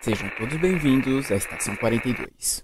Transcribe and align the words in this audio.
Sejam 0.00 0.30
todos 0.38 0.56
bem-vindos 0.58 1.28
à 1.32 1.34
Estação 1.34 1.74
42. 1.74 2.62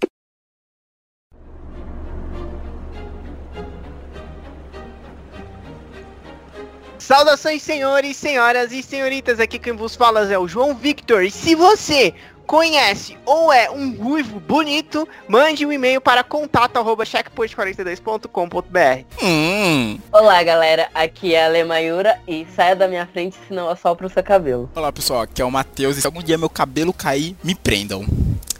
Saudações, 6.96 7.60
senhores, 7.60 8.16
senhoras 8.16 8.70
e 8.70 8.80
senhoritas. 8.84 9.40
Aqui 9.40 9.58
quem 9.58 9.72
vos 9.72 9.96
fala 9.96 10.32
é 10.32 10.38
o 10.38 10.46
João 10.46 10.76
Victor. 10.76 11.24
E 11.24 11.30
se 11.30 11.56
você 11.56 12.14
conhece 12.46 13.18
ou 13.24 13.52
é 13.52 13.68
um 13.70 13.92
ruivo 13.92 14.40
bonito, 14.40 15.08
mande 15.28 15.66
um 15.66 15.72
e-mail 15.72 16.00
para 16.00 16.22
contato@checkpoint42.com.br. 16.22 19.04
Hum. 19.22 19.98
Olá, 20.12 20.42
galera. 20.42 20.88
Aqui 20.94 21.34
é 21.34 21.44
a 21.44 21.48
Lemayura 21.48 22.18
e 22.26 22.46
saia 22.54 22.76
da 22.76 22.88
minha 22.88 23.06
frente, 23.06 23.36
senão 23.48 23.68
eu 23.68 23.76
sopro 23.76 24.06
o 24.06 24.10
seu 24.10 24.22
cabelo. 24.22 24.70
Olá, 24.74 24.92
pessoal. 24.92 25.22
Aqui 25.22 25.42
é 25.42 25.44
o 25.44 25.50
Matheus. 25.50 25.96
E 25.96 26.00
se 26.00 26.06
algum 26.06 26.22
dia 26.22 26.38
meu 26.38 26.50
cabelo 26.50 26.92
cair, 26.92 27.36
me 27.42 27.54
prendam. 27.54 28.04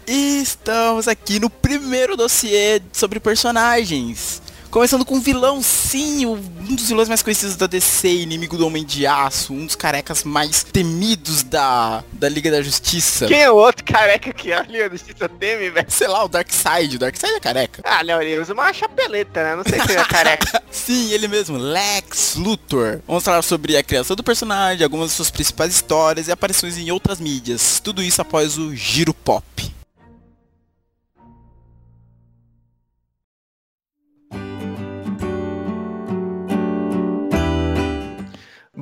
E 0.07 0.41
estamos 0.41 1.07
aqui 1.07 1.39
no 1.39 1.49
primeiro 1.49 2.15
dossiê 2.15 2.81
sobre 2.91 3.19
personagens. 3.19 4.41
Começando 4.75 5.05
com 5.05 5.15
um 5.15 5.21
vilão, 5.21 5.61
sim, 5.63 6.25
um 6.25 6.75
dos 6.75 6.89
vilões 6.89 7.07
mais 7.07 7.23
conhecidos 7.23 7.55
da 7.55 7.65
DC, 7.65 8.09
inimigo 8.09 8.57
do 8.57 8.67
Homem 8.67 8.83
de 8.83 9.07
Aço, 9.07 9.53
um 9.53 9.65
dos 9.65 9.73
carecas 9.73 10.25
mais 10.25 10.65
temidos 10.65 11.43
da, 11.43 12.03
da 12.11 12.27
Liga 12.27 12.51
da 12.51 12.61
Justiça. 12.61 13.25
Quem 13.25 13.41
é 13.41 13.49
o 13.49 13.55
outro 13.55 13.85
careca 13.85 14.33
que 14.33 14.51
a 14.51 14.63
Liga 14.63 14.89
da 14.89 14.97
Justiça 14.97 15.29
teme, 15.29 15.69
velho? 15.69 15.87
Sei 15.87 16.09
lá, 16.09 16.25
o 16.25 16.27
Darkseid. 16.27 16.97
O 16.97 16.99
Darkseid 16.99 17.35
é 17.35 17.39
careca. 17.39 17.81
Ah, 17.85 18.03
não, 18.03 18.21
ele 18.21 18.37
usa 18.37 18.51
uma 18.51 18.73
chapeleta, 18.73 19.41
né? 19.45 19.55
Não 19.55 19.63
sei 19.63 19.79
se 19.79 19.93
ele 19.93 20.01
é 20.01 20.03
careca. 20.03 20.61
Sim, 20.69 21.09
ele 21.13 21.29
mesmo, 21.29 21.55
Lex 21.55 22.35
Luthor. 22.35 22.99
Vamos 23.07 23.23
falar 23.23 23.43
sobre 23.43 23.77
a 23.77 23.83
criação 23.83 24.13
do 24.13 24.25
personagem, 24.25 24.83
algumas 24.83 25.11
de 25.11 25.15
suas 25.15 25.31
principais 25.31 25.73
histórias 25.73 26.27
e 26.27 26.33
aparições 26.33 26.77
em 26.77 26.91
outras 26.91 27.21
mídias. 27.21 27.79
Tudo 27.79 28.03
isso 28.03 28.21
após 28.21 28.57
o 28.57 28.75
Giro 28.75 29.13
Pop. 29.13 29.74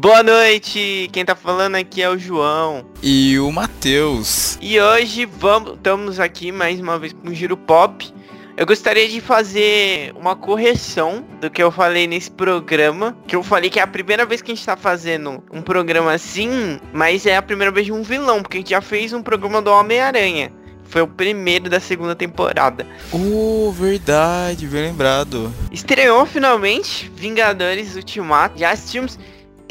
Boa 0.04 0.22
noite, 0.22 1.09
quem 1.14 1.23
tá 1.23 1.34
falando 1.34 1.76
aqui 1.76 2.02
é 2.02 2.09
o 2.09 2.18
João. 2.18 2.86
E 3.02 3.40
o 3.40 3.50
Matheus. 3.50 4.58
E 4.62 4.78
hoje 4.78 5.23
vamos, 5.23 5.76
estamos 5.76 6.20
aqui 6.20 6.52
mais 6.52 6.78
uma 6.78 7.00
vez 7.00 7.14
com 7.14 7.30
o 7.30 7.34
Giro 7.34 7.56
Pop. 7.56 8.14
Eu 8.58 8.66
gostaria 8.66 9.08
de 9.08 9.22
fazer 9.22 10.14
uma 10.18 10.36
correção 10.36 11.24
do 11.40 11.50
que 11.50 11.64
eu 11.64 11.72
falei 11.72 12.06
nesse 12.06 12.30
programa. 12.30 13.16
Que 13.26 13.34
eu 13.34 13.42
falei 13.42 13.70
que 13.70 13.80
é 13.80 13.81
a 13.81 13.88
primeira 13.88 14.26
vez 14.26 14.42
que 14.42 14.52
a 14.52 14.56
gente 14.56 14.66
tá 14.66 14.76
fazendo 14.76 15.42
um 15.50 15.62
programa 15.62 16.12
assim, 16.12 16.81
mas 16.92 17.26
é 17.26 17.38
a 17.38 17.42
primeira 17.42 17.72
vez 17.72 17.86
de 17.86 17.94
um 17.94 18.04
vilão, 18.04 18.42
porque 18.42 18.58
a 18.58 18.59
gente 18.59 18.72
já 18.72 18.81
fez 18.81 19.14
um 19.14 19.24
programa 19.24 19.62
do 19.62 19.72
Homem-Aranha. 19.72 20.52
Foi 20.84 21.02
o 21.02 21.08
primeiro 21.08 21.70
da 21.70 21.80
segunda 21.80 22.14
temporada. 22.14 22.86
Oh, 23.09 23.72
verdade, 23.72 24.68
bem 24.68 24.81
lembrado. 24.81 25.50
Estreou 25.72 26.26
finalmente 26.26 27.09
Vingadores 27.16 27.96
Ultimato. 27.96 28.59
Já 28.59 28.72
assistimos. 28.72 29.18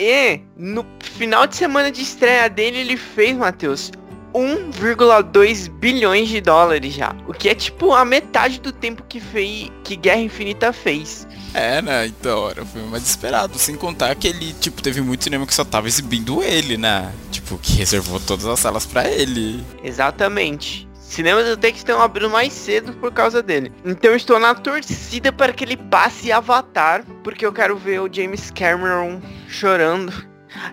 E 0.05 0.41
no 0.57 0.85
final 0.99 1.47
de 1.47 1.55
semana 1.55 1.89
de 1.93 2.03
estreia 2.03 2.51
dele, 2.51 2.79
ele 2.79 2.97
fez, 2.97 3.37
Matheus, 3.37 3.93
1,2 4.35 5.69
bilhões 5.69 6.29
de 6.29 6.41
dólares 6.41 6.93
já. 6.93 7.15
O 7.29 7.33
que 7.33 7.49
é 7.49 7.55
tipo 7.55 7.93
a 7.93 8.05
metade 8.05 8.61
do 8.61 8.73
tempo 8.73 9.05
que 9.09 9.21
fez 9.21 9.71
que 9.85 9.95
Guerra 9.95 10.23
Infinita 10.23 10.73
fez. 10.73 11.29
É, 11.55 11.81
né? 11.81 12.07
Então, 12.07 12.51
era 12.51 12.65
o 12.65 12.67
filme 12.67 12.89
mais 12.89 13.09
esperado. 13.09 13.57
Sem 13.57 13.77
contar 13.77 14.17
que 14.17 14.27
ele, 14.27 14.53
tipo, 14.55 14.83
teve 14.83 15.01
muito 15.01 15.23
cinema 15.23 15.47
que 15.47 15.55
só 15.55 15.65
tava 15.65 15.87
exibindo 15.87 16.43
ele, 16.43 16.77
né? 16.77 17.13
Tipo, 17.31 17.57
que 17.59 17.75
reservou 17.75 18.19
todas 18.19 18.47
as 18.47 18.59
salas 18.59 18.85
pra 18.85 19.09
ele. 19.09 19.63
Exatamente. 19.85 20.89
Cinemas 21.13 21.47
até 21.47 21.71
que 21.71 21.77
estão 21.77 22.01
abrindo 22.01 22.31
mais 22.31 22.55
cedo 22.55 22.95
por 22.95 23.13
causa 23.13 23.43
dele. 23.43 23.71
Então 23.85 24.13
eu 24.13 24.17
estou 24.17 24.41
na 24.41 24.55
torcida 24.55 25.31
para 25.31 25.53
que 25.53 25.63
ele 25.63 25.77
passe 25.77 26.33
Avatar, 26.33 27.05
porque 27.23 27.45
eu 27.45 27.53
quero 27.53 27.77
ver 27.77 28.01
o 28.01 28.09
James 28.11 28.51
Cameron 28.51 29.21
chorando. 29.47 30.11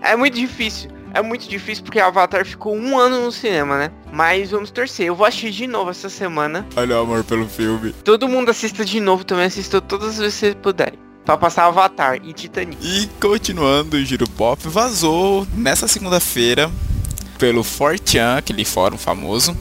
É 0.02 0.16
muito 0.16 0.36
difícil. 0.36 0.90
É 1.13 1.22
muito 1.22 1.46
difícil 1.46 1.84
porque 1.84 2.00
Avatar 2.00 2.46
ficou 2.46 2.74
um 2.74 2.97
ano 2.97 3.25
no 3.25 3.34
cinema, 3.34 3.78
né? 3.78 3.91
Mas 4.13 4.52
vamos 4.52 4.72
torcer. 4.72 5.08
Eu 5.08 5.16
vou 5.16 5.28
assistir 5.28 5.52
de 5.52 5.68
novo 5.68 5.91
essa 5.91 6.08
semana. 6.08 6.66
Olha 6.78 6.96
o 6.96 7.02
amor 7.02 7.25
pelo 7.25 7.46
filme. 7.46 7.92
Todo 7.92 8.30
mundo 8.30 8.50
assista 8.50 8.86
de 8.86 9.02
novo 9.02 9.25
também. 9.25 9.44
Assista 9.44 9.81
todas 9.81 10.12
as 10.12 10.18
vezes 10.19 10.36
que 10.36 10.40
vocês 10.40 10.56
puderem. 10.56 10.97
Pra 11.25 11.36
passar 11.36 11.66
Avatar 11.66 12.16
e 12.24 12.31
Titanic. 12.31 12.78
E 12.81 13.09
continuando 13.19 13.97
o 13.97 14.06
Giro 14.06 14.30
Pop, 14.30 14.66
vazou 14.69 15.46
nessa 15.53 15.86
segunda-feira 15.86 16.72
pelo 17.38 17.62
4chan, 17.62 18.38
aquele 18.38 18.63
fórum 18.63 18.97
famoso, 18.97 19.56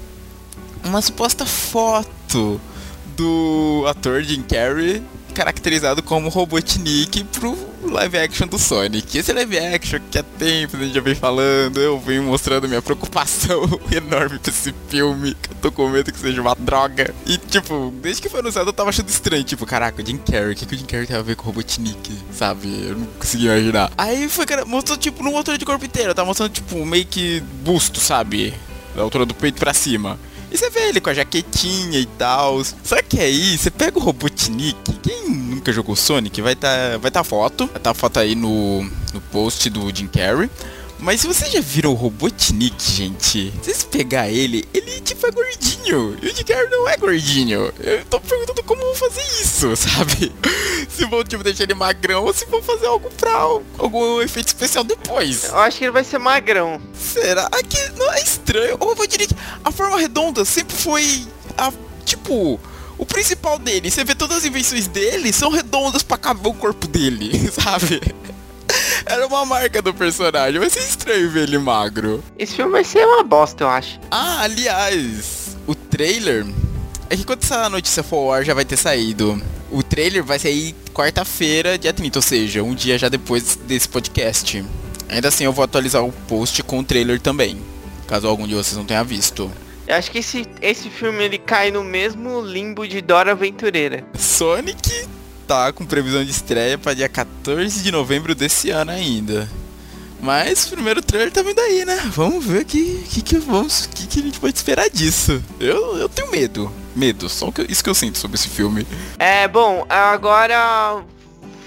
uma 0.88 1.03
suposta 1.03 1.44
foto 1.44 2.60
do 3.16 3.84
ator 3.87 4.22
Jim 4.22 4.43
Carrey 4.43 5.03
caracterizado 5.38 6.03
como 6.03 6.28
Robotnik 6.28 7.22
pro 7.25 7.56
live 7.82 8.19
action 8.19 8.49
do 8.49 8.59
Sonic. 8.59 9.16
Esse 9.16 9.32
live 9.32 9.56
action 9.56 10.00
que 10.10 10.19
há 10.19 10.22
tempo 10.25 10.76
a 10.76 10.81
gente 10.81 10.94
já 10.94 11.00
vem 11.00 11.15
falando, 11.15 11.78
eu 11.78 11.97
venho 12.00 12.25
mostrando 12.25 12.66
minha 12.66 12.82
preocupação 12.82 13.62
enorme 13.93 14.41
pra 14.41 14.50
esse 14.50 14.75
filme, 14.88 15.37
que 15.41 15.50
eu 15.50 15.56
tô 15.62 15.71
com 15.71 15.88
medo 15.88 16.12
que 16.12 16.19
seja 16.19 16.41
uma 16.41 16.56
droga. 16.56 17.15
E 17.25 17.38
tipo, 17.38 17.94
desde 18.03 18.20
que 18.20 18.28
foi 18.28 18.41
anunciado 18.41 18.69
eu 18.69 18.72
tava 18.72 18.91
achando 18.91 19.09
estranho, 19.09 19.44
tipo, 19.44 19.65
caraca, 19.65 20.03
o 20.03 20.05
Jim 20.05 20.16
Carrey, 20.16 20.55
o 20.55 20.56
que, 20.56 20.66
que 20.66 20.75
o 20.75 20.78
Jim 20.78 20.87
Carrey 20.87 21.06
tem 21.06 21.16
a 21.16 21.22
ver 21.22 21.37
com 21.37 21.44
o 21.44 21.47
Robotnik, 21.47 22.19
sabe? 22.32 22.88
Eu 22.88 22.97
não 22.97 23.06
consegui 23.06 23.44
imaginar. 23.44 23.93
Aí 23.97 24.28
foi, 24.28 24.44
cara, 24.44 24.65
mostrou 24.65 24.99
tipo 24.99 25.22
numa 25.22 25.38
altura 25.38 25.56
de 25.56 25.65
corpo 25.65 25.84
inteiro, 25.84 26.15
tá 26.16 26.25
mostrando 26.25 26.50
tipo 26.50 26.84
meio 26.84 27.06
que 27.06 27.41
busto, 27.62 28.00
sabe? 28.00 28.53
Da 28.97 29.03
altura 29.03 29.25
do 29.25 29.34
peito 29.34 29.60
pra 29.60 29.72
cima. 29.72 30.19
E 30.50 30.56
você 30.56 30.70
vê 30.70 30.88
ele 30.88 31.00
com 31.00 31.10
a 31.10 31.14
jaquetinha 31.14 31.98
e 31.98 32.06
tal. 32.06 32.62
Só 32.64 33.03
que 33.03 33.20
aí, 33.20 33.56
você 33.59 33.70
pega 33.70 33.98
o 33.98 34.03
Robotnik. 34.03 34.92
Quem 35.03 35.31
nunca 35.31 35.72
jogou 35.72 35.94
Sonic, 35.94 36.41
vai 36.41 36.56
tá, 36.56 36.97
vai 37.00 37.10
tá 37.10 37.22
foto. 37.22 37.66
Vai 37.66 37.81
tá 37.81 37.92
foto 37.92 38.19
aí 38.19 38.34
no, 38.34 38.82
no 39.12 39.20
post 39.31 39.69
do 39.69 39.94
Jim 39.94 40.06
Carrey. 40.06 40.50
Mas 41.00 41.20
se 41.20 41.26
vocês 41.28 41.53
já 41.53 41.60
viram 41.60 41.92
o 41.92 41.94
Robotnik, 41.94 42.75
gente, 42.82 43.53
se 43.53 43.53
vocês 43.62 43.84
pegar 43.84 44.28
ele, 44.28 44.64
ele 44.75 45.00
tipo 45.00 45.26
é 45.26 45.31
gordinho. 45.31 46.19
E 46.22 46.28
o 46.28 46.44
Carrey 46.44 46.69
não 46.70 46.88
é 46.88 46.97
gordinho. 46.97 47.72
Eu 47.78 48.04
tô 48.06 48.20
perguntando 48.20 48.62
como 48.64 48.82
vou 48.82 48.94
fazer 48.94 49.22
isso, 49.41 49.75
sabe? 49.76 50.32
Se 50.88 51.04
vão 51.06 51.22
tipo 51.22 51.44
deixar 51.44 51.64
ele 51.64 51.75
magrão 51.75 52.25
ou 52.25 52.34
se 52.34 52.47
vão 52.47 52.62
fazer 52.62 52.87
algo 52.87 53.08
pra 53.16 53.32
algum 53.78 54.20
efeito 54.20 54.48
especial 54.48 54.82
depois. 54.82 55.44
Eu 55.44 55.58
acho 55.58 55.78
que 55.78 55.84
ele 55.84 55.92
vai 55.92 56.04
ser 56.04 56.19
magrão. 56.19 56.81
Será 56.94 57.48
que 57.69 57.91
não 57.97 58.12
é 58.12 58.20
estranho? 58.22 58.76
O 58.81 58.84
Robotnik, 58.84 59.34
a 59.64 59.70
forma 59.70 59.98
redonda 59.98 60.44
sempre 60.44 60.76
foi 60.76 61.26
a 61.56 61.72
tipo 62.04 62.58
o 62.98 63.06
principal 63.06 63.58
dele. 63.58 63.91
Você 63.91 64.03
vê 64.03 64.14
todas 64.14 64.38
as 64.38 64.44
invenções 64.44 64.88
dele 64.88 65.32
são 65.32 65.50
redondas 65.50 66.03
pra 66.03 66.19
caber 66.19 66.50
o 66.50 66.54
corpo 66.54 66.88
dele, 66.88 67.31
sabe? 67.53 68.00
Era 69.06 69.26
uma 69.26 69.44
marca 69.44 69.81
do 69.81 69.92
personagem. 69.94 70.59
Vai 70.59 70.70
ser 70.70 70.81
estranho 70.81 71.31
ver 71.31 71.44
ele 71.44 71.59
magro. 71.59 72.22
Esse 72.38 72.56
filme 72.56 72.72
vai 72.72 72.84
ser 72.84 73.04
uma 73.04 73.22
bosta, 73.22 73.64
eu 73.64 73.69
acho. 73.69 74.00
Ah, 74.10 74.42
aliás, 74.42 75.56
o 75.66 75.75
trailer. 75.75 76.47
É 77.10 77.16
que 77.16 77.25
quando 77.25 77.42
essa 77.42 77.69
notícia 77.70 78.03
for 78.03 78.32
ar 78.32 78.44
já 78.44 78.54
vai 78.54 78.64
ter 78.64 78.76
saído. 78.76 79.41
O 79.70 79.82
trailer 79.82 80.22
vai 80.22 80.38
sair 80.38 80.75
quarta-feira, 80.94 81.78
dia 81.78 81.92
30, 81.92 82.19
ou 82.19 82.22
seja, 82.22 82.62
um 82.62 82.75
dia 82.75 82.98
já 82.98 83.08
depois 83.08 83.56
desse 83.56 83.88
podcast. 83.88 84.64
Ainda 85.08 85.28
assim, 85.28 85.44
eu 85.44 85.53
vou 85.53 85.64
atualizar 85.64 86.04
o 86.04 86.12
post 86.12 86.62
com 86.62 86.81
o 86.81 86.84
trailer 86.84 87.20
também. 87.20 87.58
Caso 88.06 88.26
algum 88.26 88.47
de 88.47 88.54
vocês 88.54 88.76
não 88.76 88.84
tenha 88.84 89.04
visto. 89.04 89.50
Eu 89.87 89.97
acho 89.97 90.10
que 90.10 90.19
esse, 90.19 90.47
esse 90.60 90.91
filme 90.91 91.25
ele 91.25 91.38
cai 91.38 91.70
no 91.70 91.82
mesmo 91.82 92.42
limbo 92.42 92.87
de 92.87 93.00
Dora 93.00 93.32
Aventureira. 93.32 94.04
Sonic 94.19 95.08
tá 95.48 95.72
com 95.72 95.86
previsão 95.86 96.22
de 96.22 96.31
estreia 96.31 96.76
para 96.76 96.92
dia 96.92 97.09
14 97.09 97.82
de 97.82 97.91
novembro 97.91 98.34
desse 98.34 98.69
ano 98.69 98.91
ainda. 98.91 99.48
Mas 100.20 100.66
o 100.66 100.72
primeiro 100.72 101.00
trailer 101.00 101.32
tá 101.32 101.41
vindo 101.41 101.59
aí, 101.59 101.86
né? 101.86 101.97
Vamos 102.12 102.44
ver 102.44 102.67
que, 102.67 103.02
que, 103.08 103.22
que, 103.22 103.38
vamos, 103.38 103.87
que, 103.87 104.06
que 104.06 104.20
a 104.20 104.22
gente 104.25 104.38
pode 104.38 104.55
esperar 104.55 104.90
disso. 104.90 105.43
Eu, 105.58 105.96
eu 105.96 106.08
tenho 106.08 106.31
medo. 106.31 106.70
Medo, 106.94 107.31
só 107.31 107.50
que, 107.50 107.62
isso 107.62 107.82
que 107.82 107.88
eu 107.88 107.94
sinto 107.94 108.19
sobre 108.19 108.34
esse 108.34 108.49
filme. 108.49 108.87
É, 109.19 109.49
bom, 109.49 109.87
agora 109.88 111.02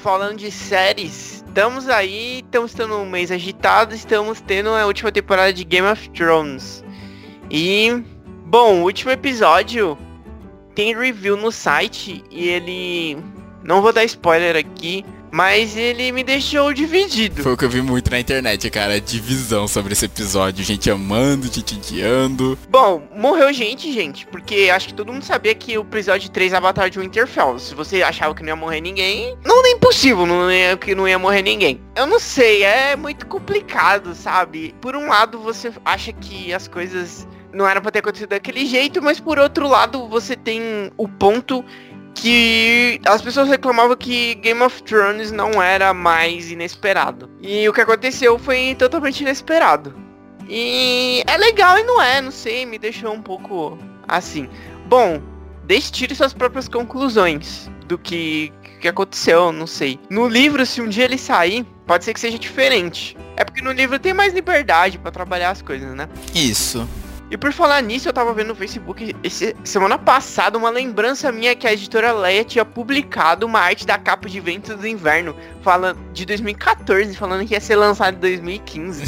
falando 0.04 0.38
de 0.38 0.52
séries, 0.52 1.44
estamos 1.48 1.90
aí, 1.90 2.42
estamos 2.46 2.74
tendo 2.74 2.98
um 2.98 3.10
mês 3.10 3.32
agitado, 3.32 3.96
estamos 3.96 4.42
tendo 4.42 4.70
a 4.70 4.86
última 4.86 5.12
temporada 5.12 5.54
de 5.54 5.64
Game 5.64 5.88
of 5.88 6.10
Thrones. 6.10 6.84
E, 7.50 8.04
bom, 8.46 8.82
último 8.82 9.12
episódio 9.12 9.98
tem 10.76 10.96
review 10.96 11.36
no 11.36 11.52
site 11.52 12.24
e 12.30 12.48
ele 12.48 13.18
não 13.64 13.82
vou 13.82 13.94
dar 13.94 14.04
spoiler 14.04 14.56
aqui, 14.56 15.06
mas 15.32 15.78
ele 15.78 16.12
me 16.12 16.24
deixou 16.24 16.74
dividido. 16.74 17.42
Foi 17.42 17.54
o 17.54 17.58
que 17.58 17.64
eu 17.64 17.70
vi 17.70 17.82
muito 17.82 18.12
na 18.12 18.20
internet, 18.20 18.70
cara. 18.70 19.00
Divisão 19.00 19.68
sobre 19.68 19.94
esse 19.94 20.06
episódio. 20.06 20.64
Gente 20.64 20.92
amando, 20.92 21.48
gente 21.48 21.76
odiando. 21.76 22.60
Bom, 22.70 23.02
morreu 23.16 23.52
gente, 23.54 23.92
gente. 23.94 24.28
Porque 24.28 24.70
acho 24.74 24.90
que 24.90 24.94
todo 24.94 25.14
mundo 25.14 25.24
sabia 25.24 25.56
que 25.56 25.78
o 25.78 25.82
episódio 25.82 26.30
3 26.30 26.52
é 26.52 26.58
a 26.58 26.62
Batalha 26.62 26.90
de 26.90 27.00
Winterfell. 27.00 27.58
Se 27.58 27.74
você 27.74 28.04
achava 28.04 28.36
que 28.36 28.42
não 28.42 28.50
ia 28.50 28.56
morrer 28.56 28.82
ninguém, 28.82 29.38
não 29.46 29.66
é 29.66 29.72
impossível 29.72 30.26
não 30.26 30.52
ia, 30.52 30.76
que 30.76 30.94
não 30.94 31.08
ia 31.08 31.18
morrer 31.18 31.42
ninguém. 31.42 31.80
Eu 31.96 32.06
não 32.06 32.20
sei, 32.20 32.64
é 32.64 32.96
muito 32.96 33.26
complicado, 33.26 34.14
sabe? 34.14 34.76
Por 34.82 34.96
um 34.96 35.08
lado, 35.08 35.40
você 35.40 35.72
acha 35.86 36.12
que 36.12 36.54
as 36.54 36.68
coisas 36.68 37.28
não 37.54 37.68
era 37.68 37.82
pra 37.82 37.92
ter 37.92 38.00
acontecido 38.00 38.30
daquele 38.30 38.66
jeito, 38.66 39.02
mas 39.02 39.20
por 39.20 39.38
outro 39.38 39.68
lado, 39.68 40.08
você 40.08 40.36
tem 40.36 40.92
o 40.98 41.08
ponto 41.08 41.64
que 42.16 43.00
as 43.06 43.22
pessoas 43.22 43.48
reclamavam 43.48 43.96
que 43.96 44.36
Game 44.36 44.62
of 44.62 44.84
Thrones 44.84 45.32
não 45.32 45.62
era 45.62 45.94
mais 45.94 46.52
inesperado. 46.52 47.30
E 47.42 47.68
o 47.68 47.74
que 47.74 47.82
aconteceu 47.82 48.38
foi 48.38 48.76
totalmente 48.78 49.22
inesperado. 49.22 49.96
E 50.48 51.24
é 51.28 51.38
legal 51.38 51.78
e 51.78 51.84
não 51.84 52.02
é, 52.02 52.22
não 52.22 52.32
sei, 52.32 52.66
me 52.66 52.78
deixou 52.78 53.14
um 53.14 53.22
pouco 53.22 53.78
assim. 54.08 54.50
Bom, 54.88 55.22
deixe 55.64 55.92
tire 55.92 56.14
suas 56.14 56.34
próprias 56.34 56.68
conclusões 56.68 57.70
do 57.88 57.98
que, 57.98 58.52
que 58.80 58.88
aconteceu, 58.88 59.52
não 59.52 59.66
sei. 59.68 60.00
No 60.10 60.28
livro, 60.28 60.66
se 60.66 60.82
um 60.82 60.90
dia 60.90 61.06
ele 61.06 61.18
sair, 61.18 61.66
pode 61.88 62.04
ser 62.04 62.14
que 62.14 62.20
seja 62.20 62.38
diferente. 62.38 63.16
É 63.38 63.46
porque 63.46 63.62
no 63.62 63.72
livro 63.72 63.98
tem 63.98 64.14
mais 64.14 64.34
liberdade 64.34 64.98
para 64.98 65.12
trabalhar 65.12 65.52
as 65.52 65.62
coisas, 65.62 65.96
né? 65.96 66.10
Isso. 66.34 66.88
E 67.32 67.38
por 67.38 67.54
falar 67.54 67.82
nisso, 67.82 68.10
eu 68.10 68.14
tava 68.14 68.34
vendo 68.34 68.50
no 68.50 68.56
Facebook 68.56 69.16
esse, 69.24 69.56
semana 69.64 69.98
passada 69.98 70.58
uma 70.58 70.70
lembrança 70.70 71.32
minha 71.32 71.56
que 71.56 71.66
a 71.66 71.72
editora 71.72 72.12
Leia 72.12 72.44
tinha 72.44 72.66
publicado 72.66 73.46
uma 73.46 73.62
arte 73.62 73.88
da 73.88 73.98
capa 73.98 74.28
de 74.28 74.38
Ventos 74.42 74.76
do 74.76 74.86
Inverno 74.86 75.34
falando 75.62 75.98
de 76.12 76.26
2014, 76.26 77.16
falando 77.16 77.48
que 77.48 77.54
ia 77.54 77.62
ser 77.62 77.78
lançado 77.78 78.18
em 78.18 78.20
2015. 78.20 79.06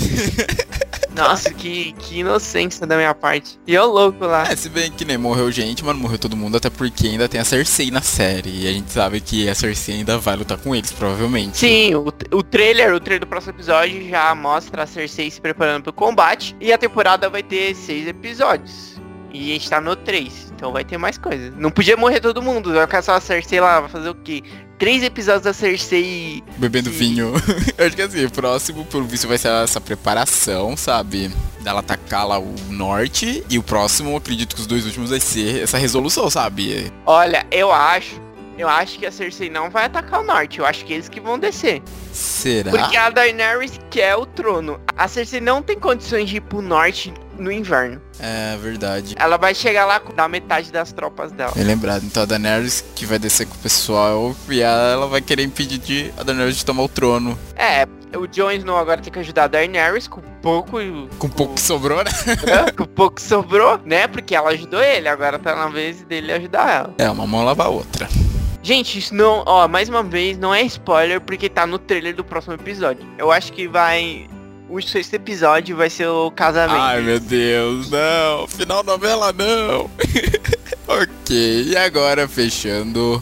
Nossa, 1.16 1.54
que, 1.54 1.94
que 1.94 2.20
inocência 2.20 2.86
da 2.86 2.96
minha 2.96 3.14
parte. 3.14 3.60
E 3.66 3.74
eu 3.74 3.86
louco 3.88 4.26
lá. 4.26 4.44
É, 4.50 4.56
se 4.56 4.70
bem 4.70 4.92
que 4.92 5.06
nem 5.06 5.18
morreu 5.18 5.52
gente, 5.52 5.84
mas 5.84 5.94
não 5.96 6.02
morreu 6.02 6.18
todo 6.18 6.36
mundo, 6.36 6.58
até 6.58 6.70
porque 6.70 7.08
ainda 7.08 7.30
tem 7.30 7.40
a 7.40 7.46
Cersei 7.46 7.92
na 7.92 8.02
série. 8.02 8.64
E 8.64 8.68
a 8.68 8.72
gente 8.72 8.92
sabe 8.92 9.22
que 9.22 9.48
a 9.48 9.56
Cersei 9.56 9.96
ainda 9.96 10.18
vai 10.18 10.36
lutar 10.36 10.58
com 10.58 10.76
eles, 10.76 10.92
provavelmente. 10.92 11.58
Sim, 11.58 11.96
o, 11.96 12.08
o 12.32 12.44
trailer, 12.44 12.94
o 12.94 13.00
trailer 13.00 13.22
do 13.22 13.28
próximo 13.28 13.54
episódio 13.54 14.08
já 14.10 14.34
mostra 14.36 14.84
a 14.84 14.88
Cersei 14.88 15.30
se 15.30 15.40
preparando 15.40 15.84
pro 15.84 15.94
combate. 15.94 16.56
E 16.60 16.72
a 16.74 16.78
temporada 16.78 17.30
vai 17.30 17.44
ter 17.44 17.76
seis 17.76 18.08
episódios. 18.08 18.93
E 19.34 19.50
a 19.50 19.54
gente 19.54 19.68
tá 19.68 19.82
no 19.82 19.96
3, 19.96 20.54
então 20.56 20.72
vai 20.72 20.86
ter 20.86 20.98
mais 20.98 21.18
coisas. 21.18 21.52
Não 21.58 21.72
podia 21.72 21.98
morrer 21.98 22.20
todo 22.20 22.42
mundo, 22.42 22.72
vai 22.72 22.86
ficar 22.86 23.02
só 23.02 23.16
a 23.16 23.20
Cersei 23.20 23.60
lá, 23.60 23.80
vai 23.80 23.90
fazer 23.90 24.10
o 24.10 24.16
quê? 24.16 24.44
Três 24.78 25.02
episódios 25.02 25.44
da 25.44 25.54
Cersei. 25.54 26.44
Bebendo 26.58 26.90
e... 26.90 26.92
vinho. 26.92 27.34
Eu 27.76 27.88
acho 27.88 27.96
que 27.96 28.02
assim, 28.02 28.26
o 28.26 28.32
próximo, 28.32 28.86
pelo 28.86 29.06
visto, 29.06 29.28
vai 29.28 29.40
ser 29.40 29.48
essa 29.48 29.82
preparação, 29.82 30.78
sabe? 30.78 31.32
Dela 31.62 31.80
atacar 31.80 32.28
lá 32.28 32.38
o 32.38 32.54
norte. 32.70 33.44
E 33.50 33.58
o 33.58 33.64
próximo, 33.64 34.16
acredito 34.16 34.56
que 34.56 34.62
os 34.62 34.68
dois 34.68 34.86
últimos 34.86 35.10
vai 35.10 35.20
ser 35.20 35.64
essa 35.64 35.78
resolução, 35.78 36.30
sabe? 36.30 36.92
Olha, 37.06 37.46
eu 37.50 37.72
acho. 37.72 38.23
Eu 38.58 38.70
acho 38.70 39.00
que 39.00 39.06
a 39.06 39.12
Cersei 39.12 39.50
não 39.50 39.70
vai 39.70 39.86
atacar 39.86 40.22
o 40.22 40.24
norte. 40.24 40.60
Eu 40.60 40.66
acho 40.66 40.86
que 40.86 40.94
eles 40.94 41.10
que 41.10 41.20
vão 41.20 41.40
descer. 41.40 41.82
Será? 42.12 42.70
Porque 42.70 42.96
a 42.96 43.10
Daenerys 43.10 43.80
quer 43.90 44.16
o 44.16 44.26
trono. 44.26 44.80
A 44.96 45.08
Cersei 45.08 45.42
não 45.42 45.62
tem 45.62 45.80
condições 45.80 46.30
de 46.30 46.38
ir 46.38 46.42
pro 46.42 46.62
norte 46.62 47.12
no 47.38 47.52
inverno. 47.52 48.00
É 48.20 48.56
verdade. 48.58 49.16
Ela 49.18 49.38
vai 49.38 49.56
chegar 49.56 49.86
lá 49.86 50.00
com 50.00 50.14
da 50.14 50.28
metade 50.28 50.72
das 50.72 50.92
tropas 50.92 51.32
dela. 51.32 51.52
Bem 51.56 51.64
lembrado. 51.64 52.04
Então 52.04 52.24
a 52.24 52.26
Daenerys 52.26 52.86
que 52.96 53.06
vai 53.06 53.18
descer 53.18 53.48
com 53.48 53.56
o 53.56 53.58
pessoal 53.58 54.36
e 54.48 54.62
ela 54.62 55.08
vai 55.08 55.22
querer 55.22 55.44
impedir 55.44 55.80
de 55.80 56.14
a 56.18 56.24
Daenerys 56.24 56.58
de 56.58 56.66
tomar 56.66 56.84
o 56.84 56.88
trono. 56.88 57.38
É, 57.56 57.88
o 58.16 58.28
Jon 58.28 58.52
Snow 58.52 58.78
agora 58.78 59.02
tem 59.02 59.12
que 59.12 59.18
ajudar 59.18 59.46
a 59.46 59.48
Daenerys 59.48 60.08
com 60.08 60.22
pouco... 60.22 60.78
Com 61.18 61.30
pouco 61.30 61.56
que 61.56 61.62
sobrou, 61.62 62.04
né? 62.04 62.12
É, 62.46 62.72
com 62.72 62.86
pouco 62.86 63.16
que 63.16 63.22
sobrou, 63.24 63.80
né? 63.84 64.08
Porque 64.08 64.36
ela 64.36 64.52
ajudou 64.52 64.82
ele, 64.82 65.08
agora 65.08 65.40
tá 65.40 65.56
na 65.56 65.68
vez 65.68 66.04
dele 66.04 66.32
ajudar 66.32 66.70
ela. 66.70 66.94
É, 67.00 67.10
uma 67.10 67.26
mão 67.26 67.44
lava 67.44 67.64
a 67.64 67.70
outra. 67.70 68.08
Gente, 68.64 68.98
isso 68.98 69.14
não, 69.14 69.44
ó, 69.46 69.68
mais 69.68 69.90
uma 69.90 70.02
vez, 70.02 70.38
não 70.38 70.56
é 70.56 70.62
spoiler 70.64 71.20
porque 71.20 71.50
tá 71.50 71.68
no 71.68 71.78
trailer 71.78 72.16
do 72.16 72.24
próximo 72.24 72.54
episódio. 72.54 73.06
Eu 73.18 73.30
acho 73.30 73.52
que 73.52 73.68
vai 73.68 74.26
o 74.70 74.82
sexto 74.82 75.14
episódio 75.14 75.76
vai 75.76 75.90
ser 75.90 76.08
o 76.08 76.32
casamento. 76.32 76.80
Ai 76.80 77.02
meu 77.02 77.20
Deus, 77.20 77.90
não. 77.90 78.48
Final 78.48 78.84
novela 78.84 79.32
não. 79.34 79.92
ok, 80.88 81.64
e 81.68 81.76
agora 81.76 82.28
fechando. 82.28 83.22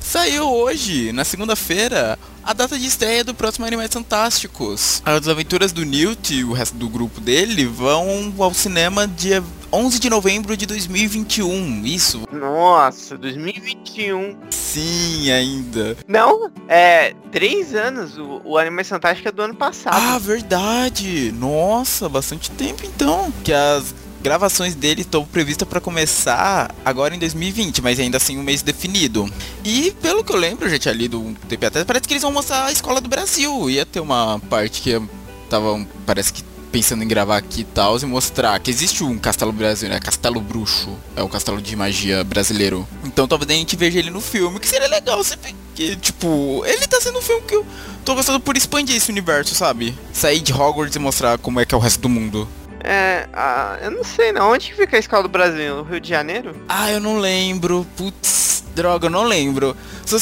Saiu 0.00 0.48
hoje, 0.48 1.12
na 1.12 1.24
segunda-feira, 1.24 2.16
a 2.42 2.52
data 2.52 2.78
de 2.78 2.86
estreia 2.86 3.24
do 3.24 3.34
próximo 3.34 3.66
Animais 3.66 3.92
Fantásticos. 3.92 5.02
As 5.04 5.26
aventuras 5.26 5.72
do 5.72 5.84
Newt 5.84 6.32
e 6.32 6.44
o 6.44 6.52
resto 6.52 6.76
do 6.76 6.88
grupo 6.88 7.20
dele 7.20 7.66
vão 7.66 8.32
ao 8.38 8.54
cinema 8.54 9.08
dia 9.08 9.42
11 9.72 9.98
de 9.98 10.08
novembro 10.08 10.56
de 10.56 10.66
2021, 10.66 11.84
isso. 11.84 12.22
Nossa, 12.32 13.18
2021. 13.18 14.36
Sim, 14.50 15.30
ainda. 15.30 15.96
Não, 16.06 16.50
é 16.68 17.14
três 17.32 17.74
anos. 17.74 18.16
O, 18.16 18.40
o 18.44 18.58
Animais 18.58 18.88
Fantásticos 18.88 19.30
é 19.30 19.32
do 19.32 19.42
ano 19.42 19.54
passado. 19.54 19.96
Ah, 19.96 20.18
verdade. 20.18 21.32
Nossa, 21.32 22.08
bastante 22.08 22.50
tempo 22.50 22.84
então. 22.84 23.32
Que 23.42 23.52
as 23.52 23.94
gravações 24.22 24.74
dele 24.74 25.02
estão 25.02 25.24
previstas 25.24 25.68
para 25.68 25.80
começar 25.80 26.74
agora 26.84 27.14
em 27.14 27.18
2020, 27.18 27.80
mas 27.80 28.00
ainda 28.00 28.16
assim 28.16 28.38
um 28.38 28.42
mês 28.42 28.62
definido. 28.62 29.28
E 29.64 29.92
pelo 30.02 30.24
que 30.24 30.32
eu 30.32 30.36
lembro, 30.36 30.68
já 30.68 30.78
tinha 30.78 30.94
lido 30.94 31.20
um 31.20 31.34
tempo 31.34 31.64
atrás, 31.66 31.86
parece 31.86 32.08
que 32.08 32.14
eles 32.14 32.22
vão 32.22 32.32
mostrar 32.32 32.66
a 32.66 32.72
escola 32.72 33.00
do 33.00 33.08
Brasil. 33.08 33.70
Ia 33.70 33.86
ter 33.86 34.00
uma 34.00 34.40
parte 34.50 34.82
que 34.82 35.00
tava, 35.48 35.86
parece 36.04 36.32
que 36.32 36.42
pensando 36.76 37.02
em 37.02 37.08
gravar 37.08 37.38
aqui 37.38 37.62
e 37.62 37.64
tal, 37.64 37.98
e 37.98 38.04
mostrar 38.04 38.60
que 38.60 38.70
existe 38.70 39.02
um 39.02 39.16
Castelo 39.16 39.50
Brasil, 39.50 39.88
né? 39.88 39.98
Castelo 39.98 40.42
Bruxo. 40.42 40.94
É 41.16 41.22
o 41.22 41.28
castelo 41.28 41.62
de 41.62 41.74
magia 41.74 42.22
brasileiro. 42.22 42.86
Então 43.02 43.26
talvez 43.26 43.50
a 43.50 43.54
gente 43.54 43.74
veja 43.76 43.98
ele 43.98 44.10
no 44.10 44.20
filme, 44.20 44.60
que 44.60 44.68
seria 44.68 44.86
legal 44.86 45.16
você 45.16 45.38
que, 45.74 45.96
tipo, 45.96 46.62
ele 46.66 46.86
tá 46.86 47.00
sendo 47.00 47.18
um 47.18 47.22
filme 47.22 47.40
que 47.48 47.54
eu 47.54 47.64
tô 48.04 48.14
gostando 48.14 48.38
por 48.40 48.58
expandir 48.58 48.94
esse 48.94 49.10
universo, 49.10 49.54
sabe? 49.54 49.96
Sair 50.12 50.40
de 50.40 50.52
Hogwarts 50.52 50.94
e 50.94 50.98
mostrar 50.98 51.38
como 51.38 51.60
é 51.60 51.64
que 51.64 51.74
é 51.74 51.78
o 51.78 51.80
resto 51.80 52.00
do 52.02 52.10
mundo. 52.10 52.46
É, 52.84 53.26
ah, 53.32 53.78
eu 53.80 53.90
não 53.90 54.04
sei 54.04 54.30
não. 54.32 54.52
Onde 54.52 54.68
que 54.68 54.76
fica 54.76 54.98
a 54.98 55.00
escola 55.00 55.22
do 55.22 55.30
Brasil? 55.30 55.76
No 55.76 55.82
Rio 55.82 55.98
de 55.98 56.10
Janeiro? 56.10 56.54
Ah, 56.68 56.92
eu 56.92 57.00
não 57.00 57.18
lembro. 57.18 57.86
Putz, 57.96 58.64
droga, 58.74 59.06
eu 59.06 59.10
não 59.10 59.24
lembro. 59.24 59.74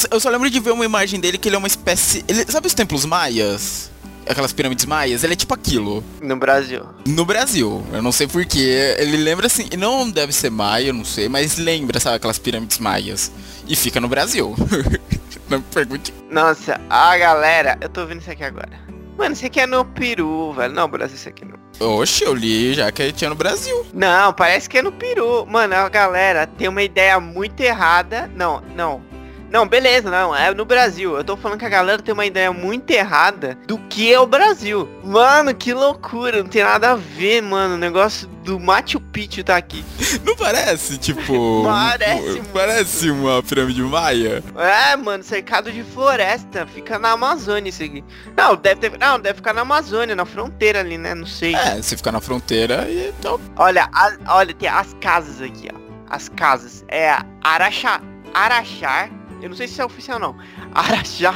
Eu 0.09 0.19
só 0.21 0.29
lembro 0.29 0.49
de 0.49 0.59
ver 0.61 0.71
uma 0.71 0.85
imagem 0.85 1.19
dele 1.19 1.37
que 1.37 1.49
ele 1.49 1.57
é 1.57 1.59
uma 1.59 1.67
espécie. 1.67 2.23
Ele, 2.29 2.49
sabe 2.49 2.67
os 2.67 2.73
templos 2.73 3.03
maias? 3.03 3.91
Aquelas 4.27 4.51
pirâmides 4.53 4.85
maias? 4.85 5.23
Ele 5.23 5.33
é 5.33 5.35
tipo 5.35 5.53
aquilo. 5.53 6.03
No 6.21 6.35
Brasil. 6.35 6.83
No 7.07 7.25
Brasil. 7.25 7.85
Eu 7.91 8.01
não 8.01 8.11
sei 8.11 8.27
porquê. 8.27 8.95
Ele 8.97 9.17
lembra 9.17 9.47
assim. 9.47 9.69
Não 9.77 10.09
deve 10.09 10.33
ser 10.33 10.49
maia, 10.49 10.87
eu 10.87 10.93
não 10.93 11.05
sei, 11.05 11.29
mas 11.29 11.57
lembra, 11.57 11.99
sabe, 11.99 12.17
aquelas 12.17 12.39
pirâmides 12.39 12.79
maias. 12.79 13.31
E 13.67 13.75
fica 13.75 13.99
no 13.99 14.07
Brasil. 14.07 14.55
não 15.49 15.61
pergunte. 15.61 16.13
Nossa, 16.29 16.79
a 16.89 17.17
galera. 17.17 17.77
Eu 17.81 17.89
tô 17.89 18.05
vendo 18.05 18.21
isso 18.21 18.31
aqui 18.31 18.43
agora. 18.43 18.79
Mano, 19.17 19.33
isso 19.33 19.45
aqui 19.45 19.61
é 19.61 19.65
no 19.65 19.85
Peru, 19.85 20.51
velho. 20.53 20.73
Não, 20.73 20.89
Brasil, 20.89 21.15
isso 21.15 21.29
aqui 21.29 21.45
não. 21.45 21.55
Oxe, 21.79 22.23
eu 22.23 22.33
li 22.33 22.73
já 22.73 22.91
que 22.91 23.11
tinha 23.11 23.29
no 23.29 23.35
Brasil. 23.35 23.85
Não, 23.93 24.33
parece 24.33 24.69
que 24.69 24.77
é 24.77 24.81
no 24.81 24.91
Peru. 24.91 25.45
Mano, 25.45 25.75
a 25.75 25.87
galera 25.89 26.47
tem 26.47 26.67
uma 26.67 26.83
ideia 26.83 27.19
muito 27.19 27.61
errada. 27.61 28.29
Não, 28.35 28.61
não. 28.75 29.01
Não, 29.49 29.67
beleza, 29.67 30.09
não, 30.09 30.35
é 30.35 30.53
no 30.53 30.65
Brasil. 30.65 31.15
Eu 31.15 31.23
tô 31.23 31.37
falando 31.37 31.59
que 31.59 31.65
a 31.65 31.69
galera 31.69 32.01
tem 32.01 32.13
uma 32.13 32.25
ideia 32.25 32.51
muito 32.51 32.89
errada 32.91 33.57
do 33.67 33.77
que 33.77 34.11
é 34.13 34.19
o 34.19 34.25
Brasil. 34.25 34.87
Mano, 35.03 35.53
que 35.53 35.73
loucura, 35.73 36.41
não 36.43 36.49
tem 36.49 36.63
nada 36.63 36.91
a 36.91 36.95
ver, 36.95 37.41
mano. 37.41 37.75
O 37.75 37.77
negócio 37.77 38.27
do 38.43 38.59
Machu 38.59 38.99
Picchu 38.99 39.43
tá 39.43 39.55
aqui. 39.55 39.83
Não 40.23 40.35
parece, 40.35 40.97
tipo. 40.97 41.63
parece, 41.65 42.41
Parece 42.53 43.09
uma 43.09 43.41
pirâmide 43.43 43.81
maia. 43.81 44.43
É, 44.57 44.95
mano, 44.95 45.23
cercado 45.23 45.71
de 45.71 45.83
floresta. 45.83 46.65
Fica 46.67 46.99
na 46.99 47.11
Amazônia 47.11 47.69
isso 47.69 47.83
aqui. 47.83 48.03
Não, 48.35 48.55
deve 48.55 48.81
ter. 48.81 48.97
Não, 48.97 49.19
deve 49.19 49.35
ficar 49.35 49.53
na 49.53 49.61
Amazônia, 49.61 50.15
na 50.15 50.25
fronteira 50.25 50.79
ali, 50.79 50.97
né? 50.97 51.13
Não 51.13 51.25
sei. 51.25 51.55
É, 51.55 51.81
você 51.81 51.95
ficar 51.95 52.11
na 52.11 52.21
fronteira 52.21 52.87
e 52.89 53.09
então. 53.09 53.39
Olha, 53.55 53.89
a, 53.93 54.17
olha, 54.27 54.53
tem 54.53 54.69
as 54.69 54.93
casas 54.99 55.41
aqui, 55.41 55.69
ó. 55.73 55.77
As 56.09 56.29
casas. 56.29 56.83
É 56.87 57.17
Araxá. 57.43 58.01
Araxá 58.33 59.09
eu 59.45 59.49
não 59.49 59.55
sei 59.55 59.67
se 59.67 59.79
é 59.79 59.85
oficial 59.85 60.17
não. 60.17 60.35
Araxá, 60.73 61.31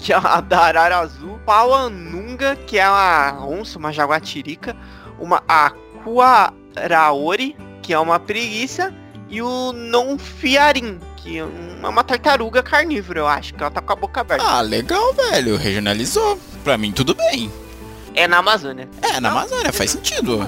que 0.00 0.12
é 0.12 0.16
a 0.16 0.40
da 0.40 0.58
arara 0.58 0.98
azul. 0.98 1.38
Pauanunga, 1.46 2.56
que 2.56 2.80
é 2.80 2.88
uma 2.88 3.46
onça, 3.46 3.78
uma 3.78 3.92
jaguatirica. 3.92 4.76
Uma 5.20 5.40
Aquaraori, 5.46 7.56
que 7.80 7.92
é 7.92 7.98
uma 7.98 8.18
preguiça. 8.18 8.92
E 9.28 9.40
o 9.40 9.72
Nonfiarim, 9.72 10.98
que 11.16 11.38
é 11.38 11.44
uma 11.44 12.02
tartaruga 12.02 12.60
carnívora, 12.60 13.20
eu 13.20 13.28
acho, 13.28 13.54
que 13.54 13.62
ela 13.62 13.70
tá 13.70 13.80
com 13.80 13.92
a 13.92 13.96
boca 13.96 14.20
aberta. 14.20 14.44
Ah, 14.44 14.60
legal, 14.60 15.14
velho. 15.14 15.56
Regionalizou. 15.56 16.36
Pra 16.64 16.76
mim, 16.76 16.90
tudo 16.90 17.14
bem. 17.14 17.52
É 18.14 18.26
na 18.26 18.38
Amazônia. 18.38 18.88
É, 19.00 19.20
na 19.20 19.30
Amazônia, 19.30 19.72
faz 19.72 19.92
sentido. 19.92 20.44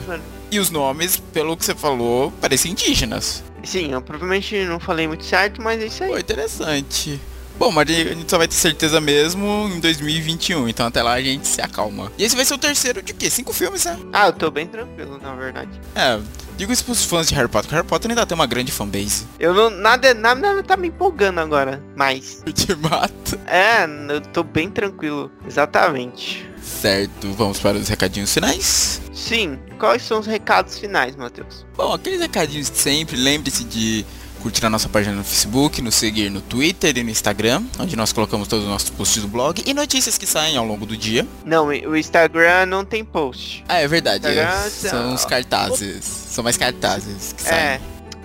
E 0.57 0.59
os 0.59 0.71
nomes, 0.71 1.19
pelo 1.19 1.55
que 1.55 1.67
você 1.67 1.75
falou, 1.75 2.33
parecem 2.41 2.73
indígenas. 2.73 3.45
Sim, 3.63 3.93
eu 3.93 4.01
provavelmente 4.01 4.57
não 4.65 4.81
falei 4.81 5.07
muito 5.07 5.23
certo, 5.23 5.61
mas 5.61 5.83
é 5.83 5.85
isso 5.85 6.03
aí. 6.03 6.09
Foi 6.09 6.21
interessante. 6.21 7.21
Bom, 7.59 7.71
mas 7.71 7.91
a 7.91 7.93
gente 7.93 8.31
só 8.31 8.39
vai 8.39 8.49
ter 8.49 8.55
certeza 8.55 8.99
mesmo 8.99 9.71
em 9.71 9.79
2021, 9.81 10.67
então 10.67 10.87
até 10.87 11.03
lá 11.03 11.13
a 11.13 11.21
gente 11.21 11.47
se 11.47 11.61
acalma. 11.61 12.11
E 12.17 12.25
esse 12.25 12.35
vai 12.35 12.43
ser 12.43 12.55
o 12.55 12.59
terceiro 12.59 13.03
de 13.03 13.13
quê? 13.13 13.29
Cinco 13.29 13.53
filmes, 13.53 13.85
né? 13.85 13.99
Ah, 14.15 14.29
eu 14.29 14.33
tô 14.33 14.51
bem 14.51 14.67
tranquilo, 14.67 15.21
na 15.23 15.35
verdade. 15.35 15.79
É, 15.95 16.19
digo 16.57 16.73
isso 16.73 16.85
pros 16.85 17.05
fãs 17.05 17.29
de 17.29 17.35
Harry 17.35 17.49
Potter, 17.49 17.71
Harry 17.73 17.87
Potter 17.87 18.11
ainda 18.11 18.27
tem 18.27 18.35
uma 18.35 18.47
grande 18.47 18.73
fanbase. 18.73 19.27
Eu 19.39 19.55
não, 19.55 19.71
nada, 19.71 20.15
nada, 20.15 20.41
nada 20.41 20.63
tá 20.63 20.77
me 20.77 20.89
empolgando 20.89 21.39
agora, 21.41 21.83
mas... 21.95 22.43
Te 22.55 22.75
mata. 22.75 23.39
É, 23.47 23.85
eu 24.13 24.21
tô 24.21 24.43
bem 24.43 24.71
tranquilo, 24.71 25.31
exatamente. 25.47 26.49
Certo, 26.63 27.33
vamos 27.33 27.61
para 27.61 27.77
os 27.77 27.89
recadinhos 27.89 28.33
finais? 28.33 29.01
Sim. 29.13 29.59
Quais 29.79 30.03
são 30.03 30.19
os 30.19 30.27
recados 30.27 30.79
finais, 30.79 31.15
Matheus? 31.15 31.65
Bom, 31.77 31.93
aqueles 31.93 32.21
recadinhos 32.21 32.71
de 32.71 32.79
sempre, 32.79 33.17
lembre-se 33.17 33.63
de 33.65 34.05
curtir 34.43 34.65
a 34.65 34.71
nossa 34.71 34.89
página 34.89 35.15
no 35.17 35.25
Facebook, 35.25 35.81
nos 35.83 35.95
seguir 35.95 36.31
no 36.31 36.41
Twitter 36.41 36.97
e 36.97 37.03
no 37.03 37.11
Instagram, 37.11 37.63
onde 37.79 37.97
nós 37.97 38.13
colocamos 38.13 38.49
todos 38.49 38.65
os 38.65 38.71
nossos 38.71 38.91
posts 38.91 39.23
do 39.23 39.29
blog 39.29 39.63
e 39.65 39.75
notícias 39.75 40.17
que 40.17 40.27
saem 40.27 40.57
ao 40.57 40.65
longo 40.65 40.87
do 40.87 40.97
dia. 40.97 41.27
Não, 41.45 41.67
o 41.69 41.97
Instagram 41.97 42.67
não 42.67 42.85
tem 42.85 43.05
post. 43.05 43.65
Ah, 43.69 43.79
é 43.79 43.89
verdade. 43.89 44.27
É, 44.27 44.71
são 44.71 45.15
os 45.15 45.25
cartazes. 45.25 46.05
São 46.05 46.45
mais 46.45 46.57
cartazes 46.57 47.33
que 47.33 47.43
saem. 47.43 47.59
É. 47.59 47.81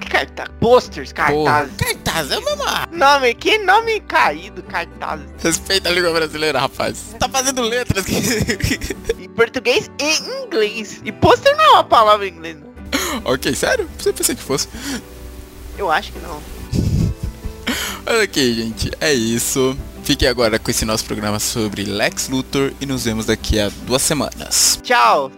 Carta 0.10 0.50
posters, 0.60 1.14
Pô, 1.14 1.46
cartazes. 1.46 1.76
cartaz 1.78 2.32
é 2.32 2.38
uma 2.38 2.88
Nome, 2.92 3.34
que 3.34 3.58
nome 3.60 4.02
caído, 4.02 4.62
cartazes. 4.64 5.28
Respeita 5.42 5.88
a 5.88 5.92
língua 5.92 6.12
brasileira, 6.12 6.60
rapaz. 6.60 7.16
Tá 7.18 7.30
fazendo 7.30 7.62
letras 7.62 8.04
que. 8.04 8.16
Em 9.24 9.30
português 9.30 9.90
e 10.00 10.44
inglês. 10.44 11.02
E 11.06 11.12
pôster 11.12 11.56
não 11.56 11.64
é 11.64 11.70
uma 11.70 11.84
palavra 11.84 12.28
em 12.28 12.32
inglês, 12.32 12.58
ok, 13.24 13.56
sério? 13.56 13.90
Você 13.98 14.14
pensei 14.14 14.36
que 14.36 14.42
fosse. 14.42 14.68
Eu 15.78 15.92
acho 15.92 16.12
que 16.12 16.20
não. 16.20 16.42
Ok, 18.24 18.54
gente, 18.54 18.92
é 19.00 19.14
isso. 19.14 19.78
Fique 20.04 20.26
agora 20.26 20.58
com 20.58 20.72
esse 20.72 20.84
nosso 20.84 21.06
programa 21.06 21.40
sobre 21.40 21.84
Lex 21.84 22.30
Luthor 22.30 22.74
e 22.82 22.86
nos 22.86 23.06
vemos 23.06 23.28
daqui 23.28 23.60
a 23.60 23.70
duas 23.86 24.02
semanas. 24.02 24.80
Tchau. 24.82 25.32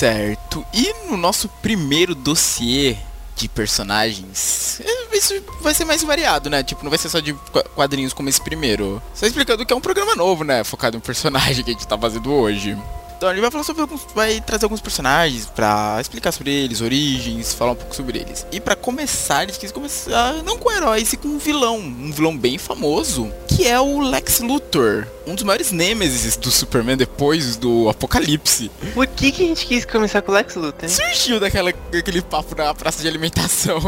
Certo. 0.00 0.64
E 0.72 0.94
no 1.10 1.16
nosso 1.18 1.46
primeiro 1.60 2.14
dossiê 2.14 2.96
de 3.36 3.46
personagens, 3.50 4.80
é, 4.80 5.16
isso 5.16 5.34
vai 5.60 5.74
ser 5.74 5.84
mais 5.84 6.02
variado, 6.02 6.48
né? 6.48 6.62
Tipo, 6.62 6.82
não 6.82 6.88
vai 6.88 6.98
ser 6.98 7.10
só 7.10 7.20
de 7.20 7.34
qua- 7.34 7.62
quadrinhos 7.64 8.14
como 8.14 8.26
esse 8.30 8.40
primeiro. 8.40 9.02
Só 9.14 9.26
explicando 9.26 9.66
que 9.66 9.72
é 9.74 9.76
um 9.76 9.80
programa 9.80 10.16
novo, 10.16 10.42
né? 10.42 10.64
Focado 10.64 10.96
em 10.96 11.00
personagem 11.00 11.62
que 11.62 11.70
a 11.70 11.74
gente 11.74 11.86
tá 11.86 11.98
fazendo 11.98 12.32
hoje. 12.32 12.74
Então 13.18 13.30
ele 13.30 13.42
vai 13.42 13.50
falar 13.50 13.64
sobre 13.64 13.82
alguns, 13.82 14.00
vai 14.14 14.40
trazer 14.40 14.64
alguns 14.64 14.80
personagens 14.80 15.44
pra 15.44 15.98
explicar 16.00 16.32
sobre 16.32 16.50
eles, 16.50 16.80
origens, 16.80 17.52
falar 17.52 17.72
um 17.72 17.76
pouco 17.76 17.94
sobre 17.94 18.18
eles. 18.20 18.46
E 18.50 18.58
pra 18.58 18.74
começar, 18.74 19.42
eles 19.42 19.58
quis 19.58 19.70
começar 19.70 20.42
não 20.42 20.56
com 20.56 20.72
heróis, 20.72 21.12
e 21.12 21.18
com 21.18 21.28
um 21.28 21.38
vilão, 21.38 21.76
um 21.76 22.10
vilão 22.10 22.34
bem 22.34 22.56
famoso, 22.56 23.30
que 23.60 23.68
é 23.68 23.78
o 23.78 24.00
Lex 24.00 24.40
Luthor, 24.40 25.06
um 25.26 25.34
dos 25.34 25.44
maiores 25.44 25.70
nêmesis 25.70 26.34
do 26.34 26.50
Superman 26.50 26.96
depois 26.96 27.56
do 27.56 27.90
Apocalipse. 27.90 28.70
Por 28.94 29.06
que, 29.06 29.30
que 29.30 29.44
a 29.44 29.46
gente 29.48 29.66
quis 29.66 29.84
começar 29.84 30.22
com 30.22 30.32
o 30.32 30.34
Lex 30.34 30.54
Luthor? 30.54 30.84
hein? 30.84 30.88
Surgiu 30.88 31.38
daquela, 31.38 31.70
daquele 31.92 32.22
papo 32.22 32.56
na 32.56 32.72
praça 32.72 33.02
de 33.02 33.08
alimentação. 33.08 33.78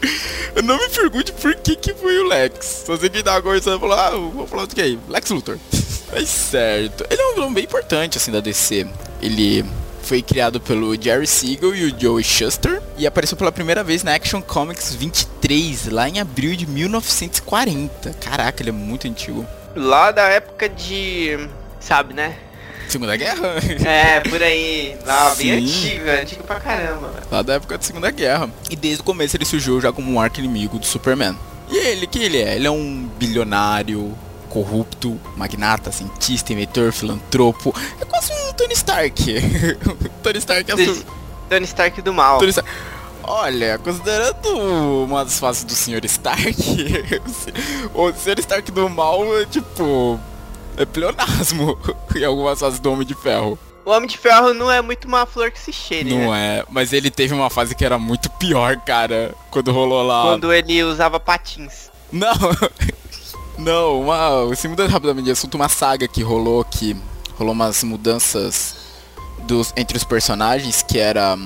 Eu 0.56 0.62
não 0.62 0.78
me 0.78 0.88
pergunte 0.88 1.32
por 1.32 1.54
que 1.56 1.76
que 1.76 1.92
foi 1.92 2.18
o 2.18 2.28
Lex. 2.28 2.84
Só 2.86 2.96
sei 2.96 3.10
que 3.10 3.22
dá 3.22 3.34
agora 3.34 3.60
vai 3.60 3.78
falar, 3.78 4.06
ah, 4.06 4.16
vou 4.16 4.46
falar 4.46 4.64
do 4.64 4.74
que 4.74 4.80
aí? 4.80 4.98
Lex 5.06 5.28
Luthor. 5.28 5.58
Mas 6.10 6.26
certo. 6.30 7.04
Ele 7.10 7.20
é 7.20 7.26
um 7.26 7.34
vilão 7.34 7.52
bem 7.52 7.64
importante, 7.64 8.16
assim, 8.16 8.32
da 8.32 8.40
DC. 8.40 8.86
Ele 9.20 9.66
foi 10.02 10.22
criado 10.22 10.60
pelo 10.60 11.00
Jerry 11.00 11.26
Siegel 11.26 11.74
e 11.74 11.84
o 11.84 12.00
Joey 12.00 12.24
Shuster 12.24 12.82
e 12.96 13.06
apareceu 13.06 13.36
pela 13.36 13.52
primeira 13.52 13.84
vez 13.84 14.02
na 14.02 14.14
Action 14.14 14.42
Comics 14.42 14.94
23, 14.94 15.86
lá 15.86 16.08
em 16.08 16.20
abril 16.20 16.56
de 16.56 16.66
1940. 16.66 18.14
Caraca, 18.20 18.62
ele 18.62 18.70
é 18.70 18.72
muito 18.72 19.06
antigo. 19.06 19.46
Lá 19.74 20.10
da 20.10 20.22
época 20.22 20.68
de. 20.68 21.48
Sabe, 21.78 22.12
né? 22.14 22.36
Segunda 22.88 23.16
Guerra? 23.16 23.54
É, 23.86 24.20
por 24.20 24.42
aí. 24.42 24.96
Lá, 25.06 25.34
bem 25.36 25.66
Sim. 25.66 25.92
antigo, 25.92 26.10
antigo 26.10 26.44
pra 26.44 26.58
caramba, 26.58 27.12
lá 27.30 27.40
da 27.42 27.54
época 27.54 27.78
da 27.78 27.84
Segunda 27.84 28.10
Guerra. 28.10 28.50
E 28.68 28.74
desde 28.74 29.00
o 29.00 29.04
começo 29.04 29.36
ele 29.36 29.44
surgiu 29.44 29.80
já 29.80 29.92
como 29.92 30.10
um 30.10 30.20
arco 30.20 30.40
inimigo 30.40 30.78
do 30.78 30.86
Superman. 30.86 31.36
E 31.70 31.76
ele, 31.76 32.06
que 32.06 32.18
ele 32.18 32.38
é? 32.42 32.56
Ele 32.56 32.66
é 32.66 32.70
um 32.70 33.08
bilionário, 33.16 34.12
corrupto, 34.50 35.18
magnata, 35.36 35.90
cientista, 35.90 36.52
inventor, 36.52 36.92
filantropo. 36.92 37.74
É 38.00 38.04
quase 38.04 38.32
um 38.32 38.52
Tony 38.52 38.74
Stark. 38.74 39.24
Tony 40.22 40.38
Stark 40.38 40.70
é 40.70 40.76
su... 40.76 41.06
Tony 41.48 41.64
Stark 41.64 42.02
do 42.02 42.12
mal. 42.12 42.44
Stark. 42.44 42.68
Olha, 43.22 43.78
considerando 43.78 45.04
uma 45.04 45.24
das 45.24 45.38
fases 45.38 45.62
do 45.64 45.72
Sr. 45.72 46.04
Stark, 46.04 47.22
o 47.94 48.12
Sr. 48.12 48.40
Stark 48.40 48.70
do 48.72 48.88
mal 48.90 49.38
é 49.38 49.46
tipo. 49.46 50.18
É 50.76 50.84
pleonasmo 50.84 51.78
em 52.16 52.24
algumas 52.24 52.58
fases 52.58 52.80
do 52.80 52.90
Homem 52.92 53.06
de 53.06 53.14
Ferro. 53.14 53.58
O 53.84 53.90
Homem 53.90 54.08
de 54.08 54.18
Ferro 54.18 54.52
não 54.52 54.70
é 54.70 54.80
muito 54.80 55.06
uma 55.06 55.26
flor 55.26 55.50
que 55.50 55.58
se 55.58 55.72
cheire, 55.72 56.10
Não 56.10 56.30
né? 56.30 56.58
é, 56.58 56.64
mas 56.70 56.92
ele 56.92 57.10
teve 57.10 57.34
uma 57.34 57.48
fase 57.50 57.74
que 57.74 57.84
era 57.84 57.98
muito 57.98 58.28
pior, 58.30 58.76
cara, 58.78 59.34
quando 59.50 59.72
rolou 59.72 60.02
lá. 60.02 60.22
Quando 60.22 60.52
ele 60.52 60.82
usava 60.84 61.18
patins. 61.18 61.90
Não, 62.12 62.32
não, 63.60 64.00
uma, 64.00 64.54
se 64.56 64.66
mudando 64.68 64.90
rapidamente 64.90 65.26
de 65.26 65.30
assunto, 65.32 65.54
uma 65.54 65.68
saga 65.68 66.08
que 66.08 66.22
rolou 66.22 66.64
que 66.64 66.96
rolou 67.38 67.52
umas 67.52 67.82
mudanças 67.84 68.76
dos, 69.44 69.72
entre 69.76 69.96
os 69.96 70.04
personagens 70.04 70.82
que 70.82 70.98
era 70.98 71.38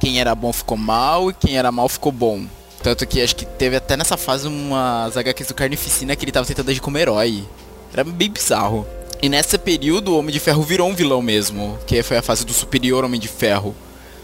quem 0.00 0.20
era 0.20 0.34
bom 0.34 0.52
ficou 0.52 0.78
mal 0.78 1.30
e 1.30 1.34
quem 1.34 1.58
era 1.58 1.70
mal 1.70 1.88
ficou 1.88 2.10
bom. 2.10 2.44
Tanto 2.82 3.06
que 3.06 3.20
acho 3.20 3.36
que 3.36 3.44
teve 3.44 3.76
até 3.76 3.96
nessa 3.96 4.16
fase 4.16 4.48
umas 4.48 5.16
HQs 5.16 5.48
do 5.48 5.54
Carnificina 5.54 6.16
que 6.16 6.24
ele 6.24 6.32
tava 6.32 6.46
tentando 6.46 6.70
agir 6.70 6.80
como 6.80 6.96
herói. 6.96 7.44
Era 7.92 8.02
bem 8.02 8.30
bizarro. 8.30 8.86
E 9.20 9.28
nesse 9.28 9.58
período 9.58 10.12
o 10.12 10.18
Homem 10.18 10.32
de 10.32 10.40
Ferro 10.40 10.62
virou 10.62 10.88
um 10.88 10.94
vilão 10.94 11.20
mesmo, 11.20 11.78
que 11.86 12.02
foi 12.02 12.16
a 12.16 12.22
fase 12.22 12.46
do 12.46 12.54
superior 12.54 13.04
Homem 13.04 13.20
de 13.20 13.28
Ferro. 13.28 13.74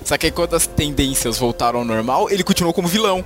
Só 0.03 0.17
que 0.17 0.27
aí 0.27 0.33
quando 0.33 0.55
as 0.55 0.67
tendências 0.67 1.37
voltaram 1.37 1.81
ao 1.81 1.85
normal, 1.85 2.31
ele 2.31 2.43
continuou 2.43 2.73
como 2.73 2.89
vilão. 2.89 3.23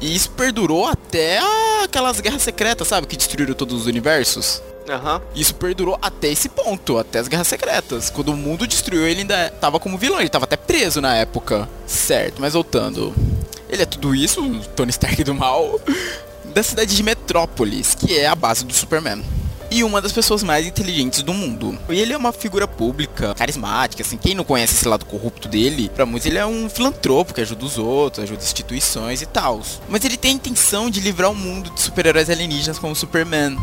E 0.00 0.14
isso 0.14 0.30
perdurou 0.30 0.86
até 0.86 1.40
aquelas 1.84 2.20
guerras 2.20 2.42
secretas, 2.42 2.88
sabe? 2.88 3.06
Que 3.06 3.16
destruíram 3.16 3.54
todos 3.54 3.82
os 3.82 3.86
universos. 3.86 4.62
Aham. 4.88 5.20
Isso 5.34 5.54
perdurou 5.54 5.98
até 6.00 6.28
esse 6.28 6.48
ponto, 6.48 6.98
até 6.98 7.18
as 7.18 7.28
guerras 7.28 7.46
secretas. 7.46 8.10
Quando 8.10 8.30
o 8.30 8.36
mundo 8.36 8.66
destruiu, 8.66 9.06
ele 9.06 9.20
ainda 9.20 9.50
tava 9.60 9.78
como 9.78 9.98
vilão, 9.98 10.20
ele 10.20 10.28
tava 10.28 10.44
até 10.44 10.56
preso 10.56 11.00
na 11.00 11.16
época. 11.16 11.68
Certo, 11.86 12.40
mas 12.40 12.54
voltando. 12.54 13.14
Ele 13.68 13.82
é 13.82 13.86
tudo 13.86 14.14
isso, 14.14 14.42
Tony 14.74 14.90
Stark 14.90 15.22
do 15.22 15.34
mal, 15.34 15.80
da 16.52 16.62
cidade 16.62 16.96
de 16.96 17.02
Metrópolis, 17.02 17.94
que 17.94 18.18
é 18.18 18.26
a 18.26 18.34
base 18.34 18.64
do 18.64 18.72
Superman. 18.72 19.22
E 19.70 19.84
uma 19.84 20.00
das 20.00 20.12
pessoas 20.12 20.42
mais 20.42 20.66
inteligentes 20.66 21.22
do 21.22 21.32
mundo. 21.32 21.78
E 21.88 21.98
ele 21.98 22.12
é 22.12 22.16
uma 22.16 22.32
figura 22.32 22.66
pública, 22.66 23.34
carismática, 23.34 24.02
assim. 24.02 24.16
Quem 24.16 24.34
não 24.34 24.44
conhece 24.44 24.74
esse 24.74 24.88
lado 24.88 25.04
corrupto 25.04 25.48
dele, 25.48 25.88
pra 25.94 26.04
muitos 26.04 26.26
ele 26.26 26.38
é 26.38 26.46
um 26.46 26.68
filantropo 26.68 27.32
que 27.32 27.40
ajuda 27.40 27.64
os 27.64 27.78
outros, 27.78 28.24
ajuda 28.24 28.42
instituições 28.42 29.22
e 29.22 29.26
tal. 29.26 29.60
Mas 29.88 30.04
ele 30.04 30.16
tem 30.16 30.32
a 30.32 30.34
intenção 30.34 30.90
de 30.90 31.00
livrar 31.00 31.30
o 31.30 31.34
mundo 31.34 31.70
de 31.70 31.80
super-heróis 31.80 32.28
alienígenas 32.28 32.78
como 32.78 32.96
Superman 32.96 33.56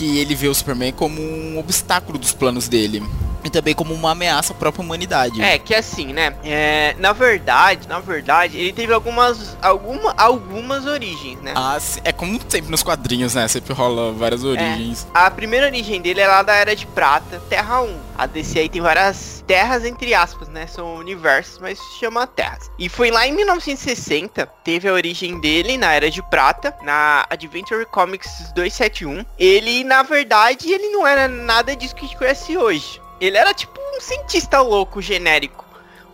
que 0.00 0.18
ele 0.18 0.34
vê 0.34 0.48
o 0.48 0.54
Superman 0.54 0.92
como 0.92 1.20
um 1.20 1.58
obstáculo 1.58 2.18
dos 2.18 2.32
planos 2.32 2.68
dele. 2.68 3.02
E 3.44 3.50
também 3.50 3.74
como 3.74 3.94
uma 3.94 4.12
ameaça 4.12 4.52
à 4.52 4.56
própria 4.56 4.82
humanidade. 4.82 5.42
É, 5.42 5.58
que 5.58 5.74
assim, 5.74 6.12
né? 6.12 6.34
É, 6.44 6.94
na 6.98 7.12
verdade, 7.12 7.88
na 7.88 8.00
verdade, 8.00 8.58
ele 8.58 8.72
teve 8.72 8.92
algumas, 8.92 9.56
alguma, 9.62 10.14
algumas 10.16 10.86
origens, 10.86 11.40
né? 11.40 11.52
Ah, 11.56 11.78
é 12.04 12.12
como 12.12 12.38
sempre 12.48 12.70
nos 12.70 12.82
quadrinhos, 12.82 13.34
né? 13.34 13.48
Sempre 13.48 13.72
rola 13.72 14.12
várias 14.12 14.44
origens. 14.44 15.06
A 15.14 15.30
primeira 15.30 15.66
origem 15.66 16.00
dele 16.00 16.20
é 16.20 16.28
lá 16.28 16.42
da 16.42 16.54
Era 16.54 16.74
de 16.76 16.86
Prata, 16.86 17.40
Terra 17.48 17.82
1. 17.82 18.10
A 18.18 18.26
DC 18.26 18.58
aí 18.58 18.68
tem 18.68 18.82
várias 18.82 19.42
terras, 19.46 19.84
entre 19.84 20.12
aspas, 20.14 20.48
né? 20.48 20.66
São 20.66 20.96
universos, 20.96 21.58
mas 21.58 21.78
se 21.78 21.98
chama 21.98 22.26
terras. 22.26 22.70
E 22.78 22.88
foi 22.88 23.10
lá 23.10 23.26
em 23.26 23.32
1960, 23.32 24.46
teve 24.62 24.88
a 24.88 24.92
origem 24.92 25.40
dele 25.40 25.78
na 25.78 25.92
Era 25.92 26.10
de 26.10 26.22
Prata, 26.22 26.74
na 26.82 27.26
Adventure 27.30 27.86
Comics 27.86 28.52
271. 28.54 29.24
Ele, 29.38 29.84
na 29.84 30.02
verdade, 30.02 30.70
ele 30.70 30.90
não 30.90 31.06
era 31.06 31.26
nada 31.28 31.74
disso 31.74 31.94
que 31.94 32.04
a 32.04 32.08
gente 32.08 32.18
conhece 32.18 32.56
hoje. 32.56 32.99
Ele 33.20 33.36
era 33.36 33.52
tipo 33.52 33.78
um 33.96 34.00
cientista 34.00 34.60
louco, 34.60 35.02
genérico. 35.02 35.64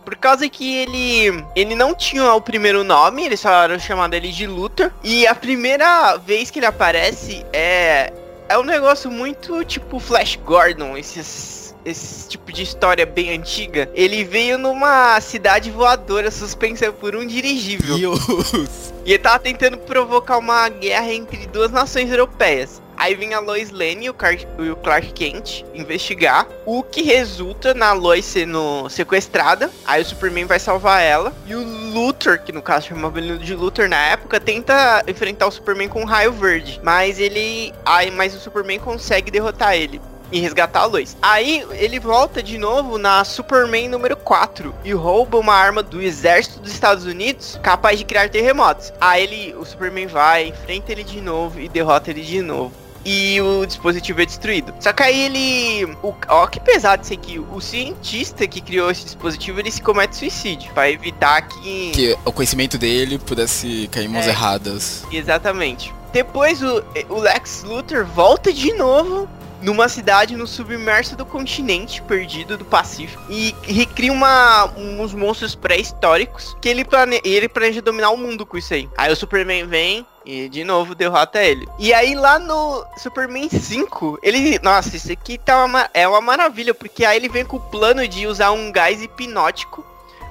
Por 0.03 0.15
causa 0.15 0.47
que 0.47 0.77
ele 0.77 1.45
ele 1.55 1.75
não 1.75 1.93
tinha 1.93 2.33
o 2.33 2.41
primeiro 2.41 2.83
nome, 2.83 3.25
eles 3.25 3.39
só 3.39 3.63
eram 3.63 3.77
chamado 3.77 4.13
ele 4.13 4.31
de 4.31 4.47
Luthor. 4.47 4.91
E 5.03 5.27
a 5.27 5.35
primeira 5.35 6.17
vez 6.17 6.49
que 6.49 6.59
ele 6.59 6.65
aparece 6.65 7.45
é 7.51 8.13
é 8.49 8.57
um 8.57 8.63
negócio 8.63 9.11
muito 9.11 9.65
tipo 9.65 9.99
Flash 9.99 10.37
Gordon, 10.37 10.95
esses 10.95 11.67
esse 11.87 12.27
tipo 12.27 12.51
de 12.51 12.63
história 12.63 13.05
bem 13.05 13.31
antiga. 13.33 13.89
Ele 13.93 14.23
veio 14.23 14.57
numa 14.57 15.19
cidade 15.21 15.71
voadora 15.71 16.29
suspensa 16.29 16.91
por 16.91 17.15
um 17.15 17.25
dirigível. 17.25 17.97
Deus! 17.97 18.93
E 19.05 19.13
ele 19.13 19.19
tava 19.19 19.39
tentando 19.39 19.77
provocar 19.77 20.37
uma 20.37 20.67
guerra 20.67 21.13
entre 21.13 21.47
duas 21.47 21.71
nações 21.71 22.09
europeias. 22.11 22.81
Aí 22.97 23.13
vem 23.15 23.33
a 23.33 23.39
Lois 23.39 23.69
Lane 23.71 24.05
e 24.05 24.09
o, 24.09 24.13
Car- 24.13 24.35
e 24.57 24.69
o 24.69 24.75
Clark 24.75 25.13
Kent 25.13 25.63
investigar, 25.73 26.47
o 26.65 26.81
que 26.81 27.03
resulta 27.03 27.73
na 27.73 27.93
Lois 27.93 28.25
sendo 28.25 28.89
sequestrada. 28.89 29.69
Aí 29.85 30.01
o 30.01 30.05
Superman 30.05 30.45
vai 30.45 30.59
salvar 30.59 31.01
ela. 31.03 31.31
E 31.45 31.53
o 31.55 31.63
Luthor, 31.93 32.39
que 32.39 32.51
no 32.51 32.61
caso 32.61 32.87
chamava 32.87 33.19
ele 33.19 33.37
de 33.37 33.53
Luthor 33.53 33.87
na 33.87 33.97
época, 34.07 34.39
tenta 34.39 35.03
enfrentar 35.07 35.47
o 35.47 35.51
Superman 35.51 35.87
com 35.89 36.01
um 36.01 36.05
raio 36.05 36.31
verde. 36.33 36.79
Mas 36.83 37.19
ele. 37.19 37.73
Aí, 37.85 38.09
mas 38.11 38.33
o 38.35 38.39
Superman 38.39 38.79
consegue 38.79 39.29
derrotar 39.31 39.75
ele. 39.75 40.01
e 40.29 40.39
resgatar 40.41 40.81
a 40.81 40.85
Lois. 40.85 41.15
Aí 41.21 41.65
ele 41.71 41.99
volta 41.99 42.43
de 42.43 42.57
novo 42.57 42.97
na 42.97 43.23
Superman 43.23 43.87
número 43.87 44.17
4 44.17 44.75
e 44.83 44.91
rouba 44.91 45.37
uma 45.37 45.53
arma 45.53 45.81
do 45.81 46.01
exército 46.01 46.59
dos 46.59 46.73
Estados 46.73 47.05
Unidos 47.05 47.57
capaz 47.63 47.97
de 47.97 48.03
criar 48.03 48.29
terremotos. 48.29 48.91
Aí 48.99 49.23
ele, 49.23 49.55
o 49.55 49.63
Superman 49.63 50.07
vai, 50.07 50.47
enfrenta 50.47 50.91
ele 50.91 51.03
de 51.05 51.21
novo 51.21 51.61
e 51.61 51.69
derrota 51.69 52.09
ele 52.09 52.23
de 52.23 52.41
novo 52.41 52.73
e 53.05 53.39
o 53.41 53.65
dispositivo 53.65 54.21
é 54.21 54.25
destruído. 54.25 54.73
Só 54.79 54.91
que 54.93 55.03
aí 55.03 55.19
ele. 55.21 55.95
O, 56.03 56.13
ó, 56.27 56.47
que 56.47 56.59
pesado 56.59 57.03
isso 57.03 57.13
aqui. 57.13 57.39
O 57.39 57.59
cientista 57.61 58.45
que 58.47 58.59
criou 58.61 58.91
esse 58.91 59.05
dispositivo 59.05 59.59
ele 59.59 59.71
se 59.71 59.81
comete 59.81 60.15
suicídio. 60.15 60.71
para 60.73 60.89
evitar 60.91 61.41
que. 61.41 61.91
Que 61.91 62.17
o 62.25 62.31
conhecimento 62.31 62.77
dele 62.77 63.17
pudesse 63.17 63.87
cair 63.91 64.05
em 64.05 64.09
mãos 64.09 64.25
É. 64.25 64.29
erradas. 64.29 65.03
Exatamente. 65.11 65.93
Depois 66.11 66.61
o, 66.63 66.83
o 67.09 67.19
Lex 67.19 67.63
Luthor 67.63 68.05
volta 68.05 68.51
de 68.51 68.73
novo 68.73 69.27
numa 69.61 69.89
cidade 69.89 70.35
no 70.35 70.45
submerso 70.47 71.15
do 71.15 71.25
continente 71.25 72.01
perdido 72.01 72.57
do 72.57 72.65
Pacífico 72.65 73.21
e 73.29 73.55
recria 73.63 74.11
uma, 74.11 74.65
uns 74.77 75.13
monstros 75.13 75.55
pré-históricos 75.55 76.55
que 76.61 76.69
ele, 76.69 76.85
plane, 76.85 77.19
ele 77.23 77.47
planeja 77.49 77.81
dominar 77.81 78.09
o 78.11 78.17
mundo 78.17 78.45
com 78.45 78.57
isso 78.57 78.73
aí. 78.73 78.89
Aí 78.97 79.11
o 79.11 79.15
Superman 79.15 79.65
vem 79.65 80.05
e 80.25 80.49
de 80.49 80.63
novo 80.65 80.93
derrota 80.93 81.41
ele. 81.41 81.65
E 81.79 81.93
aí 81.93 82.13
lá 82.13 82.37
no 82.37 82.85
Superman 82.97 83.49
5, 83.49 84.19
ele. 84.21 84.59
Nossa, 84.59 84.97
isso 84.97 85.09
aqui 85.11 85.37
tá 85.37 85.57
uma, 85.59 85.67
ma- 85.67 85.89
é 85.93 86.05
uma 86.07 86.19
maravilha, 86.19 86.73
porque 86.73 87.05
aí 87.05 87.15
ele 87.17 87.29
vem 87.29 87.45
com 87.45 87.55
o 87.55 87.61
plano 87.61 88.05
de 88.07 88.27
usar 88.27 88.51
um 88.51 88.69
gás 88.69 89.01
hipnótico 89.01 89.85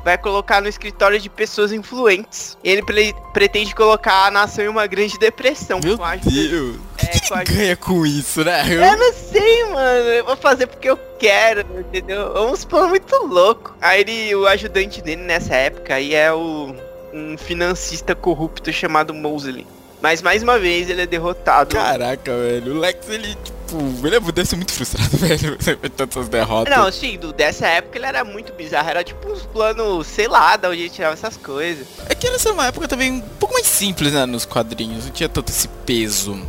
vai 0.06 0.16
colocar 0.16 0.62
no 0.62 0.68
escritório 0.68 1.18
de 1.18 1.28
pessoas 1.28 1.72
influentes. 1.72 2.56
Ele 2.62 2.80
pre- 2.80 3.12
pretende 3.32 3.74
colocar 3.74 4.26
a 4.26 4.30
nação 4.30 4.64
em 4.64 4.68
uma 4.68 4.86
grande 4.86 5.18
depressão. 5.18 5.80
Meu 5.82 5.96
Deus. 5.96 6.76
É, 6.96 7.06
que, 7.06 7.34
ele 7.34 7.44
ganha 7.44 7.76
com 7.76 8.06
isso, 8.06 8.44
né? 8.44 8.62
Eu- 8.68 8.84
Eu 8.84 8.96
não 8.96 9.12
sei, 9.12 9.64
mano. 9.64 10.08
Eu 10.10 10.24
vou 10.24 10.36
fazer 10.36 10.68
porque 10.68 10.88
eu 10.88 10.96
quero, 11.18 11.66
entendeu? 11.80 12.36
É 12.36 12.40
uns 12.40 12.64
planos 12.64 12.90
muito 12.90 13.16
louco. 13.26 13.74
Aí 13.80 14.02
ele, 14.02 14.32
o 14.36 14.46
ajudante 14.46 15.02
dele 15.02 15.22
nessa 15.22 15.56
época 15.56 15.96
aí 15.96 16.14
é 16.14 16.32
o 16.32 16.72
um 17.12 17.36
financista 17.36 18.14
corrupto 18.14 18.72
chamado 18.72 19.12
Mosley. 19.12 19.66
Mas 20.00 20.22
mais 20.22 20.40
uma 20.44 20.56
vez 20.56 20.88
ele 20.88 21.02
é 21.02 21.06
derrotado. 21.06 21.74
Caraca, 21.74 22.32
velho. 22.36 22.76
O 22.76 22.78
Lex, 22.78 23.08
ele, 23.08 23.36
tipo, 23.66 24.06
ele 24.06 24.20
deve 24.32 24.48
ser 24.48 24.56
muito 24.56 24.72
frustrado, 24.72 25.10
velho. 25.18 25.58
com 25.58 25.88
Tantas 25.96 26.28
derrotas. 26.28 26.76
Não, 26.76 26.90
sim, 26.92 27.18
do, 27.18 27.32
dessa 27.32 27.66
época 27.66 27.98
ele 27.98 28.06
era 28.06 28.24
muito 28.24 28.52
bizarro. 28.52 28.88
Era 28.88 29.02
tipo 29.04 29.28
uns 29.28 29.42
planos, 29.42 30.06
sei 30.06 30.28
lá, 30.28 30.56
da 30.56 30.70
onde 30.70 30.80
ele 30.80 30.90
tirava 30.90 31.14
essas 31.14 31.36
coisas. 31.36 31.86
É 32.08 32.14
que 32.14 32.26
é 32.26 32.52
uma 32.52 32.66
época 32.66 32.86
também 32.88 33.12
um 33.12 33.20
pouco 33.20 33.54
mais 33.54 33.66
simples, 33.66 34.12
né, 34.12 34.24
nos 34.26 34.44
quadrinhos. 34.44 35.04
Não 35.04 35.12
tinha 35.12 35.28
tanto 35.28 35.50
esse 35.50 35.68
peso. 35.84 36.40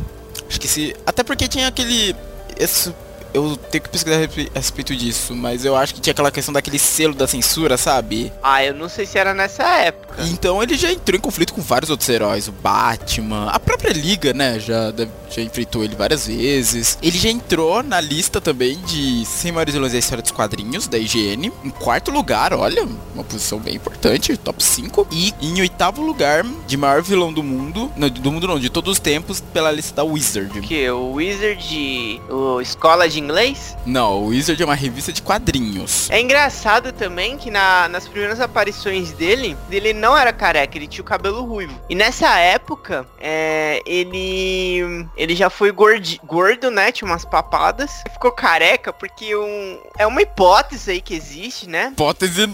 Acho 0.48 0.60
que 0.60 0.68
se... 0.68 0.94
Até 1.04 1.22
porque 1.22 1.48
tinha 1.48 1.68
aquele... 1.68 2.14
Esse... 2.58 2.94
Eu 3.34 3.56
tenho 3.56 3.82
que 3.84 3.90
pesquisar 3.90 4.16
a 4.16 4.20
respe- 4.20 4.50
a 4.54 4.58
respeito 4.58 4.94
disso, 4.96 5.34
mas 5.34 5.64
eu 5.64 5.76
acho 5.76 5.94
que 5.94 6.00
tinha 6.00 6.12
aquela 6.12 6.30
questão 6.30 6.52
daquele 6.52 6.78
selo 6.78 7.14
da 7.14 7.26
censura, 7.26 7.76
sabe? 7.76 8.32
Ah, 8.42 8.64
eu 8.64 8.74
não 8.74 8.88
sei 8.88 9.04
se 9.06 9.18
era 9.18 9.34
nessa 9.34 9.62
época. 9.64 10.22
Então 10.26 10.62
ele 10.62 10.76
já 10.76 10.90
entrou 10.90 11.16
em 11.16 11.20
conflito 11.20 11.52
com 11.54 11.60
vários 11.60 11.90
outros 11.90 12.08
heróis, 12.08 12.48
o 12.48 12.52
Batman, 12.52 13.48
a 13.50 13.60
própria 13.60 13.92
Liga, 13.92 14.32
né? 14.32 14.58
Já, 14.58 14.92
já 15.30 15.42
enfrentou 15.42 15.84
ele 15.84 15.94
várias 15.94 16.26
vezes. 16.26 16.98
Ele 17.02 17.18
já 17.18 17.28
entrou 17.28 17.82
na 17.82 18.00
lista 18.00 18.40
também 18.40 18.78
de 18.82 19.24
100 19.26 19.52
maiores 19.52 19.74
vilões 19.74 19.92
da 19.92 19.98
história 19.98 20.22
dos 20.22 20.32
quadrinhos, 20.32 20.88
da 20.88 20.98
IGN. 20.98 21.52
Em 21.64 21.70
quarto 21.70 22.10
lugar, 22.10 22.52
olha, 22.54 22.86
uma 23.14 23.24
posição 23.24 23.58
bem 23.58 23.74
importante, 23.76 24.36
top 24.36 24.62
5. 24.62 25.06
E 25.10 25.32
em 25.40 25.60
oitavo 25.60 26.02
lugar, 26.02 26.44
de 26.66 26.76
maior 26.76 27.02
vilão 27.02 27.32
do 27.32 27.42
mundo, 27.42 27.90
não, 27.96 28.08
do 28.08 28.32
mundo 28.32 28.46
não, 28.48 28.58
de 28.58 28.70
todos 28.70 28.92
os 28.92 28.98
tempos, 28.98 29.40
pela 29.40 29.70
lista 29.70 29.94
da 29.96 30.04
Wizard. 30.04 30.60
Que 30.62 30.88
o 30.90 31.12
Wizard, 31.12 32.20
o 32.30 32.60
escola 32.60 33.08
de 33.08 33.17
inglês? 33.18 33.76
Não, 33.84 34.22
o 34.22 34.26
Wizard 34.28 34.60
é 34.62 34.64
uma 34.64 34.74
revista 34.74 35.12
de 35.12 35.22
quadrinhos. 35.22 36.08
É 36.10 36.20
engraçado 36.20 36.92
também 36.92 37.36
que 37.36 37.50
na- 37.50 37.88
nas 37.88 38.06
primeiras 38.08 38.40
aparições 38.40 39.12
dele, 39.12 39.56
ele 39.70 39.92
não 39.92 40.16
era 40.16 40.32
careca, 40.32 40.76
ele 40.76 40.86
tinha 40.86 41.02
o 41.02 41.04
cabelo 41.06 41.44
ruivo. 41.44 41.78
E 41.88 41.94
nessa 41.94 42.38
época, 42.38 43.06
é, 43.20 43.82
ele 43.86 45.06
ele 45.16 45.34
já 45.34 45.50
foi 45.50 45.70
gordi- 45.72 46.20
gordo, 46.24 46.70
né? 46.70 46.92
Tinha 46.92 47.10
umas 47.10 47.24
papadas. 47.24 48.02
Ficou 48.12 48.30
careca 48.32 48.92
porque 48.92 49.34
um, 49.36 49.78
é 49.98 50.06
uma 50.06 50.22
hipótese 50.22 50.90
aí 50.90 51.00
que 51.00 51.14
existe, 51.14 51.68
né? 51.68 51.88
Hipótese. 51.92 52.46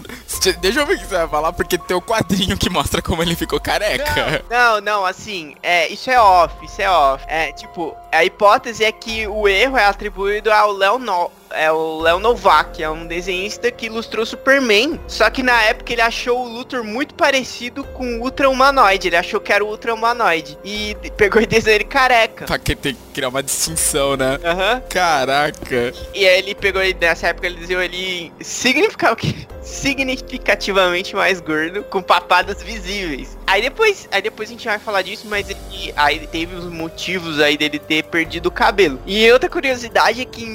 Deixa 0.61 0.79
eu 0.81 0.85
ver 0.85 0.95
o 0.95 0.99
que 0.99 1.05
você 1.05 1.17
vai 1.17 1.27
falar, 1.27 1.53
porque 1.53 1.77
tem 1.77 1.95
o 1.95 2.01
quadrinho 2.01 2.57
que 2.57 2.69
mostra 2.69 3.01
como 3.01 3.21
ele 3.21 3.35
ficou 3.35 3.59
careca. 3.59 4.43
Não, 4.49 4.81
não, 4.81 5.05
assim, 5.05 5.55
é, 5.63 5.87
isso 5.87 6.09
é 6.09 6.19
off, 6.19 6.53
isso 6.63 6.81
é 6.81 6.89
off. 6.89 7.23
É, 7.27 7.51
tipo, 7.51 7.95
a 8.11 8.23
hipótese 8.23 8.83
é 8.83 8.91
que 8.91 9.27
o 9.27 9.47
erro 9.47 9.77
é 9.77 9.85
atribuído 9.85 10.51
ao 10.59 10.73
Léo 10.73 10.97
no... 10.97 11.31
É 11.51 11.71
o 11.71 12.01
Léo 12.01 12.19
Novak, 12.19 12.81
é 12.81 12.89
um 12.89 13.05
desenhista 13.05 13.71
que 13.71 13.85
ilustrou 13.85 14.25
Superman. 14.25 14.99
Só 15.07 15.29
que 15.29 15.43
na 15.43 15.61
época 15.63 15.93
ele 15.93 16.01
achou 16.01 16.45
o 16.45 16.49
Luthor 16.49 16.83
muito 16.83 17.13
parecido 17.13 17.83
com 17.83 18.17
o 18.17 18.21
Ultra 18.21 18.49
Humanoide. 18.49 19.07
Ele 19.07 19.15
achou 19.15 19.39
que 19.39 19.53
era 19.53 19.63
o 19.63 19.67
Ultra 19.67 19.93
Humanoide. 19.93 20.57
E 20.63 20.95
pegou 21.17 21.41
e 21.41 21.45
desenhou 21.45 21.75
ele 21.75 21.85
careca. 21.85 22.45
Pra 22.45 22.59
que 22.59 22.75
ter 22.75 22.93
que 22.93 22.99
criar 23.13 23.29
uma 23.29 23.43
distinção, 23.43 24.17
né? 24.17 24.39
Aham. 24.43 24.81
Caraca. 24.89 25.93
E 26.13 26.27
aí 26.27 26.39
ele 26.39 26.55
pegou 26.55 26.81
ele, 26.81 26.97
nessa 26.99 27.27
época 27.27 27.47
ele 27.47 27.57
desenhou 27.57 27.81
ele 27.81 28.31
significativamente 29.65 31.15
mais 31.15 31.39
gordo, 31.41 31.83
com 31.83 32.01
papadas 32.01 32.61
visíveis. 32.61 33.37
Aí 33.47 33.61
depois, 33.61 34.07
aí 34.11 34.21
depois 34.21 34.49
a 34.49 34.51
gente 34.51 34.65
vai 34.65 34.79
falar 34.79 35.01
disso, 35.01 35.27
mas 35.27 35.49
ele, 35.49 35.59
aí 35.95 36.25
teve 36.27 36.55
os 36.55 36.65
motivos 36.65 37.39
aí 37.39 37.57
dele 37.57 37.79
ter 37.79 38.03
perdido 38.03 38.47
o 38.47 38.51
cabelo. 38.51 38.99
E 39.05 39.29
outra 39.31 39.49
curiosidade 39.49 40.21
é 40.21 40.25
que 40.25 40.43
em 40.43 40.49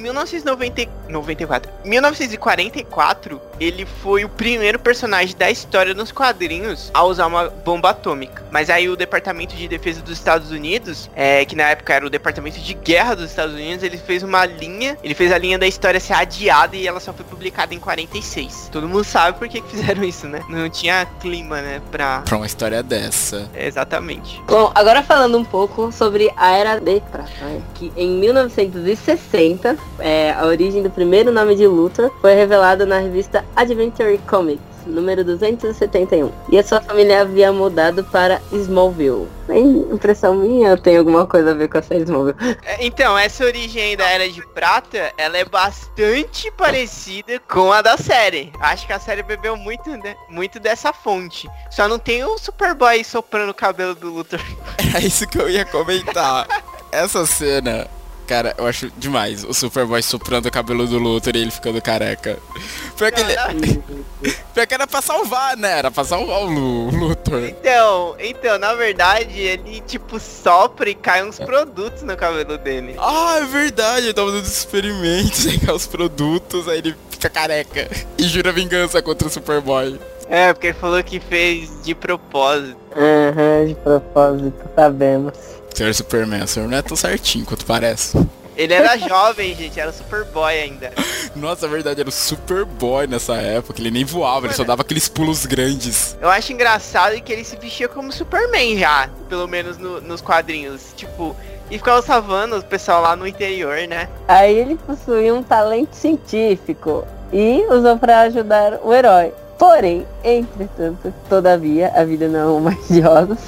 1994, 1.09 1.69
1944, 1.85 3.41
ele 3.61 3.85
foi 3.85 4.25
o 4.25 4.29
primeiro 4.29 4.79
personagem 4.79 5.37
da 5.37 5.51
história 5.51 5.93
nos 5.93 6.11
quadrinhos 6.11 6.91
a 6.95 7.05
usar 7.05 7.27
uma 7.27 7.51
bomba 7.51 7.91
atômica. 7.91 8.43
Mas 8.51 8.71
aí 8.71 8.89
o 8.89 8.97
Departamento 8.97 9.55
de 9.55 9.69
Defesa 9.69 10.01
dos 10.01 10.15
Estados 10.15 10.51
Unidos, 10.51 11.11
é, 11.15 11.45
que 11.45 11.55
na 11.55 11.65
época 11.65 11.93
era 11.93 12.07
o 12.07 12.11
Departamento 12.11 12.59
de 12.59 12.75
Guerra 12.75 13.15
dos 13.15 13.27
Estados 13.27 13.55
Unidos, 13.55 13.85
ele 13.85 13.99
fez 13.99 14.23
uma 14.23 14.47
linha, 14.47 14.97
ele 15.05 15.15
fez 15.15 15.31
a 15.31 15.39
linha 15.39 15.59
da 15.59 15.67
história 15.67 16.01
ser 16.01 16.15
adiada 16.15 16.75
e 16.75 16.87
ela 16.87 16.99
só 16.99 17.13
foi 17.13 17.25
publicada 17.25 17.75
em 17.75 17.79
46. 17.79 18.71
Todo 18.73 18.89
mundo 18.89 19.05
sabe 19.05 19.39
por 19.39 19.49
que 19.49 19.61
que 19.61 19.69
fizeram 19.69 20.03
isso, 20.03 20.27
né? 20.27 20.41
Não 20.49 20.69
tinha 20.71 21.07
clima, 21.21 21.61
né, 21.61 21.83
pra... 21.91 22.23
Pra 22.23 22.37
uma 22.37 22.47
história 22.47 22.83
dessa. 22.83 23.49
Exatamente. 23.55 24.41
Bom, 24.47 24.73
agora 24.75 25.03
falando 25.03 25.37
um 25.37 25.45
pouco 25.45 25.93
sobre 25.93 26.31
a 26.37 26.53
Era 26.53 26.79
de 26.79 27.01
Prata, 27.01 27.31
né? 27.43 27.61
que 27.75 27.93
em 27.97 28.19
1960, 28.19 29.77
é, 29.99 30.33
a 30.33 30.47
origem 30.47 30.83
do 30.83 30.91
primeiro 30.91 31.31
nome 31.31 31.55
de 31.55 31.67
Luthor 31.67 32.11
foi 32.21 32.35
revelada 32.35 32.87
na 32.87 32.99
revista 32.99 33.45
Adventure 33.57 34.19
Comics, 34.29 34.63
número 34.87 35.25
271. 35.25 36.31
E 36.51 36.59
a 36.59 36.63
sua 36.63 36.81
família 36.81 37.23
havia 37.23 37.53
mudado 37.53 38.05
para 38.05 38.41
Smallville. 38.53 39.29
Tem 39.47 39.65
impressão 39.93 40.35
minha 40.35 40.77
tem 40.77 40.97
alguma 40.97 41.27
coisa 41.27 41.51
a 41.51 41.55
ver 41.55 41.69
com 41.69 41.79
essa 41.79 41.95
Smallville? 41.95 42.37
É, 42.65 42.85
Então, 42.87 43.19
essa 43.19 43.45
origem 43.45 43.83
aí 43.83 43.97
da 43.97 44.09
Era 44.09 44.29
de 44.29 44.45
Prata, 44.49 45.13
ela 45.17 45.37
é 45.39 45.45
bastante 45.45 46.51
parecida 46.53 47.41
com 47.49 47.73
a 47.73 47.83
da 47.83 47.97
série. 47.97 48.53
Acho 48.61 48.87
que 48.87 48.93
a 48.93 48.99
série 49.01 49.23
bebeu 49.23 49.57
muito, 49.57 49.91
né, 49.91 50.15
muito 50.29 50.59
dessa 50.59 50.93
fonte. 50.93 51.49
Só 51.71 51.89
não 51.89 51.99
tem 51.99 52.25
o 52.25 52.39
Superboy 52.39 53.03
soprando 53.05 53.51
o 53.51 53.55
cabelo 53.55 53.95
do 53.95 54.13
Luthor. 54.13 54.41
É 54.93 54.99
isso 55.07 55.25
que 55.29 55.39
eu 55.39 55.49
ia 55.49 55.65
comentar. 55.65 56.49
Essa 56.91 57.25
cena, 57.25 57.87
cara, 58.31 58.55
eu 58.57 58.65
acho 58.67 58.89
demais. 58.97 59.43
O 59.43 59.53
Superboy 59.53 60.01
soprando 60.05 60.47
o 60.47 60.53
cabelo 60.53 60.87
do 60.87 60.99
Luthor 60.99 61.35
e 61.35 61.41
ele 61.41 61.51
ficando 61.51 61.83
careca. 61.83 62.39
Foi 62.95 63.09
aquele. 63.09 63.35
Foi 64.55 64.65
que 64.67 64.73
era 64.75 64.87
pra 64.87 65.03
salvar, 65.03 65.57
né? 65.57 65.79
Era 65.79 65.91
pra 65.91 66.05
salvar 66.05 66.43
o 66.43 66.45
Lu- 66.45 66.91
Luthor. 66.91 67.43
Então, 67.45 68.15
então, 68.21 68.57
na 68.57 68.73
verdade, 68.75 69.37
ele 69.41 69.81
tipo 69.81 70.21
sopra 70.21 70.89
e 70.89 70.95
cai 70.95 71.25
uns 71.27 71.41
produtos 71.41 72.03
no 72.03 72.17
cabelo 72.17 72.57
dele. 72.57 72.95
Ah, 72.99 73.39
é 73.39 73.45
verdade, 73.47 74.07
ele 74.07 74.15
tava 74.15 74.31
dando 74.31 74.45
experimentos, 74.45 75.47
aí 75.51 75.59
cai 75.59 75.75
os 75.75 75.89
produtos, 75.89 76.69
aí 76.69 76.79
ele 76.79 76.95
fica 77.11 77.29
careca. 77.29 77.91
E 78.17 78.23
jura 78.25 78.53
vingança 78.53 79.03
contra 79.03 79.27
o 79.27 79.31
Superboy. 79.31 79.99
É, 80.29 80.53
porque 80.53 80.69
ele 80.69 80.75
falou 80.79 81.03
que 81.03 81.19
fez 81.19 81.83
de 81.83 81.93
propósito. 81.97 82.77
Aham, 82.95 83.67
de 83.67 83.75
propósito, 83.75 84.55
sabemos. 84.77 85.35
Senhor 85.75 85.95
Superman, 85.95 86.43
o 86.43 86.49
senhor 86.49 86.69
não 86.69 86.77
é 86.79 86.83
tão 86.83 86.97
certinho 86.97 87.45
quanto 87.45 87.65
parece. 87.65 88.19
Ele 88.57 88.75
era 88.75 88.99
jovem, 88.99 89.55
gente, 89.55 89.81
era 89.81 89.91
Superboy 89.93 90.53
ainda. 90.53 90.93
Nossa, 91.35 91.65
é 91.65 91.69
verdade, 91.69 92.01
era 92.01 92.09
o 92.09 92.13
Superboy 92.13 93.07
nessa 93.07 93.35
época. 93.37 93.81
Ele 93.81 93.91
nem 93.91 94.05
voava, 94.05 94.47
ele 94.47 94.53
só 94.55 94.65
dava 94.65 94.83
aqueles 94.83 95.09
pulos 95.09 95.47
grandes. 95.47 96.17
Eu 96.21 96.29
acho 96.29 96.53
engraçado 96.53 97.19
que 97.23 97.33
ele 97.33 97.45
se 97.45 97.57
vestia 97.57 97.89
como 97.89 98.13
Superman 98.13 98.77
já, 98.79 99.09
pelo 99.31 99.47
menos 99.49 99.79
no- 99.79 100.01
nos 100.03 100.21
quadrinhos. 100.21 100.93
Tipo, 100.95 101.35
e 101.71 101.79
ficava 101.79 102.03
salvando 102.03 102.59
o 102.59 102.63
pessoal 102.65 103.01
lá 103.01 103.17
no 103.17 103.27
interior, 103.27 103.79
né? 103.89 104.09
Aí 104.29 104.55
ele 104.59 104.77
possuía 104.87 105.33
um 105.35 105.43
talento 105.43 105.95
científico 105.95 107.07
e 107.33 107.65
usou 107.71 107.97
para 107.97 108.23
ajudar 108.23 108.79
o 108.83 108.93
herói. 108.93 109.33
Porém, 109.59 110.07
entretanto, 110.23 111.15
todavia, 111.31 111.93
a 111.95 112.05
vida 112.05 112.29
não 112.29 112.39
é 112.41 112.47
uma 112.59 112.75
de 112.91 113.01
rosas. 113.01 113.39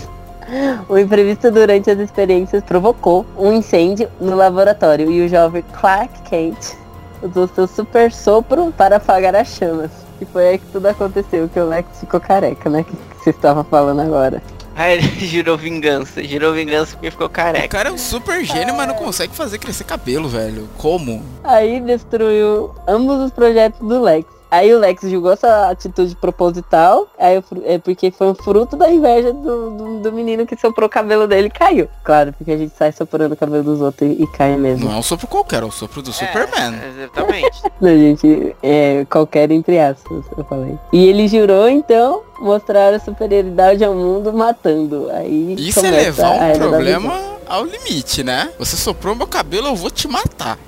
O 0.88 0.99
imprevisto 0.99 1.51
durante 1.51 1.91
as 1.91 1.99
experiências 1.99 2.62
provocou 2.62 3.25
um 3.38 3.53
incêndio 3.53 4.09
no 4.21 4.37
laboratório 4.37 5.11
e 5.11 5.25
o 5.25 5.29
jovem 5.29 5.65
Clark 5.81 6.23
Kent 6.29 6.77
usou 7.23 7.49
seu 7.49 7.67
super 7.67 8.12
sopro 8.12 8.73
para 8.77 8.97
apagar 8.97 9.35
as 9.35 9.49
chamas. 9.49 9.91
E 10.21 10.25
foi 10.25 10.49
aí 10.49 10.59
que 10.59 10.67
tudo 10.67 10.87
aconteceu, 10.87 11.49
que 11.49 11.59
o 11.59 11.69
Lex 11.69 12.01
ficou 12.01 12.21
careca, 12.21 12.69
né? 12.69 12.85
Que, 12.85 12.95
que 12.95 13.25
você 13.25 13.31
estava 13.31 13.65
falando 13.65 14.01
agora. 14.01 14.43
Aí 14.77 14.99
ele 14.99 15.07
girou 15.27 15.57
vingança, 15.57 16.23
girou 16.23 16.53
vingança 16.53 16.93
porque 16.97 17.11
ficou 17.11 17.27
O 17.27 17.31
careca. 17.31 17.69
cara 17.69 17.88
é 17.88 17.93
um 17.93 17.99
super 17.99 18.45
gênio, 18.45 18.75
mas 18.75 18.87
não 18.88 18.95
consegue 18.95 19.35
fazer 19.35 19.59
crescer 19.59 19.85
cabelo, 19.85 20.29
velho. 20.29 20.69
Como? 20.79 21.23
Aí 21.45 21.81
destruiu 21.81 22.71
ambos 22.87 23.19
os 23.21 23.31
projetos 23.33 23.81
do 23.81 24.01
Lex. 24.03 24.27
Aí 24.53 24.75
o 24.75 24.79
Lex 24.79 25.01
julgou 25.09 25.33
essa 25.33 25.71
atitude 25.71 26.15
proposital, 26.15 27.09
aí 27.19 27.41
fru- 27.41 27.62
é 27.65 27.79
porque 27.79 28.11
foi 28.11 28.27
um 28.27 28.35
fruto 28.35 28.77
da 28.77 28.91
inveja 28.93 29.33
do, 29.33 29.71
do, 29.71 30.01
do 30.01 30.12
menino 30.12 30.45
que 30.45 30.55
soprou 30.61 30.87
o 30.87 30.91
cabelo 30.91 31.27
dele 31.27 31.47
e 31.47 31.51
caiu. 31.51 31.88
Claro, 32.05 32.35
porque 32.37 32.53
a 32.53 32.59
gente 32.59 32.75
sai 32.77 32.93
soprando 32.93 33.33
o 33.33 33.37
cabelo 33.37 33.62
dos 33.65 33.81
outros 33.81 34.11
e, 34.11 34.23
e 34.23 34.27
cai 34.27 34.55
mesmo. 34.59 34.85
Não 34.85 34.95
é 34.95 34.99
um 34.99 35.03
sopro 35.03 35.27
qualquer, 35.27 35.62
é 35.62 35.65
o 35.65 35.71
sopro 35.71 36.03
do 36.03 36.12
Superman. 36.12 36.75
É, 36.75 37.01
exatamente. 37.03 37.62
Não, 37.81 37.88
gente, 37.97 38.55
é 38.62 39.07
qualquer 39.09 39.51
entre 39.51 39.81
aspas, 39.81 40.23
eu 40.37 40.45
falei. 40.45 40.79
E 40.93 41.07
ele 41.09 41.29
jurou, 41.29 41.67
então, 41.71 42.21
mostrar 42.38 42.93
a 42.93 43.01
superioridade 43.01 43.83
ao 43.83 43.95
mundo 43.95 44.35
matando. 44.35 45.09
Aí 45.12 45.55
Isso 45.59 45.81
é 45.87 45.91
levar 45.91 46.31
um 46.55 46.59
problema 46.59 47.15
ao 47.53 47.65
limite, 47.65 48.23
né? 48.25 48.51
Você 48.59 48.77
soprou 48.77 49.15
meu 49.15 49.27
cabelo, 49.27 49.69
eu 49.69 49.77
vou 49.77 49.91
te 49.91 50.09
matar. 50.09 50.59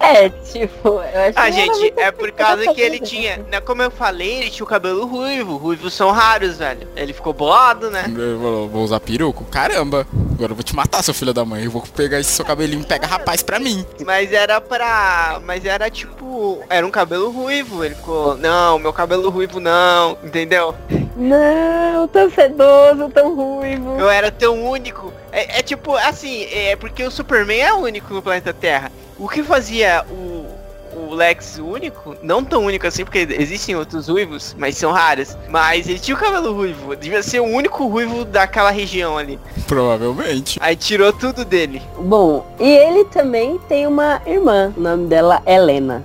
É, 0.00 0.28
tipo, 0.28 0.88
eu 0.88 1.20
acho 1.28 1.32
Ah, 1.38 1.50
gente, 1.50 1.92
é 1.96 2.10
por 2.10 2.30
causa 2.32 2.72
que 2.72 2.80
ele 2.80 3.00
né? 3.00 3.06
tinha. 3.06 3.36
né, 3.50 3.60
Como 3.60 3.82
eu 3.82 3.90
falei, 3.90 4.36
ele 4.38 4.50
tinha 4.50 4.64
o 4.64 4.68
cabelo 4.68 5.04
ruivo. 5.06 5.56
Ruivos 5.56 5.92
são 5.92 6.10
raros, 6.10 6.56
velho. 6.56 6.88
Ele 6.96 7.12
ficou 7.12 7.32
bolado, 7.34 7.90
né? 7.90 8.04
Eu 8.16 8.38
vou- 8.38 8.68
vou 8.68 8.84
usar 8.84 9.00
peruco? 9.00 9.44
Caramba. 9.44 10.06
Agora 10.34 10.52
eu 10.52 10.56
vou 10.56 10.62
te 10.64 10.74
matar, 10.74 11.02
seu 11.02 11.12
filho 11.12 11.34
da 11.34 11.44
mãe. 11.44 11.64
Eu 11.64 11.70
vou 11.70 11.82
pegar 11.82 12.18
esse 12.20 12.30
seu 12.30 12.44
cabelinho 12.44 12.82
e 12.82 12.86
pega 12.86 13.06
rapaz 13.06 13.42
pra 13.42 13.58
mim. 13.58 13.84
Mas 14.06 14.32
era 14.32 14.60
pra. 14.60 15.40
Mas 15.44 15.64
era 15.64 15.90
tipo. 15.90 16.62
Era 16.70 16.86
um 16.86 16.90
cabelo 16.90 17.30
ruivo. 17.30 17.84
Ele 17.84 17.94
ficou. 17.96 18.36
Não, 18.38 18.78
meu 18.78 18.92
cabelo 18.92 19.28
ruivo 19.30 19.58
não. 19.60 20.16
Entendeu? 20.24 20.74
Não, 21.16 22.06
tão 22.08 22.30
sedoso, 22.30 23.10
tão 23.12 23.34
ruivo. 23.34 23.98
Eu 23.98 24.08
era 24.08 24.30
tão 24.30 24.64
único. 24.70 25.12
É, 25.32 25.58
é 25.58 25.62
tipo, 25.62 25.94
assim, 25.94 26.44
é 26.44 26.76
porque 26.76 27.02
o 27.02 27.10
Superman 27.10 27.60
é 27.60 27.72
único 27.72 28.12
no 28.14 28.22
planeta 28.22 28.52
Terra. 28.52 28.90
O 29.18 29.28
que 29.28 29.42
fazia 29.42 30.04
o, 30.10 30.46
o 30.94 31.14
Lex 31.14 31.58
único, 31.58 32.16
não 32.22 32.44
tão 32.44 32.64
único 32.64 32.86
assim, 32.86 33.04
porque 33.04 33.26
existem 33.30 33.76
outros 33.76 34.08
ruivos, 34.08 34.54
mas 34.58 34.76
são 34.76 34.92
raros. 34.92 35.36
Mas 35.48 35.88
ele 35.88 35.98
tinha 35.98 36.16
o 36.16 36.20
cabelo 36.20 36.52
ruivo. 36.52 36.96
Devia 36.96 37.22
ser 37.22 37.40
o 37.40 37.44
único 37.44 37.86
ruivo 37.86 38.24
daquela 38.24 38.70
região 38.70 39.18
ali. 39.18 39.38
Provavelmente. 39.66 40.58
Aí 40.60 40.76
tirou 40.76 41.12
tudo 41.12 41.44
dele. 41.44 41.82
Bom, 41.98 42.46
e 42.58 42.68
ele 42.68 43.04
também 43.06 43.58
tem 43.68 43.86
uma 43.86 44.22
irmã, 44.26 44.72
o 44.76 44.80
nome 44.80 45.08
dela 45.08 45.42
é 45.44 45.54
Helena. 45.54 46.04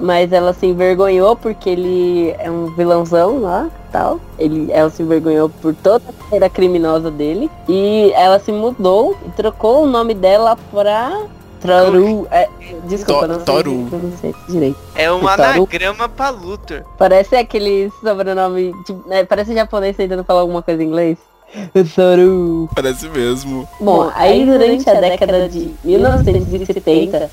Mas 0.00 0.32
ela 0.32 0.52
se 0.54 0.66
envergonhou 0.66 1.36
porque 1.36 1.68
ele 1.68 2.34
é 2.38 2.50
um 2.50 2.74
vilãozão 2.74 3.38
lá, 3.40 3.68
tal. 3.92 4.18
Ele, 4.38 4.70
ela 4.72 4.88
se 4.88 5.02
envergonhou 5.02 5.48
por 5.50 5.74
toda 5.74 6.02
a 6.08 6.12
carreira 6.24 6.48
criminosa 6.48 7.10
dele. 7.10 7.50
E 7.68 8.10
ela 8.14 8.38
se 8.38 8.50
mudou 8.50 9.14
e 9.26 9.30
trocou 9.32 9.84
o 9.84 9.86
nome 9.86 10.14
dela 10.14 10.56
pra 10.72 11.26
Toru. 11.60 12.26
É, 12.30 12.48
desculpa, 12.84 13.20
To- 13.20 13.28
não 13.28 13.34
sei, 13.36 13.44
Toru. 13.44 13.70
eu 13.92 13.98
não 13.98 14.12
sei 14.18 14.34
direito. 14.48 14.78
É 14.94 15.12
um 15.12 15.20
Toru. 15.20 15.32
anagrama 15.42 16.08
pra 16.08 16.30
Luthor. 16.30 16.82
Parece 16.96 17.36
aquele 17.36 17.92
sobrenome, 18.02 18.72
tipo, 18.86 19.06
né, 19.06 19.24
parece 19.24 19.52
japonês 19.54 19.94
tentando 19.94 20.24
falar 20.24 20.40
alguma 20.40 20.62
coisa 20.62 20.82
em 20.82 20.86
inglês. 20.86 21.18
Toru. 21.94 22.70
Parece 22.74 23.06
mesmo. 23.10 23.68
Bom, 23.78 24.10
aí 24.14 24.46
durante 24.46 24.88
a 24.88 24.94
década 24.94 25.46
de 25.48 25.70
1970, 25.84 27.30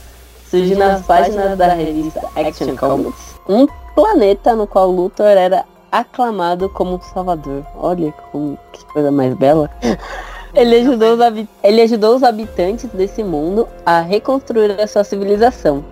surgiu 0.50 0.78
nas 0.78 1.06
páginas 1.06 1.58
da 1.58 1.74
revista 1.74 2.22
Action 2.36 2.76
Comics 2.76 3.38
um 3.48 3.68
planeta 3.96 4.56
no 4.56 4.68
qual 4.68 4.92
Luthor 4.92 5.26
era 5.26 5.66
aclamado 5.92 6.70
como 6.70 6.96
um 6.96 7.02
salvador. 7.02 7.66
Olha 7.76 8.14
como, 8.32 8.58
que 8.72 8.86
coisa 8.86 9.12
mais 9.12 9.34
bela. 9.36 9.70
Ele 10.54 10.78
ajudou, 10.78 11.14
os 11.14 11.48
ele 11.64 11.82
ajudou 11.82 12.16
os 12.16 12.24
habitantes 12.24 12.90
desse 12.92 13.24
mundo 13.24 13.68
a 13.86 14.02
reconstruir 14.02 14.80
a 14.80 14.88
sua 14.88 15.04
civilização. 15.04 15.84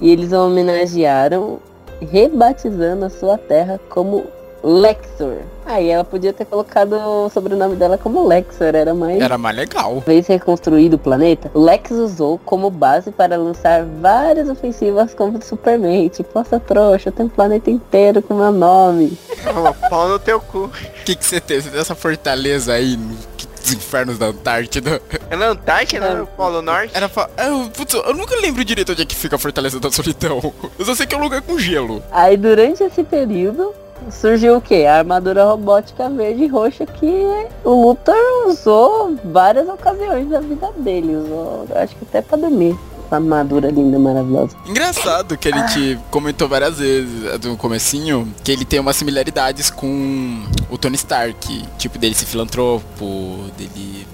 E 0.00 0.10
eles 0.10 0.32
o 0.32 0.46
homenagearam 0.46 1.58
rebatizando 2.00 3.04
a 3.04 3.10
sua 3.10 3.36
terra 3.38 3.78
como 3.88 4.24
Lexor. 4.62 5.38
Aí 5.64 5.88
ela 5.88 6.02
podia 6.04 6.32
ter 6.32 6.44
colocado 6.46 6.94
o 6.94 7.28
sobrenome 7.30 7.76
dela 7.76 7.98
como 7.98 8.26
Lexor, 8.26 8.74
era 8.74 8.94
mais 8.94 9.20
Era 9.20 9.36
mais 9.38 9.56
legal. 9.56 9.92
uma 9.92 10.00
vez 10.00 10.26
reconstruído 10.26 10.94
o 10.96 10.98
planeta, 10.98 11.50
o 11.54 11.60
Lex 11.62 11.90
usou 11.90 12.38
como 12.44 12.70
base 12.70 13.10
para 13.10 13.36
lançar 13.36 13.84
várias 13.84 14.48
ofensivas 14.48 15.14
contra 15.14 15.40
o 15.40 15.44
Superman. 15.44 16.08
Tipo, 16.08 16.30
nossa 16.34 16.58
trouxa, 16.58 17.12
tem 17.12 17.26
um 17.26 17.28
planeta 17.28 17.70
inteiro 17.70 18.22
com 18.22 18.34
meu 18.34 18.50
nome. 18.52 19.16
Ó, 19.54 19.72
Pau 19.88 20.08
no 20.08 20.18
teu 20.18 20.40
cu. 20.40 20.64
O 20.64 20.70
que, 21.04 21.14
que 21.14 21.24
você 21.24 21.40
tem? 21.40 21.60
Você 21.60 21.70
tem 21.70 21.80
essa 21.80 21.94
fortaleza 21.94 22.72
aí 22.72 22.96
nos 22.96 23.72
infernos 23.72 24.18
da 24.18 24.26
Antártida? 24.26 25.00
É 25.30 25.36
na 25.36 25.48
Antártida, 25.48 26.08
né? 26.08 26.14
No 26.20 26.26
Polo 26.26 26.62
Norte. 26.62 26.96
Era 26.96 27.08
fa... 27.08 27.28
eu, 27.36 27.68
putz, 27.70 27.92
eu 27.94 28.14
nunca 28.14 28.34
lembro 28.40 28.64
direito 28.64 28.92
onde 28.92 29.02
é 29.02 29.04
que 29.04 29.14
fica 29.14 29.36
a 29.36 29.38
Fortaleza 29.38 29.78
da 29.78 29.90
Solidão. 29.90 30.40
Eu 30.78 30.84
só 30.84 30.94
sei 30.94 31.06
que 31.06 31.14
é 31.14 31.18
um 31.18 31.22
lugar 31.22 31.42
com 31.42 31.58
gelo. 31.58 32.02
Aí 32.10 32.36
durante 32.36 32.82
esse 32.82 33.04
período 33.04 33.74
surgiu 34.10 34.56
o 34.56 34.60
que? 34.60 34.86
A 34.86 34.98
armadura 34.98 35.44
robótica 35.44 36.08
verde 36.08 36.44
e 36.44 36.46
roxa 36.46 36.86
que 36.86 37.26
o 37.64 37.88
Luthor 37.88 38.16
usou 38.46 39.16
várias 39.24 39.68
ocasiões 39.68 40.28
da 40.28 40.40
vida 40.40 40.70
dele. 40.76 41.16
Usou, 41.16 41.66
acho 41.74 41.94
que 41.96 42.04
até 42.04 42.22
pra 42.22 42.38
dormir. 42.38 42.76
Essa 43.06 43.16
armadura 43.16 43.70
linda, 43.70 43.98
maravilhosa. 43.98 44.54
Engraçado 44.66 45.36
que 45.38 45.48
a 45.48 45.56
gente 45.56 45.98
comentou 46.10 46.46
várias 46.46 46.78
vezes 46.78 47.24
eh, 47.24 47.38
no 47.48 47.56
comecinho 47.56 48.30
que 48.44 48.52
ele 48.52 48.66
tem 48.66 48.78
umas 48.78 48.96
similaridades 48.96 49.70
com 49.70 50.44
o 50.68 50.76
Tony 50.76 50.96
Stark. 50.96 51.64
Tipo, 51.78 51.98
dele 51.98 52.14
ser 52.14 52.26
filantropo, 52.26 53.46
dele 53.56 54.06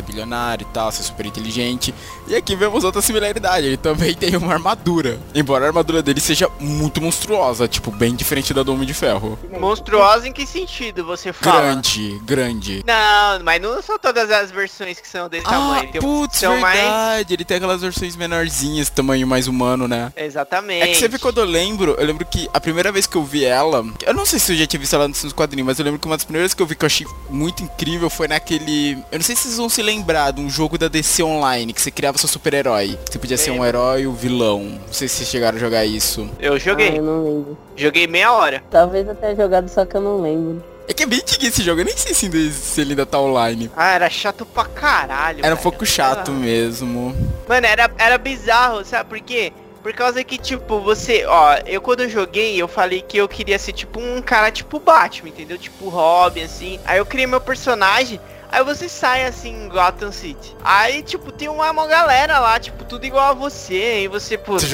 ser 0.00 0.02
bilionário 0.02 0.66
e 0.68 0.72
tal, 0.72 0.90
ser 0.90 1.02
super 1.02 1.26
inteligente. 1.26 1.94
E 2.26 2.34
aqui 2.34 2.56
vemos 2.56 2.84
outra 2.84 3.02
similaridade, 3.02 3.66
ele 3.66 3.76
também 3.76 4.14
tem 4.16 4.36
uma 4.36 4.52
armadura. 4.52 5.18
Embora 5.34 5.64
a 5.64 5.68
armadura 5.68 6.02
dele 6.02 6.20
seja 6.20 6.48
muito 6.58 7.00
monstruosa, 7.00 7.68
tipo, 7.68 7.90
bem 7.90 8.14
diferente 8.14 8.52
da 8.54 8.62
do 8.62 8.72
Homem 8.72 8.86
de 8.86 8.94
Ferro. 8.94 9.38
Monstruosa 9.58 10.28
em 10.28 10.32
que 10.32 10.46
sentido 10.46 11.04
você 11.04 11.32
fala? 11.32 11.60
Grande, 11.60 12.20
grande. 12.24 12.84
Não, 12.86 13.42
mas 13.44 13.60
não 13.60 13.82
são 13.82 13.98
todas 13.98 14.30
as 14.30 14.50
versões 14.50 14.98
que 15.00 15.08
são 15.08 15.28
desse 15.28 15.46
Ah, 15.46 15.50
tamanho. 15.50 15.92
Tem- 15.92 16.00
putz, 16.00 16.38
são 16.38 16.58
mais. 16.58 16.78
verdade. 16.80 17.34
Ele 17.34 17.44
tem 17.44 17.56
aquelas 17.58 17.80
versões 17.80 18.16
menorzinhas, 18.16 18.88
tamanho 18.90 19.26
mais 19.26 19.46
humano, 19.46 19.86
né? 19.88 20.12
Exatamente. 20.16 20.82
É 20.82 20.86
que 20.88 20.96
sempre 20.96 21.18
quando 21.18 21.38
eu 21.40 21.44
lembro, 21.44 21.94
eu 21.98 22.06
lembro 22.06 22.24
que 22.24 22.48
a 22.52 22.60
primeira 22.60 22.90
vez 22.92 23.06
que 23.06 23.16
eu 23.16 23.24
vi 23.24 23.44
ela, 23.44 23.84
eu 24.06 24.14
não 24.14 24.24
sei 24.26 24.38
se 24.38 24.52
eu 24.52 24.56
já 24.56 24.66
tinha 24.66 24.80
visto 24.80 24.94
ela 24.94 25.08
nos 25.08 25.32
quadrinhos, 25.32 25.66
mas 25.66 25.78
eu 25.78 25.84
lembro 25.84 25.98
que 26.00 26.06
uma 26.06 26.16
das 26.16 26.24
primeiras 26.24 26.54
que 26.54 26.62
eu 26.62 26.66
vi 26.66 26.74
que 26.74 26.84
eu 26.84 26.86
achei 26.86 27.06
muito 27.28 27.62
incrível 27.62 28.08
foi 28.10 28.28
naquele. 28.28 28.92
Eu 29.10 29.18
não 29.18 29.22
sei 29.24 29.34
se 29.36 29.42
vocês 29.42 29.56
vão 29.56 29.68
se 29.68 29.82
lembrar 29.82 29.89
de 29.98 30.40
um 30.40 30.48
jogo 30.48 30.78
da 30.78 30.86
DC 30.86 31.20
Online, 31.22 31.72
que 31.72 31.82
você 31.82 31.90
criava 31.90 32.16
seu 32.16 32.28
super-herói. 32.28 32.96
Você 33.10 33.18
podia 33.18 33.36
ser 33.36 33.50
um 33.50 33.64
herói 33.64 34.06
ou 34.06 34.12
vilão. 34.12 34.60
Não 34.86 34.92
sei 34.92 35.08
se 35.08 35.16
vocês 35.16 35.28
chegaram 35.28 35.56
a 35.56 35.60
jogar 35.60 35.84
isso. 35.84 36.28
Eu 36.38 36.54
Ah, 36.54 36.58
joguei. 36.58 36.98
eu 36.98 37.02
não 37.02 37.24
lembro. 37.24 37.58
Joguei 37.76 38.06
meia 38.06 38.32
hora. 38.32 38.62
Talvez 38.70 39.06
eu 39.08 39.14
tenha 39.16 39.34
jogado, 39.34 39.68
só 39.68 39.84
que 39.84 39.96
eu 39.96 40.00
não 40.00 40.20
lembro. 40.22 40.62
É 40.86 40.92
que 40.92 41.02
é 41.02 41.06
bem 41.06 41.18
antiguo 41.20 41.46
esse 41.48 41.62
jogo, 41.62 41.80
eu 41.80 41.84
nem 41.84 41.96
sei 41.96 42.14
se, 42.14 42.26
ainda- 42.26 42.50
se 42.52 42.80
ele 42.80 42.90
ainda 42.90 43.06
tá 43.06 43.18
online. 43.20 43.70
Ah, 43.76 43.92
era 43.94 44.08
chato 44.10 44.44
pra 44.46 44.64
caralho. 44.64 45.40
Era 45.44 45.54
um 45.54 45.58
pouco 45.58 45.84
chato 45.84 46.30
mesmo. 46.32 47.14
Mano, 47.48 47.66
era, 47.66 47.90
era 47.98 48.16
bizarro, 48.18 48.84
sabe 48.84 49.08
por 49.08 49.20
quê? 49.20 49.52
Por 49.82 49.92
causa 49.92 50.22
que, 50.22 50.36
tipo, 50.36 50.80
você, 50.80 51.24
ó, 51.26 51.56
eu 51.66 51.80
quando 51.80 52.00
eu 52.00 52.08
joguei, 52.10 52.60
eu 52.60 52.68
falei 52.68 53.00
que 53.02 53.16
eu 53.16 53.26
queria 53.28 53.58
ser 53.58 53.72
tipo 53.72 53.98
um 54.00 54.20
cara 54.20 54.50
tipo 54.50 54.78
Batman, 54.78 55.30
entendeu? 55.30 55.56
Tipo 55.56 55.88
Robin, 55.88 56.42
assim. 56.42 56.78
Aí 56.84 56.98
eu 56.98 57.06
criei 57.06 57.26
meu 57.26 57.40
personagem. 57.40 58.20
Aí 58.52 58.64
você 58.64 58.88
sai 58.88 59.24
assim 59.24 59.64
em 59.64 59.68
Gotham 59.68 60.10
City. 60.10 60.56
Aí, 60.64 61.02
tipo, 61.02 61.30
tem 61.30 61.48
uma, 61.48 61.70
uma 61.70 61.86
galera 61.86 62.38
lá, 62.40 62.58
tipo, 62.58 62.84
tudo 62.84 63.04
igual 63.06 63.28
a 63.30 63.32
você. 63.32 63.74
Aí 63.74 64.08
você, 64.08 64.36
pô. 64.36 64.58
Você 64.58 64.66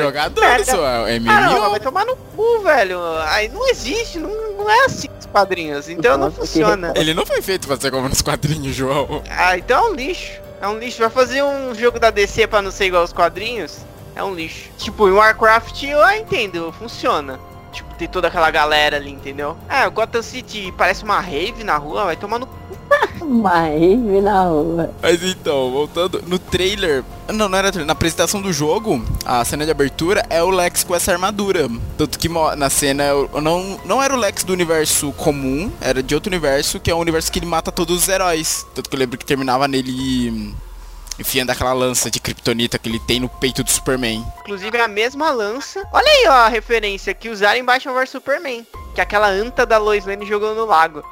isso 0.62 0.76
é 0.76 1.16
Ah, 1.28 1.40
não, 1.42 1.58
MMO. 1.60 1.70
vai 1.70 1.80
tomar 1.80 2.06
no 2.06 2.16
cu, 2.16 2.60
velho. 2.60 2.98
Aí 3.26 3.48
não 3.48 3.68
existe, 3.68 4.18
não, 4.18 4.30
não 4.56 4.70
é 4.70 4.84
assim 4.86 5.08
os 5.18 5.26
quadrinhos. 5.26 5.88
Então 5.88 6.16
não 6.16 6.32
funciona. 6.32 6.92
Ele 6.96 7.12
não 7.12 7.26
foi 7.26 7.42
feito 7.42 7.66
pra 7.66 7.76
ser 7.76 7.90
como 7.90 8.08
nos 8.08 8.22
quadrinhos, 8.22 8.74
João. 8.74 9.22
Ah, 9.28 9.58
então 9.58 9.86
é 9.86 9.90
um 9.90 9.94
lixo. 9.94 10.40
É 10.60 10.66
um 10.68 10.78
lixo. 10.78 10.98
Vai 11.00 11.10
fazer 11.10 11.42
um 11.42 11.74
jogo 11.74 12.00
da 12.00 12.10
DC 12.10 12.46
pra 12.46 12.62
não 12.62 12.70
ser 12.70 12.86
igual 12.86 13.02
aos 13.02 13.12
quadrinhos? 13.12 13.78
É 14.14 14.24
um 14.24 14.34
lixo. 14.34 14.70
Tipo, 14.78 15.06
em 15.08 15.12
Warcraft 15.12 15.82
eu 15.82 16.10
entendo, 16.12 16.72
funciona. 16.78 17.38
Tem 17.98 18.06
toda 18.08 18.28
aquela 18.28 18.50
galera 18.50 18.96
ali, 18.96 19.10
entendeu? 19.10 19.56
Ah, 19.68 19.86
o 19.86 19.90
Gotham 19.90 20.22
City 20.22 20.72
parece 20.76 21.02
uma 21.04 21.18
rave 21.20 21.64
na 21.64 21.76
rua, 21.76 22.04
vai 22.04 22.16
tomar 22.16 22.38
no 22.38 22.46
cu. 22.46 22.54
Mas 23.26 24.22
na 24.22 24.44
rua. 24.44 24.90
Mas 25.02 25.22
então, 25.22 25.70
voltando, 25.72 26.22
no 26.26 26.38
trailer. 26.38 27.02
Não, 27.32 27.48
não 27.48 27.58
era 27.58 27.72
trailer. 27.72 27.86
Na 27.86 27.92
apresentação 27.92 28.40
do 28.40 28.52
jogo, 28.52 29.02
a 29.24 29.44
cena 29.44 29.64
de 29.64 29.70
abertura 29.70 30.24
é 30.30 30.42
o 30.42 30.50
Lex 30.50 30.84
com 30.84 30.94
essa 30.94 31.10
armadura. 31.12 31.68
Tanto 31.96 32.18
que 32.18 32.28
na 32.56 32.70
cena 32.70 33.02
eu- 33.04 33.28
não, 33.40 33.80
não 33.84 34.02
era 34.02 34.14
o 34.14 34.18
Lex 34.18 34.44
do 34.44 34.52
universo 34.52 35.10
comum, 35.12 35.72
era 35.80 36.02
de 36.02 36.14
outro 36.14 36.30
universo, 36.30 36.78
que 36.78 36.90
é 36.90 36.94
o 36.94 36.98
universo 36.98 37.32
que 37.32 37.38
ele 37.38 37.46
mata 37.46 37.72
todos 37.72 37.96
os 38.02 38.08
heróis. 38.08 38.64
Tanto 38.74 38.88
que 38.88 38.94
eu 38.94 39.00
lembro 39.00 39.18
que 39.18 39.24
terminava 39.26 39.66
nele. 39.66 40.54
Enfiando 41.18 41.50
aquela 41.50 41.72
lança 41.72 42.10
de 42.10 42.20
kryptonita 42.20 42.78
que 42.78 42.88
ele 42.88 43.00
tem 43.00 43.20
no 43.20 43.28
peito 43.28 43.62
do 43.64 43.70
Superman. 43.70 44.24
Inclusive 44.40 44.76
é 44.76 44.82
a 44.82 44.88
mesma 44.88 45.30
lança. 45.30 45.86
Olha 45.92 46.08
aí, 46.08 46.26
ó, 46.28 46.32
a 46.32 46.48
referência 46.48 47.14
que 47.14 47.28
usaram 47.28 47.58
em 47.58 47.64
Batman 47.64 47.94
vs 47.94 48.10
Superman. 48.10 48.66
Que 48.94 49.00
é 49.00 49.02
aquela 49.02 49.28
anta 49.28 49.64
da 49.66 49.78
Lois 49.78 50.06
Lane 50.06 50.26
jogou 50.26 50.54
no 50.54 50.64
lago. 50.64 51.02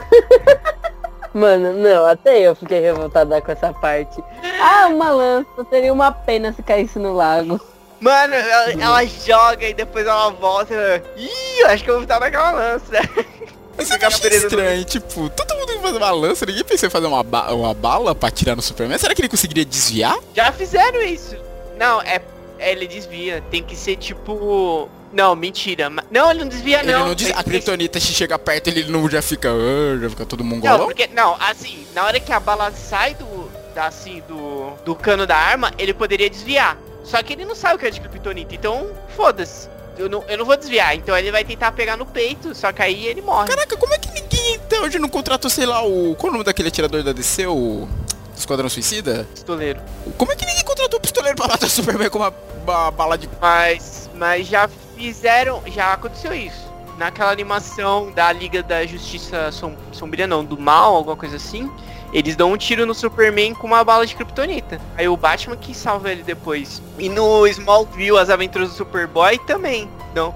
Mano, 1.32 1.72
não, 1.74 2.06
até 2.06 2.40
eu 2.40 2.56
fiquei 2.56 2.80
revoltada 2.80 3.40
com 3.40 3.52
essa 3.52 3.72
parte. 3.72 4.22
Ah, 4.60 4.88
uma 4.88 5.10
lança, 5.10 5.64
seria 5.70 5.92
uma 5.92 6.10
pena 6.10 6.52
se 6.52 6.62
caísse 6.62 6.98
no 6.98 7.14
lago. 7.14 7.60
Mano, 8.00 8.34
ela, 8.34 8.72
ela 8.72 9.04
joga 9.06 9.68
e 9.68 9.74
depois 9.74 10.06
ela 10.06 10.30
volta. 10.30 10.74
e, 11.16 11.26
Ih, 11.26 11.60
eu 11.60 11.66
acho 11.68 11.84
que 11.84 11.90
eu 11.90 11.94
vou 11.94 12.02
estar 12.02 12.18
naquela 12.18 12.50
lança. 12.50 12.92
Mas 13.80 13.88
você 13.88 14.04
acha 14.04 14.28
estranho, 14.28 14.84
tipo, 14.84 15.30
todo 15.30 15.56
mundo 15.56 15.72
ia 15.72 15.80
fazer 15.80 15.96
uma 15.96 16.10
lança, 16.10 16.46
ninguém 16.46 16.64
pensou 16.64 16.86
em 16.86 16.90
fazer 16.90 17.06
uma, 17.06 17.22
ba 17.22 17.52
uma 17.52 17.72
bala 17.74 18.14
pra 18.14 18.28
atirar 18.28 18.54
no 18.54 18.62
Superman. 18.62 18.98
Será 18.98 19.14
que 19.14 19.20
ele 19.22 19.28
conseguiria 19.28 19.64
desviar? 19.64 20.16
Já 20.34 20.52
fizeram 20.52 21.00
isso. 21.02 21.36
Não, 21.78 22.02
é, 22.02 22.20
é 22.58 22.72
ele 22.72 22.86
desvia. 22.86 23.42
Tem 23.50 23.62
que 23.62 23.74
ser 23.74 23.96
tipo. 23.96 24.88
Não, 25.12 25.34
mentira. 25.34 25.90
Não, 26.10 26.30
ele 26.30 26.40
não 26.40 26.48
desvia 26.48 26.80
ele 26.80 26.92
não. 26.92 27.08
não. 27.08 27.14
Tem 27.14 27.32
A 27.32 27.42
Kryptonita 27.42 27.98
se 27.98 28.12
chega 28.12 28.38
perto, 28.38 28.68
ele 28.68 28.84
não 28.84 29.08
já 29.08 29.22
fica. 29.22 29.50
"Ah", 29.50 29.98
já 30.00 30.10
fica 30.10 30.26
todo 30.26 30.44
mongolão? 30.44 30.78
Não, 30.78 30.86
porque. 30.86 31.08
Não, 31.08 31.36
assim, 31.40 31.86
na 31.94 32.04
hora 32.04 32.20
que 32.20 32.32
a 32.32 32.38
bala 32.38 32.70
sai 32.72 33.14
do. 33.14 33.50
Da, 33.74 33.86
assim, 33.86 34.22
do. 34.28 34.72
Do 34.84 34.94
cano 34.94 35.26
da 35.26 35.36
arma, 35.36 35.72
ele 35.78 35.94
poderia 35.94 36.28
desviar. 36.28 36.76
Só 37.02 37.20
que 37.22 37.32
ele 37.32 37.44
não 37.44 37.54
sabe 37.54 37.74
o 37.74 37.78
que 37.78 37.86
é 37.86 37.90
de 37.90 38.00
Kryptonita, 38.00 38.54
então 38.54 38.90
foda-se. 39.16 39.68
Eu 40.00 40.08
não, 40.08 40.24
eu 40.26 40.38
não 40.38 40.46
vou 40.46 40.56
desviar, 40.56 40.96
então 40.96 41.14
ele 41.14 41.30
vai 41.30 41.44
tentar 41.44 41.72
pegar 41.72 41.94
no 41.94 42.06
peito, 42.06 42.54
só 42.54 42.72
que 42.72 42.80
aí 42.80 43.06
ele 43.06 43.20
morre. 43.20 43.48
Caraca, 43.48 43.76
como 43.76 43.92
é 43.92 43.98
que 43.98 44.10
ninguém 44.10 44.56
até 44.56 44.80
hoje 44.80 44.98
não 44.98 45.10
contratou, 45.10 45.50
sei 45.50 45.66
lá, 45.66 45.84
o. 45.84 46.14
Qual 46.14 46.28
é 46.28 46.30
o 46.30 46.32
nome 46.32 46.44
daquele 46.44 46.68
atirador 46.68 47.02
da 47.02 47.12
DC? 47.12 47.46
O. 47.46 47.86
Esquadrão 48.34 48.70
Suicida? 48.70 49.28
Pistoleiro. 49.34 49.78
Como 50.16 50.32
é 50.32 50.36
que 50.36 50.46
ninguém 50.46 50.64
contratou 50.64 50.98
o 50.98 51.02
pistoleiro 51.02 51.36
pra 51.36 51.48
matar 51.48 51.66
o 51.66 51.68
Superman 51.68 52.08
com 52.08 52.18
uma, 52.18 52.32
uma 52.62 52.90
bala 52.90 53.18
de. 53.18 53.28
Mas, 53.38 54.08
mas 54.14 54.46
já 54.46 54.70
fizeram, 54.96 55.62
já 55.66 55.92
aconteceu 55.92 56.32
isso. 56.32 56.70
Naquela 56.96 57.30
animação 57.30 58.10
da 58.12 58.32
Liga 58.32 58.62
da 58.62 58.86
Justiça 58.86 59.52
Som, 59.52 59.76
Sombria, 59.92 60.26
não, 60.26 60.42
do 60.42 60.58
Mal, 60.58 60.96
alguma 60.96 61.16
coisa 61.16 61.36
assim. 61.36 61.70
Eles 62.12 62.34
dão 62.34 62.52
um 62.52 62.56
tiro 62.56 62.84
no 62.84 62.94
Superman 62.94 63.54
com 63.54 63.66
uma 63.66 63.84
bala 63.84 64.04
de 64.06 64.14
kryptonita. 64.16 64.80
Aí 64.96 65.06
o 65.08 65.16
Batman 65.16 65.56
que 65.56 65.72
salva 65.74 66.10
ele 66.10 66.22
depois. 66.22 66.82
E 66.98 67.08
no 67.08 67.46
Smallville, 67.46 68.18
as 68.18 68.30
aventuras 68.30 68.70
do 68.70 68.74
Superboy 68.74 69.38
também. 69.46 69.88
Não. 70.14 70.34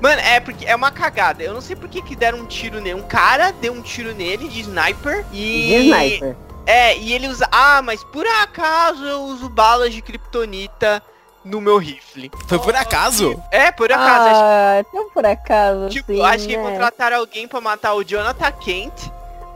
Mano, 0.00 0.20
é 0.20 0.38
porque 0.40 0.66
é 0.66 0.76
uma 0.76 0.90
cagada. 0.90 1.42
Eu 1.42 1.54
não 1.54 1.62
sei 1.62 1.74
por 1.74 1.88
que 1.88 2.02
que 2.02 2.14
deram 2.14 2.40
um 2.40 2.44
tiro 2.46 2.80
nele. 2.82 3.00
Um 3.00 3.02
cara 3.06 3.50
deu 3.50 3.72
um 3.72 3.80
tiro 3.80 4.14
nele 4.14 4.46
de 4.46 4.60
sniper 4.60 5.24
e. 5.32 5.68
De 5.68 5.74
sniper. 5.88 6.36
É, 6.66 6.96
e 6.98 7.14
ele 7.14 7.28
usa. 7.28 7.48
Ah, 7.50 7.80
mas 7.80 8.04
por 8.04 8.26
acaso 8.26 9.02
eu 9.04 9.20
uso 9.22 9.48
balas 9.48 9.94
de 9.94 10.02
kryptonita 10.02 11.02
no 11.42 11.60
meu 11.62 11.78
rifle. 11.78 12.30
Foi 12.46 12.58
por 12.58 12.74
acaso? 12.76 13.40
É, 13.50 13.70
por 13.72 13.90
acaso. 13.90 14.28
acho 14.28 14.40
Ah, 14.42 14.84
tão 14.92 15.08
por 15.10 15.24
acaso, 15.24 15.88
Tipo, 15.88 16.12
assim, 16.12 16.22
acho 16.22 16.46
que 16.48 16.56
né? 16.56 16.62
contrataram 16.70 17.16
alguém 17.18 17.46
pra 17.48 17.60
matar 17.60 17.94
o 17.94 18.02
Jonathan 18.04 18.50
Kent. 18.52 18.92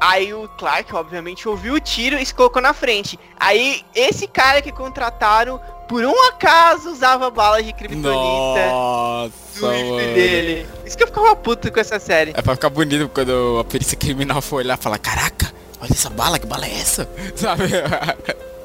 Aí 0.00 0.32
o 0.32 0.48
Clark, 0.56 0.94
obviamente, 0.94 1.46
ouviu 1.46 1.74
o 1.74 1.80
tiro 1.80 2.18
e 2.18 2.24
se 2.24 2.34
colocou 2.34 2.62
na 2.62 2.72
frente. 2.72 3.18
Aí 3.38 3.84
esse 3.94 4.26
cara 4.26 4.62
que 4.62 4.72
contrataram, 4.72 5.60
por 5.86 6.02
um 6.04 6.28
acaso, 6.28 6.90
usava 6.90 7.30
balas 7.30 7.66
de 7.66 7.72
kryptonita 7.74 8.08
Nossa, 8.08 9.30
mano. 9.60 9.96
dele. 9.96 10.66
Isso 10.86 10.96
que 10.96 11.02
eu 11.02 11.08
ficava 11.08 11.36
puto 11.36 11.70
com 11.70 11.78
essa 11.78 11.98
série. 11.98 12.32
É 12.34 12.40
pra 12.40 12.54
ficar 12.54 12.70
bonito 12.70 13.10
quando 13.12 13.58
a 13.60 13.64
perícia 13.64 13.96
criminal 13.96 14.40
for 14.40 14.56
olhar 14.56 14.78
e 14.78 14.82
falar, 14.82 14.98
caraca, 14.98 15.52
olha 15.82 15.92
essa 15.92 16.08
bala, 16.08 16.38
que 16.38 16.46
bala 16.46 16.64
é 16.64 16.80
essa? 16.80 17.06
Sabe? 17.36 17.64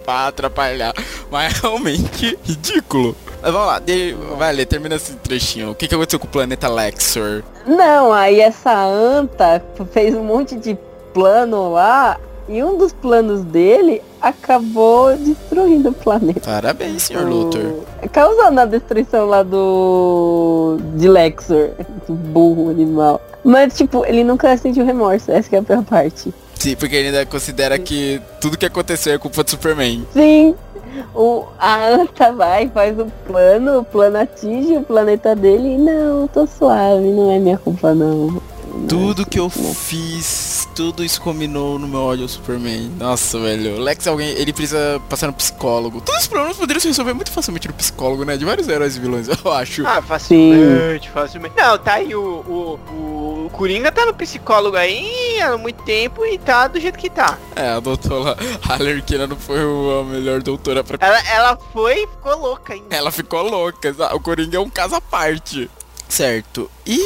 pra 0.06 0.28
atrapalhar. 0.28 0.93
Mas 1.30 1.54
é 1.54 1.62
realmente 1.62 2.39
ridículo. 2.43 3.15
Mas 3.41 3.52
vamos 3.52 3.67
lá, 3.67 3.80
de... 3.80 4.13
vai 4.38 4.54
ler, 4.54 4.65
termina 4.65 4.95
esse 4.95 5.15
trechinho. 5.15 5.71
O 5.71 5.76
que, 5.76 5.88
que 5.88 5.95
aconteceu 5.95 6.19
com 6.19 6.28
o 6.28 6.30
planeta 6.30 6.69
Lexor? 6.69 7.43
Não, 7.65 8.13
aí 8.13 8.39
essa 8.39 8.86
anta 8.86 9.63
fez 9.91 10.15
um 10.15 10.24
monte 10.24 10.56
de 10.56 10.78
plano 11.15 11.71
lá 11.71 12.19
e 12.47 12.62
um 12.62 12.78
dos 12.78 12.91
planos 12.91 13.41
dele 13.45 14.01
acabou 14.21 15.15
destruindo 15.15 15.89
o 15.89 15.93
planeta. 15.93 16.41
Parabéns, 16.41 17.04
senhor 17.04 17.25
Luthor. 17.28 17.80
Causando 18.12 18.60
a 18.60 18.65
destruição 18.65 19.25
lá 19.25 19.41
do. 19.41 20.78
de 20.95 21.08
Lexor. 21.08 21.69
Burro 22.08 22.69
animal. 22.69 23.21
Mas, 23.43 23.75
tipo, 23.75 24.06
ele 24.06 24.23
nunca 24.23 24.56
sentiu 24.58 24.86
remorso. 24.86 25.32
Essa 25.32 25.49
que 25.49 25.56
é 25.56 25.60
a 25.60 25.63
pior 25.63 25.84
parte. 25.84 26.34
Sim, 26.56 26.75
porque 26.75 26.95
ele 26.95 27.08
ainda 27.08 27.25
considera 27.25 27.80
que 27.80 28.21
tudo 28.41 28.58
que 28.58 28.65
aconteceu 28.65 29.13
é 29.13 29.17
culpa 29.17 29.43
do 29.43 29.49
Superman. 29.49 30.06
Sim, 30.13 30.56
o, 31.13 31.45
a 31.60 31.88
anta 31.88 32.32
vai, 32.32 32.69
faz 32.69 32.97
o 32.99 33.06
plano, 33.28 33.80
o 33.80 33.84
plano 33.84 34.17
atinge 34.17 34.78
o 34.78 34.82
planeta 34.82 35.36
dele 35.36 35.75
e 35.75 35.78
não, 35.78 36.28
tô 36.28 36.47
suave, 36.47 37.06
não 37.06 37.32
é 37.32 37.39
minha 37.39 37.58
culpa 37.58 37.93
não. 37.93 38.41
Tudo 38.88 39.25
que 39.25 39.39
eu 39.39 39.43
Não. 39.56 39.73
fiz, 39.73 40.25
tudo 40.75 41.05
isso 41.05 41.21
combinou 41.21 41.79
no 41.79 41.88
meu 41.88 42.01
ódio 42.01 42.23
ao 42.23 42.29
Superman. 42.29 42.91
Nossa, 42.97 43.39
velho. 43.39 43.77
O 43.77 43.79
Lex 43.79 44.05
alguém, 44.05 44.29
ele 44.31 44.51
precisa 44.51 45.01
passar 45.09 45.27
no 45.27 45.33
psicólogo. 45.33 46.01
Todos 46.01 46.23
os 46.23 46.27
problemas 46.27 46.57
poderiam 46.57 46.81
se 46.81 46.89
resolver 46.89 47.13
muito 47.13 47.31
facilmente 47.31 47.67
no 47.69 47.73
psicólogo, 47.73 48.25
né? 48.25 48.35
De 48.35 48.43
vários 48.43 48.67
heróis 48.67 48.97
e 48.97 48.99
vilões, 48.99 49.27
eu 49.43 49.51
acho. 49.51 49.88
Ah, 49.88 50.01
facilmente, 50.01 51.09
facilmente. 51.09 51.55
Não, 51.55 51.77
tá 51.77 51.93
aí 51.93 52.13
o, 52.13 52.21
o, 52.21 52.79
o, 52.91 53.45
o 53.45 53.49
Coringa 53.51 53.89
tá 53.89 54.05
no 54.05 54.13
psicólogo 54.13 54.75
aí 54.75 55.41
há 55.41 55.57
muito 55.57 55.81
tempo 55.83 56.25
e 56.25 56.38
tá 56.38 56.67
do 56.67 56.79
jeito 56.79 56.99
que 56.99 57.09
tá. 57.09 57.38
É, 57.55 57.69
a 57.69 57.79
doutora 57.79 58.35
Alerquina 58.67 59.25
não 59.25 59.38
foi 59.38 59.59
a 59.59 60.03
melhor 60.03 60.43
doutora 60.43 60.83
pra. 60.83 60.97
Ela, 60.99 61.29
ela 61.29 61.57
foi 61.71 62.03
e 62.03 62.07
ficou 62.07 62.38
louca 62.38 62.73
ainda. 62.73 62.93
Ela 62.93 63.11
ficou 63.11 63.41
louca. 63.41 63.95
O 64.13 64.19
Coringa 64.19 64.57
é 64.57 64.59
um 64.59 64.69
caso 64.69 64.95
à 64.95 64.99
parte. 65.01 65.69
Certo. 66.09 66.69
E 66.85 66.99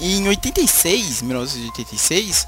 em 0.00 0.28
86, 0.28 1.22
1986, 1.22 2.46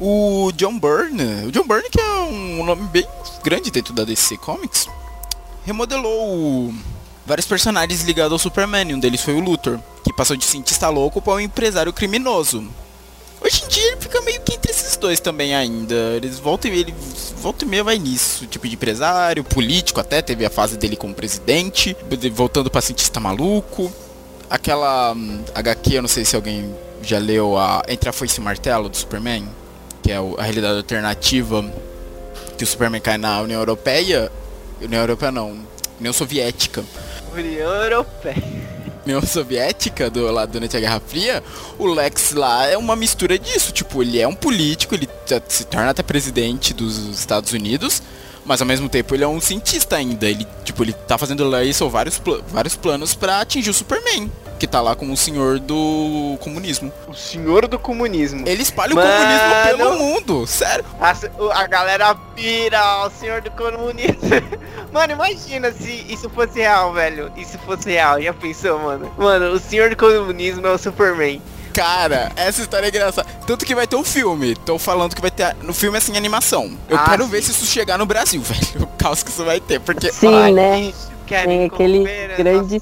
o 0.00 0.50
John 0.54 0.78
Byrne, 0.78 1.46
o 1.46 1.52
John 1.52 1.66
Byrne 1.66 1.88
que 1.90 2.00
é 2.00 2.04
um 2.22 2.64
nome 2.64 2.82
bem 2.88 3.06
grande 3.42 3.70
dentro 3.70 3.94
da 3.94 4.04
DC 4.04 4.36
Comics, 4.38 4.88
remodelou 5.64 6.72
vários 7.24 7.46
personagens 7.46 8.02
ligados 8.02 8.32
ao 8.32 8.38
Superman. 8.38 8.94
Um 8.94 9.00
deles 9.00 9.20
foi 9.22 9.34
o 9.34 9.40
Luthor, 9.40 9.78
que 10.04 10.12
passou 10.12 10.36
de 10.36 10.44
cientista 10.44 10.88
louco 10.88 11.20
para 11.22 11.34
um 11.34 11.40
empresário 11.40 11.92
criminoso. 11.92 12.64
Hoje 13.40 13.64
em 13.64 13.68
dia 13.68 13.92
ele 13.92 14.00
fica 14.00 14.20
meio 14.22 14.40
que 14.40 14.54
entre 14.54 14.70
esses 14.70 14.96
dois 14.96 15.20
também 15.20 15.54
ainda. 15.54 15.94
Eles 16.16 16.38
voltam 16.38 16.70
e 16.70 16.78
ele 16.80 16.94
volta 17.38 17.64
e 17.64 17.68
meia 17.68 17.84
vai 17.84 17.98
nisso, 17.98 18.46
tipo 18.46 18.66
de 18.66 18.74
empresário, 18.74 19.44
político 19.44 20.00
até, 20.00 20.22
teve 20.22 20.44
a 20.44 20.50
fase 20.50 20.76
dele 20.76 20.96
como 20.96 21.14
presidente, 21.14 21.96
de- 22.18 22.30
voltando 22.30 22.70
pra 22.70 22.80
cientista 22.80 23.20
maluco. 23.20 23.92
Aquela 24.48 25.12
hum, 25.12 25.42
HQ, 25.54 25.94
eu 25.96 26.02
não 26.02 26.08
sei 26.08 26.24
se 26.24 26.34
alguém 26.36 26.74
já 27.02 27.18
leu 27.18 27.58
a 27.58 27.82
Entre 27.88 28.08
a 28.08 28.12
Foice 28.12 28.38
e 28.38 28.40
o 28.40 28.44
Martelo 28.44 28.88
do 28.88 28.96
Superman, 28.96 29.46
que 30.06 30.12
é 30.12 30.16
a 30.18 30.42
realidade 30.42 30.76
alternativa 30.76 31.68
que 32.56 32.62
o 32.62 32.66
Superman 32.66 33.00
cai 33.00 33.18
na 33.18 33.40
União 33.40 33.58
Europeia. 33.58 34.30
União 34.80 35.00
Europeia 35.00 35.32
não, 35.32 35.58
União 35.98 36.12
Soviética. 36.12 36.84
União 37.34 37.74
Europeia. 37.74 38.76
União 39.04 39.20
Soviética, 39.20 40.08
do, 40.08 40.30
lá 40.30 40.46
durante 40.46 40.76
a 40.76 40.80
Guerra 40.80 41.00
Fria, 41.04 41.42
o 41.76 41.86
Lex 41.86 42.32
lá 42.32 42.66
é 42.66 42.76
uma 42.78 42.94
mistura 42.94 43.36
disso. 43.36 43.72
Tipo, 43.72 44.00
ele 44.00 44.20
é 44.20 44.28
um 44.28 44.34
político, 44.34 44.94
ele 44.94 45.08
se 45.48 45.64
torna 45.64 45.90
até 45.90 46.04
presidente 46.04 46.72
dos 46.72 46.96
Estados 47.18 47.52
Unidos, 47.52 48.00
mas 48.44 48.60
ao 48.60 48.66
mesmo 48.66 48.88
tempo 48.88 49.12
ele 49.12 49.24
é 49.24 49.28
um 49.28 49.40
cientista 49.40 49.96
ainda. 49.96 50.28
Ele, 50.28 50.46
tipo, 50.64 50.84
ele 50.84 50.92
tá 50.92 51.18
fazendo 51.18 51.48
lá 51.48 51.64
isso, 51.64 51.88
vários, 51.90 52.16
pla- 52.18 52.40
vários 52.48 52.76
planos 52.76 53.12
pra 53.12 53.40
atingir 53.40 53.70
o 53.70 53.74
Superman, 53.74 54.30
que 54.58 54.66
tá 54.66 54.80
lá 54.80 54.94
como 54.96 55.12
o 55.12 55.16
senhor 55.16 55.58
do 55.58 56.36
comunismo. 56.40 56.92
O 57.08 57.14
senhor 57.14 57.66
do 57.68 57.78
comunismo. 57.78 58.42
Ele 58.46 58.62
espalha 58.62 58.92
o 58.92 58.96
Mano! 58.96 59.08
comunismo 59.10 59.76
pelo 59.78 59.98
mundo, 59.98 60.46
sério. 60.46 60.84
A, 61.00 61.14
o- 61.42 61.50
a 61.50 61.66
galera 61.66 62.14
pira 62.34 63.06
o 63.06 63.10
senhor 63.10 63.40
do 63.42 63.50
comunismo. 63.50 64.16
Mano, 64.92 65.12
imagina 65.12 65.70
se 65.72 66.06
isso 66.08 66.30
fosse 66.30 66.58
real, 66.58 66.92
velho. 66.92 67.30
Isso 67.36 67.58
fosse 67.66 67.90
real. 67.90 68.20
Já 68.22 68.32
pensou, 68.32 68.78
mano? 68.78 69.12
Mano, 69.18 69.52
o 69.52 69.58
senhor 69.60 69.90
do 69.90 69.96
comunismo 69.96 70.66
é 70.66 70.70
o 70.72 70.78
Superman. 70.78 71.42
Cara, 71.74 72.32
essa 72.36 72.62
história 72.62 72.86
é 72.86 72.88
engraçada. 72.88 73.28
Tanto 73.46 73.66
que 73.66 73.74
vai 73.74 73.86
ter 73.86 73.96
um 73.96 74.04
filme. 74.04 74.54
Tô 74.56 74.78
falando 74.78 75.14
que 75.14 75.20
vai 75.20 75.30
ter. 75.30 75.54
No 75.62 75.74
filme 75.74 75.98
assim, 75.98 76.16
animação. 76.16 76.74
Eu 76.88 76.96
Ah, 76.96 77.04
quero 77.10 77.24
sim. 77.24 77.30
ver 77.30 77.42
se 77.42 77.50
isso 77.50 77.66
chegar 77.66 77.98
no 77.98 78.06
Brasil, 78.06 78.40
velho. 78.42 78.84
O 78.84 78.86
caos 78.96 79.22
que 79.22 79.28
isso 79.30 79.44
vai 79.44 79.60
ter. 79.60 79.78
Porque 79.80 80.10
Sim, 80.10 80.34
Ai, 80.34 80.52
né? 80.52 80.92
Tem 81.28 81.66
aquele 81.66 82.04
grande-. 82.38 82.80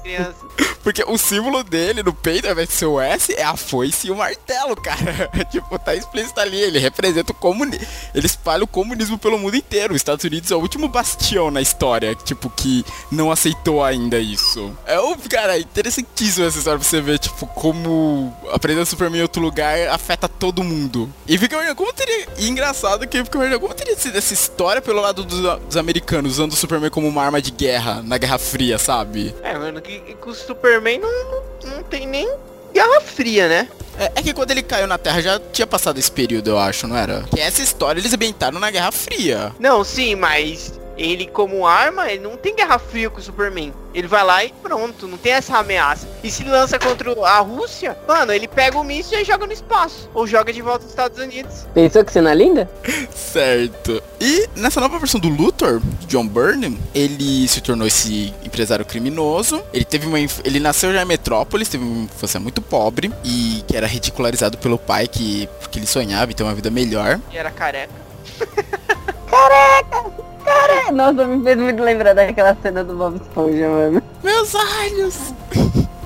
Porque 0.85 1.03
o 1.03 1.17
símbolo 1.17 1.63
dele 1.63 2.03
no 2.03 2.13
peito, 2.13 2.45
ao 2.45 2.51
invés 2.51 2.67
de 2.69 2.75
ser 2.75 2.85
o 2.85 3.01
S, 3.01 3.33
é 3.33 3.43
a 3.43 3.57
foice 3.57 4.05
e 4.05 4.11
o 4.11 4.15
martelo, 4.15 4.75
cara. 4.75 5.31
tipo, 5.49 5.79
tá 5.79 5.95
explícito 5.95 6.39
ali. 6.39 6.61
Ele 6.61 6.77
representa 6.77 7.31
o 7.31 7.35
comunismo. 7.35 7.87
Ele 8.13 8.27
espalha 8.27 8.63
o 8.63 8.67
comunismo 8.67 9.17
pelo 9.17 9.39
mundo 9.39 9.57
inteiro. 9.57 9.95
Os 9.95 9.97
Estados 9.97 10.23
Unidos 10.23 10.51
é 10.51 10.55
o 10.55 10.59
último 10.59 10.87
bastião 10.87 11.49
na 11.49 11.59
história, 11.59 12.13
tipo, 12.13 12.51
que 12.51 12.85
não 13.11 13.31
aceitou 13.31 13.83
ainda 13.83 14.19
isso. 14.19 14.71
É 14.85 14.99
o, 14.99 15.17
cara, 15.27 15.57
é 15.57 15.61
interessantíssimo 15.61 16.45
essa 16.45 16.59
história 16.59 16.77
pra 16.77 16.87
você 16.87 17.01
ver, 17.01 17.17
tipo, 17.17 17.47
como 17.47 18.31
aprender 18.53 18.85
Superman 18.85 19.21
em 19.21 19.23
outro 19.23 19.41
lugar 19.41 19.87
afeta 19.87 20.29
todo 20.29 20.63
mundo. 20.63 21.11
E 21.27 21.35
fica 21.35 21.73
como 21.73 21.91
teria. 21.93 22.27
E 22.37 22.47
engraçado 22.47 23.07
que 23.07 23.23
fica 23.23 23.59
como 23.59 23.73
teria 23.73 23.97
sido 23.97 24.19
essa 24.19 24.35
história 24.35 24.83
pelo 24.83 25.01
lado 25.01 25.23
dos, 25.23 25.39
dos 25.61 25.77
americanos, 25.77 26.33
usando 26.33 26.51
o 26.51 26.55
Superman 26.55 26.91
como 26.91 27.07
uma 27.07 27.23
arma 27.23 27.41
de 27.41 27.49
guerra 27.49 28.03
na 28.03 28.19
Guerra 28.19 28.37
Fria, 28.37 28.77
sabe? 28.77 29.33
É, 29.41 29.57
mano, 29.57 29.81
que, 29.81 29.99
que 29.99 30.29
o 30.29 30.33
Superman 30.35 30.74
não, 30.81 31.31
não, 31.31 31.43
não 31.75 31.83
tem 31.83 32.07
nem 32.07 32.29
Guerra 32.73 33.01
Fria, 33.01 33.47
né? 33.47 33.67
É, 33.97 34.11
é, 34.15 34.21
que 34.21 34.33
quando 34.33 34.51
ele 34.51 34.61
caiu 34.61 34.87
na 34.87 34.97
Terra 34.97 35.21
já 35.21 35.39
tinha 35.39 35.65
passado 35.65 35.97
esse 35.97 36.11
período, 36.11 36.49
eu 36.49 36.59
acho, 36.59 36.85
não 36.87 36.97
era? 36.97 37.23
Que 37.33 37.39
essa 37.39 37.61
história 37.61 37.99
eles 37.99 38.13
ambientaram 38.13 38.59
na 38.59 38.69
Guerra 38.69 38.91
Fria. 38.91 39.53
Não, 39.59 39.83
sim, 39.83 40.15
mas 40.15 40.73
ele 40.97 41.27
como 41.27 41.65
arma, 41.65 42.09
ele 42.09 42.23
não 42.23 42.37
tem 42.37 42.55
guerra 42.55 42.79
fria 42.79 43.09
com 43.09 43.19
o 43.19 43.23
Superman. 43.23 43.73
Ele 43.93 44.07
vai 44.07 44.23
lá 44.23 44.43
e 44.43 44.53
pronto, 44.61 45.07
não 45.07 45.17
tem 45.17 45.33
essa 45.33 45.57
ameaça. 45.57 46.07
E 46.23 46.29
se 46.29 46.43
lança 46.43 46.77
contra 46.77 47.11
a 47.25 47.39
Rússia, 47.39 47.97
mano, 48.07 48.33
ele 48.33 48.47
pega 48.47 48.77
o 48.77 48.83
míssil 48.83 49.19
e 49.19 49.23
joga 49.23 49.45
no 49.45 49.53
espaço. 49.53 50.09
Ou 50.13 50.27
joga 50.27 50.51
de 50.51 50.61
volta 50.61 50.83
nos 50.83 50.89
Estados 50.89 51.17
Unidos. 51.17 51.65
Pensou 51.73 52.03
que 52.03 52.11
cena 52.11 52.33
linda? 52.33 52.69
certo. 53.15 54.03
E 54.19 54.49
nessa 54.55 54.81
nova 54.81 54.99
versão 54.99 55.19
do 55.19 55.29
Luthor, 55.29 55.81
John 56.07 56.27
Byrne, 56.27 56.77
ele 56.93 57.47
se 57.47 57.61
tornou 57.61 57.87
esse 57.87 58.33
empresário 58.43 58.85
criminoso. 58.85 59.63
Ele 59.73 59.85
teve 59.85 60.07
uma. 60.07 60.19
Ele 60.19 60.59
nasceu 60.59 60.91
já 60.91 61.01
em 61.01 61.05
Metrópolis, 61.05 61.69
teve 61.69 61.83
uma 61.83 62.03
infância 62.05 62.39
muito 62.39 62.61
pobre. 62.61 63.11
E 63.23 63.63
que 63.67 63.77
era 63.77 63.87
ridicularizado 63.87 64.57
pelo 64.57 64.77
pai, 64.77 65.07
que, 65.07 65.47
que 65.71 65.79
ele 65.79 65.87
sonhava 65.87 66.31
em 66.31 66.35
ter 66.35 66.43
uma 66.43 66.53
vida 66.53 66.69
melhor. 66.69 67.19
E 67.31 67.37
era 67.37 67.51
careca. 67.51 67.93
careca! 69.29 70.34
Cara, 70.55 70.91
nossa, 70.91 71.27
me 71.27 71.43
fez 71.43 71.57
muito 71.57 71.83
lembrar 71.83 72.13
daquela 72.13 72.55
cena 72.61 72.83
do 72.83 72.95
Bob 72.95 73.17
Esponja, 73.17 73.67
mano. 73.67 74.01
Meus 74.23 74.55
olhos! 74.55 75.33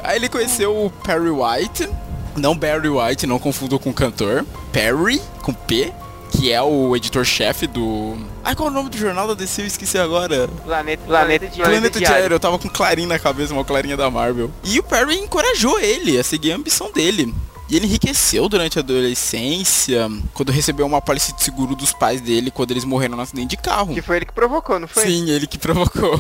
Aí 0.03 0.17
ele 0.17 0.27
conheceu 0.27 0.75
o 0.75 0.89
Perry 0.89 1.29
White. 1.29 1.89
Não 2.35 2.57
Barry 2.57 2.89
White, 2.89 3.27
não 3.27 3.38
confundo 3.38 3.77
com 3.77 3.89
o 3.89 3.93
cantor. 3.93 4.45
Perry, 4.71 5.21
com 5.41 5.53
P, 5.53 5.93
que 6.31 6.51
é 6.51 6.62
o 6.62 6.95
editor-chefe 6.95 7.67
do. 7.67 8.17
Ai, 8.43 8.55
qual 8.55 8.69
é 8.69 8.71
o 8.71 8.73
nome 8.73 8.89
do 8.89 8.97
jornal 8.97 9.27
da 9.27 9.33
DC? 9.33 9.62
Eu 9.62 9.67
esqueci 9.67 9.97
agora. 9.97 10.47
Planeta, 10.63 11.03
Planeta, 11.05 11.45
Planeta, 11.47 11.69
Planeta 11.69 11.99
Diário. 11.99 12.17
Diário. 12.17 12.35
Eu 12.35 12.39
tava 12.39 12.57
com 12.57 12.69
Clarim 12.69 13.05
na 13.05 13.19
cabeça, 13.19 13.53
uma 13.53 13.65
Clarinha 13.65 13.97
da 13.97 14.09
Marvel. 14.09 14.49
E 14.63 14.79
o 14.79 14.83
Perry 14.83 15.19
encorajou 15.19 15.79
ele 15.79 16.17
a 16.17 16.23
seguir 16.23 16.53
a 16.53 16.55
ambição 16.55 16.91
dele. 16.91 17.33
E 17.69 17.75
ele 17.75 17.86
enriqueceu 17.86 18.49
durante 18.49 18.79
a 18.79 18.82
adolescência, 18.82 20.10
quando 20.34 20.51
recebeu 20.51 20.86
uma 20.86 20.97
apólice 20.97 21.34
de 21.36 21.43
seguro 21.43 21.75
dos 21.75 21.93
pais 21.93 22.19
dele 22.19 22.49
quando 22.49 22.71
eles 22.71 22.84
morreram 22.84 23.15
no 23.15 23.21
acidente 23.21 23.49
de 23.49 23.58
carro. 23.58 23.93
Que 23.93 24.01
foi 24.01 24.17
ele 24.17 24.25
que 24.25 24.34
provocou, 24.34 24.79
não 24.79 24.88
foi? 24.88 25.03
Sim, 25.03 25.29
ele 25.29 25.45
que 25.45 25.58
provocou. 25.58 26.17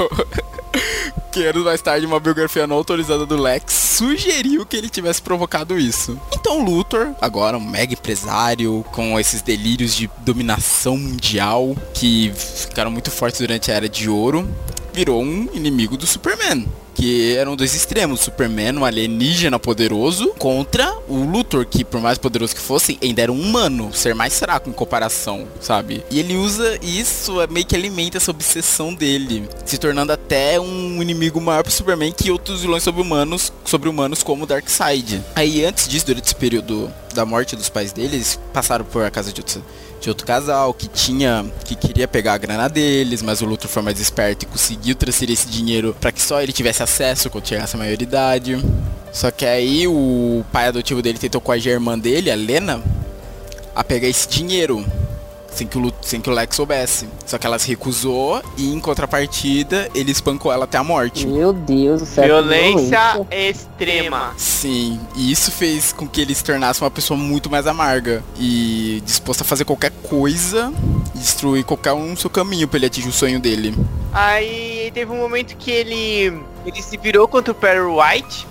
que 1.31 1.43
anos 1.43 1.63
mais 1.63 1.81
tarde, 1.81 2.05
uma 2.05 2.19
biografia 2.19 2.67
não 2.67 2.75
autorizada 2.75 3.25
do 3.25 3.35
Lex 3.35 3.73
sugeriu 3.73 4.65
que 4.65 4.77
ele 4.77 4.89
tivesse 4.89 5.21
provocado 5.21 5.77
isso. 5.77 6.19
Então 6.33 6.63
Luthor, 6.63 7.13
agora 7.19 7.57
um 7.57 7.65
mega 7.65 7.93
empresário, 7.93 8.85
com 8.91 9.19
esses 9.19 9.41
delírios 9.41 9.95
de 9.95 10.09
dominação 10.19 10.97
mundial 10.97 11.75
que 11.93 12.31
ficaram 12.35 12.91
muito 12.91 13.09
fortes 13.09 13.41
durante 13.41 13.71
a 13.71 13.75
Era 13.75 13.89
de 13.89 14.07
Ouro, 14.07 14.47
virou 14.93 15.21
um 15.21 15.47
inimigo 15.53 15.97
do 15.97 16.07
Superman 16.07 16.67
que 16.99 17.33
eram 17.37 17.55
dois 17.55 17.73
extremos, 17.73 18.19
Superman, 18.19 18.77
um 18.79 18.83
alienígena 18.83 19.57
poderoso, 19.57 20.33
contra 20.37 20.93
o 21.07 21.23
Luthor, 21.23 21.65
que 21.65 21.85
por 21.85 22.01
mais 22.01 22.17
poderoso 22.17 22.53
que 22.53 22.59
fosse, 22.59 22.99
ainda 23.01 23.21
era 23.21 23.31
um 23.31 23.39
humano, 23.39 23.89
ser 23.93 24.13
mais 24.13 24.37
fraco 24.37 24.69
em 24.69 24.73
comparação, 24.73 25.47
sabe? 25.61 26.03
E 26.11 26.19
ele 26.19 26.35
usa 26.35 26.77
isso, 26.83 27.39
é 27.39 27.47
meio 27.47 27.65
que 27.65 27.73
alimenta 27.73 28.17
essa 28.17 28.31
obsessão 28.31 28.93
dele, 28.93 29.47
se 29.65 29.77
tornando 29.77 30.11
até 30.11 30.59
um 30.59 31.01
inimigo 31.01 31.39
maior 31.39 31.63
pro 31.63 31.71
Superman 31.71 32.11
que 32.11 32.31
outros 32.31 32.61
vilões 32.61 32.83
sobre-humanos, 32.83 33.53
sobre-humanos 33.63 34.21
como 34.21 34.45
Darkseid. 34.45 35.23
Aí 35.37 35.63
antes 35.63 35.87
disso, 35.87 36.05
durante 36.05 36.25
esse 36.25 36.35
período 36.35 36.91
da 37.13 37.25
morte 37.25 37.55
dos 37.55 37.69
pais 37.69 37.93
deles, 37.93 38.37
passaram 38.53 38.83
por 38.83 39.05
a 39.05 39.09
casa 39.09 39.31
de 39.31 39.39
outros 39.39 39.59
de 39.99 40.09
outro 40.09 40.25
casal 40.25 40.73
que 40.73 40.87
tinha 40.87 41.45
que 41.65 41.75
queria 41.75 42.07
pegar 42.07 42.33
a 42.33 42.37
grana 42.37 42.67
deles, 42.69 43.21
mas 43.21 43.41
o 43.41 43.45
Luthor 43.45 43.69
foi 43.69 43.81
mais 43.81 43.99
esperto 43.99 44.43
e 44.43 44.45
conseguiu 44.45 44.95
transferir 44.95 45.33
esse 45.33 45.47
dinheiro 45.47 45.95
para 45.99 46.11
que 46.11 46.21
só 46.21 46.41
ele 46.41 46.53
tivesse 46.53 46.81
acesso 46.81 47.29
quando 47.29 47.47
chegasse 47.47 47.75
a 47.75 47.79
maioridade. 47.79 48.63
Só 49.11 49.31
que 49.31 49.45
aí 49.45 49.87
o 49.87 50.43
pai 50.51 50.67
adotivo 50.67 51.01
dele 51.01 51.17
tentou 51.17 51.41
com 51.41 51.51
a 51.51 51.57
irmã 51.57 51.97
dele, 51.97 52.31
a 52.31 52.35
Lena, 52.35 52.81
a 53.75 53.83
pegar 53.83 54.07
esse 54.07 54.27
dinheiro 54.27 54.85
sem 55.51 55.67
que, 55.67 55.77
o, 55.77 55.93
sem 56.01 56.21
que 56.21 56.29
o 56.29 56.33
Lex 56.33 56.55
soubesse. 56.55 57.07
Só 57.25 57.37
que 57.37 57.45
ela 57.45 57.59
se 57.59 57.67
recusou 57.67 58.41
e 58.57 58.73
em 58.73 58.79
contrapartida 58.79 59.89
ele 59.93 60.11
espancou 60.11 60.51
ela 60.51 60.65
até 60.65 60.77
a 60.77 60.83
morte. 60.83 61.27
Meu 61.27 61.53
Deus 61.53 62.01
do 62.01 62.05
céu. 62.05 62.25
Violência 62.25 63.25
extrema. 63.31 64.33
Sim, 64.37 64.99
e 65.15 65.31
isso 65.31 65.51
fez 65.51 65.91
com 65.93 66.07
que 66.07 66.21
ele 66.21 66.33
se 66.33 66.43
tornasse 66.43 66.81
uma 66.81 66.91
pessoa 66.91 67.17
muito 67.17 67.49
mais 67.49 67.67
amarga 67.67 68.23
e 68.37 69.01
disposta 69.05 69.43
a 69.43 69.45
fazer 69.45 69.65
qualquer 69.65 69.91
coisa 70.03 70.73
e 71.15 71.17
destruir 71.17 71.63
qualquer 71.63 71.93
um 71.93 72.15
seu 72.15 72.29
caminho 72.29 72.67
para 72.67 72.77
ele 72.77 72.85
atingir 72.85 73.09
o 73.09 73.13
sonho 73.13 73.39
dele. 73.39 73.75
Aí 74.13 74.91
teve 74.93 75.11
um 75.11 75.17
momento 75.17 75.55
que 75.57 75.71
ele 75.71 76.33
ele 76.65 76.81
se 76.81 76.97
virou 76.97 77.27
contra 77.27 77.51
o 77.51 77.55
Perry 77.55 77.79
White 77.79 78.48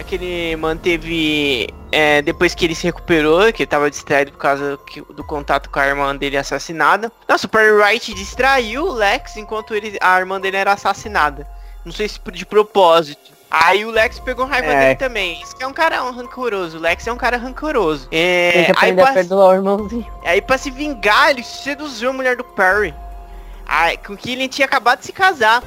é 0.00 0.04
que 0.04 0.14
ele 0.14 0.56
manteve. 0.56 1.68
É, 1.90 2.20
depois 2.22 2.54
que 2.54 2.64
ele 2.64 2.74
se 2.74 2.84
recuperou, 2.84 3.52
que 3.52 3.62
ele 3.62 3.70
tava 3.70 3.90
distraído 3.90 4.32
por 4.32 4.38
causa 4.38 4.78
do 5.10 5.24
contato 5.24 5.70
com 5.70 5.78
a 5.78 5.86
irmã 5.86 6.14
dele 6.14 6.36
assassinada. 6.36 7.10
Nossa, 7.28 7.46
o 7.46 7.50
Perry 7.50 7.72
Wright 7.72 8.14
distraiu 8.14 8.86
o 8.86 8.92
Lex 8.92 9.36
enquanto 9.36 9.74
ele, 9.74 9.96
a 10.00 10.18
irmã 10.18 10.40
dele 10.40 10.56
era 10.58 10.72
assassinada. 10.72 11.46
Não 11.84 11.92
sei 11.92 12.08
se 12.08 12.20
de 12.32 12.44
propósito. 12.44 13.38
Aí 13.50 13.84
o 13.86 13.90
Lex 13.90 14.18
pegou 14.20 14.44
raiva 14.44 14.72
é. 14.72 14.80
dele 14.80 14.94
também. 14.96 15.40
Isso 15.40 15.56
que 15.56 15.62
é 15.62 15.66
um 15.66 15.72
cara 15.72 16.04
um 16.04 16.10
rancoroso. 16.10 16.76
O 16.76 16.80
Lex 16.80 17.06
é 17.06 17.12
um 17.12 17.16
cara 17.16 17.38
rancoroso. 17.38 18.06
É, 18.10 18.52
Tem 18.52 18.74
que 18.74 18.84
aí 18.84 18.92
pra, 18.92 19.08
a 19.08 19.12
perdoar 19.14 19.48
o 19.48 19.54
irmãozinho. 19.54 20.06
Aí 20.22 20.42
pra 20.42 20.58
se 20.58 20.70
vingar, 20.70 21.30
ele 21.30 21.42
seduziu 21.42 22.10
a 22.10 22.12
mulher 22.12 22.36
do 22.36 22.44
Perry. 22.44 22.94
Aí, 23.66 23.96
com 23.98 24.16
que 24.16 24.32
ele 24.32 24.48
tinha 24.48 24.66
acabado 24.66 25.00
de 25.00 25.06
se 25.06 25.12
casar. 25.12 25.62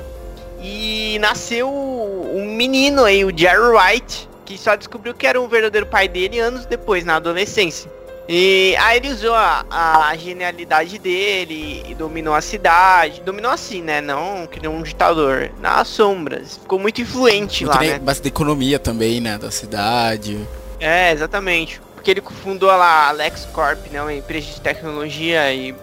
E 0.62 1.17
nasceu 1.19 1.69
um 1.69 2.45
menino 2.56 3.04
aí, 3.04 3.26
o 3.26 3.36
Jerry 3.36 3.58
Wright, 3.58 4.30
que 4.45 4.58
só 4.58 4.76
descobriu 4.76 5.13
que 5.13 5.26
era 5.26 5.41
o 5.41 5.47
verdadeiro 5.47 5.88
pai 5.88 6.08
dele 6.08 6.39
anos 6.39 6.65
depois, 6.65 7.04
na 7.04 7.15
adolescência. 7.15 7.89
E 8.30 8.76
aí 8.78 8.97
ele 8.97 9.10
usou 9.10 9.34
a, 9.34 9.65
a 9.69 10.15
genialidade 10.15 10.97
dele 11.00 11.84
e 11.88 11.93
dominou 11.95 12.34
a 12.34 12.39
cidade. 12.39 13.21
Dominou 13.21 13.52
assim, 13.52 13.82
né? 13.82 14.00
Não 14.00 14.47
que 14.47 14.65
um 14.67 14.82
ditador. 14.84 15.52
Nas 15.60 15.88
sombras. 15.88 16.58
Ficou 16.58 16.80
muito 16.80 17.02
influente 17.02 17.65
muito 17.65 17.76
lá, 17.76 17.84
né? 17.84 18.00
Base 18.00 18.21
da 18.21 18.30
economia 18.30 18.80
também, 18.80 19.19
né? 19.19 19.38
Da 19.38 19.52
cidade. 19.52 20.39
É, 20.80 21.12
exatamente. 21.12 21.82
Porque 21.93 22.12
ele 22.12 22.21
fundou 22.21 22.69
lá 22.69 23.10
a 23.10 23.12
LexCorp, 23.12 23.88
né? 23.91 24.02
Uma 24.02 24.13
empresa 24.13 24.47
de 24.47 24.62
tecnologia 24.62 25.54
e 25.54 25.76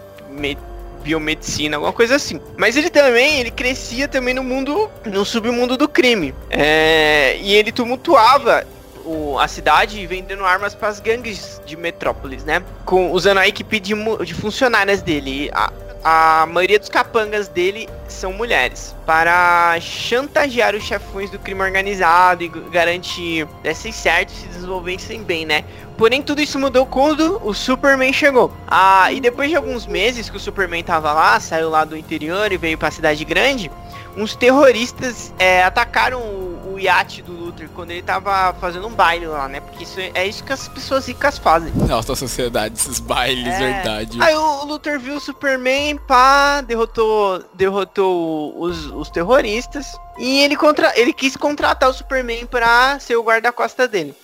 biomedicina, 1.03 1.77
alguma 1.77 1.93
coisa 1.93 2.15
assim. 2.15 2.39
Mas 2.57 2.75
ele 2.75 2.89
também, 2.89 3.39
ele 3.39 3.51
crescia 3.51 4.07
também 4.07 4.33
no 4.33 4.43
mundo, 4.43 4.89
no 5.05 5.25
submundo 5.25 5.77
do 5.77 5.87
crime. 5.87 6.33
É, 6.49 7.37
e 7.41 7.55
ele 7.55 7.71
tumultuava 7.71 8.65
o, 9.05 9.39
a 9.39 9.47
cidade 9.47 10.05
vendendo 10.05 10.45
armas 10.45 10.75
para 10.75 10.87
as 10.87 10.99
gangues 10.99 11.61
de 11.65 11.75
Metrópolis, 11.75 12.43
né? 12.43 12.63
Com, 12.85 13.11
usando 13.11 13.39
a 13.39 13.47
equipe 13.47 13.79
de, 13.79 13.93
de 14.25 14.33
funcionárias 14.33 15.01
dele. 15.01 15.49
A, 15.53 15.71
a 16.03 16.45
maioria 16.45 16.79
dos 16.79 16.89
capangas 16.89 17.47
dele 17.47 17.89
são 18.07 18.33
mulheres. 18.33 18.95
Para 19.05 19.77
chantagear 19.79 20.75
os 20.75 20.83
chefões 20.83 21.29
do 21.29 21.39
crime 21.39 21.61
organizado 21.61 22.43
e 22.43 22.47
garantir 22.47 23.47
dessem 23.61 23.91
certo 23.91 24.31
se 24.31 24.47
desenvolvessem 24.47 25.23
bem, 25.23 25.45
né? 25.45 25.63
Porém, 25.97 26.21
tudo 26.21 26.41
isso 26.41 26.57
mudou 26.57 26.85
quando 26.85 27.41
o 27.43 27.53
Superman 27.53 28.13
chegou. 28.13 28.51
Ah, 28.67 29.11
e 29.11 29.19
depois 29.19 29.49
de 29.49 29.55
alguns 29.55 29.85
meses 29.85 30.29
que 30.29 30.37
o 30.37 30.39
Superman 30.39 30.83
tava 30.83 31.11
lá, 31.11 31.39
saiu 31.39 31.69
lá 31.69 31.83
do 31.83 31.97
interior 31.97 32.51
e 32.51 32.57
veio 32.57 32.77
para 32.77 32.87
a 32.87 32.91
cidade 32.91 33.25
grande, 33.25 33.69
uns 34.15 34.35
terroristas 34.35 35.33
é, 35.37 35.63
atacaram 35.63 36.19
o, 36.19 36.48
o, 36.79 36.81
iate 36.81 37.21
do 37.21 37.33
Luthor 37.33 37.67
quando 37.75 37.91
ele 37.91 38.01
tava 38.01 38.53
fazendo 38.59 38.87
um 38.87 38.93
baile 38.93 39.27
lá, 39.27 39.47
né? 39.47 39.59
Porque 39.59 39.83
isso 39.83 39.99
é 39.99 40.25
isso 40.25 40.43
que 40.43 40.53
as 40.53 40.67
pessoas 40.67 41.07
ricas 41.07 41.37
fazem. 41.37 41.71
Nossa 41.73 42.15
sociedade, 42.15 42.75
esses 42.75 42.99
bailes, 42.99 43.53
é... 43.53 43.57
verdade. 43.57 44.17
Aí 44.21 44.33
o, 44.35 44.65
Luthor 44.65 44.99
viu 44.99 45.15
o 45.15 45.19
Superman, 45.19 45.97
pá, 46.07 46.61
derrotou, 46.61 47.43
derrotou 47.53 48.59
os, 48.59 48.85
os 48.87 49.09
terroristas. 49.09 49.95
E 50.17 50.41
ele, 50.41 50.55
contra, 50.55 50.91
ele 50.99 51.13
quis 51.13 51.35
contratar 51.35 51.89
o 51.89 51.93
Superman 51.93 52.45
pra 52.45 52.99
ser 52.99 53.15
o 53.15 53.23
guarda-costa 53.23 53.87
dele. 53.87 54.15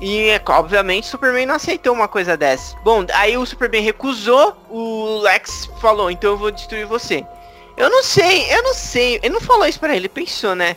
E, 0.00 0.30
obviamente, 0.48 1.04
o 1.04 1.10
Superman 1.10 1.46
não 1.46 1.54
aceitou 1.54 1.94
uma 1.94 2.08
coisa 2.08 2.36
dessa. 2.36 2.76
Bom, 2.78 3.06
aí 3.14 3.36
o 3.36 3.46
Superman 3.46 3.82
recusou, 3.82 4.56
o 4.68 5.20
Lex 5.20 5.70
falou, 5.80 6.10
então 6.10 6.32
eu 6.32 6.36
vou 6.36 6.50
destruir 6.50 6.86
você. 6.86 7.24
Eu 7.76 7.88
não 7.88 8.02
sei, 8.02 8.52
eu 8.52 8.62
não 8.64 8.74
sei. 8.74 9.20
Ele 9.22 9.34
não 9.34 9.40
falou 9.40 9.64
isso 9.64 9.78
pra 9.78 9.90
ele, 9.90 9.98
ele 9.98 10.08
pensou, 10.08 10.54
né? 10.54 10.76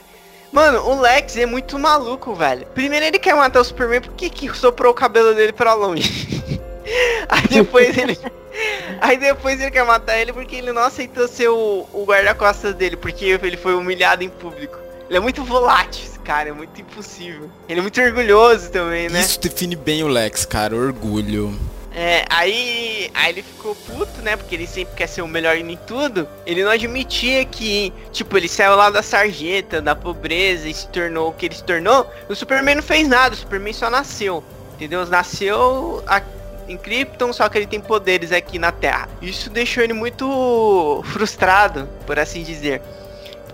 Mano, 0.56 0.88
o 0.90 1.02
Lex 1.02 1.36
é 1.36 1.46
muito 1.46 1.78
maluco, 1.78 2.34
velho. 2.34 2.66
Primeiro 2.68 3.06
ele 3.06 3.20
quer 3.20 3.36
matar 3.36 3.60
o 3.60 3.64
Superman 3.66 4.00
porque 4.00 4.30
que 4.30 4.58
soprou 4.58 4.94
o 4.94 4.96
cabelo 4.96 5.36
dele 5.36 5.52
pra 5.52 5.74
longe. 5.74 6.42
Aí 7.28 7.46
depois 7.50 7.98
ele. 7.98 8.18
Aí 9.02 9.18
depois 9.18 9.60
ele 9.60 9.70
quer 9.70 9.84
matar 9.84 10.18
ele 10.18 10.32
porque 10.32 10.56
ele 10.56 10.72
não 10.72 10.84
aceitou 10.84 11.28
ser 11.28 11.50
o, 11.50 11.86
o 11.92 12.06
guarda-costas 12.06 12.74
dele, 12.74 12.96
porque 12.96 13.26
ele 13.26 13.58
foi 13.58 13.76
humilhado 13.76 14.24
em 14.24 14.30
público. 14.30 14.78
Ele 15.10 15.18
é 15.18 15.20
muito 15.20 15.44
volátil, 15.44 16.06
esse 16.06 16.18
cara, 16.20 16.48
é 16.48 16.54
muito 16.54 16.80
impossível. 16.80 17.50
Ele 17.68 17.80
é 17.80 17.82
muito 17.82 18.00
orgulhoso 18.00 18.72
também, 18.72 19.10
né? 19.10 19.20
Isso 19.20 19.38
define 19.38 19.76
bem 19.76 20.06
o 20.06 20.08
Lex, 20.08 20.46
cara, 20.46 20.74
orgulho. 20.74 21.54
É, 21.98 22.26
aí, 22.30 23.10
aí 23.14 23.32
ele 23.32 23.42
ficou 23.42 23.74
puto, 23.74 24.22
né? 24.22 24.36
Porque 24.36 24.54
ele 24.54 24.68
sempre 24.68 24.94
quer 24.96 25.08
ser 25.08 25.22
o 25.22 25.28
melhor 25.28 25.56
em 25.56 25.78
tudo. 25.78 26.28
Ele 26.46 26.62
não 26.62 26.70
admitia 26.70 27.46
que, 27.46 27.94
tipo, 28.12 28.38
ele 28.38 28.50
saiu 28.50 28.76
lá 28.76 28.90
da 28.90 29.02
sarjeta, 29.02 29.82
da 29.82 29.96
pobreza 29.96 30.68
e 30.68 30.74
se 30.74 30.90
tornou 30.90 31.30
o 31.30 31.34
que 31.34 31.46
ele 31.46 31.56
se 31.56 31.64
tornou. 31.64 32.06
O 32.28 32.36
Superman 32.36 32.76
não 32.76 32.84
fez 32.84 33.08
nada, 33.08 33.34
o 33.34 33.38
Superman 33.38 33.72
só 33.72 33.90
nasceu. 33.90 34.44
Entendeu? 34.74 35.06
Nasceu 35.06 36.04
a, 36.06 36.22
em 36.68 36.76
Krypton, 36.76 37.32
só 37.32 37.48
que 37.48 37.58
ele 37.58 37.68
tem 37.68 37.80
poderes 37.80 38.34
aqui 38.34 38.60
na 38.60 38.74
Terra. 38.74 39.08
Isso 39.22 39.50
deixou 39.50 39.82
ele 39.82 39.94
muito 39.94 41.02
frustrado, 41.06 41.88
por 42.06 42.20
assim 42.20 42.44
dizer. 42.44 42.82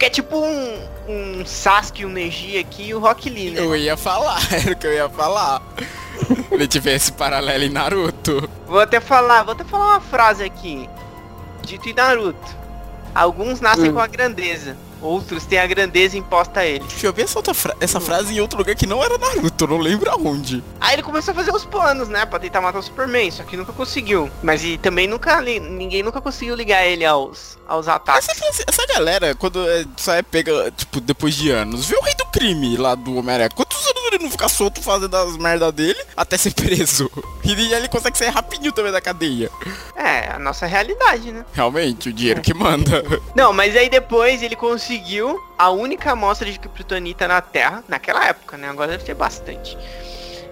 Porque 0.01 0.07
é 0.07 0.09
tipo 0.09 0.35
um, 0.35 0.79
um 1.07 1.45
Sasuke, 1.45 2.07
um 2.07 2.09
Neji 2.09 2.57
aqui 2.57 2.87
e 2.87 2.95
o 2.95 2.99
Rock 2.99 3.29
Lee, 3.29 3.51
né? 3.51 3.59
Eu 3.59 3.75
ia 3.75 3.95
falar, 3.95 4.39
era 4.51 4.71
o 4.71 4.75
que 4.75 4.87
eu 4.87 4.93
ia 4.93 5.07
falar. 5.07 5.61
Ele 6.49 6.67
tiver 6.67 6.95
esse 6.95 7.11
paralelo 7.11 7.63
em 7.63 7.69
Naruto. 7.69 8.49
Vou 8.65 8.79
até 8.79 8.99
falar, 8.99 9.43
vou 9.43 9.53
até 9.53 9.63
falar 9.63 9.91
uma 9.91 10.01
frase 10.01 10.43
aqui. 10.43 10.89
Dito 11.61 11.87
em 11.87 11.93
Naruto. 11.93 12.60
Alguns 13.13 13.59
nascem 13.61 13.89
Hum. 13.89 13.93
com 13.93 13.99
a 13.99 14.07
grandeza, 14.07 14.77
outros 15.01 15.45
têm 15.45 15.59
a 15.59 15.67
grandeza 15.67 16.17
imposta 16.17 16.61
a 16.61 16.65
eles. 16.65 16.87
Deixa 16.87 17.07
eu 17.07 17.13
ver 17.13 17.23
essa, 17.23 17.37
outra 17.39 17.53
fra- 17.53 17.75
essa 17.79 17.99
frase 17.99 18.33
em 18.33 18.39
outro 18.39 18.57
lugar 18.57 18.75
que 18.75 18.85
não 18.87 19.03
era 19.03 19.17
Naruto, 19.17 19.67
não 19.67 19.77
lembro 19.77 20.09
aonde. 20.11 20.63
Aí 20.79 20.93
ele 20.95 21.03
começou 21.03 21.31
a 21.31 21.35
fazer 21.35 21.53
os 21.53 21.65
planos, 21.65 22.07
né, 22.07 22.25
Pra 22.25 22.39
tentar 22.39 22.61
matar 22.61 22.79
o 22.79 22.83
Superman, 22.83 23.29
só 23.31 23.43
que 23.43 23.57
nunca 23.57 23.73
conseguiu. 23.73 24.29
Mas 24.41 24.63
e 24.63 24.77
também 24.77 25.07
nunca 25.07 25.41
ninguém 25.41 26.01
nunca 26.03 26.21
conseguiu 26.21 26.55
ligar 26.55 26.85
ele 26.85 27.05
aos 27.05 27.59
aos 27.67 27.87
ataques. 27.87 28.27
Essa, 28.29 28.63
essa- 28.67 28.81
galera, 28.93 29.33
quando 29.35 29.67
é, 29.69 29.85
só 29.95 30.13
é 30.13 30.21
pega, 30.21 30.69
tipo, 30.75 30.99
depois 30.99 31.33
de 31.35 31.49
anos, 31.51 31.85
vê 31.85 31.95
o 31.95 32.01
rei 32.01 32.13
do 32.15 32.25
crime 32.25 32.75
lá 32.75 32.93
do 32.95 33.15
Homem-Aranha. 33.15 33.49
Quantos 33.55 33.80
ele 34.15 34.23
não 34.23 34.31
fica 34.31 34.47
solto 34.47 34.81
fazendo 34.81 35.15
as 35.15 35.37
merdas 35.37 35.71
dele 35.73 35.99
até 36.15 36.37
ser 36.37 36.53
preso? 36.53 37.09
E 37.43 37.73
ele 37.73 37.89
consegue 37.89 38.17
sair 38.17 38.29
rapidinho 38.29 38.71
também 38.71 38.91
da 38.91 39.01
cadeia. 39.01 39.49
É, 39.95 40.29
a 40.31 40.39
nossa 40.39 40.65
realidade, 40.65 41.31
né? 41.31 41.43
Realmente, 41.53 42.07
o 42.09 42.13
dinheiro 42.13 42.39
que 42.39 42.53
manda. 42.53 43.03
Não, 43.35 43.51
mas 43.51 43.75
aí 43.75 43.89
depois 43.89 44.41
ele 44.41 44.55
conseguiu 44.55 45.37
a 45.57 45.69
única 45.69 46.11
amostra 46.11 46.49
de 46.49 46.57
kryptonita 46.57 47.27
na 47.27 47.41
Terra, 47.41 47.83
naquela 47.87 48.25
época, 48.25 48.57
né? 48.57 48.69
Agora 48.69 48.91
deve 48.91 49.03
ter 49.03 49.15
bastante. 49.15 49.77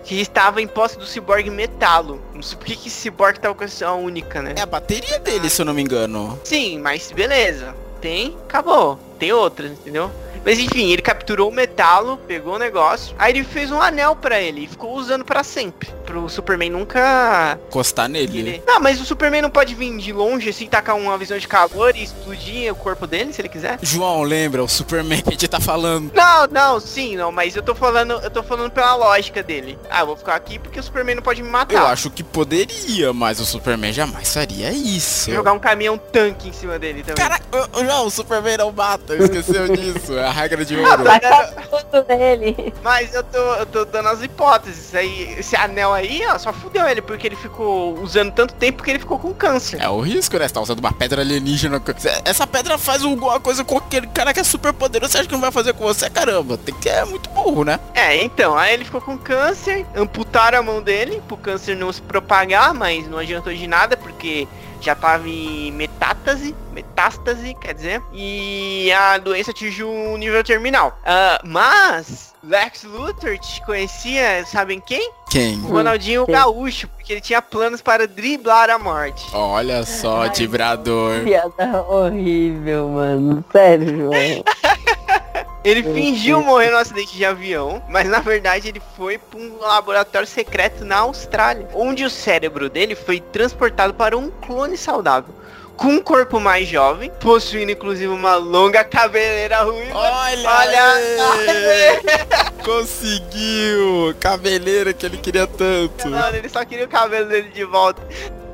Que 0.04 0.20
estava 0.20 0.62
em 0.62 0.68
posse 0.68 0.98
do 0.98 1.06
ciborgue 1.06 1.50
Metalo. 1.50 2.22
Não 2.34 2.42
sei 2.42 2.58
por 2.58 2.66
que 2.66 2.90
ciborgue 2.90 3.40
tava 3.40 3.56
com 3.56 3.64
essa 3.64 3.92
única, 3.94 4.42
né? 4.42 4.56
É 4.58 4.62
a 4.62 4.66
bateria 4.66 5.20
dele, 5.20 5.50
se 5.50 5.62
eu 5.62 5.66
não 5.66 5.74
me 5.74 5.82
engano. 5.82 6.40
Sim, 6.44 6.80
mas 6.80 7.12
beleza. 7.12 7.76
Tem, 8.02 8.36
acabou. 8.48 9.00
Tem 9.18 9.32
outras, 9.32 9.72
entendeu? 9.72 10.12
Mas 10.44 10.60
enfim, 10.60 10.92
ele 10.92 11.02
capturou 11.02 11.50
o 11.50 11.54
metalo, 11.54 12.18
pegou 12.28 12.56
o 12.56 12.60
negócio, 12.60 13.16
aí 13.18 13.34
ele 13.34 13.44
fez 13.44 13.72
um 13.72 13.82
anel 13.82 14.16
pra 14.16 14.40
ele 14.40 14.64
e 14.64 14.68
ficou 14.68 14.96
usando 14.96 15.24
pra 15.26 15.44
sempre. 15.44 15.90
Pro 16.06 16.28
Superman 16.28 16.72
nunca. 16.72 17.60
Encostar 17.68 18.10
nele. 18.10 18.40
Ele... 18.40 18.64
Não, 18.66 18.80
mas 18.80 19.00
o 19.00 19.06
Superman 19.06 19.44
não 19.44 19.50
pode 19.50 19.76
vir 19.76 19.96
de 19.98 20.12
longe 20.12 20.50
assim, 20.50 20.68
tacar 20.68 20.96
uma 20.96 21.18
visão 21.18 21.38
de 21.38 21.48
calor 21.48 21.96
e 21.96 22.04
explodir 22.04 22.72
o 22.72 22.76
corpo 22.76 23.06
dele, 23.06 23.32
se 23.32 23.42
ele 23.42 23.50
quiser? 23.50 23.78
João, 23.82 24.24
lembra? 24.24 24.64
O 24.64 24.68
Superman 24.68 25.22
que 25.22 25.30
a 25.30 25.32
gente 25.32 25.48
tá 25.48 25.60
falando. 25.60 26.12
Não, 26.14 26.48
não, 26.48 26.80
sim, 26.80 27.16
não, 27.16 27.32
mas 27.32 27.56
eu 27.56 27.62
tô 27.62 27.76
falando, 27.76 28.14
eu 28.14 28.32
tô 28.32 28.42
falando 28.42 28.72
pela 28.72 28.96
lógica 28.96 29.44
dele. 29.44 29.78
Ah, 29.90 30.02
eu 30.02 30.08
vou 30.08 30.18
ficar 30.18 30.36
aqui 30.36 30.58
porque 30.58 30.80
o 30.80 30.84
Superman 30.84 31.16
não 31.16 31.22
pode 31.24 31.44
me 31.44 31.50
matar. 31.50 31.76
Eu 31.76 31.88
acho 31.88 32.10
que 32.10 32.24
poderia, 32.24 33.14
mas 33.14 33.40
o 33.40 33.46
Superman 33.46 33.94
jamais 33.94 34.34
faria 34.34 34.72
isso. 34.72 35.32
Jogar 35.32 35.54
um 35.54 35.60
caminhão 35.60 35.98
tanque 35.98 36.50
em 36.50 36.54
cima 36.54 36.80
dele 36.80 37.04
também. 37.04 37.16
Cara, 37.16 37.40
João, 37.84 38.08
o 38.08 38.12
Superman 38.12 38.58
não 38.58 38.72
mata, 38.72 39.16
esqueceu 39.16 39.68
disso. 39.76 40.14
A 40.30 40.32
regra 40.32 40.64
de 40.64 40.76
Ah, 40.76 40.90
ouro. 40.92 41.04
mas- 41.06 41.20
Tacar 41.22 41.68
tudo 41.92 42.06
nele. 42.08 42.72
Mas 42.84 43.16
eu 43.16 43.24
tô, 43.24 43.38
eu 43.56 43.66
tô 43.66 43.84
dando 43.86 44.10
as 44.10 44.22
hipóteses. 44.22 44.86
Isso 44.90 44.98
Aí, 44.98 45.36
esse 45.40 45.56
anel 45.56 45.92
aí, 45.92 46.22
ó, 46.28 46.38
só 46.38 46.54
fudeu 46.54 46.88
ele, 46.88 47.02
porque 47.02 47.26
ele 47.26 47.36
ficou 47.36 47.98
usando 48.00 48.32
tanto 48.32 48.54
tempo 48.54 48.84
que 48.84 48.92
ele 48.92 49.00
ficou 49.00 49.18
com 49.18 49.34
câncer. 49.34 49.82
É 49.82 49.90
o 49.90 50.00
risco, 50.00 50.38
né? 50.38 50.48
Você 50.48 50.54
tá 50.54 50.62
usando 50.62 50.80
uma 50.80 50.94
pedra 50.94 51.22
alienígena. 51.22 51.82
Essa 52.26 52.46
pedra 52.46 52.78
faz 52.78 53.02
alguma 53.04 53.40
coisa 53.40 53.64
com 53.64 53.78
aquele 53.80 54.06
cara 54.08 54.32
que 54.34 54.40
é 54.40 54.44
super 54.44 54.72
poderoso. 54.72 55.12
Você 55.12 55.18
acha 55.20 55.28
que 55.28 55.34
não 55.34 55.42
vai 55.42 55.52
fazer 55.52 55.74
com 55.74 55.84
você? 55.84 56.08
Caramba, 56.12 56.58
tem 56.58 56.76
que 56.76 56.88
é 56.90 57.04
muito 57.06 57.28
burro, 57.32 57.64
né? 57.64 57.80
É, 57.96 58.24
então, 58.24 58.56
aí 58.56 58.74
ele 58.76 58.86
ficou 58.86 59.02
com 59.02 59.18
câncer, 59.18 59.84
amputaram 59.96 60.60
a 60.60 60.62
mão 60.62 60.80
dele 60.82 61.22
pro 61.28 61.38
câncer 61.38 61.76
não 61.76 61.92
se 61.92 62.02
propagar, 62.04 62.72
mas 62.74 63.08
não 63.08 63.18
adiantou 63.18 63.52
de 63.52 63.66
nada, 63.66 63.98
porque 63.98 64.48
já 64.82 64.96
tava 64.96 65.28
em 65.28 65.72
metástase, 65.72 66.56
metástase, 66.72 67.56
quer 67.56 67.74
dizer, 67.74 68.02
e 68.14 68.92
a 68.92 69.18
doença 69.18 69.52
atingiu 69.52 69.90
um 69.90 70.18
nível 70.18 70.44
terminal. 70.44 71.00
Ah, 71.06 71.42
mas 71.44 72.34
Lex 72.44 72.84
Luthor 72.84 73.38
te 73.38 73.64
conhecia, 73.66 74.46
sabem 74.46 74.80
quem? 74.80 75.12
Quem? 75.30 75.60
O 75.60 75.68
Ronaldinho 75.68 76.26
Sim. 76.26 76.32
Gaúcho, 76.32 76.90
porque 77.10 77.14
ele 77.14 77.22
tinha 77.22 77.42
planos 77.42 77.82
para 77.82 78.08
driblar 78.08 78.70
a 78.70 78.78
morte. 78.78 79.26
Olha 79.34 79.84
só, 79.84 80.22
Ai. 80.22 80.32
vibrador. 80.36 81.24
Piada 81.24 81.82
horrível, 81.90 82.88
mano. 82.90 83.44
Sério, 83.52 83.98
João. 83.98 84.44
Ele 85.62 85.84
fingiu 85.84 86.42
morrer 86.42 86.72
no 86.72 86.78
acidente 86.78 87.18
de 87.18 87.26
avião, 87.26 87.84
mas 87.90 88.08
na 88.08 88.20
verdade 88.20 88.70
ele 88.70 88.82
foi 88.96 89.18
para 89.18 89.38
um 89.38 89.58
laboratório 89.60 90.26
secreto 90.26 90.86
na 90.86 91.00
Austrália, 91.00 91.68
onde 91.74 92.06
o 92.06 92.10
cérebro 92.10 92.70
dele 92.70 92.96
foi 92.96 93.20
transportado 93.20 93.94
para 93.94 94.18
um 94.18 94.32
clone 94.32 94.78
saudável. 94.78 95.36
Com 95.76 95.88
um 95.88 96.02
corpo 96.02 96.40
mais 96.40 96.66
jovem, 96.66 97.12
possuindo 97.20 97.74
inclusive 97.74 98.08
uma 98.08 98.36
longa 98.36 98.86
cabeleira 98.86 99.64
ruiva. 99.64 99.98
Olha, 99.98 100.50
Olha! 100.50 100.84
Conseguiu! 102.70 104.14
Cabeleira 104.20 104.94
que 104.94 105.04
ele 105.04 105.18
queria 105.18 105.48
tanto. 105.48 106.08
Mano, 106.08 106.38
ele 106.38 106.48
só 106.48 106.64
queria 106.64 106.86
o 106.86 106.88
cabelo 106.88 107.28
dele 107.28 107.50
de 107.50 107.66
volta. 107.66 108.00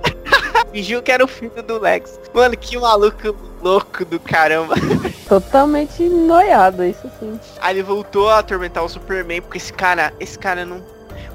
Fingiu 0.72 1.04
que 1.04 1.12
era 1.12 1.22
o 1.22 1.28
filho 1.28 1.62
do 1.62 1.78
Lex. 1.78 2.18
Mano, 2.34 2.56
que 2.56 2.78
maluco 2.78 3.36
louco 3.62 4.06
do 4.06 4.18
caramba. 4.18 4.76
Totalmente 5.28 6.04
noiado, 6.04 6.86
isso 6.86 7.12
sim. 7.20 7.38
Aí 7.60 7.76
ele 7.76 7.84
voltou 7.84 8.30
a 8.30 8.40
atormentar 8.40 8.86
o 8.86 8.90
Superman, 8.90 9.42
porque 9.42 9.58
esse 9.58 9.74
cara, 9.74 10.14
esse 10.18 10.40
cara 10.40 10.66
não. 10.66 10.82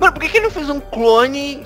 Mano, 0.01 0.15
por 0.15 0.23
que, 0.23 0.31
que 0.31 0.39
ele 0.39 0.47
não 0.47 0.51
fez 0.51 0.71
um 0.71 0.81
clone 0.81 1.63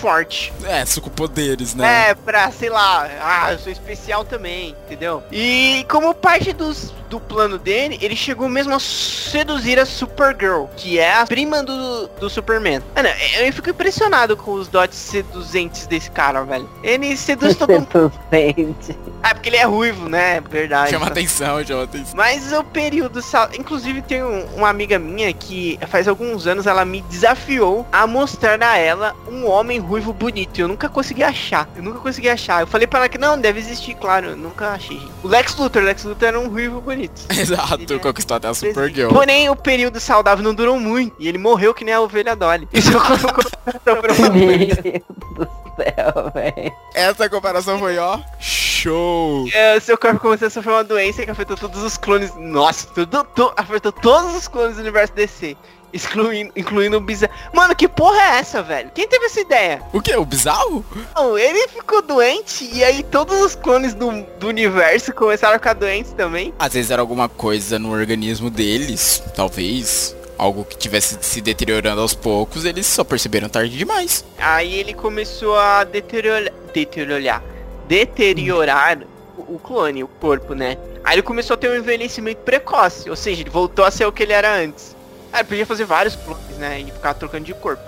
forte? 0.00 0.50
É, 0.64 0.82
com 0.98 1.10
poderes, 1.10 1.74
né? 1.74 2.08
É, 2.08 2.14
pra, 2.14 2.50
sei 2.50 2.70
lá, 2.70 3.06
ah, 3.20 3.52
eu 3.52 3.58
sou 3.58 3.70
especial 3.70 4.24
também, 4.24 4.74
entendeu? 4.86 5.22
E 5.30 5.84
como 5.90 6.14
parte 6.14 6.54
dos, 6.54 6.94
do 7.14 7.20
plano 7.20 7.58
dele, 7.58 7.96
ele 8.02 8.16
chegou 8.16 8.48
mesmo 8.48 8.74
a 8.74 8.80
seduzir 8.80 9.78
a 9.78 9.86
Supergirl, 9.86 10.64
que 10.76 10.98
é 10.98 11.14
a 11.14 11.24
prima 11.26 11.62
do, 11.62 12.08
do 12.20 12.28
Superman. 12.28 12.82
Mano, 12.94 13.08
eu 13.38 13.52
fico 13.52 13.70
impressionado 13.70 14.36
com 14.36 14.52
os 14.52 14.66
dotes 14.66 14.98
seduzentes 14.98 15.86
desse 15.86 16.10
cara, 16.10 16.42
velho. 16.42 16.68
Ele 16.82 17.16
seduz 17.16 17.56
todo 17.56 17.70
mundo. 17.72 18.12
Seduzente. 18.30 18.98
Ah, 19.22 19.32
porque 19.32 19.48
ele 19.48 19.56
é 19.58 19.64
ruivo, 19.64 20.08
né? 20.08 20.40
Verdade. 20.50 20.90
Chama 20.90 21.06
atenção, 21.06 21.64
chama 21.64 21.84
atenção. 21.84 22.14
Mas 22.16 22.52
o 22.52 22.64
período. 22.64 23.22
sal- 23.22 23.48
Inclusive, 23.58 24.02
tem 24.02 24.22
um- 24.24 24.44
uma 24.56 24.68
amiga 24.68 24.98
minha 24.98 25.32
que 25.32 25.78
faz 25.88 26.08
alguns 26.08 26.46
anos 26.48 26.66
ela 26.66 26.84
me 26.84 27.00
desafiou 27.02 27.86
a 27.92 28.06
mostrar 28.06 28.60
a 28.62 28.76
ela 28.76 29.14
um 29.28 29.46
homem 29.48 29.78
ruivo 29.78 30.12
bonito. 30.12 30.58
Eu 30.60 30.66
nunca 30.68 30.88
consegui 30.88 31.22
achar. 31.22 31.68
Eu 31.76 31.82
nunca 31.82 32.00
consegui 32.00 32.28
achar. 32.28 32.60
Eu 32.62 32.66
falei 32.66 32.86
pra 32.86 32.98
ela 33.00 33.08
que 33.08 33.18
não, 33.18 33.38
deve 33.38 33.60
existir, 33.60 33.94
claro. 33.94 34.30
Eu 34.30 34.36
nunca 34.36 34.70
achei. 34.70 35.00
O 35.22 35.28
Lex 35.28 35.54
Luthor, 35.56 35.82
o 35.82 35.84
Lex 35.86 36.02
Luthor 36.04 36.28
era 36.28 36.40
um 36.40 36.48
ruivo 36.48 36.80
bonito. 36.80 37.03
Exato, 37.30 37.82
Ele 37.82 37.94
é- 37.94 37.98
conquistou 37.98 38.36
até 38.36 38.48
a 38.48 38.54
Supergirl. 38.54 39.08
Porém, 39.12 39.48
o 39.50 39.56
período 39.56 39.98
saudável 40.00 40.42
não 40.44 40.54
durou 40.54 40.78
muito. 40.78 41.14
E 41.18 41.28
ele 41.28 41.38
morreu 41.38 41.72
que 41.74 41.84
nem 41.84 41.94
a 41.94 42.00
ovelha 42.00 42.34
Dolly. 42.36 42.68
Isso 42.72 42.90
colocou 42.92 43.44
pra 43.84 43.92
uma 43.94 44.02
Meu 44.02 44.30
ovelha. 44.30 44.74
Deus 44.82 45.02
do 45.34 45.48
céu, 45.76 46.30
velho. 46.34 46.72
Essa 46.94 47.28
comparação 47.28 47.78
foi, 47.78 47.98
ó, 47.98 48.18
show. 48.40 49.46
É, 49.52 49.78
seu 49.80 49.96
corpo 49.98 50.20
começou 50.20 50.46
a 50.46 50.50
sofrer 50.50 50.72
uma 50.72 50.84
doença 50.84 51.24
que 51.24 51.30
afetou 51.30 51.56
todos 51.56 51.82
os 51.82 51.96
clones. 51.96 52.32
Nossa, 52.36 52.86
tudo, 52.94 53.24
tu- 53.34 53.52
afetou 53.56 53.90
todos 53.92 54.34
os 54.36 54.46
clones 54.48 54.76
do 54.76 54.80
universo 54.82 55.12
DC. 55.14 55.56
Excluindo, 55.94 56.50
incluindo 56.56 56.96
o 56.96 57.00
Bizarro. 57.00 57.32
Mano, 57.52 57.76
que 57.76 57.86
porra 57.86 58.20
é 58.20 58.38
essa, 58.40 58.60
velho? 58.60 58.90
Quem 58.92 59.06
teve 59.06 59.26
essa 59.26 59.40
ideia? 59.40 59.80
O 59.92 60.02
que? 60.02 60.14
O 60.16 60.24
bizarro? 60.24 60.84
Não, 61.14 61.38
ele 61.38 61.68
ficou 61.68 62.02
doente 62.02 62.68
e 62.72 62.82
aí 62.82 63.04
todos 63.04 63.40
os 63.40 63.54
clones 63.54 63.94
do, 63.94 64.10
do 64.40 64.48
universo 64.48 65.14
começaram 65.14 65.54
a 65.54 65.58
ficar 65.58 65.74
doentes 65.74 66.12
também. 66.12 66.52
Às 66.58 66.74
vezes 66.74 66.90
era 66.90 67.00
alguma 67.00 67.28
coisa 67.28 67.78
no 67.78 67.92
organismo 67.92 68.50
deles, 68.50 69.22
talvez. 69.36 70.16
Algo 70.36 70.64
que 70.64 70.76
tivesse 70.76 71.16
se 71.20 71.40
deteriorando 71.40 72.00
aos 72.00 72.12
poucos, 72.12 72.64
eles 72.64 72.88
só 72.88 73.04
perceberam 73.04 73.48
tarde 73.48 73.78
demais. 73.78 74.24
Aí 74.36 74.74
ele 74.74 74.94
começou 74.94 75.56
a 75.56 75.84
deteriorar. 75.84 76.52
Deteriorar. 76.72 77.42
Deteriorar 77.86 78.98
o 79.36 79.60
clone, 79.60 80.02
o 80.02 80.08
corpo, 80.08 80.54
né? 80.54 80.76
Aí 81.04 81.14
ele 81.16 81.22
começou 81.22 81.54
a 81.54 81.56
ter 81.56 81.70
um 81.70 81.76
envelhecimento 81.76 82.40
precoce, 82.40 83.08
ou 83.08 83.14
seja, 83.14 83.42
ele 83.42 83.50
voltou 83.50 83.84
a 83.84 83.90
ser 83.90 84.06
o 84.06 84.12
que 84.12 84.22
ele 84.22 84.32
era 84.32 84.56
antes. 84.56 84.93
Aí 85.34 85.40
ele 85.40 85.48
podia 85.48 85.66
fazer 85.66 85.84
vários 85.84 86.14
clones, 86.14 86.56
né? 86.58 86.80
E 86.80 86.92
ficar 86.92 87.12
trocando 87.14 87.44
de 87.44 87.52
corpo. 87.54 87.82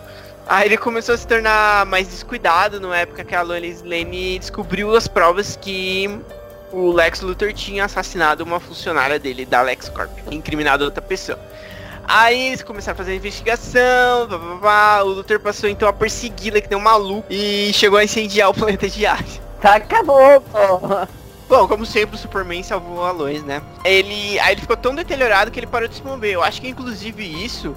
Aí 0.48 0.66
ele 0.66 0.76
começou 0.76 1.14
a 1.14 1.18
se 1.18 1.24
tornar 1.24 1.86
mais 1.86 2.08
descuidado 2.08 2.80
numa 2.80 2.98
época 2.98 3.24
que 3.24 3.36
a 3.36 3.42
Lois 3.42 3.82
Lane 3.82 4.40
descobriu 4.40 4.96
as 4.96 5.06
provas 5.06 5.56
que 5.56 6.10
o 6.72 6.90
Lex 6.90 7.20
Luthor 7.20 7.52
tinha 7.52 7.84
assassinado 7.84 8.42
uma 8.42 8.58
funcionária 8.58 9.16
dele, 9.16 9.46
da 9.46 9.62
LexCorp, 9.62 10.10
incriminado 10.28 10.84
outra 10.84 11.00
pessoa. 11.00 11.38
Aí 12.02 12.48
eles 12.48 12.62
começaram 12.62 12.94
a 12.94 12.98
fazer 12.98 13.12
a 13.12 13.14
investigação, 13.14 14.26
blá, 14.26 14.38
blá, 14.38 14.56
blá. 14.56 15.04
o 15.04 15.08
Luthor 15.08 15.38
passou 15.38 15.70
então 15.70 15.88
a 15.88 15.92
persegui-la 15.92 16.60
que 16.60 16.68
nem 16.68 16.78
um 16.78 16.82
maluco 16.82 17.26
e 17.30 17.70
chegou 17.72 17.98
a 17.98 18.04
incendiar 18.04 18.50
o 18.50 18.54
planeta 18.54 18.88
de 18.88 19.06
Ares. 19.06 19.40
Tá, 19.60 19.76
acabou, 19.76 20.40
porra. 20.40 21.08
Bom, 21.48 21.68
como 21.68 21.86
sempre, 21.86 22.16
o 22.16 22.18
Superman 22.18 22.62
salvou 22.62 23.04
a 23.04 23.12
Lois, 23.12 23.42
né? 23.44 23.62
Ele, 23.84 24.38
aí 24.40 24.52
ele 24.52 24.60
ficou 24.60 24.76
tão 24.76 24.94
deteriorado 24.94 25.50
que 25.50 25.60
ele 25.60 25.66
parou 25.66 25.88
de 25.88 25.94
se 25.94 26.02
mover. 26.02 26.32
Eu 26.32 26.42
acho 26.42 26.60
que 26.60 26.68
inclusive 26.68 27.22
isso 27.24 27.76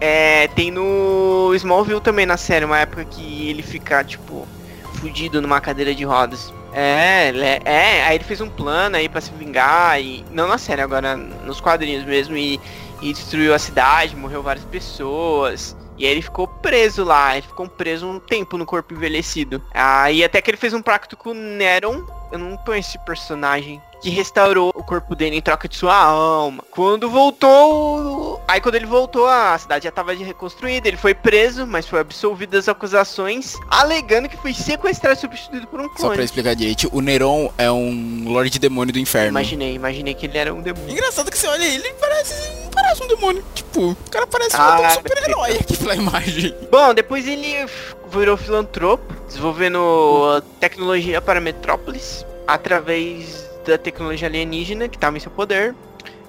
é, 0.00 0.48
tem 0.48 0.70
no 0.70 1.52
Smallville 1.54 2.00
também 2.00 2.26
na 2.26 2.36
série, 2.36 2.64
uma 2.64 2.78
época 2.78 3.04
que 3.04 3.48
ele 3.48 3.62
fica, 3.62 4.02
tipo, 4.02 4.46
fudido 4.94 5.40
numa 5.40 5.60
cadeira 5.60 5.94
de 5.94 6.04
rodas. 6.04 6.52
É, 6.72 7.60
é, 7.64 8.04
aí 8.04 8.16
ele 8.16 8.24
fez 8.24 8.40
um 8.40 8.48
plano 8.50 8.96
aí 8.96 9.08
pra 9.08 9.20
se 9.20 9.30
vingar 9.32 10.00
e. 10.00 10.24
Não 10.32 10.48
na 10.48 10.58
série, 10.58 10.82
agora 10.82 11.16
nos 11.16 11.60
quadrinhos 11.60 12.04
mesmo, 12.04 12.36
e, 12.36 12.60
e 13.00 13.12
destruiu 13.12 13.54
a 13.54 13.58
cidade, 13.58 14.16
morreu 14.16 14.42
várias 14.42 14.64
pessoas. 14.64 15.76
E 15.96 16.04
aí 16.04 16.10
ele 16.10 16.22
ficou 16.22 16.48
preso 16.48 17.04
lá, 17.04 17.36
ele 17.36 17.46
ficou 17.46 17.68
preso 17.68 18.06
um 18.06 18.18
tempo 18.18 18.58
no 18.58 18.66
corpo 18.66 18.94
envelhecido. 18.94 19.62
Aí 19.72 20.24
até 20.24 20.40
que 20.40 20.50
ele 20.50 20.56
fez 20.56 20.72
um 20.74 20.82
pacto 20.82 21.16
com 21.16 21.30
o 21.30 21.34
Neron. 21.34 22.04
Eu 22.32 22.38
não 22.38 22.56
conheço 22.56 22.90
esse 22.90 23.04
personagem. 23.04 23.80
Que 24.02 24.10
restaurou 24.10 24.72
o 24.74 24.82
corpo 24.82 25.14
dele 25.14 25.36
em 25.36 25.40
troca 25.40 25.68
de 25.68 25.76
sua 25.76 25.96
alma. 25.96 26.64
Quando 26.70 27.08
voltou. 27.08 28.42
Aí 28.48 28.60
quando 28.60 28.74
ele 28.74 28.86
voltou, 28.86 29.26
a 29.26 29.56
cidade 29.56 29.84
já 29.84 29.88
estava 29.88 30.12
reconstruída. 30.12 30.88
Ele 30.88 30.96
foi 30.96 31.14
preso, 31.14 31.66
mas 31.66 31.86
foi 31.86 32.00
absolvido 32.00 32.50
das 32.50 32.68
acusações, 32.68 33.56
alegando 33.70 34.28
que 34.28 34.36
foi 34.36 34.52
sequestrado 34.52 35.16
e 35.16 35.20
substituído 35.20 35.66
por 35.68 35.80
um 35.80 35.84
Só 35.84 35.94
clone. 35.94 36.14
pra 36.16 36.24
explicar 36.24 36.54
direito, 36.54 36.88
o 36.92 37.00
Neron 37.00 37.50
é 37.56 37.70
um 37.70 38.24
Lorde 38.26 38.58
Demônio 38.58 38.92
do 38.92 38.98
Inferno. 38.98 39.28
Imaginei, 39.28 39.74
imaginei 39.74 40.12
que 40.14 40.26
ele 40.26 40.36
era 40.36 40.52
um 40.52 40.60
demônio. 40.60 40.90
Engraçado 40.90 41.30
que 41.30 41.38
você 41.38 41.46
olha 41.46 41.64
ele, 41.64 41.86
ele 41.86 41.94
parece, 41.94 42.34
parece 42.74 43.02
um 43.02 43.08
demônio. 43.08 43.44
Tipo, 43.54 43.90
o 43.90 43.96
cara 44.10 44.26
parece 44.26 44.56
Ah, 44.56 44.80
um 44.80 44.90
super-herói 44.90 45.52
aqui 45.60 45.76
pela 45.76 45.94
imagem. 45.94 46.54
Bom, 46.70 46.92
depois 46.94 47.26
ele 47.26 47.66
virou 48.08 48.36
filantropo, 48.36 49.14
desenvolvendo 49.26 50.42
tecnologia 50.60 51.20
para 51.20 51.40
Metrópolis, 51.40 52.24
através 52.46 53.48
da 53.66 53.78
tecnologia 53.78 54.28
alienígena 54.28 54.88
que 54.88 54.96
estava 54.96 55.16
em 55.16 55.20
seu 55.20 55.30
poder. 55.30 55.74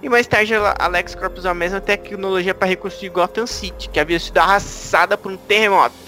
E 0.01 0.09
mais 0.09 0.27
tarde 0.27 0.53
a 0.53 0.75
a 0.77 0.87
LexCorp 0.87 1.37
usou 1.37 1.51
a 1.51 1.53
mesma 1.53 1.81
tecnologia 1.81 2.53
para 2.53 2.67
reconstruir 2.67 3.09
Gotham 3.09 3.47
City, 3.47 3.89
que 3.89 3.99
havia 3.99 4.19
sido 4.19 4.37
arrasada 4.37 5.17
por 5.17 5.31
um 5.31 5.37
terremoto 5.37 6.04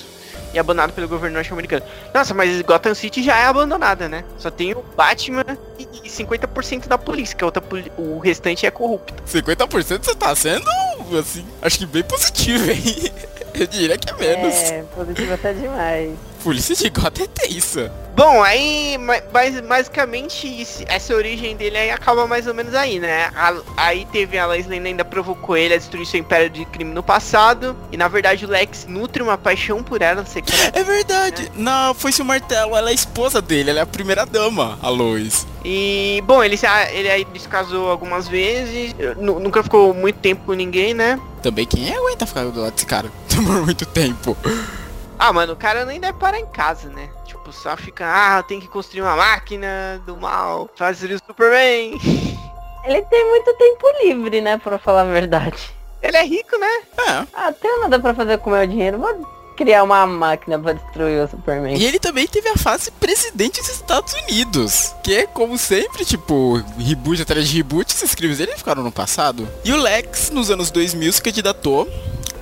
e 0.57 0.59
abandonada 0.59 0.91
pelo 0.91 1.07
governo 1.07 1.35
norte-americano. 1.35 1.83
Nossa, 2.13 2.33
mas 2.33 2.61
Gotham 2.63 2.93
City 2.95 3.21
já 3.23 3.37
é 3.37 3.45
abandonada, 3.45 4.09
né? 4.09 4.23
Só 4.37 4.49
tem 4.49 4.73
o 4.73 4.83
Batman 4.95 5.45
e 5.79 6.09
50% 6.09 6.87
da 6.87 6.97
polícia, 6.97 7.37
que 7.37 7.43
a 7.43 7.47
outra 7.47 7.61
poli- 7.61 7.91
o 7.97 8.17
restante 8.17 8.65
é 8.65 8.71
corrupto. 8.71 9.13
50% 9.25 10.03
você 10.03 10.15
tá 10.15 10.35
sendo, 10.35 10.65
assim, 11.17 11.45
acho 11.61 11.77
que 11.79 11.85
bem 11.85 12.03
positivo, 12.03 12.69
hein? 12.71 13.11
Eu 13.53 13.65
diria 13.65 13.97
que 13.97 14.09
é 14.09 14.13
menos. 14.13 14.53
É, 14.55 14.83
positivo 14.95 15.33
até 15.33 15.51
demais. 15.53 16.11
Polícia 16.47 16.73
de 16.77 16.89
Gotham 16.89 17.25
é 17.25 17.27
tensa. 17.27 17.91
Bom, 18.15 18.41
aí, 18.41 18.97
ma- 18.97 19.21
mas 19.33 19.59
basicamente 19.59 20.85
essa 20.87 21.13
origem 21.13 21.57
dele 21.57 21.77
aí 21.77 21.91
acaba 21.91 22.25
mais 22.25 22.47
ou 22.47 22.53
menos 22.53 22.73
aí, 22.73 22.99
né? 23.01 23.29
A- 23.35 23.53
aí 23.75 24.07
teve 24.13 24.37
a 24.37 24.45
Lois 24.45 24.65
Lane 24.65 24.87
ainda 24.87 25.03
provocou 25.03 25.57
ele 25.57 25.73
a 25.73 25.77
destruir 25.77 26.05
seu 26.05 26.21
império 26.21 26.49
de 26.49 26.63
crime 26.63 26.93
no 26.93 27.03
passado. 27.03 27.75
E 27.91 27.97
na 27.97 28.07
verdade 28.07 28.45
o 28.45 28.47
Lex 28.47 28.85
nutre 28.87 29.21
uma 29.21 29.37
paixão 29.37 29.83
por 29.83 30.01
ela 30.01 30.25
secreta. 30.25 30.79
É 30.79 30.83
verdade. 30.85 31.51
Não, 31.53 31.93
foi-se 31.93 32.21
o 32.21 32.25
martelo, 32.25 32.77
ela 32.77 32.87
é 32.89 32.91
a 32.91 32.95
esposa 32.95 33.41
dele, 33.41 33.71
ela 33.71 33.79
é 33.79 33.83
a 33.83 33.85
primeira 33.85 34.25
dama, 34.25 34.79
a 34.81 34.87
Lois. 34.87 35.45
E, 35.65 36.23
bom, 36.25 36.41
ele, 36.41 36.55
se- 36.55 36.65
ele 36.93 37.11
aí 37.11 37.27
se 37.37 37.47
casou 37.49 37.89
algumas 37.91 38.25
vezes, 38.29 38.95
nu- 39.17 39.37
nunca 39.41 39.61
ficou 39.61 39.93
muito 39.93 40.19
tempo 40.19 40.43
com 40.45 40.53
ninguém, 40.53 40.93
né? 40.93 41.19
Também 41.43 41.65
quem 41.65 41.93
aguenta 41.93 42.25
ficar 42.25 42.45
do 42.45 42.61
lado 42.61 42.71
desse 42.71 42.85
cara 42.85 43.11
por 43.35 43.65
muito 43.65 43.85
tempo? 43.85 44.35
Ah, 45.19 45.33
mano, 45.33 45.53
o 45.53 45.57
cara 45.57 45.85
nem 45.85 45.99
deve 45.99 46.17
parar 46.17 46.39
em 46.39 46.45
casa, 46.45 46.89
né? 46.89 47.09
Tipo, 47.25 47.51
só 47.51 47.75
fica, 47.75 48.05
ah, 48.05 48.43
tem 48.43 48.59
que 48.59 48.67
construir 48.67 49.01
uma 49.01 49.15
máquina 49.15 50.01
do 50.05 50.15
mal, 50.15 50.69
fazer 50.75 51.11
o 51.11 51.19
Superman. 51.25 51.97
Ele 52.85 53.01
tem 53.01 53.29
muito 53.29 53.53
tempo 53.55 53.85
livre, 54.03 54.39
né, 54.41 54.57
pra 54.57 54.77
falar 54.77 55.01
a 55.01 55.05
verdade. 55.05 55.57
Ele 56.01 56.15
é 56.15 56.23
rico, 56.23 56.57
né? 56.57 56.81
É. 56.99 57.27
Ah, 57.33 57.51
tenho 57.51 57.81
nada 57.81 57.99
pra 57.99 58.13
fazer 58.13 58.37
com 58.37 58.49
o 58.49 58.53
meu 58.53 58.65
dinheiro, 58.65 58.99
vou 58.99 59.27
criar 59.57 59.83
uma 59.83 60.05
máquina 60.05 60.59
pra 60.59 60.73
destruir 60.73 61.25
o 61.25 61.27
Superman. 61.27 61.75
E 61.75 61.83
ele 61.83 61.99
também 61.99 62.27
teve 62.27 62.47
a 62.47 62.55
fase 62.55 62.91
presidente 62.91 63.59
dos 63.59 63.71
Estados 63.71 64.13
Unidos. 64.13 64.93
Que 65.03 65.15
é 65.15 65.25
como 65.25 65.57
sempre, 65.57 66.05
tipo, 66.05 66.63
reboot 66.77 67.23
atrás 67.23 67.49
de 67.49 67.57
reboot, 67.57 67.91
esses 67.91 68.13
crimes 68.13 68.37
dele 68.37 68.55
ficaram 68.55 68.83
no 68.83 68.91
passado. 68.91 69.49
E 69.65 69.73
o 69.73 69.77
Lex, 69.77 70.29
nos 70.29 70.51
anos 70.51 70.69
2000, 70.69 71.11
se 71.11 71.21
candidatou 71.21 71.89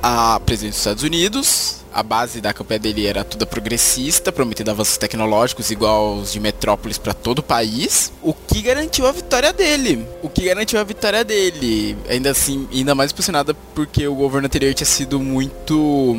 a 0.04 0.40
presidente 0.42 0.74
dos 0.74 0.80
Estados 0.80 1.04
Unidos. 1.04 1.85
A 1.96 2.04
base 2.04 2.42
da 2.42 2.54
campanha 2.54 2.78
dele 2.78 3.08
era 3.08 3.24
toda 3.24 3.46
progressista, 3.46 4.30
prometendo 4.30 4.70
avanços 4.70 4.98
tecnológicos 4.98 5.72
igual 5.72 6.18
os 6.18 6.34
de 6.34 6.42
Metrópolis 6.42 6.98
para 6.98 7.14
todo 7.14 7.40
o 7.40 7.42
país. 7.42 8.12
O 8.22 8.34
que 8.34 8.62
garantiu 8.62 9.08
a 9.08 9.14
vitória 9.14 9.54
dele. 9.54 10.06
O 10.22 10.28
que 10.28 10.44
garantiu 10.44 10.78
a 10.78 10.84
vitória 10.84 11.24
dele. 11.24 11.96
Ainda 12.10 12.32
assim, 12.32 12.68
ainda 12.70 12.94
mais 12.94 13.14
impulsionada 13.14 13.54
porque 13.74 14.06
o 14.06 14.14
governo 14.14 14.48
anterior 14.48 14.74
tinha 14.74 14.86
sido 14.86 15.22
muito 15.22 16.18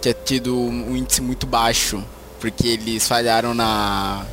tinha 0.00 0.14
tido 0.14 0.56
um 0.56 0.96
índice 0.96 1.20
muito 1.20 1.46
baixo, 1.46 2.02
porque 2.40 2.66
eles 2.68 3.06
falharam 3.06 3.52
na 3.52 4.24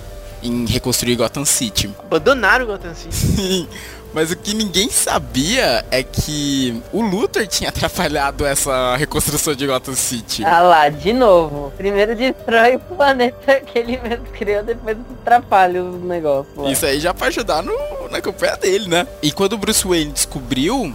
em 0.42 0.66
reconstruir 0.66 1.16
Gotham 1.16 1.44
City. 1.44 1.94
Abandonaram 2.00 2.64
o 2.64 2.68
Gotham 2.68 2.96
City. 2.96 3.14
Sim, 3.14 3.68
mas 4.14 4.32
o 4.32 4.36
que 4.36 4.54
ninguém 4.54 4.90
sabia 4.90 5.86
é 5.92 6.02
que 6.02 6.82
o 6.92 7.02
Luthor 7.02 7.46
tinha 7.48 7.70
atrapalhado 7.70 8.46
essa 8.46 8.96
reconstrução 8.96 9.54
de 9.54 9.68
Gotham 9.68 9.96
City. 9.96 10.44
Ah 10.44 10.62
lá, 10.62 10.90
de 10.90 11.14
novo. 11.14 11.72
Primeiro 11.78 12.16
destrói 12.16 12.76
o 12.76 12.80
planeta 12.80 13.62
que 13.62 13.78
ele 13.78 13.98
mesmo 13.98 14.26
criou, 14.28 14.64
depois 14.64 14.98
atrapalha 15.22 15.84
os 15.84 16.02
negócios. 16.02 16.56
lá. 16.56 16.72
Isso 16.72 16.86
aí 16.86 17.00
já 17.00 17.14
pra 17.14 17.28
ajudar 17.28 17.62
no, 17.62 17.74
na 18.10 18.22
campanha 18.22 18.58
dele, 18.58 18.88
né? 18.88 19.08
E 19.22 19.32
quando 19.32 19.54
o 19.54 19.58
Bruce 19.58 19.88
Wayne 19.88 20.12
descobriu 20.12 20.94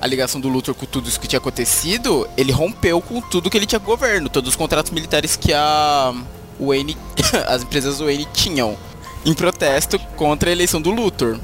a 0.00 0.06
ligação 0.06 0.40
do 0.40 0.48
Luthor 0.48 0.74
com 0.74 0.86
tudo 0.86 1.08
isso 1.08 1.20
que 1.20 1.28
tinha 1.28 1.38
acontecido, 1.38 2.26
ele 2.36 2.52
rompeu 2.52 3.00
com 3.02 3.20
tudo 3.20 3.50
que 3.50 3.58
ele 3.58 3.66
tinha 3.66 3.78
governo, 3.78 4.30
todos 4.30 4.50
os 4.50 4.56
contratos 4.56 4.90
militares 4.90 5.36
que 5.36 5.52
a 5.52 6.14
Wayne, 6.58 6.96
as 7.46 7.62
empresas 7.62 8.00
Wayne 8.00 8.26
tinham, 8.32 8.76
em 9.24 9.34
protesto 9.34 9.98
contra 10.16 10.48
a 10.48 10.52
eleição 10.52 10.80
do 10.80 10.90
Luthor. 10.90 11.38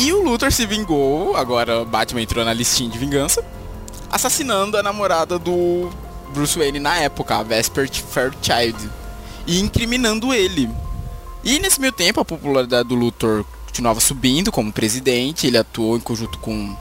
E 0.00 0.14
o 0.14 0.22
Luthor 0.22 0.50
se 0.50 0.64
vingou, 0.64 1.36
agora 1.36 1.84
Batman 1.84 2.22
entrou 2.22 2.42
na 2.42 2.54
listinha 2.54 2.88
de 2.88 2.96
vingança, 2.96 3.44
assassinando 4.10 4.78
a 4.78 4.82
namorada 4.82 5.38
do 5.38 5.90
Bruce 6.32 6.58
Wayne 6.58 6.80
na 6.80 6.96
época, 6.96 7.36
a 7.36 7.42
Vesper 7.42 7.86
Fairchild, 7.92 8.90
e 9.46 9.60
incriminando 9.60 10.32
ele. 10.32 10.70
E 11.44 11.58
nesse 11.58 11.78
meio 11.78 11.92
tempo 11.92 12.18
a 12.18 12.24
popularidade 12.24 12.88
do 12.88 12.94
Luthor 12.94 13.44
continuava 13.66 14.00
subindo 14.00 14.50
como 14.50 14.72
presidente, 14.72 15.46
ele 15.46 15.58
atuou 15.58 15.98
em 15.98 16.00
conjunto 16.00 16.38
com 16.38 16.74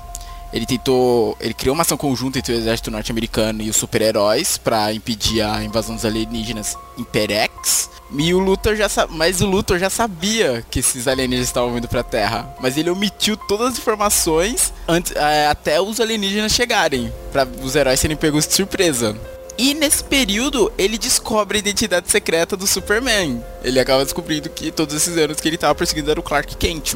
ele 0.54 0.66
tentou, 0.66 1.36
ele 1.42 1.54
criou 1.54 1.74
uma 1.74 1.82
ação 1.82 1.98
conjunta 1.98 2.40
entre 2.40 2.54
o 2.54 2.56
exército 2.56 2.90
norte-americano 2.90 3.62
e 3.62 3.70
os 3.70 3.76
super-heróis 3.76 4.58
para 4.58 4.94
impedir 4.94 5.42
a 5.42 5.62
invasão 5.62 5.94
dos 5.94 6.06
alienígenas 6.06 6.78
em 6.98 7.04
Perex. 7.04 7.90
E 8.12 8.34
o 8.34 8.40
Luthor 8.40 8.76
já 8.76 8.88
mas 9.10 9.40
o 9.42 9.46
Luthor 9.46 9.78
já 9.78 9.90
sabia 9.90 10.66
que 10.70 10.80
esses 10.80 11.08
alienígenas 11.08 11.48
estavam 11.48 11.74
vindo 11.74 11.88
para 11.88 12.00
a 12.00 12.04
Terra, 12.04 12.56
mas 12.60 12.78
ele 12.78 12.90
omitiu 12.90 13.38
todas 13.38 13.74
as 13.74 13.78
informações 13.78 14.74
antes, 14.88 15.12
é, 15.16 15.48
até 15.48 15.80
os 15.80 16.00
alienígenas 16.00 16.52
chegarem, 16.52 17.14
para 17.32 17.48
os 17.64 17.76
heróis 17.76 18.00
serem 18.00 18.18
pegos 18.18 18.48
de 18.48 18.54
surpresa. 18.54 19.16
E 19.58 19.74
nesse 19.74 20.02
período, 20.04 20.72
ele 20.78 20.98
descobre 20.98 21.58
a 21.58 21.60
identidade 21.60 22.10
secreta 22.10 22.56
do 22.56 22.66
Superman. 22.66 23.44
Ele 23.62 23.78
acaba 23.78 24.06
descobrindo 24.06 24.50
que 24.50 24.72
todos 24.72 24.96
esses 24.96 25.18
anos 25.18 25.42
que 25.42 25.50
ele 25.50 25.56
estava 25.56 25.76
perseguindo 25.76 26.10
era 26.10 26.20
o 26.20 26.24
Clark 26.24 26.56
Kent. 26.56 26.96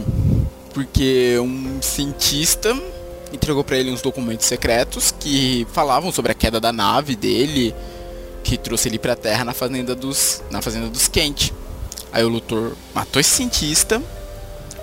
Porque 0.74 1.38
um 1.40 1.82
cientista 1.82 2.74
entregou 3.34 3.66
para 3.66 3.78
ele 3.78 3.92
uns 3.92 4.02
documentos 4.02 4.46
secretos 4.46 5.14
que 5.20 5.68
falavam 5.74 6.10
sobre 6.10 6.32
a 6.32 6.36
queda 6.36 6.60
da 6.62 6.72
nave 6.72 7.18
dele, 7.18 7.76
que 8.44 8.58
trouxe 8.58 8.90
ele 8.90 9.00
pra 9.00 9.16
Terra 9.16 9.46
na 9.46 9.54
fazenda 9.54 9.96
dos 9.96 10.44
na 10.52 10.62
fazenda 10.62 10.88
dos 10.88 11.08
Kent. 11.08 11.52
Aí 12.12 12.24
o 12.24 12.30
Luthor 12.30 12.74
matou 12.94 13.20
esse 13.20 13.32
cientista, 13.32 14.02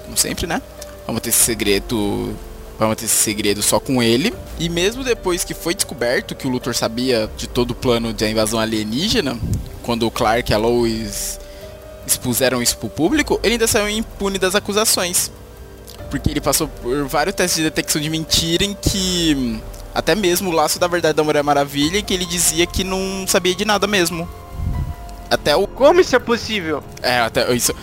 como 0.05 0.17
sempre, 0.17 0.47
né? 0.47 0.61
Vamos 1.07 1.23
ter 1.23 1.29
esse 1.29 1.39
segredo, 1.39 2.35
vamos 2.79 2.97
ter 2.97 3.05
esse 3.05 3.15
segredo 3.15 3.63
só 3.63 3.79
com 3.79 4.03
ele. 4.03 4.35
E 4.59 4.69
mesmo 4.69 5.05
depois 5.05 5.45
que 5.45 5.55
foi 5.55 5.75
descoberto 5.75 6.35
que 6.35 6.47
o 6.47 6.51
Luthor 6.51 6.75
sabia 6.75 7.31
de 7.37 7.47
todo 7.47 7.71
o 7.71 7.75
plano 7.75 8.13
de 8.13 8.29
invasão 8.29 8.59
alienígena, 8.59 9.39
quando 9.83 10.07
o 10.07 10.11
Clark, 10.11 10.53
a 10.53 10.59
Lois 10.59 11.39
expuseram 12.07 12.61
isso 12.61 12.77
pro 12.77 12.89
público, 12.89 13.39
ele 13.43 13.53
ainda 13.53 13.67
saiu 13.67 13.89
impune 13.89 14.39
das 14.39 14.55
acusações. 14.55 15.31
Porque 16.11 16.31
ele 16.31 16.41
passou 16.41 16.67
por 16.67 17.07
vários 17.07 17.37
testes 17.37 17.59
de 17.59 17.63
detecção 17.63 18.01
de 18.01 18.11
mentira 18.11 18.65
em 18.65 18.75
que 18.75 19.61
até 19.95 20.15
mesmo 20.15 20.51
o 20.51 20.53
laço 20.53 20.79
da 20.79 20.87
verdade 20.87 21.15
da 21.15 21.25
Mulher 21.25 21.43
Maravilha, 21.43 22.03
que 22.03 22.15
ele 22.15 22.25
dizia 22.25 22.67
que 22.67 22.85
não 22.85 23.27
sabia 23.27 23.55
de 23.55 23.65
nada 23.65 23.87
mesmo. 23.87 24.29
Até 25.31 25.55
o. 25.55 25.67
Como 25.67 26.01
isso 26.01 26.15
é 26.17 26.19
possível? 26.19 26.83
É, 27.03 27.21
até 27.21 27.53
isso. 27.53 27.75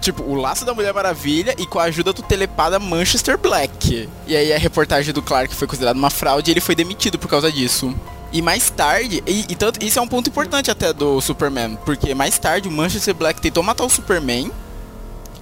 Tipo, 0.00 0.24
o 0.24 0.34
laço 0.34 0.64
da 0.64 0.74
Mulher 0.74 0.92
Maravilha 0.92 1.54
e 1.58 1.66
com 1.66 1.78
a 1.78 1.84
ajuda 1.84 2.12
do 2.12 2.22
telepada 2.22 2.78
Manchester 2.78 3.38
Black. 3.38 4.08
E 4.26 4.36
aí 4.36 4.52
a 4.52 4.58
reportagem 4.58 5.14
do 5.14 5.22
Clark 5.22 5.54
foi 5.54 5.68
considerada 5.68 5.98
uma 5.98 6.10
fraude 6.10 6.50
e 6.50 6.52
ele 6.52 6.60
foi 6.60 6.74
demitido 6.74 7.18
por 7.18 7.28
causa 7.28 7.52
disso. 7.52 7.94
E 8.32 8.42
mais 8.42 8.68
tarde, 8.68 9.22
e, 9.26 9.46
e 9.48 9.54
tanto, 9.54 9.84
isso 9.84 9.98
é 9.98 10.02
um 10.02 10.08
ponto 10.08 10.28
importante 10.28 10.70
até 10.70 10.92
do 10.92 11.20
Superman, 11.20 11.78
porque 11.84 12.14
mais 12.14 12.36
tarde 12.38 12.68
o 12.68 12.72
Manchester 12.72 13.14
Black 13.14 13.40
tentou 13.40 13.62
matar 13.62 13.84
o 13.84 13.88
Superman 13.88 14.50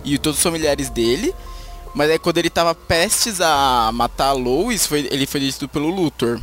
e 0.05 0.19
todos 0.19 0.39
os 0.39 0.43
familiares 0.43 0.91
dele, 0.91 1.35
mas 1.95 2.11
aí 2.11 2.19
quando 2.19 2.39
ele 2.39 2.51
tava 2.51 2.75
prestes 2.75 3.41
a 3.41 3.91
matar 3.93 4.29
a 4.29 4.33
Lois, 4.33 4.87
foi, 4.87 5.09
ele 5.11 5.27
foi 5.27 5.41
demitido 5.41 5.69
pelo 5.69 5.89
Luthor. 5.89 6.41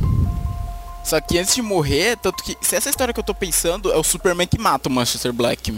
Só 1.04 1.20
que 1.20 1.38
antes 1.38 1.54
de 1.54 1.62
morrer, 1.62 2.16
tanto 2.16 2.42
que 2.42 2.56
se 2.60 2.76
essa 2.76 2.88
história 2.88 3.12
que 3.12 3.20
eu 3.20 3.24
tô 3.24 3.34
pensando 3.34 3.92
é 3.92 3.96
o 3.96 4.04
Superman 4.04 4.46
que 4.46 4.58
mata 4.58 4.88
o 4.88 4.92
Manchester 4.92 5.32
Black. 5.32 5.76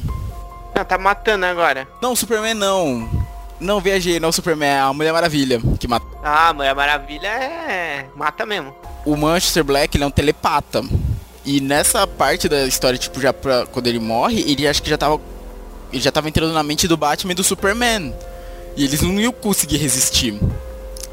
Ah, 0.74 0.84
tá 0.84 0.98
matando 0.98 1.46
agora. 1.46 1.88
Não, 2.00 2.12
o 2.12 2.16
Superman 2.16 2.54
não. 2.54 3.08
Não, 3.58 3.80
viajei, 3.80 4.20
não 4.20 4.28
o 4.28 4.32
Superman, 4.32 4.68
é 4.68 4.80
a 4.80 4.92
Mulher 4.92 5.12
Maravilha 5.12 5.60
que 5.78 5.88
mata. 5.88 6.06
Ah, 6.22 6.52
Mulher 6.52 6.74
Maravilha 6.74 7.28
é. 7.28 8.06
Mata 8.14 8.44
mesmo. 8.44 8.74
O 9.04 9.16
Manchester 9.16 9.64
Black, 9.64 9.96
ele 9.96 10.04
é 10.04 10.06
um 10.06 10.10
telepata. 10.10 10.82
E 11.44 11.60
nessa 11.60 12.06
parte 12.06 12.48
da 12.48 12.66
história, 12.66 12.98
tipo, 12.98 13.20
já 13.20 13.32
pra, 13.32 13.66
quando 13.66 13.86
ele 13.86 13.98
morre, 13.98 14.40
ele 14.40 14.66
acho 14.66 14.82
que 14.82 14.90
já 14.90 14.98
tava. 14.98 15.20
Ele 15.92 16.02
já 16.02 16.10
tava 16.10 16.28
entrando 16.28 16.52
na 16.52 16.62
mente 16.62 16.88
do 16.88 16.96
Batman 16.96 17.32
e 17.32 17.36
do 17.36 17.44
Superman. 17.44 18.14
E 18.76 18.84
eles 18.84 19.00
não 19.02 19.20
iam 19.20 19.32
conseguir 19.32 19.76
resistir. 19.76 20.38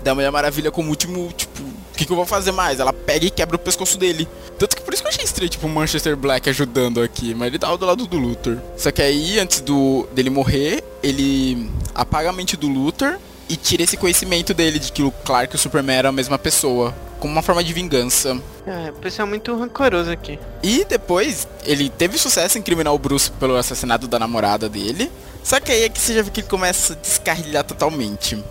Da 0.04 0.16
Mulher 0.16 0.32
Maravilha 0.32 0.72
como 0.72 0.90
último, 0.90 1.32
tipo, 1.38 1.62
o 1.62 1.96
que, 1.96 2.06
que 2.06 2.12
eu 2.12 2.16
vou 2.16 2.26
fazer 2.26 2.52
mais? 2.52 2.80
Ela 2.80 2.92
pega 2.92 3.26
e 3.26 3.30
quebra 3.30 3.56
o 3.56 3.60
pescoço 3.60 3.98
dele. 3.98 4.28
Tanto 4.58 4.76
que 4.76 4.82
por 4.82 4.94
isso 4.94 5.04
que 5.04 5.08
eu 5.08 5.12
achei 5.12 5.24
estranho, 5.24 5.50
tipo, 5.50 5.68
o 5.68 5.70
Manchester 5.70 6.18
Black 6.18 6.50
ajudando 6.50 7.02
aqui. 7.02 7.36
Mas 7.36 7.50
ele 7.50 7.60
tava 7.60 7.78
do 7.78 7.86
lado 7.86 8.08
do 8.08 8.18
Luthor. 8.18 8.58
Só 8.76 8.92
que 8.92 9.02
aí, 9.02 9.40
antes 9.40 9.62
do 9.62 10.08
dele 10.12 10.32
morrer, 10.32 10.84
ele 11.04 11.70
apaga 11.94 12.30
a 12.30 12.34
mente 12.34 12.58
do 12.58 12.68
Luthor 12.68 13.18
e 13.48 13.56
tira 13.56 13.84
esse 13.84 13.98
conhecimento 13.98 14.54
dele 14.54 14.80
de 14.80 14.92
que 14.92 15.04
o 15.04 15.12
Clark 15.12 15.54
e 15.54 15.58
o 15.58 15.60
Superman 15.60 15.98
eram 15.98 16.10
a 16.10 16.14
mesma 16.14 16.40
pessoa. 16.40 16.96
Como 17.20 17.32
uma 17.32 17.44
forma 17.44 17.64
de 17.64 17.72
vingança. 17.72 18.42
É, 18.66 18.90
o 18.90 18.94
pessoal 18.94 19.28
é 19.28 19.30
muito 19.30 19.56
rancoroso 19.56 20.10
aqui. 20.10 20.40
E 20.64 20.84
depois, 20.86 21.48
ele 21.66 21.90
teve 21.90 22.18
sucesso 22.18 22.58
em 22.58 22.62
incriminar 22.62 22.94
o 22.94 22.98
Bruce 22.98 23.30
pelo 23.32 23.56
assassinato 23.56 24.08
da 24.08 24.18
namorada 24.18 24.68
dele. 24.68 25.12
Só 25.44 25.60
que 25.60 25.72
aí 25.72 25.84
é 25.84 25.90
que 25.90 26.00
você 26.00 26.14
já 26.14 26.22
vê 26.22 26.30
que 26.30 26.42
ele 26.42 26.48
começa 26.48 26.94
a 26.94 26.96
descarrilhar 26.96 27.64
totalmente. 27.64 28.42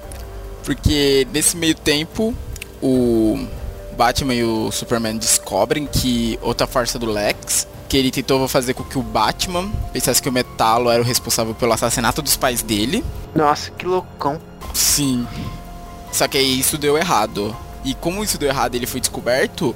Porque 0.64 1.26
nesse 1.32 1.56
meio 1.56 1.74
tempo, 1.74 2.34
o 2.82 3.46
Batman 3.96 4.34
e 4.34 4.44
o 4.44 4.70
Superman 4.70 5.16
descobrem 5.16 5.86
que 5.86 6.38
outra 6.42 6.66
farsa 6.66 6.98
do 6.98 7.06
Lex, 7.06 7.66
que 7.88 7.96
ele 7.96 8.10
tentou 8.10 8.46
fazer 8.48 8.74
com 8.74 8.84
que 8.84 8.98
o 8.98 9.02
Batman 9.02 9.70
pensasse 9.92 10.22
que 10.22 10.28
o 10.28 10.32
Metalo 10.32 10.90
era 10.90 11.02
o 11.02 11.04
responsável 11.04 11.54
pelo 11.54 11.72
assassinato 11.72 12.22
dos 12.22 12.36
pais 12.36 12.62
dele. 12.62 13.04
Nossa, 13.34 13.70
que 13.70 13.86
loucão. 13.86 14.40
Sim. 14.74 15.26
Só 16.12 16.28
que 16.28 16.38
aí 16.38 16.60
isso 16.60 16.78
deu 16.78 16.96
errado. 16.96 17.56
E 17.84 17.94
como 17.94 18.22
isso 18.22 18.38
deu 18.38 18.48
errado 18.48 18.74
e 18.74 18.78
ele 18.78 18.86
foi 18.86 19.00
descoberto, 19.00 19.74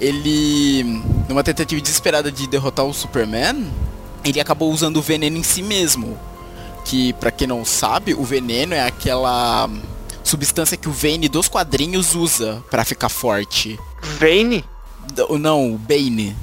ele, 0.00 0.82
numa 1.28 1.42
tentativa 1.42 1.80
desesperada 1.80 2.30
de 2.30 2.46
derrotar 2.46 2.84
o 2.84 2.92
Superman, 2.92 3.66
ele 4.24 4.40
acabou 4.40 4.70
usando 4.72 4.98
o 4.98 5.02
veneno 5.02 5.36
em 5.36 5.42
si 5.42 5.62
mesmo. 5.62 6.18
Que, 6.86 7.12
pra 7.14 7.30
quem 7.30 7.46
não 7.46 7.64
sabe, 7.64 8.14
o 8.14 8.24
veneno 8.24 8.74
é 8.74 8.86
aquela 8.86 9.68
substância 10.22 10.76
que 10.76 10.88
o 10.88 10.92
Vane 10.92 11.28
dos 11.28 11.48
quadrinhos 11.48 12.14
usa 12.14 12.62
pra 12.70 12.84
ficar 12.84 13.08
forte. 13.08 13.78
Vane? 14.18 14.64
Não, 15.38 15.72
o 15.74 15.78
Bane. 15.78 16.36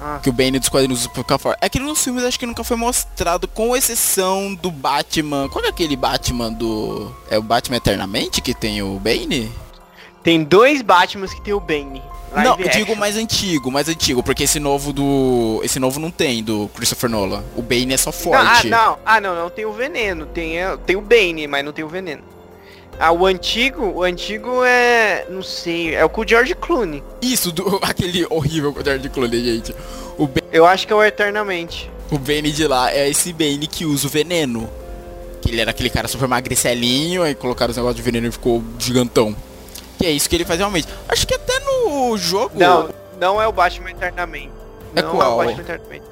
Ah. 0.00 0.20
Que 0.22 0.28
o 0.28 0.32
Bane 0.32 0.58
dos 0.58 0.68
quadrinhos 0.68 1.00
usa 1.00 1.08
pra 1.08 1.22
ficar 1.22 1.38
forte. 1.38 1.58
É 1.62 1.68
que 1.68 1.78
nos 1.78 2.02
filmes 2.02 2.24
acho 2.24 2.38
que 2.38 2.46
nunca 2.46 2.62
foi 2.62 2.76
mostrado, 2.76 3.48
com 3.48 3.76
exceção 3.76 4.54
do 4.54 4.70
Batman. 4.70 5.48
Qual 5.48 5.64
é 5.64 5.68
aquele 5.68 5.96
Batman 5.96 6.52
do. 6.52 7.10
É 7.30 7.38
o 7.38 7.42
Batman 7.42 7.76
Eternamente 7.76 8.40
que 8.40 8.54
tem 8.54 8.82
o 8.82 8.98
Bane? 8.98 9.50
Tem 10.22 10.42
dois 10.42 10.82
Batmans 10.82 11.32
que 11.32 11.40
tem 11.40 11.54
o 11.54 11.60
Bane. 11.60 12.02
Não, 12.34 12.56
Live 12.56 12.68
digo 12.70 12.82
action. 12.84 12.94
mais 12.96 13.16
antigo, 13.16 13.70
mais 13.70 13.88
antigo, 13.88 14.22
porque 14.22 14.44
esse 14.44 14.58
novo 14.60 14.92
do. 14.92 15.60
Esse 15.64 15.78
novo 15.78 15.98
não 16.00 16.10
tem, 16.10 16.42
do 16.42 16.68
Christopher 16.74 17.08
Nolan. 17.08 17.42
O 17.56 17.62
Bane 17.62 17.94
é 17.94 17.96
só 17.96 18.10
Não, 18.10 18.18
ah, 18.34 18.46
forte. 18.54 18.68
não, 18.68 18.98
ah, 19.04 19.20
não, 19.20 19.34
não 19.34 19.50
tem 19.50 19.64
o 19.64 19.72
veneno. 19.72 20.26
Tem, 20.26 20.58
é, 20.58 20.76
tem 20.86 20.96
o 20.96 21.00
Bane, 21.00 21.46
mas 21.46 21.64
não 21.64 21.72
tem 21.72 21.84
o 21.84 21.88
veneno. 21.88 22.22
Ah, 22.98 23.12
o 23.12 23.26
antigo, 23.26 23.84
o 23.84 24.02
antigo 24.02 24.64
é. 24.64 25.26
Não 25.30 25.42
sei, 25.42 25.94
é 25.94 26.04
o 26.04 26.08
com 26.08 26.22
o 26.22 26.28
George 26.28 26.54
Clooney. 26.54 27.02
Isso, 27.22 27.52
do, 27.52 27.78
aquele 27.84 28.26
horrível 28.30 28.74
George 28.82 29.02
de 29.02 29.08
Clooney, 29.08 29.44
gente. 29.44 29.74
O, 30.18 30.26
Ba- 30.26 30.40
Eu 30.52 30.64
acho 30.66 30.86
que 30.86 30.92
é 30.92 30.96
o 30.96 31.02
Eternamente. 31.04 31.90
o 32.10 32.18
Bane 32.18 32.50
de 32.50 32.66
lá 32.66 32.90
é 32.92 33.08
esse 33.08 33.32
Bane 33.32 33.66
que 33.66 33.84
usa 33.84 34.06
o 34.06 34.10
veneno. 34.10 34.68
Que 35.42 35.50
ele 35.50 35.60
era 35.60 35.70
aquele 35.70 35.90
cara 35.90 36.08
super 36.08 36.26
magricelinho, 36.26 37.22
aí 37.22 37.34
colocaram 37.34 37.70
os 37.70 37.76
negócios 37.76 37.96
de 37.96 38.02
veneno 38.02 38.26
e 38.28 38.32
ficou 38.32 38.64
gigantão. 38.78 39.36
É 40.06 40.10
isso 40.12 40.28
que 40.28 40.36
ele 40.36 40.44
faz 40.44 40.60
realmente. 40.60 40.86
Acho 41.08 41.26
que 41.26 41.34
até 41.34 41.58
no 41.58 42.16
jogo. 42.16 42.52
Não, 42.54 42.90
não 43.18 43.42
é 43.42 43.48
o 43.48 43.50
Batman 43.50 43.90
Eternamente. 43.90 44.52
É 44.94 45.02
não 45.02 45.10
qual? 45.10 45.42
é 45.42 45.44
o 45.44 45.48
Batman 45.48 45.62
Eternamente. 45.62 46.04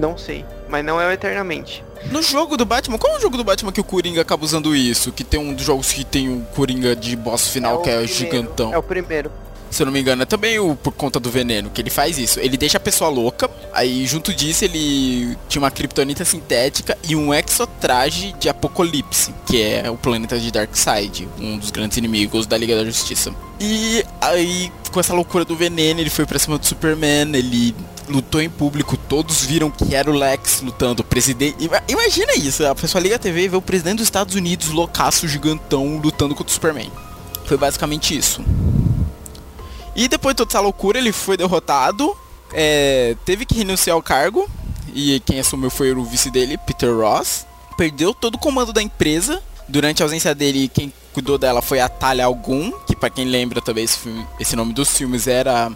Não 0.00 0.18
sei, 0.18 0.44
mas 0.68 0.84
não 0.84 1.00
é 1.00 1.06
o 1.06 1.12
Eternamente. 1.12 1.84
No 2.10 2.22
jogo 2.22 2.56
do 2.56 2.64
Batman, 2.66 2.98
qual 2.98 3.14
é 3.14 3.18
o 3.18 3.20
jogo 3.20 3.36
do 3.36 3.44
Batman 3.44 3.70
que 3.70 3.80
o 3.80 3.84
Coringa 3.84 4.20
acaba 4.20 4.44
usando 4.44 4.74
isso? 4.74 5.12
Que 5.12 5.22
tem 5.22 5.38
um 5.38 5.54
dos 5.54 5.64
jogos 5.64 5.92
que 5.92 6.04
tem 6.04 6.28
um 6.28 6.40
Coringa 6.56 6.96
de 6.96 7.14
boss 7.14 7.48
final 7.48 7.76
o 7.76 7.82
que 7.82 7.88
é 7.88 7.92
primeiro, 7.92 8.12
gigantão. 8.12 8.74
É 8.74 8.78
o 8.78 8.82
primeiro. 8.82 9.30
Se 9.70 9.82
eu 9.82 9.86
não 9.86 9.92
me 9.92 10.00
engano, 10.00 10.22
é 10.22 10.24
também 10.24 10.58
o 10.58 10.74
por 10.76 10.92
conta 10.92 11.18
do 11.20 11.28
veneno, 11.30 11.68
que 11.70 11.80
ele 11.80 11.90
faz 11.90 12.16
isso. 12.18 12.38
Ele 12.40 12.56
deixa 12.56 12.76
a 12.78 12.80
pessoa 12.80 13.10
louca, 13.10 13.50
aí 13.72 14.06
junto 14.06 14.32
disso 14.32 14.64
ele 14.64 15.36
tinha 15.48 15.60
uma 15.60 15.70
kryptonita 15.70 16.24
sintética 16.24 16.96
e 17.06 17.14
um 17.16 17.34
exotraje 17.34 18.32
de 18.38 18.48
Apocalipse, 18.48 19.34
que 19.46 19.60
é 19.62 19.90
o 19.90 19.96
planeta 19.96 20.38
de 20.38 20.50
Darkseid, 20.50 21.28
um 21.38 21.58
dos 21.58 21.70
grandes 21.70 21.96
inimigos 21.98 22.46
da 22.46 22.56
Liga 22.56 22.76
da 22.76 22.84
Justiça. 22.84 23.34
E 23.60 24.04
aí, 24.20 24.70
com 24.92 25.00
essa 25.00 25.12
loucura 25.14 25.44
do 25.44 25.56
veneno, 25.56 26.00
ele 26.00 26.10
foi 26.10 26.24
pra 26.26 26.38
cima 26.38 26.58
do 26.58 26.64
Superman, 26.66 27.34
ele 27.34 27.74
lutou 28.08 28.40
em 28.40 28.48
público, 28.48 28.96
todos 28.96 29.44
viram 29.44 29.70
que 29.70 29.94
era 29.94 30.10
o 30.10 30.14
Lex 30.14 30.60
lutando, 30.62 31.02
o 31.02 31.04
presidente. 31.04 31.56
Ima- 31.64 31.82
Imagina 31.88 32.34
isso, 32.36 32.64
a 32.66 32.74
pessoa 32.74 33.02
liga 33.02 33.16
a 33.16 33.18
TV 33.18 33.44
e 33.44 33.48
vê 33.48 33.56
o 33.56 33.62
presidente 33.62 33.96
dos 33.98 34.06
Estados 34.06 34.34
Unidos, 34.34 34.68
loucaço, 34.68 35.26
gigantão, 35.26 35.98
lutando 35.98 36.34
contra 36.34 36.50
o 36.50 36.54
Superman. 36.54 36.90
Foi 37.46 37.56
basicamente 37.56 38.16
isso. 38.16 38.42
E 39.96 40.06
depois 40.08 40.34
de 40.34 40.38
toda 40.38 40.50
essa 40.50 40.60
loucura, 40.60 40.98
ele 40.98 41.10
foi 41.10 41.36
derrotado, 41.36 42.14
é, 42.52 43.16
teve 43.24 43.44
que 43.46 43.54
renunciar 43.56 43.94
ao 43.96 44.02
cargo, 44.02 44.48
e 44.94 45.18
quem 45.20 45.40
assumiu 45.40 45.70
foi 45.70 45.92
o 45.92 46.04
vice 46.04 46.30
dele, 46.30 46.56
Peter 46.58 46.94
Ross. 46.94 47.46
Perdeu 47.76 48.14
todo 48.14 48.34
o 48.36 48.38
comando 48.38 48.72
da 48.72 48.82
empresa. 48.82 49.42
Durante 49.68 50.02
a 50.02 50.06
ausência 50.06 50.34
dele, 50.34 50.68
quem 50.72 50.92
cuidou 51.12 51.36
dela 51.38 51.60
foi 51.60 51.80
a 51.80 51.88
Talia 51.88 52.24
Algum, 52.26 52.70
que 52.86 52.94
pra 52.94 53.10
quem 53.10 53.24
lembra 53.24 53.60
também 53.60 53.84
esse, 53.84 53.98
filme- 53.98 54.26
esse 54.38 54.54
nome 54.54 54.72
dos 54.72 54.90
filmes 54.96 55.26
era 55.26 55.72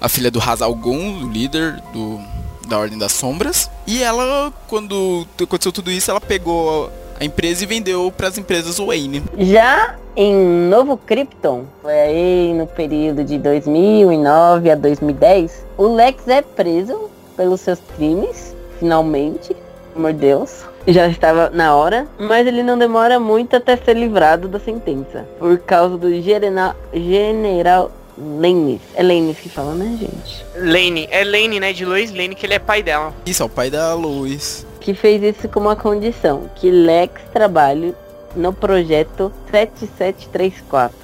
a 0.00 0.08
filha 0.08 0.30
do 0.30 0.38
Ra's 0.38 0.62
al 0.62 0.74
Ghul, 0.74 1.24
o 1.24 1.30
líder 1.30 1.80
do, 1.92 2.20
da 2.66 2.78
Ordem 2.78 2.96
das 2.98 3.12
Sombras. 3.12 3.68
E 3.86 4.02
ela, 4.02 4.52
quando 4.68 5.26
aconteceu 5.42 5.72
tudo 5.72 5.90
isso, 5.90 6.10
ela 6.10 6.20
pegou 6.20 6.90
a 7.20 7.24
empresa 7.24 7.64
e 7.64 7.66
vendeu 7.66 8.10
para 8.16 8.28
as 8.28 8.38
empresas 8.38 8.78
Wayne. 8.78 9.22
Já 9.38 9.96
em 10.16 10.34
Novo 10.70 10.96
Krypton, 10.96 11.64
foi 11.82 11.92
aí 11.92 12.54
no 12.54 12.66
período 12.66 13.22
de 13.22 13.36
2009 13.36 14.70
a 14.70 14.74
2010, 14.74 15.66
o 15.76 15.94
Lex 15.94 16.26
é 16.26 16.40
preso 16.40 17.10
pelos 17.36 17.60
seus 17.60 17.78
crimes, 17.96 18.56
finalmente, 18.78 19.54
amor 19.94 20.14
de 20.14 20.20
Deus. 20.20 20.64
Já 20.88 21.06
estava 21.08 21.50
na 21.50 21.74
hora, 21.76 22.06
mas 22.18 22.46
ele 22.46 22.62
não 22.62 22.78
demora 22.78 23.20
muito 23.20 23.56
até 23.56 23.76
ser 23.76 23.94
livrado 23.94 24.48
da 24.48 24.58
sentença, 24.58 25.26
por 25.38 25.58
causa 25.58 25.98
do 25.98 26.22
general, 26.22 26.74
general 26.94 27.90
Lanes. 28.16 28.80
É 28.94 29.02
Lanes 29.02 29.36
que 29.38 29.50
fala, 29.50 29.74
né, 29.74 29.98
gente? 30.00 30.46
Lane, 30.56 31.08
é 31.10 31.24
Lane, 31.24 31.60
né? 31.60 31.74
De 31.74 31.84
Lois 31.84 32.10
Lane, 32.10 32.34
que 32.34 32.46
ele 32.46 32.54
é 32.54 32.58
pai 32.58 32.82
dela. 32.82 33.12
Isso, 33.26 33.42
é 33.42 33.46
o 33.46 33.48
pai 33.50 33.68
da 33.68 33.92
Lois. 33.92 34.64
que 34.80 34.94
fez 34.94 35.22
isso 35.22 35.48
com 35.48 35.60
uma 35.60 35.76
condição, 35.76 36.48
que 36.54 36.70
Lex 36.70 37.20
trabalhe 37.32 37.94
no 38.36 38.52
projeto 38.52 39.32
7734, 39.50 40.94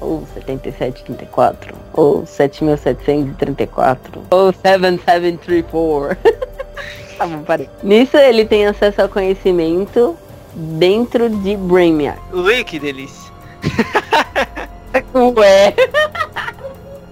ou 0.00 0.26
7734, 0.34 1.74
ou 1.92 2.26
7734, 2.26 4.22
ou 4.30 4.52
7734. 4.52 6.16
tá 7.18 7.26
bom, 7.26 7.42
parei. 7.42 7.68
Nisso 7.82 8.16
ele 8.16 8.44
tem 8.46 8.66
acesso 8.66 9.02
ao 9.02 9.08
conhecimento 9.08 10.16
dentro 10.54 11.28
de 11.28 11.56
Brainiac. 11.56 12.18
Ui, 12.32 12.64
que 12.64 12.78
delícia. 12.78 13.30
Ué. 15.14 15.74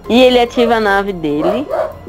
e 0.08 0.22
ele 0.22 0.40
ativa 0.40 0.76
a 0.76 0.80
nave 0.80 1.12
dele, 1.12 1.66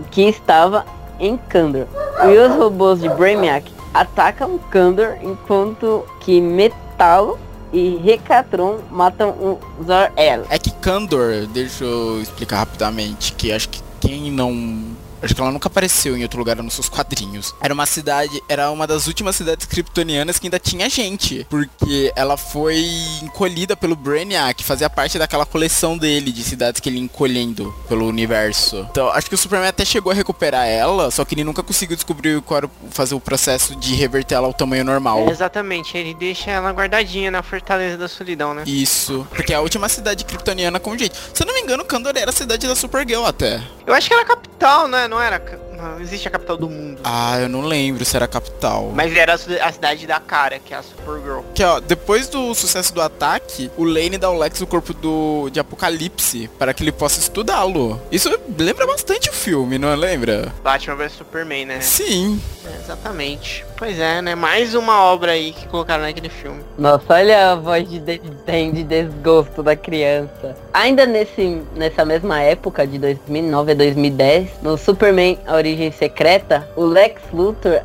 que 0.10 0.24
estava 0.24 0.86
em 1.20 1.38
Kandor. 1.38 1.86
E 2.24 2.38
os 2.38 2.56
robôs 2.56 3.02
de 3.02 3.10
Brainiac 3.10 3.72
atacam 3.94 4.58
Kandor 4.72 5.18
enquanto 5.22 6.06
que 6.22 6.40
Metalo 6.40 7.38
e 7.72 7.98
Recatron 8.04 8.80
matam 8.92 9.30
o 9.30 9.60
Zor-El. 9.84 10.46
É 10.50 10.58
que 10.58 10.72
Kandor, 10.72 11.48
deixa 11.48 11.84
eu 11.84 12.22
explicar 12.22 12.58
rapidamente, 12.60 13.34
que 13.34 13.52
acho 13.52 13.70
que 13.70 13.82
quem 14.00 14.32
não 14.32 14.89
Acho 15.22 15.36
que 15.36 15.42
ela 15.42 15.52
nunca 15.52 15.68
apareceu 15.68 16.18
em 16.18 16.24
outro 16.24 16.40
lugar 16.40 16.56
nos 16.58 16.74
seus 16.74 16.90
quadrinhos. 16.90 17.54
Era 17.62 17.74
uma 17.74 17.86
cidade, 17.86 18.42
era 18.48 18.72
uma 18.72 18.88
das 18.88 19.08
últimas 19.08 19.36
cidades 19.36 19.66
kryptonianas 19.66 20.40
que 20.40 20.48
ainda 20.48 20.60
tinha 20.60 20.90
gente. 20.90 21.46
Porque 21.50 22.12
ela 22.16 22.38
foi 22.38 22.84
encolhida 23.22 23.76
pelo 23.76 23.96
Brainiac, 23.96 24.56
que 24.56 24.64
fazia 24.64 24.90
parte 24.90 25.18
daquela 25.18 25.46
coleção 25.46 25.98
dele 25.98 26.32
de 26.32 26.44
cidades 26.44 26.80
que 26.80 26.90
ele 26.90 26.98
ia 26.98 27.04
encolhendo 27.04 27.74
pelo 27.88 28.08
universo. 28.08 28.88
Então, 28.92 29.10
acho 29.10 29.28
que 29.28 29.36
o 29.36 29.38
Superman 29.38 29.70
até 29.70 29.86
chegou 29.86 30.12
a 30.12 30.16
recuperar 30.16 30.66
ela, 30.66 31.12
só 31.12 31.26
que 31.26 31.36
ele 31.36 31.44
nunca 31.44 31.64
conseguiu 31.64 31.96
descobrir 31.96 32.42
qual 32.42 32.60
era, 32.60 32.70
fazer 32.92 33.16
o 33.16 33.20
processo 33.20 33.76
de 33.76 33.96
reverter 33.96 34.36
ela 34.36 34.48
ao 34.48 34.54
tamanho 34.54 34.84
normal. 34.84 35.28
É, 35.28 35.32
exatamente, 35.32 35.98
ele 35.98 36.14
deixa 36.14 36.52
ela 36.52 36.72
guardadinha 36.72 37.32
na 37.32 37.44
Fortaleza 37.44 37.98
da 37.98 38.08
Solidão, 38.08 38.54
né? 38.54 38.64
Isso, 38.66 39.28
porque 39.32 39.54
é 39.54 39.56
a 39.56 39.62
última 39.62 39.90
cidade 39.90 40.24
kryptoniana 40.24 40.80
com 40.80 40.98
gente. 40.98 41.16
Não 41.46 41.49
me 41.60 41.64
engano, 41.64 41.84
Kandor 41.86 42.14
era 42.16 42.30
a 42.30 42.34
cidade 42.34 42.68
da 42.68 42.76
Supergirl 42.76 43.26
até. 43.26 43.62
Eu 43.86 43.94
acho 43.94 44.08
que 44.08 44.14
era 44.14 44.24
a 44.24 44.26
capital, 44.26 44.88
né? 44.88 45.08
não 45.08 45.22
era. 45.22 45.40
Não 45.82 46.02
existe 46.02 46.28
a 46.28 46.32
capital 46.32 46.58
do 46.58 46.70
mundo. 46.70 47.00
Ah, 47.04 47.40
eu 47.40 47.50
não 47.50 47.62
lembro 47.62 48.04
se 48.04 48.16
era 48.16 48.26
a 48.26 48.28
capital. 48.28 48.92
Mas 48.94 49.16
era 49.16 49.34
a 49.34 49.72
cidade 49.72 50.06
da 50.06 50.20
cara, 50.20 50.60
que 50.60 50.74
é 50.74 50.78
a 50.78 50.84
Supergirl. 50.84 51.42
Que 51.54 51.64
ó, 51.64 51.80
depois 51.80 52.28
do 52.28 52.54
sucesso 52.54 52.94
do 52.94 53.02
ataque, 53.02 53.72
o 53.78 53.84
Lane 53.84 54.18
dá 54.18 54.28
ao 54.28 54.38
Lex 54.38 54.62
o 54.62 54.68
corpo 54.68 54.94
do 54.94 55.50
de 55.50 55.60
Apocalipse 55.60 56.50
para 56.60 56.74
que 56.74 56.84
ele 56.84 56.92
possa 56.92 57.20
estudá-lo. 57.20 58.00
Isso 58.12 58.30
lembra 58.58 58.86
bastante 58.86 59.30
o 59.30 59.34
filme, 59.34 59.78
não 59.78 59.94
lembra? 59.96 60.54
Batman 60.64 60.96
vs 60.96 61.14
Superman, 61.14 61.66
né? 61.66 61.82
Sim. 61.82 62.42
É, 62.66 62.76
exatamente. 62.84 63.66
Pois 63.78 63.98
é, 63.98 64.22
né? 64.22 64.36
Mais 64.36 64.76
uma 64.76 65.02
obra 65.04 65.32
aí 65.32 65.54
que 65.54 65.68
colocaram 65.68 66.04
naquele 66.04 66.30
filme. 66.30 66.62
Nossa, 66.78 67.14
olha 67.14 67.52
a 67.52 67.56
voz 67.56 67.90
de, 67.90 68.00
de, 68.00 68.20
de 68.20 68.84
desgosto 68.84 69.64
da 69.64 69.76
criança. 69.76 70.56
Ainda 70.74 71.06
nesse, 71.06 71.62
nessa 71.76 72.04
mesma 72.04 72.42
época, 72.42 72.86
de 72.86 72.98
2009 72.98 73.72
a 73.72 73.76
2010, 73.76 74.50
no 74.62 74.78
Superman 74.78 75.40
A 75.48 75.60
Origem 75.70 75.92
Secreta, 75.92 76.68
o 76.76 76.84
Lex 76.84 77.22
Luthor 77.32 77.82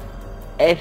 é 0.59 0.77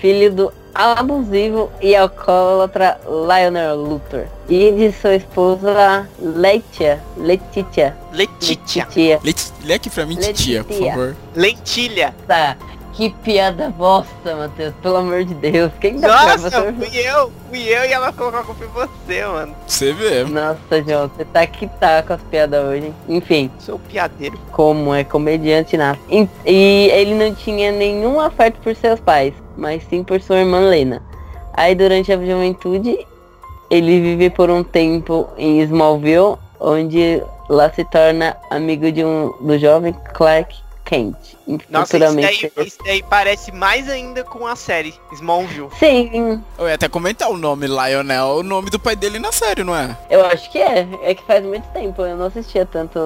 filho 0.00 0.32
do 0.32 0.52
abusivo 0.74 1.70
e 1.82 1.94
alcoólatra 1.94 2.98
Lionel 3.06 3.76
Luthor 3.76 4.24
e 4.48 4.72
de 4.72 4.92
sua 4.92 5.16
esposa 5.16 6.08
Letia, 6.18 7.02
Letitia. 7.18 7.94
Letitia. 8.12 8.88
Letitia. 9.22 9.74
Aqui 9.74 9.90
pra 9.90 10.06
mim, 10.06 10.16
titia, 10.16 10.64
por 10.64 10.78
favor. 10.78 11.16
Lentilha. 11.34 12.14
Tá. 12.26 12.56
Que 12.98 13.10
piada 13.10 13.70
bosta, 13.70 14.34
Matheus. 14.34 14.74
Pelo 14.82 14.96
amor 14.96 15.24
de 15.24 15.32
Deus. 15.32 15.70
Quem 15.80 16.00
dá 16.00 16.08
Nossa, 16.08 16.50
pra 16.50 16.62
você? 16.62 16.72
fui 16.72 16.98
eu. 16.98 17.32
Fui 17.48 17.60
eu 17.60 17.84
e 17.84 17.92
ela 17.92 18.12
colocou 18.12 18.40
a 18.40 18.42
culpa 18.42 18.64
em 18.64 18.68
você, 18.68 19.24
mano. 19.24 19.54
Você 19.68 19.92
vê. 19.92 20.24
Nossa, 20.24 20.82
João. 20.84 21.08
Você 21.08 21.24
tá 21.26 21.46
que 21.46 21.68
tá 21.68 22.02
com 22.02 22.14
as 22.14 22.22
piadas 22.22 22.60
hoje. 22.64 22.92
Enfim. 23.08 23.52
Sou 23.60 23.78
piadeiro. 23.78 24.36
Como 24.50 24.92
é 24.92 25.04
comediante 25.04 25.76
na. 25.76 25.96
E, 26.10 26.28
e 26.44 26.90
ele 26.92 27.14
não 27.14 27.32
tinha 27.32 27.70
nenhum 27.70 28.18
afeto 28.18 28.58
por 28.58 28.74
seus 28.74 28.98
pais, 28.98 29.32
mas 29.56 29.80
sim 29.88 30.02
por 30.02 30.20
sua 30.20 30.38
irmã 30.38 30.58
Lena. 30.58 31.00
Aí 31.52 31.76
durante 31.76 32.12
a 32.12 32.16
juventude, 32.16 33.06
ele 33.70 34.00
vive 34.00 34.28
por 34.28 34.50
um 34.50 34.64
tempo 34.64 35.28
em 35.38 35.60
Smallville, 35.60 36.34
onde 36.58 37.22
lá 37.48 37.70
se 37.70 37.84
torna 37.84 38.36
amigo 38.50 38.90
de 38.90 39.04
um 39.04 39.32
do 39.40 39.56
jovem 39.56 39.94
Clark 40.14 40.66
Kent. 40.88 41.36
Nossa, 41.68 41.98
isso 41.98 42.16
daí, 42.16 42.52
isso 42.66 42.78
daí, 42.82 43.02
parece 43.02 43.52
mais 43.52 43.90
ainda 43.90 44.24
com 44.24 44.46
a 44.46 44.56
série 44.56 44.94
Smallville. 45.12 45.68
Sim. 45.78 46.42
Eu 46.58 46.66
ia 46.66 46.76
até 46.76 46.88
comentar 46.88 47.30
o 47.30 47.36
nome 47.36 47.66
Lionel, 47.66 48.38
o 48.38 48.42
nome 48.42 48.70
do 48.70 48.80
pai 48.80 48.96
dele 48.96 49.18
na 49.18 49.30
série, 49.30 49.62
não 49.62 49.76
é? 49.76 49.94
Eu 50.08 50.24
acho 50.24 50.50
que 50.50 50.58
é. 50.58 50.88
É 51.02 51.14
que 51.14 51.22
faz 51.24 51.44
muito 51.44 51.68
tempo. 51.74 52.00
Eu 52.00 52.16
não 52.16 52.26
assistia 52.26 52.64
tanto 52.64 52.98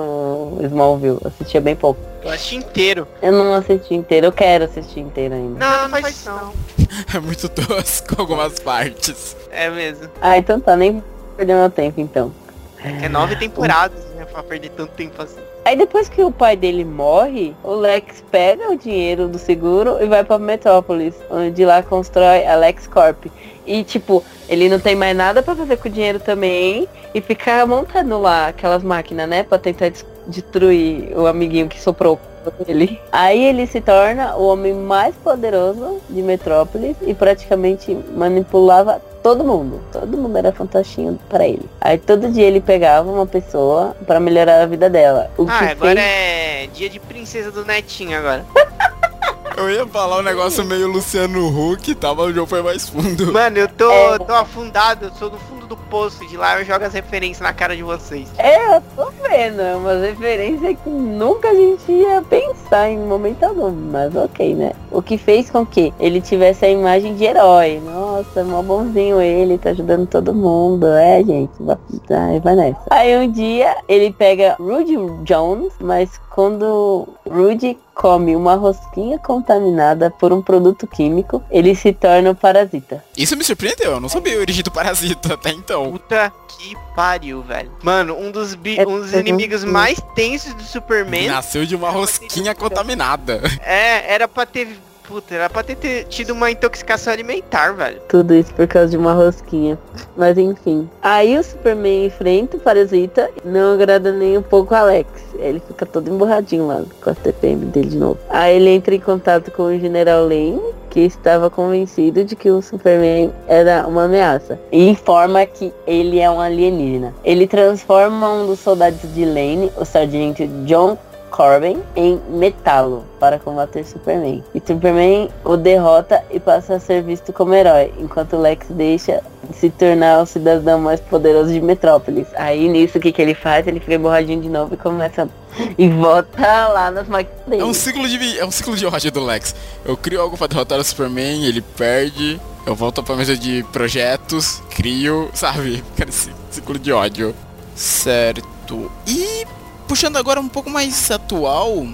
Smallville. 0.63 1.19
Eu 1.21 1.27
assistia 1.29 1.61
bem 1.61 1.75
pouco. 1.75 2.01
Eu 2.23 2.31
assisti 2.31 2.57
inteiro. 2.57 3.09
Eu 3.21 3.33
não 3.33 3.53
assisti 3.53 3.95
inteiro. 3.95 4.27
Eu 4.27 4.33
quero 4.33 4.65
assistir 4.65 5.01
inteiro 5.01 5.35
ainda. 5.35 5.59
Não, 5.59 5.89
não 5.89 6.01
faz 6.01 6.25
não. 6.25 6.53
é 7.13 7.19
muito 7.19 7.49
tosco 7.49 8.15
algumas 8.17 8.61
partes. 8.61 9.37
É 9.51 9.69
mesmo. 9.69 10.09
Ah, 10.21 10.39
então 10.39 10.61
tá. 10.61 10.77
Nem 10.77 11.03
perder 11.37 11.55
meu 11.57 11.71
tempo, 11.71 12.01
então. 12.01 12.33
É 12.79 13.09
nove 13.09 13.35
temporadas, 13.35 14.05
né? 14.15 14.25
Pra 14.25 14.43
perder 14.45 14.71
tanto 14.71 14.93
tempo 14.93 15.21
assim. 15.21 15.52
Aí 15.65 15.77
depois 15.77 16.09
que 16.09 16.23
o 16.23 16.33
pai 16.33 16.57
dele 16.57 16.85
morre, 16.85 17.55
o 17.63 17.73
Lex 17.73 18.23
pega 18.33 18.71
o 18.71 18.77
dinheiro 18.77 19.29
do 19.29 19.39
seguro 19.39 19.99
e 20.03 20.07
vai 20.07 20.25
para 20.25 20.39
Metrópolis, 20.39 21.15
onde 21.31 21.65
lá 21.65 21.83
constrói 21.83 22.45
a 22.45 22.57
Lex 22.57 22.89
Corp. 22.89 23.27
E 23.65 23.85
tipo, 23.85 24.25
ele 24.49 24.69
não 24.69 24.81
tem 24.81 24.97
mais 24.97 25.17
nada 25.17 25.41
para 25.41 25.55
fazer 25.55 25.77
com 25.77 25.89
o 25.89 25.93
dinheiro 25.93 26.19
também 26.19 26.89
e 27.15 27.21
fica 27.21 27.65
montando 27.65 28.19
lá 28.21 28.49
aquelas 28.49 28.83
máquinas, 28.83 29.29
né, 29.29 29.45
para 29.45 29.59
tentar 29.59 29.93
destruir 30.27 31.17
o 31.17 31.27
amiguinho 31.27 31.69
que 31.69 31.81
soprou 31.81 32.19
ele. 32.67 33.01
Aí 33.11 33.45
ele 33.45 33.67
se 33.67 33.81
torna 33.81 34.37
o 34.37 34.47
homem 34.47 34.75
mais 34.75 35.15
poderoso 35.17 36.01
de 36.09 36.23
Metrópolis 36.23 36.97
e 37.03 37.15
praticamente 37.15 37.97
manipulava 38.15 39.01
todo 39.23 39.45
mundo. 39.45 39.81
Todo 39.93 40.19
mundo 40.19 40.37
era 40.37 40.53
fantastinho 40.53 41.19
para 41.29 41.47
ele. 41.47 41.69
Aí 41.81 41.99
todo 41.99 42.31
dia 42.31 42.45
ele 42.45 42.61
pegava 42.61 43.11
uma 43.11 43.27
pessoa 43.27 43.97
para 44.07 44.19
melhorar 44.19 44.63
a 44.63 44.67
vida 44.67 44.91
dela. 44.91 45.31
O 45.39 45.47
ah, 45.49 45.71
agora 45.71 46.01
fez... 46.01 46.07
é 46.07 46.67
dia 46.75 46.91
de 46.91 46.99
princesa 46.99 47.51
do 47.51 47.65
netinho 47.65 48.19
agora. 48.19 48.45
Eu 49.57 49.71
ia 49.71 49.87
falar 49.87 50.19
um 50.19 50.23
negócio 50.23 50.65
meio 50.65 50.87
Luciano 50.89 51.49
Huck, 51.49 51.95
tá? 51.95 52.15
Mas 52.15 52.27
o 52.27 52.33
jogo 52.33 52.47
foi 52.47 52.63
mais 52.63 52.89
fundo. 52.89 53.33
Mano, 53.33 53.59
eu 53.59 53.69
tô, 53.69 53.91
é... 53.91 54.19
tô 54.19 54.33
afundado, 54.33 55.07
eu 55.07 55.13
sou 55.13 55.31
do 55.31 55.39
fundo 55.39 55.67
do 55.67 55.77
poço. 55.77 56.27
De 56.27 56.37
lá 56.37 56.59
eu 56.59 56.65
jogo 56.65 56.85
as 56.85 56.93
referências 56.93 57.41
na 57.41 57.53
cara 57.53 57.77
de 57.77 57.83
vocês. 57.83 58.29
É, 58.39 58.77
eu 58.77 58.83
tô 58.97 59.11
vendo. 59.23 59.61
É 59.61 59.77
uma 59.77 59.95
referência 59.95 60.75
que 60.75 60.89
nunca 60.89 61.49
a 61.49 61.55
gente 61.55 61.91
ia 61.91 62.23
pensar 62.23 62.91
em 62.91 62.99
momento 62.99 63.43
algum. 63.43 63.71
Mas 63.71 64.15
ok, 64.15 64.55
né? 64.55 64.73
O 64.91 65.03
que 65.03 65.19
fez 65.19 65.51
com 65.51 65.65
que 65.65 65.93
ele 65.99 66.21
tivesse 66.21 66.65
a 66.65 66.71
imagem 66.71 67.15
de 67.15 67.25
herói. 67.25 67.81
Nossa, 67.85 68.45
mó 68.45 68.63
bonzinho 68.63 69.21
ele, 69.21 69.59
tá 69.59 69.71
ajudando 69.71 70.07
todo 70.07 70.35
mundo. 70.35 70.87
É, 70.87 71.23
gente, 71.23 71.53
vai, 71.61 72.41
vai 72.41 72.57
nessa. 72.57 72.81
Aí 72.91 73.17
um 73.17 73.31
dia 73.31 73.77
ele 73.89 74.13
pega 74.13 74.57
Rudy 74.59 74.97
Jones, 75.25 75.73
mas 75.81 76.21
quando 76.31 77.09
Rudy 77.29 77.79
come 78.03 78.35
uma 78.35 78.57
rosquinha 78.57 79.17
contaminada 79.17 80.11
por 80.11 80.33
um 80.33 80.43
produto 80.43 80.89
químico, 80.89 81.41
ele 81.49 81.73
se 81.73 81.93
torna 81.93 82.33
um 82.33 82.35
parasita. 82.35 83.05
Isso 83.17 83.37
me 83.37 83.45
surpreendeu, 83.45 83.93
eu 83.93 84.01
não 84.01 84.09
sabia 84.09 84.37
a 84.37 84.41
origem 84.41 84.65
do 84.65 84.73
parasita 84.73 85.35
até 85.35 85.51
então. 85.51 85.93
Puta 85.93 86.33
que 86.49 86.75
pariu, 86.97 87.43
velho. 87.43 87.71
Mano, 87.81 88.19
um 88.19 88.33
dos, 88.33 88.59
é 88.77 88.85
um 88.85 88.99
dos 88.99 89.13
inimigos 89.13 89.63
mais 89.63 90.01
tensos 90.17 90.53
do 90.55 90.65
Superman. 90.65 91.29
Nasceu 91.29 91.65
de 91.65 91.77
uma 91.77 91.91
rosquinha 91.91 92.57
contaminada. 92.57 93.41
É, 93.65 94.13
era 94.13 94.27
pra 94.27 94.45
ter 94.45 94.77
Puta, 95.05 95.35
era 95.35 95.51
pra 95.51 95.63
ter 95.63 96.05
tido 96.05 96.31
uma 96.31 96.51
intoxicação 96.51 97.13
alimentar, 97.13 97.73
velho. 97.73 98.01
Tudo 98.09 98.35
isso 98.35 98.55
por 98.55 98.67
causa 98.67 98.89
de 98.93 98.97
uma 98.97 99.13
rosquinha. 99.13 99.79
Mas 100.17 100.39
enfim. 100.39 100.89
Aí 101.03 101.37
o 101.37 101.43
Superman 101.43 102.07
enfrenta 102.07 102.57
o 102.57 102.61
Parasita 102.61 103.29
não 103.45 103.75
agrada 103.75 104.13
nem 104.13 104.39
um 104.39 104.43
pouco 104.43 104.73
o 104.73 104.77
Alex. 104.77 105.09
Ele 105.43 105.61
fica 105.61 105.85
todo 105.85 106.11
emborradinho 106.11 106.67
lá 106.67 106.83
com 107.03 107.11
a 107.11 107.15
TPM 107.15 107.67
dele 107.67 107.91
de 107.91 107.99
novo. 107.99 108.19
Aí 108.29 108.57
ele 108.57 108.71
entra 108.71 108.95
em 108.95 109.01
contato 109.01 109.51
com 109.51 109.65
o 109.65 109.79
General 109.79 110.23
Lane, 110.23 110.61
que 110.91 111.01
estava 111.01 111.49
convencido 111.49 112.25
de 112.25 112.37
que 112.37 112.51
o 112.51 112.61
Superman 112.61 113.33
era 113.47 113.87
uma 113.87 114.05
ameaça. 114.05 114.61
E 114.71 114.89
informa 114.89 115.45
que 115.47 115.73
ele 115.87 116.19
é 116.19 116.31
um 116.31 116.41
alienígena. 116.41 117.15
Ele 117.25 117.47
transforma 117.47 118.29
um 118.31 118.47
dos 118.47 118.61
soldados 118.61 119.01
de 119.15 119.25
Lane, 119.25 119.71
o 119.77 119.85
sargento 119.85 120.47
John 120.67 120.99
Corbin 121.33 121.83
em 121.97 122.21
Metalo 122.29 123.05
para 123.19 123.39
combater 123.39 123.85
Superman. 123.85 124.45
E 124.55 124.63
Superman 124.65 125.31
o 125.45 125.57
derrota 125.57 126.23
e 126.31 126.39
passa 126.39 126.75
a 126.77 126.81
ser 126.81 127.03
visto 127.03 127.33
como 127.33 127.55
herói, 127.55 127.93
enquanto 127.99 128.37
Lex 128.37 128.67
deixa 128.71 129.23
de 129.49 129.57
se 129.57 129.71
tornar 129.71 130.23
o 130.23 130.27
cidadão 130.27 130.79
mais 130.79 131.01
poderoso 131.01 131.53
de 131.53 131.61
Metrópolis. 131.61 132.29
Aí 132.37 132.69
nisso 132.69 132.99
o 132.99 133.01
que, 133.01 133.11
que 133.11 133.21
ele 133.21 133.35
faz? 133.35 133.67
Ele 133.67 133.81
fica 133.81 133.99
borradinho 133.99 134.41
de 134.41 134.49
novo 134.49 134.75
e 134.75 134.77
começa 134.77 135.29
e 135.77 135.89
volta 135.89 136.69
lá 136.69 136.91
nas 136.91 137.09
máquinas 137.09 137.61
É 137.61 137.65
um 137.65 137.75
ciclo 137.75 138.09
de 138.09 138.39
é 138.39 138.45
um 138.45 138.51
ciclo 138.51 138.77
de 138.77 138.87
ódio 138.87 139.11
do 139.11 139.25
Lex. 139.25 139.55
Eu 139.85 139.97
crio 139.97 140.21
algo 140.21 140.37
para 140.37 140.47
derrotar 140.47 140.79
o 140.79 140.85
Superman, 140.85 141.45
ele 141.45 141.61
perde, 141.61 142.41
eu 142.67 142.75
volto 142.75 143.03
pra 143.03 143.17
mesa 143.17 143.37
de 143.37 143.65
projetos, 143.73 144.63
crio, 144.71 145.31
sabe? 145.35 145.83
Cara, 145.97 146.11
ciclo 146.51 146.79
de 146.79 146.93
ódio. 146.93 147.35
Certo. 147.75 148.91
E 149.07 149.47
puxando 149.93 150.17
agora 150.17 150.41
um 150.41 150.49
pouco 150.49 150.71
mais 150.71 151.11
atual, 151.11 151.87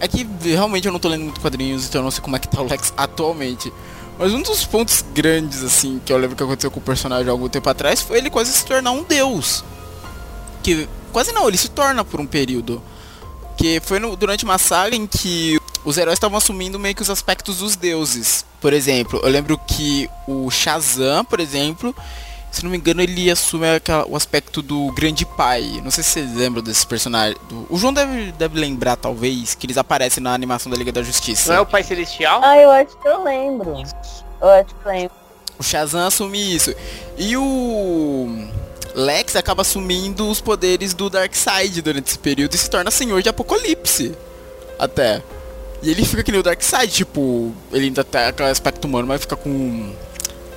é 0.00 0.08
que 0.08 0.26
realmente 0.42 0.86
eu 0.86 0.92
não 0.92 0.98
tô 0.98 1.08
lendo 1.08 1.22
muito 1.22 1.40
quadrinhos, 1.40 1.86
então 1.86 2.00
eu 2.00 2.02
não 2.02 2.10
sei 2.10 2.20
como 2.20 2.34
é 2.34 2.38
que 2.40 2.48
tá 2.48 2.60
o 2.60 2.66
Lex 2.66 2.92
atualmente. 2.96 3.72
Mas 4.18 4.32
um 4.32 4.42
dos 4.42 4.64
pontos 4.64 5.04
grandes, 5.14 5.62
assim, 5.62 6.00
que 6.04 6.12
eu 6.12 6.18
lembro 6.18 6.34
que 6.34 6.42
aconteceu 6.42 6.68
com 6.68 6.80
o 6.80 6.82
personagem 6.82 7.28
há 7.28 7.30
algum 7.30 7.48
tempo 7.48 7.70
atrás 7.70 8.02
foi 8.02 8.18
ele 8.18 8.28
quase 8.28 8.50
se 8.50 8.64
tornar 8.64 8.90
um 8.90 9.04
deus. 9.04 9.62
Que. 10.64 10.88
Quase 11.12 11.30
não, 11.30 11.46
ele 11.46 11.56
se 11.56 11.68
torna 11.68 12.04
por 12.04 12.18
um 12.18 12.26
período. 12.26 12.82
Que 13.56 13.80
foi 13.84 14.00
no, 14.00 14.16
durante 14.16 14.44
uma 14.44 14.58
saga 14.58 14.96
em 14.96 15.06
que 15.06 15.60
os 15.84 15.96
heróis 15.96 16.16
estavam 16.16 16.38
assumindo 16.38 16.76
meio 16.76 16.96
que 16.96 17.02
os 17.02 17.10
aspectos 17.10 17.58
dos 17.58 17.76
deuses. 17.76 18.44
Por 18.60 18.72
exemplo, 18.72 19.20
eu 19.22 19.28
lembro 19.30 19.56
que 19.58 20.10
o 20.26 20.50
Shazam, 20.50 21.24
por 21.24 21.38
exemplo, 21.38 21.94
se 22.50 22.64
não 22.64 22.70
me 22.70 22.76
engano, 22.76 23.00
ele 23.00 23.30
assume 23.30 23.68
aquela, 23.68 24.06
o 24.06 24.16
aspecto 24.16 24.62
do 24.62 24.90
grande 24.92 25.24
pai. 25.24 25.80
Não 25.82 25.90
sei 25.90 26.02
se 26.02 26.10
vocês 26.10 26.34
lembram 26.34 26.62
desse 26.62 26.86
personagem. 26.86 27.36
Do, 27.48 27.66
o 27.70 27.78
João 27.78 27.92
deve, 27.92 28.32
deve 28.32 28.58
lembrar, 28.58 28.96
talvez, 28.96 29.54
que 29.54 29.66
eles 29.66 29.76
aparecem 29.76 30.22
na 30.22 30.32
animação 30.32 30.70
da 30.70 30.76
Liga 30.76 30.90
da 30.90 31.02
Justiça. 31.02 31.52
Não 31.52 31.58
é 31.58 31.60
o 31.60 31.66
Pai 31.66 31.82
Celestial? 31.82 32.40
Ah, 32.42 32.58
eu 32.58 32.70
acho 32.70 32.96
que 32.96 33.08
eu 33.08 33.22
lembro. 33.22 33.74
Eu 34.40 34.48
acho 34.48 34.74
que 34.74 34.86
eu 34.86 34.92
lembro. 34.92 35.12
O 35.58 35.62
Shazam 35.62 36.06
assume 36.06 36.54
isso. 36.54 36.74
E 37.16 37.36
o 37.36 38.48
Lex 38.94 39.36
acaba 39.36 39.62
assumindo 39.62 40.28
os 40.28 40.40
poderes 40.40 40.94
do 40.94 41.10
Darkseid 41.10 41.82
durante 41.82 42.08
esse 42.08 42.18
período 42.18 42.54
e 42.54 42.58
se 42.58 42.70
torna 42.70 42.90
Senhor 42.90 43.20
de 43.22 43.28
Apocalipse. 43.28 44.14
Até. 44.78 45.22
E 45.82 45.90
ele 45.90 46.04
fica 46.04 46.22
que 46.22 46.30
nem 46.30 46.40
o 46.40 46.42
Darkseid, 46.42 46.92
tipo, 46.92 47.52
ele 47.72 47.86
ainda 47.86 48.02
tem 48.02 48.22
aquele 48.22 48.48
aspecto 48.48 48.86
humano, 48.86 49.08
mas 49.08 49.20
fica 49.20 49.36
com. 49.36 49.92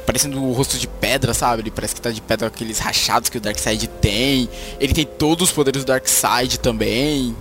Parecendo 0.06 0.43
o 0.43 0.52
rosto 0.52 0.78
de 0.78 0.88
pedra, 0.88 1.34
sabe? 1.34 1.62
Ele 1.62 1.72
parece 1.72 1.95
que 1.95 2.02
tá 2.02 2.12
de 2.12 2.22
pedra 2.22 2.47
aqueles 2.47 2.80
rachados 2.80 3.30
que 3.30 3.38
o 3.38 3.41
Darkseid 3.41 3.88
tem. 3.88 4.49
Ele 4.80 4.93
tem 4.93 5.06
todos 5.06 5.49
os 5.49 5.54
poderes 5.54 5.84
do 5.84 5.88
Darkseid 5.88 6.60
também. 6.60 7.36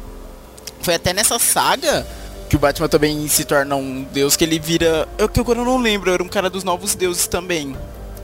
Foi 0.82 0.94
até 0.94 1.12
nessa 1.12 1.38
saga 1.38 2.06
que 2.48 2.56
o 2.56 2.58
Batman 2.58 2.88
também 2.88 3.28
se 3.28 3.44
torna 3.44 3.76
um 3.76 4.02
deus 4.02 4.36
que 4.36 4.44
ele 4.44 4.58
vira. 4.58 5.08
Eu 5.16 5.28
que 5.28 5.38
agora 5.38 5.60
eu 5.60 5.64
não 5.64 5.78
lembro, 5.78 6.12
era 6.12 6.22
um 6.22 6.28
cara 6.28 6.50
dos 6.50 6.64
novos 6.64 6.94
deuses 6.94 7.26
também. 7.28 7.76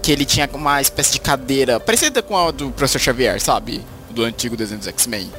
Que 0.02 0.10
ele 0.10 0.24
tinha 0.24 0.48
uma 0.52 0.80
espécie 0.80 1.12
de 1.12 1.20
cadeira, 1.20 1.78
parecida 1.78 2.22
com 2.22 2.36
a 2.36 2.50
do 2.50 2.70
Professor 2.70 2.98
Xavier, 2.98 3.40
sabe? 3.40 3.84
Do 4.10 4.24
antigo 4.24 4.56
desenho 4.56 4.78
dos 4.78 4.88
X-Men. 4.88 5.30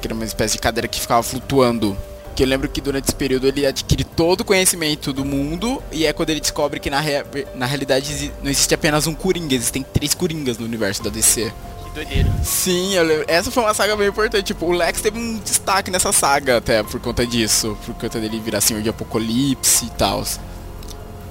Que 0.00 0.08
era 0.08 0.14
uma 0.14 0.24
espécie 0.24 0.54
de 0.54 0.60
cadeira 0.60 0.88
que 0.88 1.00
ficava 1.00 1.22
flutuando. 1.22 1.96
Que 2.36 2.42
eu 2.42 2.46
lembro 2.46 2.68
que 2.68 2.80
durante 2.80 3.06
esse 3.06 3.14
período 3.14 3.48
ele 3.48 3.66
adquire 3.66 4.04
todo 4.04 4.42
o 4.42 4.44
conhecimento 4.44 5.12
do 5.12 5.24
mundo. 5.24 5.82
E 5.90 6.04
é 6.06 6.12
quando 6.12 6.30
ele 6.30 6.40
descobre 6.40 6.78
que 6.78 6.90
na, 6.90 7.00
rea- 7.00 7.24
na 7.54 7.64
realidade 7.66 8.30
não 8.42 8.50
existe 8.50 8.72
apenas 8.74 9.06
um 9.06 9.14
Coringa, 9.14 9.54
existem 9.54 9.82
três 9.82 10.12
Coringas 10.14 10.58
no 10.58 10.66
universo 10.66 11.02
da 11.02 11.08
DC. 11.10 11.50
Que 11.84 11.90
doideira. 11.94 12.30
Sim, 12.44 12.92
eu 12.94 13.02
lembro. 13.04 13.24
Essa 13.26 13.50
foi 13.50 13.62
uma 13.62 13.72
saga 13.72 13.96
bem 13.96 14.08
importante. 14.08 14.44
Tipo, 14.44 14.66
o 14.66 14.72
Lex 14.72 15.00
teve 15.00 15.18
um 15.18 15.38
destaque 15.38 15.90
nessa 15.90 16.12
saga 16.12 16.58
até 16.58 16.82
por 16.82 17.00
conta 17.00 17.26
disso. 17.26 17.76
Por 17.86 17.94
conta 17.94 18.20
dele 18.20 18.38
virar 18.38 18.60
Senhor 18.60 18.82
de 18.82 18.90
Apocalipse 18.90 19.86
e 19.86 19.90
tal. 19.90 20.22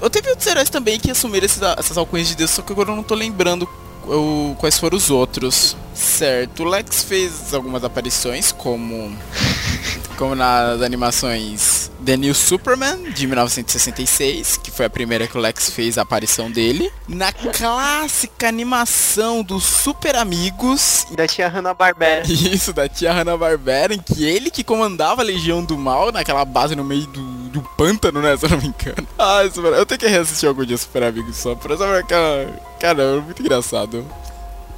Eu 0.01 0.10
teve 0.10 0.28
outros 0.30 0.47
heróis 0.47 0.70
também 0.72 0.99
que 0.99 1.12
assumiram 1.12 1.45
esses, 1.45 1.62
essas 1.62 1.97
alcunhas 1.97 2.28
de 2.28 2.36
Deus, 2.36 2.49
só 2.51 2.62
que 2.64 2.72
agora 2.74 2.89
eu 2.91 2.95
não 2.95 3.03
tô 3.03 3.14
lembrando 3.16 3.70
o- 4.08 4.56
quais 4.58 4.78
foram 4.80 4.97
os 4.97 5.10
outros. 5.12 5.78
Certo, 5.93 6.64
o 6.64 6.66
Lex 6.68 7.03
fez 7.03 7.53
algumas 7.53 7.84
aparições, 7.84 8.51
como. 8.51 9.16
Como 10.18 10.34
nas 10.34 10.82
animações 10.82 11.91
The 12.05 12.16
New 12.16 12.34
Superman 12.34 13.11
de 13.11 13.28
1966, 13.28 14.57
que 14.57 14.72
foi 14.72 14.86
a 14.86 14.89
primeira 14.89 15.28
que 15.28 15.38
o 15.38 15.41
Lex 15.41 15.70
fez 15.72 15.97
a 15.97 16.03
aparição 16.03 16.49
dele. 16.49 16.89
Na 17.07 17.34
clássica 17.34 18.47
animação 18.47 19.43
dos 19.43 19.63
Super 19.63 20.16
Amigos, 20.16 21.05
Da 21.11 21.28
tia 21.28 21.49
Hanna-Barbera. 21.49 22.24
isso, 22.28 22.72
da 22.72 22.88
tia 22.88 23.11
Hanna-Barbera, 23.11 23.93
em 23.93 23.99
que 23.99 24.24
ele 24.24 24.49
que 24.49 24.63
comandava 24.63 25.22
a 25.22 25.26
Legião 25.26 25.63
do 25.63 25.78
Mal 25.78 26.11
naquela 26.11 26.45
base 26.45 26.76
no 26.76 26.84
meio 26.84 27.07
do, 27.07 27.22
do 27.49 27.61
pântano, 27.76 28.22
né, 28.22 28.38
se 28.38 28.45
eu 28.45 28.51
não 28.51 28.57
me 28.57 28.68
engano. 28.68 29.07
Super... 29.53 29.74
eu 29.74 29.86
tenho 29.86 29.99
que 29.99 30.07
reassistir 30.07 30.47
algum 30.47 30.63
dia 30.63 30.78
Super 30.78 31.03
Amigos 31.03 31.36
só 31.36 31.55
pra 31.55 31.76
saber 31.76 31.99
aquela... 31.99 32.47
Caramba, 32.80 33.22
muito 33.22 33.41
engraçado. 33.41 34.05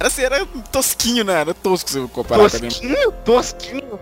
Era 0.00 0.08
assim, 0.08 0.22
era 0.22 0.46
tosquinho, 0.70 1.24
né? 1.24 1.40
Era 1.40 1.52
tosco 1.52 1.90
se 1.90 1.98
eu 1.98 2.08
comparar 2.08 2.48
com 2.48 2.56
a 2.56 2.60
Tosquinho? 2.60 3.12
Tosquinho? 3.24 3.98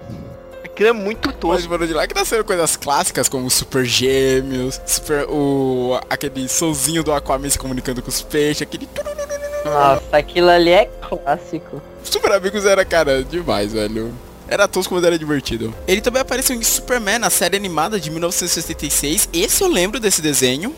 Aquilo 0.77 0.91
é 0.91 0.93
muito 0.93 1.29
Mas 1.31 1.37
tosco. 1.39 1.68
foram 1.70 1.87
de 1.87 1.95
lá 1.95 2.07
que 2.07 2.14
nasceram 2.14 2.45
coisas 2.45 2.77
clássicas 2.77 3.31
como 3.31 3.49
Super 3.49 3.83
Gêmeos, 3.83 4.79
Super. 4.85 5.24
o. 5.27 5.99
aquele 6.11 6.47
solzinho 6.51 7.03
do 7.03 7.14
Aquaman 7.14 7.49
se 7.49 7.59
comunicando 7.59 8.03
com 8.03 8.11
os 8.11 8.20
peixes, 8.20 8.61
aquele. 8.61 8.87
Nossa, 9.64 10.03
aquilo 10.14 10.51
ali 10.51 10.68
é 10.68 10.85
clássico. 10.85 11.81
Super 12.05 12.33
Amigos 12.33 12.66
era, 12.66 12.85
cara, 12.85 13.24
demais, 13.24 13.72
velho. 13.72 14.12
Era 14.47 14.68
tosco, 14.68 14.95
mas 14.95 15.03
era 15.03 15.18
divertido. 15.18 15.74
Ele 15.89 16.03
também 16.03 16.20
apareceu 16.20 16.55
em 16.55 16.62
Superman, 16.62 17.20
na 17.20 17.31
série 17.31 17.57
animada 17.57 17.99
de 17.99 18.11
1966. 18.11 19.31
Esse 19.33 19.62
eu 19.64 19.68
lembro 19.68 19.99
desse 19.99 20.20
desenho. 20.20 20.74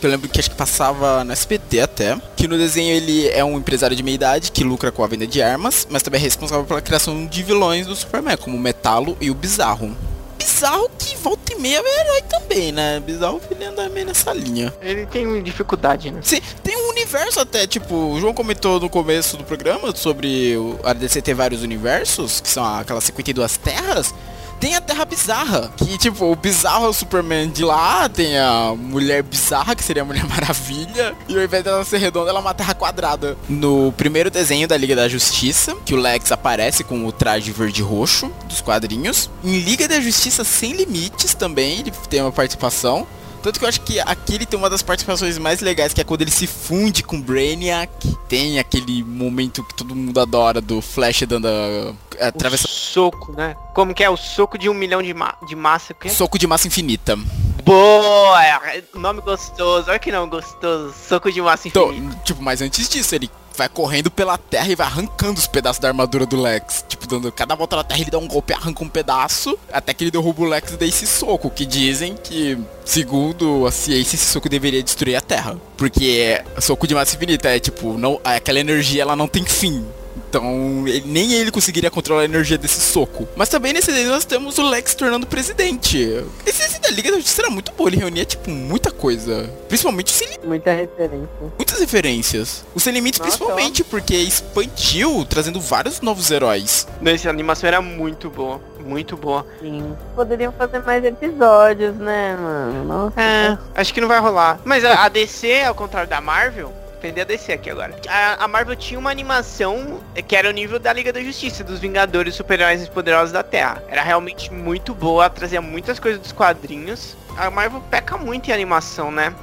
Que 0.00 0.06
eu 0.06 0.10
lembro 0.10 0.28
que 0.28 0.40
acho 0.40 0.50
que 0.50 0.56
passava 0.56 1.22
no 1.24 1.32
SBT 1.32 1.80
até. 1.80 2.16
Que 2.34 2.48
no 2.48 2.56
desenho 2.56 2.94
ele 2.94 3.28
é 3.28 3.44
um 3.44 3.58
empresário 3.58 3.94
de 3.94 4.02
meia 4.02 4.14
idade 4.14 4.50
que 4.50 4.64
lucra 4.64 4.90
com 4.90 5.04
a 5.04 5.06
venda 5.06 5.26
de 5.26 5.42
armas, 5.42 5.86
mas 5.90 6.02
também 6.02 6.18
é 6.18 6.24
responsável 6.24 6.64
pela 6.64 6.80
criação 6.80 7.26
de 7.26 7.42
vilões 7.42 7.86
do 7.86 7.94
Superman, 7.94 8.36
como 8.36 8.56
o 8.56 8.60
Metalo 8.60 9.16
e 9.20 9.30
o 9.30 9.34
Bizarro. 9.34 9.94
Bizarro 10.38 10.90
que 10.98 11.14
volta 11.18 11.52
e 11.52 11.56
meia 11.56 11.82
é 11.84 12.00
herói 12.00 12.22
também, 12.22 12.72
né? 12.72 12.98
Bizarro 13.00 13.42
ele 13.50 13.62
anda 13.62 13.90
meio 13.90 14.06
nessa 14.06 14.32
linha. 14.32 14.72
Ele 14.80 15.04
tem 15.04 15.42
dificuldade, 15.42 16.10
né? 16.10 16.20
Sim, 16.22 16.40
tem 16.62 16.76
um 16.78 16.88
universo 16.88 17.38
até, 17.38 17.66
tipo, 17.66 17.94
o 17.94 18.18
João 18.18 18.32
comentou 18.32 18.80
no 18.80 18.88
começo 18.88 19.36
do 19.36 19.44
programa 19.44 19.94
sobre 19.94 20.54
a 20.82 20.94
DC 20.94 21.20
ter 21.20 21.34
vários 21.34 21.62
universos, 21.62 22.40
que 22.40 22.48
são 22.48 22.64
aquelas 22.64 23.04
52 23.04 23.58
terras. 23.58 24.14
Tem 24.60 24.74
a 24.76 24.80
Terra 24.80 25.06
Bizarra, 25.06 25.72
que 25.74 25.96
tipo, 25.96 26.30
o 26.30 26.36
bizarro 26.36 26.84
é 26.84 26.88
o 26.88 26.92
Superman 26.92 27.48
de 27.48 27.64
lá, 27.64 28.10
tem 28.10 28.38
a 28.38 28.74
Mulher 28.76 29.22
Bizarra, 29.22 29.74
que 29.74 29.82
seria 29.82 30.02
a 30.02 30.04
Mulher 30.04 30.24
Maravilha, 30.28 31.16
e 31.26 31.34
ao 31.34 31.42
invés 31.42 31.64
dela 31.64 31.82
ser 31.82 31.96
redonda, 31.96 32.28
ela 32.28 32.40
é 32.40 32.42
uma 32.42 32.52
terra 32.52 32.74
quadrada. 32.74 33.38
No 33.48 33.90
primeiro 33.92 34.30
desenho 34.30 34.68
da 34.68 34.76
Liga 34.76 34.94
da 34.94 35.08
Justiça, 35.08 35.74
que 35.86 35.94
o 35.94 35.96
Lex 35.96 36.30
aparece 36.30 36.84
com 36.84 37.06
o 37.06 37.10
traje 37.10 37.50
verde 37.52 37.80
roxo 37.80 38.30
dos 38.46 38.60
quadrinhos. 38.60 39.30
Em 39.42 39.60
Liga 39.60 39.88
da 39.88 39.98
Justiça 39.98 40.44
Sem 40.44 40.74
Limites 40.74 41.32
também, 41.32 41.80
ele 41.80 41.90
tem 42.10 42.20
uma 42.20 42.30
participação. 42.30 43.06
Tanto 43.42 43.58
que 43.58 43.64
eu 43.64 43.68
acho 43.70 43.80
que 43.80 43.98
aqui 44.00 44.34
ele 44.34 44.44
tem 44.44 44.58
uma 44.58 44.68
das 44.68 44.82
participações 44.82 45.38
mais 45.38 45.60
legais, 45.60 45.94
que 45.94 46.00
é 46.02 46.04
quando 46.04 46.20
ele 46.20 46.30
se 46.30 46.46
funde 46.46 47.02
com 47.02 47.18
Brainiac. 47.20 47.90
Tem 48.28 48.58
aquele 48.58 49.02
momento 49.02 49.64
que 49.64 49.74
todo 49.74 49.96
mundo 49.96 50.20
adora 50.20 50.60
do 50.60 50.82
Flash 50.82 51.22
dando 51.26 51.48
a, 51.48 51.94
atravessa 52.20 52.68
soco, 52.68 53.32
né? 53.32 53.56
Como 53.74 53.94
que 53.94 54.04
é? 54.04 54.10
O 54.10 54.16
soco 54.16 54.58
de 54.58 54.68
um 54.68 54.74
milhão 54.74 55.02
de, 55.02 55.12
ma 55.14 55.34
de 55.46 55.54
massa. 55.56 55.94
Que? 55.94 56.08
soco 56.10 56.38
de 56.38 56.46
massa 56.46 56.66
infinita. 56.68 57.16
Boa! 57.64 58.44
é, 58.44 58.82
Nome 58.94 59.20
gostoso. 59.20 59.88
Olha 59.90 59.98
que 59.98 60.10
não 60.10 60.28
gostoso. 60.28 60.94
Soco 61.08 61.30
de 61.30 61.40
massa 61.40 61.68
Então, 61.68 61.92
infinita. 61.92 62.16
tipo, 62.24 62.42
mas 62.42 62.62
antes 62.62 62.88
disso, 62.88 63.14
ele 63.14 63.30
vai 63.56 63.68
correndo 63.68 64.10
pela 64.10 64.38
terra 64.38 64.68
e 64.68 64.74
vai 64.74 64.86
arrancando 64.86 65.38
os 65.38 65.46
pedaços 65.46 65.78
da 65.78 65.88
armadura 65.88 66.24
do 66.24 66.40
Lex. 66.40 66.84
Tipo, 66.88 67.06
dando 67.06 67.30
cada 67.30 67.54
volta 67.54 67.76
na 67.76 67.84
terra 67.84 68.00
ele 68.00 68.10
dá 68.10 68.18
um 68.18 68.26
golpe 68.26 68.52
e 68.52 68.56
arranca 68.56 68.82
um 68.82 68.88
pedaço. 68.88 69.58
Até 69.72 69.92
que 69.92 70.04
ele 70.04 70.10
derruba 70.10 70.42
o 70.42 70.46
Lex 70.46 70.72
e 70.72 70.76
dá 70.76 70.86
esse 70.86 71.06
soco. 71.06 71.50
Que 71.50 71.66
dizem 71.66 72.16
que, 72.16 72.58
segundo 72.84 73.66
a 73.66 73.70
ciência, 73.70 74.16
esse 74.16 74.24
soco 74.24 74.48
deveria 74.48 74.82
destruir 74.82 75.16
a 75.16 75.20
terra. 75.20 75.56
Porque 75.76 76.42
é 76.56 76.60
soco 76.60 76.86
de 76.86 76.94
massa 76.94 77.16
infinita 77.16 77.48
é 77.48 77.60
tipo, 77.60 77.98
não, 77.98 78.20
aquela 78.24 78.58
energia 78.60 79.02
ela 79.02 79.14
não 79.14 79.28
tem 79.28 79.44
fim. 79.44 79.86
Então, 80.28 80.84
ele- 80.86 81.02
nem 81.06 81.32
ele 81.34 81.50
conseguiria 81.50 81.90
controlar 81.90 82.22
a 82.22 82.24
energia 82.24 82.56
desse 82.58 82.80
soco. 82.80 83.28
Mas 83.36 83.48
também 83.48 83.72
nesse 83.72 83.90
desenho 83.90 84.10
nós 84.10 84.24
temos 84.24 84.58
o 84.58 84.62
Lex 84.68 84.90
se 84.92 84.96
tornando 84.96 85.26
presidente. 85.26 85.98
Esse 86.46 86.62
desenho 86.62 86.82
da 86.82 86.90
Liga 86.90 87.10
da 87.10 87.16
Justiça 87.18 87.42
era 87.42 87.50
muito 87.50 87.72
bom, 87.76 87.86
ele 87.88 87.96
reunia, 87.96 88.24
tipo, 88.24 88.50
muita 88.50 88.90
coisa. 88.90 89.50
Principalmente 89.68 90.12
o 90.12 90.16
Sem 90.16 90.28
Muita 90.44 90.72
referência. 90.72 91.28
muitas 91.58 91.78
referências. 91.80 92.64
O 92.74 92.80
Sem 92.80 92.92
Limites 92.92 93.18
Nossa, 93.20 93.30
principalmente, 93.30 93.84
porque 93.84 94.14
expandiu, 94.16 95.24
trazendo 95.28 95.60
vários 95.60 96.00
novos 96.00 96.30
heróis. 96.30 96.86
Essa 97.04 97.30
animação 97.30 97.68
era 97.68 97.80
muito 97.80 98.28
boa. 98.30 98.60
Muito 98.84 99.16
boa. 99.16 99.46
Sim. 99.60 99.94
Poderiam 100.16 100.52
fazer 100.52 100.80
mais 100.80 101.04
episódios, 101.04 101.94
né, 101.96 102.36
mano? 102.36 102.84
Nossa. 102.84 103.20
É, 103.20 103.58
acho 103.74 103.92
que 103.94 104.00
não 104.00 104.08
vai 104.08 104.18
rolar. 104.18 104.58
Mas 104.64 104.84
a, 104.84 105.04
a 105.04 105.08
DC, 105.08 105.60
ao 105.62 105.74
contrário 105.74 106.08
da 106.08 106.20
Marvel, 106.20 106.72
defender 107.00 107.22
a 107.22 107.24
DC 107.24 107.52
aqui 107.52 107.70
agora. 107.70 107.98
A, 108.06 108.44
a 108.44 108.48
Marvel 108.48 108.76
tinha 108.76 109.00
uma 109.00 109.10
animação 109.10 110.00
que 110.28 110.36
era 110.36 110.48
o 110.48 110.52
nível 110.52 110.78
da 110.78 110.92
Liga 110.92 111.12
da 111.12 111.22
Justiça, 111.22 111.64
dos 111.64 111.80
Vingadores 111.80 112.34
Super-Heróis 112.34 112.88
Poderosos 112.88 113.32
da 113.32 113.42
Terra. 113.42 113.82
Era 113.88 114.02
realmente 114.02 114.52
muito 114.52 114.94
boa, 114.94 115.28
trazia 115.30 115.60
muitas 115.60 115.98
coisas 115.98 116.20
dos 116.20 116.32
quadrinhos. 116.32 117.16
A 117.36 117.50
Marvel 117.50 117.82
peca 117.90 118.18
muito 118.18 118.50
em 118.50 118.52
animação, 118.52 119.10
né? 119.10 119.34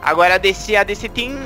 Agora 0.00 0.34
a 0.34 0.38
DC, 0.38 0.76
a 0.76 0.82
DC 0.82 1.08
tem. 1.10 1.36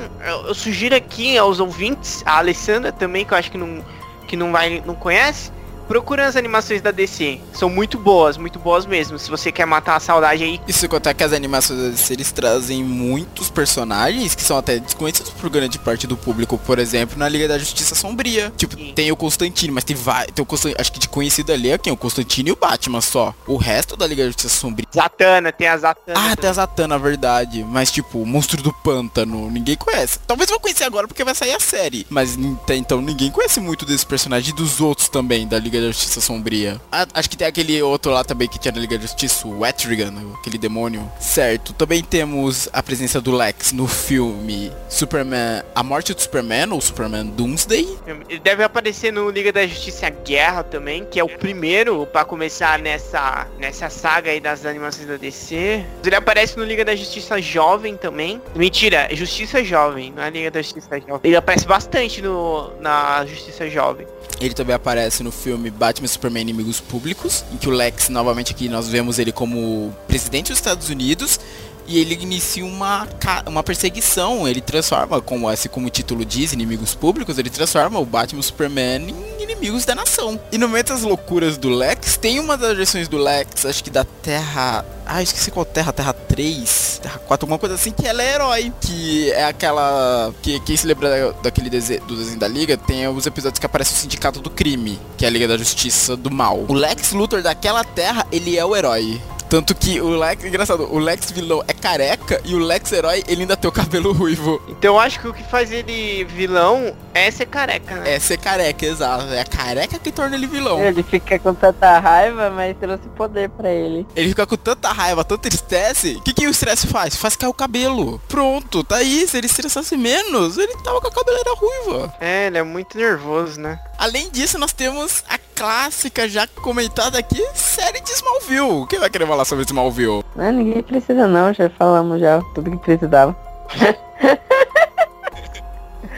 Eu 0.47 0.53
sugiro 0.53 0.95
aqui 0.95 1.37
aos 1.37 1.59
ouvintes, 1.59 2.23
a 2.25 2.37
Alessandra 2.37 2.91
também, 2.91 3.25
que 3.25 3.33
eu 3.33 3.37
acho 3.37 3.51
que 3.51 3.57
não, 3.57 3.83
que 4.27 4.35
não 4.35 4.51
vai. 4.51 4.81
não 4.85 4.95
conhece. 4.95 5.51
Procura 5.89 6.27
as 6.27 6.35
animações 6.35 6.83
da 6.83 6.91
DC. 6.91 7.41
São 7.51 7.67
muito 7.67 7.97
boas, 7.97 8.37
muito 8.37 8.59
boas 8.59 8.85
mesmo. 8.85 9.17
Se 9.17 9.27
você 9.27 9.51
quer 9.51 9.65
matar 9.65 9.95
a 9.95 9.99
saudade 9.99 10.43
aí, 10.43 10.61
Isso 10.67 10.79
sem 10.79 10.87
contar 10.87 11.15
que 11.15 11.23
as 11.23 11.33
animações 11.33 11.79
da 11.79 11.89
DC, 11.89 12.13
eles 12.13 12.31
trazem 12.31 12.83
muitos 12.83 13.49
personagens 13.49 14.35
que 14.35 14.43
são 14.43 14.55
até 14.55 14.77
desconhecidos 14.77 15.31
por 15.31 15.49
grande 15.49 15.79
parte 15.79 16.05
do 16.05 16.15
público. 16.15 16.59
Por 16.59 16.77
exemplo, 16.77 17.17
na 17.17 17.27
Liga 17.27 17.47
da 17.47 17.57
Justiça 17.57 17.95
Sombria. 17.95 18.53
Tipo, 18.55 18.75
Sim. 18.77 18.93
tem 18.95 19.11
o 19.11 19.15
Constantine, 19.15 19.73
mas 19.73 19.83
tem 19.83 19.95
vários. 19.95 20.35
Tem 20.35 20.43
o 20.43 20.45
Constantine, 20.45 20.79
acho 20.79 20.91
que 20.91 20.99
de 20.99 21.09
conhecido 21.09 21.51
ali 21.51 21.71
é 21.71 21.77
quem? 21.79 21.91
O 21.91 21.97
Constantine 21.97 22.49
e 22.49 22.53
o 22.53 22.55
Batman 22.55 23.01
só. 23.01 23.33
O 23.47 23.57
resto 23.57 23.97
da 23.97 24.05
Liga 24.05 24.21
da 24.21 24.29
Justiça 24.29 24.55
Sombria. 24.59 24.87
Zatanna, 24.93 25.51
tem 25.51 25.67
a 25.67 25.75
Zatanna. 25.75 26.31
Ah, 26.31 26.35
tem 26.35 26.49
a 26.51 26.53
Zatanna, 26.53 26.99
verdade. 26.99 27.63
Mas, 27.63 27.91
tipo, 27.91 28.19
o 28.19 28.27
Monstro 28.27 28.61
do 28.61 28.71
Pântano, 28.71 29.49
ninguém 29.49 29.75
conhece. 29.75 30.19
Talvez 30.27 30.51
vá 30.51 30.59
conhecer 30.59 30.83
agora 30.83 31.07
porque 31.07 31.23
vai 31.23 31.33
sair 31.33 31.55
a 31.55 31.59
série. 31.59 32.05
Mas 32.11 32.37
então 32.69 33.01
ninguém 33.01 33.31
conhece 33.31 33.59
muito 33.59 33.87
desse 33.87 34.05
personagem 34.05 34.51
e 34.51 34.55
dos 34.55 34.79
outros 34.79 35.09
também 35.09 35.47
da 35.47 35.57
Liga 35.57 35.78
Liga 35.79 35.87
da 35.87 35.87
Justiça 35.87 36.21
Sombria. 36.21 36.79
Ah, 36.91 37.07
acho 37.13 37.29
que 37.29 37.37
tem 37.37 37.47
aquele 37.47 37.81
outro 37.81 38.11
lá 38.11 38.23
também 38.23 38.47
que 38.47 38.59
tinha 38.59 38.71
na 38.71 38.79
Liga 38.79 38.97
da 38.97 39.03
Justiça, 39.03 39.47
o 39.47 39.65
Etrigan, 39.65 40.13
aquele 40.39 40.57
demônio. 40.57 41.09
Certo. 41.19 41.73
Também 41.73 42.03
temos 42.03 42.67
a 42.73 42.83
presença 42.83 43.21
do 43.21 43.31
Lex 43.31 43.71
no 43.71 43.87
filme 43.87 44.71
Superman, 44.89 45.63
A 45.73 45.81
Morte 45.81 46.13
do 46.13 46.21
Superman 46.21 46.71
ou 46.71 46.81
Superman 46.81 47.25
Doomsday. 47.27 47.87
Ele 48.27 48.39
deve 48.39 48.63
aparecer 48.63 49.11
no 49.11 49.29
Liga 49.29 49.51
da 49.51 49.65
Justiça 49.65 50.09
Guerra 50.09 50.63
também, 50.63 51.05
que 51.05 51.19
é 51.19 51.23
o 51.23 51.29
primeiro 51.29 52.05
pra 52.05 52.25
começar 52.25 52.77
nessa, 52.79 53.47
nessa 53.57 53.89
saga 53.89 54.31
aí 54.31 54.39
das 54.39 54.65
animações 54.65 55.07
da 55.07 55.17
DC. 55.17 55.85
Ele 56.03 56.15
aparece 56.15 56.57
no 56.57 56.65
Liga 56.65 56.83
da 56.83 56.95
Justiça 56.95 57.41
Jovem 57.41 57.95
também. 57.95 58.41
Mentira, 58.55 59.07
é 59.09 59.15
Justiça 59.15 59.63
Jovem, 59.63 60.11
não 60.15 60.23
é 60.23 60.29
Liga 60.29 60.51
da 60.51 60.61
Justiça 60.61 60.99
Jovem. 60.99 61.19
Ele 61.23 61.35
aparece 61.35 61.65
bastante 61.65 62.21
no, 62.21 62.73
na 62.81 63.25
Justiça 63.25 63.69
Jovem. 63.69 64.07
Ele 64.39 64.53
também 64.53 64.75
aparece 64.75 65.21
no 65.21 65.31
filme 65.31 65.69
Batman 65.69 66.07
Superman 66.07 66.43
Inimigos 66.43 66.79
Públicos, 66.79 67.43
em 67.51 67.57
que 67.57 67.67
o 67.67 67.71
Lex, 67.71 68.07
novamente 68.09 68.51
aqui, 68.53 68.69
nós 68.69 68.87
vemos 68.87 69.19
ele 69.19 69.31
como 69.31 69.93
presidente 70.07 70.49
dos 70.49 70.57
Estados 70.57 70.89
Unidos 70.89 71.39
e 71.85 71.99
ele 71.99 72.13
inicia 72.13 72.63
uma, 72.63 73.07
uma 73.45 73.63
perseguição. 73.63 74.47
Ele 74.47 74.61
transforma, 74.61 75.19
como 75.19 75.51
esse 75.51 75.67
como 75.67 75.87
o 75.87 75.89
título 75.89 76.23
diz, 76.23 76.53
inimigos 76.53 76.95
públicos, 76.95 77.37
ele 77.37 77.49
transforma 77.49 77.99
o 77.99 78.05
Batman 78.05 78.41
Superman 78.41 79.09
em 79.09 79.28
inimigos 79.49 79.85
da 79.85 79.95
nação. 79.95 80.39
E 80.51 80.57
no 80.57 80.69
meio 80.69 80.83
das 80.83 81.01
loucuras 81.01 81.57
do 81.57 81.69
Lex, 81.69 82.17
tem 82.17 82.39
uma 82.39 82.55
das 82.55 82.77
versões 82.77 83.07
do 83.07 83.17
Lex, 83.17 83.65
acho 83.65 83.83
que 83.83 83.89
da 83.89 84.03
Terra. 84.03 84.85
Ah, 85.05 85.23
esqueci 85.23 85.49
qual 85.49 85.65
Terra, 85.65 85.91
Terra 85.91 86.13
3, 86.13 86.99
Terra 87.01 87.19
4, 87.19 87.45
alguma 87.45 87.57
coisa 87.57 87.75
assim, 87.75 87.91
que 87.91 88.05
ela 88.05 88.21
é 88.21 88.35
herói. 88.35 88.71
Que 88.79 89.31
é 89.31 89.45
aquela. 89.45 90.31
Que 90.41 90.59
quem 90.61 90.77
se 90.77 90.85
lembra 90.85 91.33
daquele 91.41 91.69
desenho, 91.69 92.01
do 92.05 92.15
desenho 92.15 92.39
da 92.39 92.47
Liga, 92.47 92.77
tem 92.77 93.07
os 93.07 93.25
episódios 93.25 93.59
que 93.59 93.65
aparece 93.65 93.93
o 93.93 93.97
Sindicato 93.97 94.39
do 94.39 94.49
Crime, 94.49 94.99
que 95.17 95.25
é 95.25 95.27
a 95.27 95.31
Liga 95.31 95.47
da 95.47 95.57
Justiça 95.57 96.15
do 96.15 96.29
Mal. 96.29 96.65
O 96.67 96.73
Lex 96.73 97.11
Luthor 97.11 97.41
daquela 97.41 97.83
terra, 97.83 98.25
ele 98.31 98.57
é 98.57 98.63
o 98.63 98.75
herói. 98.75 99.19
Tanto 99.49 99.73
que 99.73 99.99
o 99.99 100.09
Lex, 100.09 100.45
engraçado, 100.45 100.87
o 100.93 100.99
Lex 100.99 101.31
vilão 101.31 101.63
é 101.67 101.73
careca 101.73 102.39
e 102.45 102.53
o 102.53 102.59
Lex 102.59 102.91
herói 102.91 103.23
ele 103.27 103.41
ainda 103.41 103.57
tem 103.57 103.67
o 103.67 103.71
cabelo 103.71 104.13
ruivo. 104.13 104.61
Então 104.67 104.93
eu 104.93 104.99
acho 104.99 105.19
que 105.19 105.27
o 105.27 105.33
que 105.33 105.43
faz 105.43 105.71
ele 105.71 106.23
vilão 106.25 106.95
é 107.13 107.31
ser 107.31 107.47
careca, 107.47 107.95
né? 107.95 108.13
É 108.13 108.19
ser 108.19 108.37
careca, 108.37 108.85
exato. 108.85 109.25
É 109.25 109.41
a 109.41 109.45
careca 109.45 109.97
que 109.97 110.11
torna 110.11 110.35
ele 110.35 110.45
vilão. 110.45 110.79
Ele 110.79 111.01
fica 111.01 111.39
com 111.39 111.53
tanta 111.53 111.97
raiva, 111.99 112.49
mas 112.51 112.77
trouxe 112.77 113.09
poder 113.09 113.49
pra 113.49 113.71
ele. 113.71 114.05
Ele 114.15 114.29
fica 114.29 114.45
com 114.45 114.55
tanta 114.55 114.91
raiva, 114.91 115.23
tanta 115.23 115.49
tristeza. 115.49 116.17
O 116.17 116.21
que, 116.21 116.33
que 116.33 116.47
o 116.47 116.51
estresse 116.51 116.85
faz? 116.87 117.15
Faz 117.15 117.35
cair 117.35 117.49
o 117.49 117.53
cabelo. 117.53 118.21
Pronto, 118.27 118.83
tá 118.83 118.97
aí. 118.97 119.27
Se 119.27 119.37
ele 119.37 119.47
estressasse 119.47 119.97
menos, 119.97 120.57
ele 120.57 120.75
tava 120.83 121.01
com 121.01 121.07
a 121.07 121.11
cabeleira 121.11 121.53
ruiva. 121.55 122.13
É, 122.19 122.47
ele 122.47 122.57
é 122.57 122.63
muito 122.63 122.97
nervoso, 122.97 123.59
né? 123.59 123.79
Além 123.97 124.29
disso, 124.29 124.57
nós 124.57 124.71
temos 124.71 125.23
a 125.27 125.37
clássica, 125.59 126.27
já 126.29 126.47
comentada 126.47 127.19
aqui, 127.19 127.45
série 127.53 127.99
de 127.99 128.11
Smallville. 128.11 128.87
Quem 128.87 128.97
vai 128.97 129.09
querer 129.09 129.27
falar 129.27 129.43
sobre 129.43 129.65
Smallville? 129.65 130.23
Não, 130.33 130.51
ninguém 130.53 130.81
precisa 130.81 131.27
não, 131.27 131.53
já 131.53 131.69
falamos 131.71 132.21
já 132.21 132.41
tudo 132.55 132.71
que 132.71 132.77
precisava. 132.77 133.35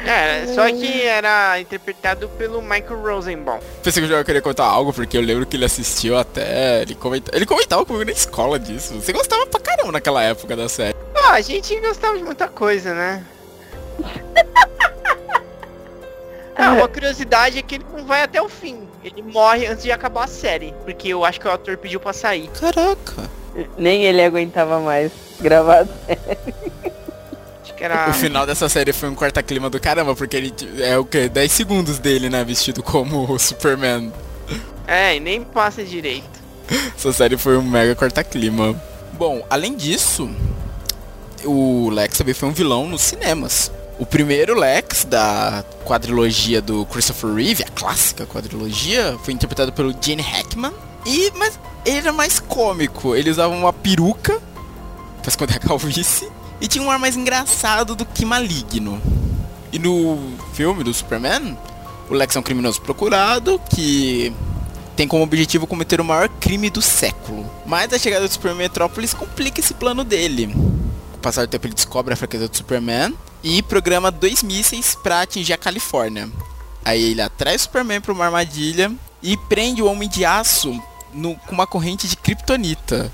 É, 0.03 0.47
só 0.47 0.67
que 0.67 1.03
era 1.03 1.59
interpretado 1.59 2.27
pelo 2.29 2.61
Michael 2.61 3.01
Rosenbaum. 3.01 3.59
Pensei 3.83 4.01
que 4.01 4.11
eu 4.11 4.17
já 4.17 4.23
queria 4.23 4.41
contar 4.41 4.65
algo, 4.65 4.91
porque 4.91 5.15
eu 5.15 5.21
lembro 5.21 5.45
que 5.45 5.55
ele 5.55 5.63
assistiu 5.63 6.17
até. 6.17 6.81
Ele, 6.81 6.95
comenta... 6.95 7.35
ele 7.35 7.45
comentava 7.45 7.85
comigo 7.85 8.05
na 8.05 8.11
escola 8.11 8.59
disso. 8.59 8.95
Você 8.95 9.13
gostava 9.13 9.45
pra 9.45 9.59
caramba 9.59 9.91
naquela 9.91 10.23
época 10.23 10.55
da 10.55 10.67
série. 10.67 10.97
Ah, 11.15 11.33
a 11.33 11.41
gente 11.41 11.79
gostava 11.79 12.17
de 12.17 12.23
muita 12.23 12.47
coisa, 12.47 12.93
né? 12.93 13.23
Ah, 16.61 16.73
uma 16.73 16.87
curiosidade 16.87 17.57
é 17.57 17.61
que 17.61 17.75
ele 17.75 17.85
não 17.91 18.05
vai 18.05 18.23
até 18.23 18.41
o 18.41 18.47
fim. 18.47 18.87
Ele 19.03 19.21
morre 19.21 19.65
antes 19.67 19.83
de 19.83 19.91
acabar 19.91 20.25
a 20.25 20.27
série. 20.27 20.73
Porque 20.83 21.07
eu 21.07 21.25
acho 21.25 21.39
que 21.39 21.47
o 21.47 21.51
ator 21.51 21.77
pediu 21.77 21.99
pra 21.99 22.13
sair. 22.13 22.47
Caraca. 22.49 23.29
Nem 23.77 24.03
ele 24.03 24.23
aguentava 24.23 24.79
mais 24.79 25.11
gravar. 25.39 25.87
Acho 27.63 27.73
que 27.75 27.83
era. 27.83 28.09
O 28.09 28.13
final 28.13 28.45
dessa 28.45 28.69
série 28.69 28.93
foi 28.93 29.09
um 29.09 29.15
quarta-clima 29.15 29.69
do 29.69 29.79
caramba, 29.79 30.15
porque 30.15 30.37
ele 30.37 30.53
é 30.79 30.97
o 30.97 31.03
quê? 31.03 31.27
10 31.27 31.51
segundos 31.51 31.99
dele, 31.99 32.29
né? 32.29 32.43
Vestido 32.43 32.81
como 32.81 33.29
o 33.29 33.39
Superman. 33.39 34.11
É, 34.87 35.15
e 35.15 35.19
nem 35.19 35.41
passa 35.43 35.83
direito. 35.83 36.41
Essa 36.95 37.11
série 37.11 37.37
foi 37.37 37.57
um 37.57 37.63
mega 37.63 37.95
quarta-clima. 37.95 38.75
Bom, 39.13 39.45
além 39.49 39.75
disso, 39.75 40.29
o 41.43 41.89
Lex 41.89 42.17
também 42.17 42.33
foi 42.33 42.49
um 42.49 42.53
vilão 42.53 42.87
nos 42.87 43.01
cinemas. 43.01 43.71
O 44.01 44.05
primeiro 44.07 44.57
Lex 44.57 45.05
da 45.05 45.63
quadrilogia 45.85 46.59
do 46.59 46.87
Christopher 46.87 47.35
Reeve, 47.35 47.61
a 47.61 47.67
clássica 47.67 48.25
quadrilogia, 48.25 49.15
foi 49.23 49.31
interpretado 49.31 49.71
pelo 49.71 49.93
Gene 50.01 50.23
Hackman. 50.23 50.73
E, 51.05 51.31
mas 51.35 51.59
ele 51.85 51.97
era 51.97 52.11
mais 52.11 52.39
cômico. 52.39 53.15
Ele 53.15 53.29
usava 53.29 53.53
uma 53.53 53.71
peruca 53.71 54.41
pra 55.21 55.29
esconder 55.29 55.57
a 55.57 55.59
calvície. 55.59 56.27
E 56.59 56.67
tinha 56.67 56.83
um 56.83 56.89
ar 56.89 56.97
mais 56.97 57.15
engraçado 57.15 57.95
do 57.95 58.03
que 58.03 58.25
maligno. 58.25 58.99
E 59.71 59.77
no 59.77 60.17
filme 60.55 60.83
do 60.83 60.91
Superman, 60.91 61.55
o 62.09 62.15
Lex 62.15 62.35
é 62.35 62.39
um 62.39 62.43
criminoso 62.43 62.81
procurado 62.81 63.61
que 63.69 64.33
tem 64.95 65.07
como 65.07 65.23
objetivo 65.23 65.67
cometer 65.67 66.01
o 66.01 66.03
maior 66.03 66.27
crime 66.27 66.71
do 66.71 66.81
século. 66.81 67.45
Mas 67.67 67.93
a 67.93 67.99
chegada 67.99 68.27
do 68.27 68.33
Superman 68.33 68.63
Metrópolis 68.63 69.13
complica 69.13 69.59
esse 69.59 69.75
plano 69.75 70.03
dele. 70.03 70.47
Com 70.47 71.17
o 71.17 71.19
passar 71.19 71.45
do 71.45 71.51
tempo 71.51 71.67
ele 71.67 71.75
descobre 71.75 72.15
a 72.15 72.17
fraqueza 72.17 72.47
do 72.47 72.57
Superman 72.57 73.13
e 73.43 73.61
programa 73.61 74.11
dois 74.11 74.43
mísseis 74.43 74.95
para 74.95 75.21
atingir 75.21 75.53
a 75.53 75.57
Califórnia. 75.57 76.29
Aí 76.83 77.11
ele 77.11 77.21
atrai 77.21 77.55
o 77.55 77.59
Superman 77.59 78.01
para 78.01 78.13
uma 78.13 78.25
armadilha 78.25 78.91
e 79.21 79.37
prende 79.37 79.81
o 79.81 79.85
Homem 79.85 80.09
de 80.09 80.25
Aço 80.25 80.81
no, 81.13 81.35
com 81.35 81.51
uma 81.53 81.67
corrente 81.67 82.07
de 82.07 82.15
Kryptonita. 82.15 83.11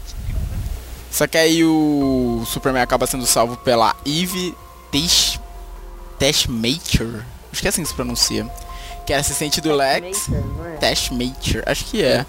Só 1.11 1.27
que 1.27 1.37
aí 1.37 1.63
o 1.63 2.43
Superman 2.45 2.81
acaba 2.81 3.07
sendo 3.07 3.25
salvo 3.25 3.57
pela 3.57 3.95
Eve 4.05 4.55
Tesh, 4.91 5.39
Tashmaker. 6.19 7.25
Acho 7.51 7.61
que 7.61 7.67
é 7.67 7.69
assim 7.69 7.81
que 7.81 7.89
se 7.89 7.95
pronuncia. 7.95 8.49
Que 9.05 9.13
é 9.13 9.17
assistente 9.17 9.61
do 9.61 9.73
Lex. 9.73 10.27
Tashmaker, 10.79 11.63
acho 11.65 11.85
que 11.85 12.03
é. 12.03 12.25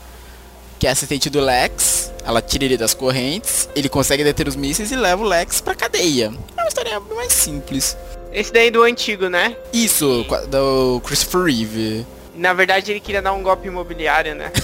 Que 0.79 0.87
é 0.87 0.91
assistente 0.91 1.29
do 1.29 1.41
Lex. 1.41 2.13
Ela 2.25 2.43
tira 2.43 2.65
ele 2.65 2.77
das 2.77 2.95
correntes. 2.95 3.69
Ele 3.75 3.89
consegue 3.89 4.23
deter 4.23 4.47
os 4.47 4.57
mísseis 4.57 4.93
e 4.93 4.97
leva 4.97 5.23
o 5.23 5.27
Lex 5.27 5.61
pra 5.61 5.75
cadeia. 5.75 6.33
É 6.57 6.61
uma 6.61 6.69
história 6.69 7.01
mais 7.01 7.33
simples. 7.33 7.97
Esse 8.33 8.53
daí 8.53 8.71
do 8.71 8.83
antigo, 8.83 9.29
né? 9.29 9.57
Isso, 9.73 10.25
do 10.49 11.01
Christopher 11.05 11.45
Reeve. 11.45 12.07
Na 12.35 12.53
verdade 12.53 12.93
ele 12.93 13.01
queria 13.01 13.23
dar 13.23 13.33
um 13.33 13.43
golpe 13.43 13.67
imobiliário, 13.67 14.35
né? 14.35 14.53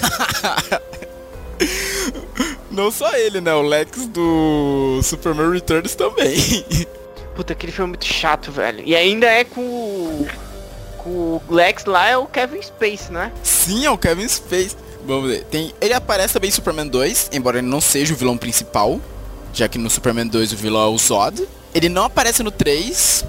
Não 2.71 2.91
só 2.91 3.13
ele, 3.17 3.41
né? 3.41 3.55
O 3.55 3.63
Lex 3.63 4.07
do 4.09 5.01
Superman 5.03 5.53
Returns 5.53 5.95
também. 5.95 6.37
Puta, 7.35 7.53
aquele 7.53 7.73
filme 7.73 7.89
é 7.89 7.93
muito 7.93 8.05
chato, 8.05 8.53
velho. 8.53 8.83
E 8.85 8.95
ainda 8.95 9.27
é 9.27 9.45
com 9.45 9.61
o... 9.61 10.29
Com 10.99 11.11
o 11.11 11.43
Lex 11.49 11.85
lá 11.85 12.09
é 12.09 12.17
o 12.17 12.27
Kevin 12.27 12.63
Space, 12.63 13.13
né? 13.13 13.33
Sim, 13.43 13.87
é 13.87 13.91
o 13.91 13.99
Kevin 13.99 14.29
Space. 14.29 14.77
Vamos 15.07 15.31
ver. 15.31 15.45
Tem, 15.45 15.73
ele 15.81 15.95
aparece 15.95 16.35
também 16.35 16.49
em 16.49 16.53
Superman 16.53 16.89
2, 16.89 17.31
embora 17.33 17.59
ele 17.59 17.67
não 17.67 17.81
seja 17.81 18.15
o 18.15 18.17
vilão 18.17 18.37
principal. 18.37 19.01
Já 19.53 19.69
que 19.69 19.79
no 19.79 19.89
Superman 19.89 20.27
2 20.27 20.53
o 20.53 20.57
vilão 20.57 20.83
é 20.83 20.89
o 20.89 20.99
Zod. 20.99 21.47
Ele 21.75 21.89
não 21.89 22.05
aparece 22.05 22.43
no 22.43 22.51
3. 22.51 23.25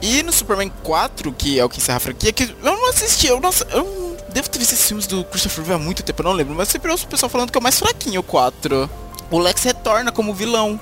E 0.00 0.22
no 0.24 0.32
Superman 0.32 0.72
4, 0.82 1.32
que 1.32 1.60
é 1.60 1.64
o 1.64 1.68
que 1.68 1.78
encerra 1.78 1.98
a 1.98 2.00
franquia, 2.00 2.32
que 2.32 2.42
eu 2.42 2.76
não 2.76 2.88
assisti, 2.88 3.28
eu 3.28 3.38
não, 3.38 3.50
eu 3.70 4.16
devo 4.30 4.50
ter 4.50 4.58
visto 4.58 4.72
esses 4.72 4.88
filmes 4.88 5.06
do 5.06 5.24
Christopher 5.24 5.64
Reeve 5.64 5.74
há 5.74 5.78
muito 5.78 6.02
tempo, 6.02 6.22
eu 6.22 6.24
não 6.24 6.32
lembro, 6.32 6.56
mas 6.56 6.68
sempre 6.68 6.90
ouço 6.90 7.04
o 7.04 7.08
pessoal 7.08 7.30
falando 7.30 7.52
que 7.52 7.56
é 7.56 7.60
o 7.60 7.62
mais 7.62 7.78
fraquinho, 7.78 8.18
o 8.18 8.24
4. 8.24 8.90
O 9.30 9.38
Lex 9.38 9.62
retorna 9.62 10.10
como 10.10 10.34
vilão 10.34 10.78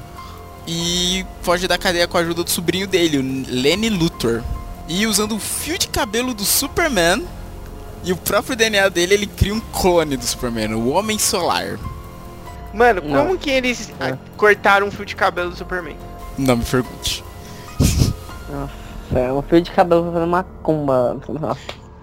e 0.66 1.26
foge 1.42 1.68
da 1.68 1.76
cadeia 1.76 2.09
com 2.09 2.16
a 2.16 2.20
ajuda 2.20 2.44
do 2.44 2.51
sobrinho 2.51 2.86
dele, 2.86 3.18
o 3.18 3.44
Lenny 3.53 3.90
Luthor. 3.90 4.42
E 4.88 5.07
usando 5.07 5.36
o 5.36 5.38
fio 5.38 5.76
de 5.76 5.86
cabelo 5.86 6.32
do 6.32 6.44
Superman 6.44 7.22
e 8.05 8.12
o 8.12 8.16
próprio 8.16 8.57
DNA 8.57 8.88
dele, 8.88 9.14
ele 9.14 9.26
cria 9.26 9.55
um 9.55 9.61
clone 9.61 10.16
do 10.16 10.24
Superman, 10.24 10.74
o 10.74 10.88
Homem 10.90 11.18
Solar. 11.18 11.78
Mano, 12.72 13.03
Não. 13.05 13.26
como 13.26 13.38
que 13.38 13.51
eles 13.51 13.90
É. 14.01 14.11
ah, 14.12 14.18
cortaram 14.36 14.86
um 14.86 14.90
fio 14.90 15.05
de 15.05 15.16
cabelo 15.16 15.51
do 15.51 15.57
Superman? 15.57 15.96
Não 16.38 16.57
me 16.57 16.64
pergunte. 16.64 17.22
É, 19.14 19.32
um 19.32 19.42
fio 19.42 19.61
de 19.61 19.70
cabelo 19.70 20.12
fazer 20.12 20.24
uma 20.24 20.42
cumba. 20.44 21.20
Nossa, 21.28 21.61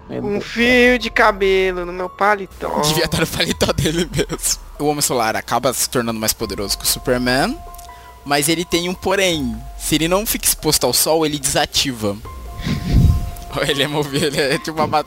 meu 0.08 0.22
Um 0.22 0.32
Deus. 0.32 0.44
fio 0.44 0.98
de 0.98 1.10
cabelo 1.10 1.86
no 1.86 1.92
meu 1.92 2.08
paletó. 2.08 2.80
Devia 2.82 3.04
estar 3.06 3.20
no 3.20 3.26
paletó 3.26 3.72
dele 3.72 4.08
mesmo. 4.14 4.58
O 4.78 4.84
Homem 4.86 5.00
Solar 5.02 5.34
acaba 5.34 5.72
se 5.72 5.88
tornando 5.88 6.20
mais 6.20 6.32
poderoso 6.32 6.76
que 6.78 6.84
o 6.84 6.86
Superman, 6.86 7.58
mas 8.24 8.48
ele 8.48 8.64
tem 8.64 8.88
um 8.88 8.94
porém. 8.94 9.56
Se 9.78 9.94
ele 9.94 10.06
não 10.06 10.24
fica 10.26 10.46
exposto 10.46 10.84
ao 10.84 10.92
sol, 10.92 11.24
ele 11.24 11.38
desativa. 11.38 12.16
ele 13.66 13.82
é 13.82 13.88
movido, 13.88 14.26
ele 14.26 14.40
é 14.40 14.58
tipo 14.58 14.78
uma 14.78 14.86
bat... 14.86 15.06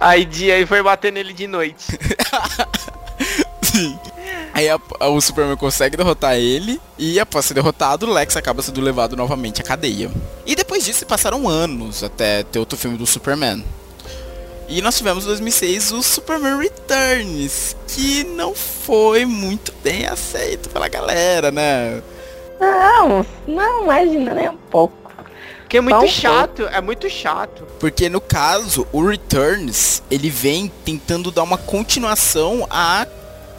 Aí 0.00 0.24
dia 0.24 0.54
aí 0.54 0.66
foi 0.66 0.82
bater 0.82 1.12
nele 1.12 1.32
de 1.32 1.46
noite. 1.46 1.86
Sim. 3.62 3.98
Aí 4.54 4.68
a- 4.68 4.78
a- 5.00 5.08
o 5.08 5.20
Superman 5.20 5.56
consegue 5.56 5.96
derrotar 5.96 6.36
ele 6.36 6.80
e 6.98 7.18
após 7.20 7.44
ser 7.46 7.54
derrotado, 7.54 8.06
o 8.06 8.12
Lex 8.12 8.36
acaba 8.36 8.62
sendo 8.62 8.80
levado 8.80 9.16
novamente 9.16 9.60
à 9.60 9.64
cadeia. 9.64 10.10
E 10.46 10.54
depois 10.54 10.84
disso 10.84 11.00
se 11.00 11.04
passaram 11.06 11.48
anos 11.48 12.02
até 12.02 12.42
ter 12.42 12.58
outro 12.58 12.78
filme 12.78 12.96
do 12.96 13.06
Superman. 13.06 13.64
E 14.68 14.82
nós 14.82 14.96
tivemos 14.98 15.24
em 15.24 15.28
2006 15.28 15.92
o 15.92 16.02
Superman 16.02 16.58
Returns, 16.58 17.74
que 17.86 18.22
não 18.24 18.54
foi 18.54 19.24
muito 19.24 19.72
bem 19.82 20.06
aceito 20.06 20.68
pela 20.68 20.88
galera, 20.88 21.50
né? 21.50 22.02
Não, 22.60 23.24
não 23.46 23.84
imagina 23.84 24.34
nem 24.34 24.48
um 24.50 24.56
pouco. 24.56 25.07
Que 25.68 25.76
é 25.76 25.80
muito 25.80 26.08
chato, 26.08 26.62
é 26.66 26.80
muito 26.80 27.10
chato. 27.10 27.64
Porque 27.78 28.08
no 28.08 28.20
caso, 28.20 28.86
o 28.90 29.04
Returns, 29.06 30.02
ele 30.10 30.30
vem 30.30 30.72
tentando 30.84 31.30
dar 31.30 31.42
uma 31.42 31.58
continuação 31.58 32.66
a, 32.70 33.06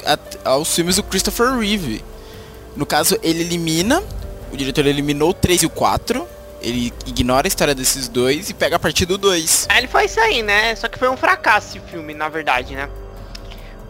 a- 0.06 0.18
aos 0.52 0.74
filmes 0.74 0.96
do 0.96 1.04
Christopher 1.04 1.56
Reeve. 1.58 2.04
No 2.76 2.86
caso, 2.86 3.18
ele 3.22 3.42
elimina, 3.42 4.02
o 4.52 4.58
diretor 4.58 4.86
eliminou 4.88 5.30
o 5.30 5.34
3 5.34 5.64
e 5.64 5.66
o 5.68 5.70
4, 5.70 6.28
ele 6.62 6.92
ignora 7.06 7.46
a 7.46 7.50
história 7.50 7.76
desses 7.76 8.08
dois 8.08 8.50
e 8.50 8.54
pega 8.54 8.76
a 8.78 8.80
partir 8.80 9.06
do 9.06 9.18
2. 9.18 9.68
Aí 9.70 9.78
ele 9.78 9.88
faz 9.88 10.12
isso 10.12 10.20
aí, 10.20 10.42
né? 10.42 10.76
Só 10.76 10.88
que 10.88 10.98
foi 10.98 11.10
um 11.10 11.18
fracasso 11.18 11.78
esse 11.78 11.80
filme, 11.92 12.14
na 12.14 12.28
verdade, 12.28 12.74
né? 12.76 12.90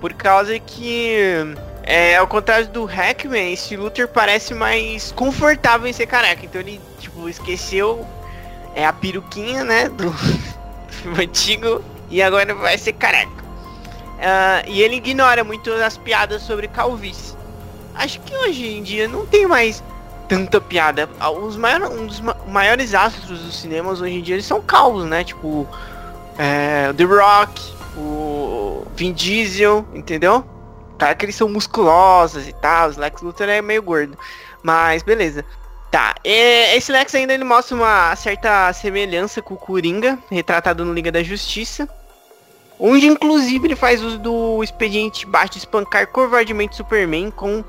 Por 0.02 0.14
causa 0.14 0.58
que, 0.60 1.46
é, 1.90 2.16
ao 2.18 2.28
contrário 2.28 2.68
do 2.68 2.86
Hackman, 2.86 3.52
esse 3.54 3.76
Luther 3.76 4.08
parece 4.08 4.54
mais 4.54 5.12
confortável 5.12 5.88
em 5.88 5.94
ser 5.94 6.06
careca. 6.06 6.46
Então 6.46 6.62
ele, 6.62 6.80
tipo, 7.00 7.28
esqueceu 7.28 8.06
é, 8.76 8.86
a 8.86 8.94
peruquinha, 8.94 9.64
né? 9.64 9.90
Do 9.90 10.14
antigo. 11.20 11.84
E 12.12 12.22
agora 12.22 12.54
vai 12.56 12.78
ser 12.78 12.94
careca. 12.94 13.32
Ah, 14.22 14.64
e 14.68 14.82
ele 14.82 14.96
ignora 14.98 15.44
muito 15.44 15.72
as 15.74 15.98
piadas 15.98 16.42
sobre 16.44 16.68
calvície. 16.68 17.36
Acho 17.96 18.20
que 18.22 18.36
hoje 18.36 18.68
em 18.78 18.84
dia 18.84 19.08
não 19.08 19.26
tem 19.26 19.48
mais 19.48 19.84
tanta 20.28 20.60
piada. 20.62 21.10
Ah, 21.20 21.32
Os 21.32 21.56
maior, 21.56 21.84
um 21.92 22.06
dos 22.06 22.20
ma- 22.20 22.36
maiores 22.48 22.94
astros 22.94 23.40
dos 23.40 23.56
cinemas 23.58 24.00
hoje 24.02 24.14
em 24.16 24.22
dia 24.22 24.36
eles 24.36 24.46
são 24.46 24.62
calvos, 24.62 25.06
né? 25.06 25.24
Tipo, 25.24 25.68
é, 26.38 26.92
The 26.94 27.04
Rock, 27.04 27.62
o 27.98 28.86
Vin 28.96 29.14
Diesel, 29.14 29.88
entendeu? 29.94 30.44
Cara 31.00 31.16
que 31.16 31.26
eles 31.26 31.36
são 31.36 31.50
musculosos 31.50 32.48
e 32.48 32.54
tal, 32.54 32.90
os 32.90 32.98
Lex 32.98 33.22
Luthor 33.22 33.50
é 33.50 33.62
meio 33.62 33.82
gordo. 33.82 34.18
Mas 34.62 35.02
beleza. 35.02 35.46
Tá, 35.90 36.14
é, 36.24 36.78
esse 36.78 36.92
Lex 36.92 37.16
ainda 37.16 37.34
ele 37.34 37.44
mostra 37.44 37.76
uma 37.76 38.16
certa 38.16 38.72
semelhança 38.74 39.42
com 39.42 39.56
o 39.56 39.58
Coringa, 39.58 40.20
retratado 40.30 40.86
no 40.86 40.94
Liga 40.94 41.12
da 41.12 41.24
Justiça. 41.24 41.90
Onde 42.80 43.08
inclusive 43.08 43.68
ele 43.68 43.76
faz 43.76 44.04
uso 44.04 44.20
do 44.20 44.64
expediente 44.64 45.26
baixo 45.26 45.54
de 45.54 45.60
espancar 45.60 46.08
covardemente 46.08 46.76
Superman 46.76 47.32
com 47.32 47.64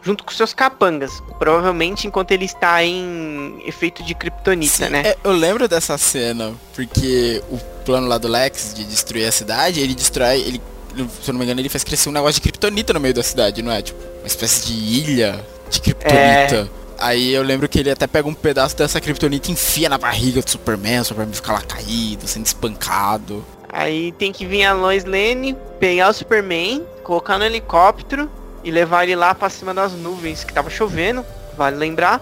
junto 0.00 0.24
com 0.24 0.30
seus 0.30 0.54
capangas. 0.54 1.22
Provavelmente 1.38 2.06
enquanto 2.06 2.30
ele 2.30 2.44
está 2.44 2.82
em 2.84 3.60
efeito 3.66 4.02
de 4.02 4.14
kryptonita, 4.14 4.86
Sim, 4.86 4.90
né? 4.90 5.02
é, 5.04 5.18
eu 5.24 5.32
lembro 5.32 5.68
dessa 5.68 5.98
cena, 5.98 6.54
porque 6.74 7.42
o 7.50 7.58
plano 7.84 8.06
lá 8.06 8.18
do 8.18 8.28
Lex 8.28 8.72
de 8.74 8.84
destruir 8.84 9.26
a 9.26 9.32
cidade, 9.32 9.80
ele 9.80 9.94
destrói, 9.94 10.40
ele, 10.40 10.62
se 11.06 11.30
eu 11.30 11.32
não 11.32 11.38
me 11.38 11.44
engano, 11.44 11.60
ele 11.60 11.68
faz 11.68 11.84
crescer 11.84 12.08
um 12.08 12.12
negócio 12.12 12.34
de 12.34 12.40
kryptonita 12.40 12.92
no 12.92 13.00
meio 13.00 13.14
da 13.14 13.22
cidade, 13.22 13.62
não 13.62 13.72
é? 13.72 13.82
Tipo, 13.82 14.00
uma 14.18 14.26
espécie 14.26 14.66
de 14.66 14.72
ilha 14.72 15.44
de 15.70 15.80
kryptonita. 15.80 16.70
Aí 16.98 17.32
eu 17.32 17.42
lembro 17.42 17.68
que 17.68 17.78
ele 17.78 17.90
até 17.90 18.06
pega 18.06 18.28
um 18.28 18.34
pedaço 18.34 18.76
dessa 18.76 19.00
kryptonita 19.00 19.48
e 19.48 19.52
enfia 19.52 19.88
na 19.88 19.98
barriga 19.98 20.42
do 20.42 20.50
Superman, 20.50 21.00
o 21.00 21.04
Superman 21.04 21.34
fica 21.34 21.52
lá 21.52 21.62
caído, 21.62 22.26
sendo 22.26 22.46
espancado. 22.46 23.44
Aí 23.68 24.12
tem 24.12 24.32
que 24.32 24.44
vir 24.44 24.64
a 24.64 24.72
Lois 24.72 25.04
Lane, 25.04 25.56
pegar 25.78 26.08
o 26.08 26.12
Superman, 26.12 26.84
colocar 27.04 27.38
no 27.38 27.44
helicóptero 27.44 28.28
e 28.64 28.70
levar 28.70 29.04
ele 29.04 29.14
lá 29.14 29.34
pra 29.34 29.48
cima 29.48 29.72
das 29.72 29.92
nuvens 29.92 30.42
que 30.42 30.52
tava 30.52 30.70
chovendo, 30.70 31.24
vale 31.56 31.76
lembrar, 31.76 32.20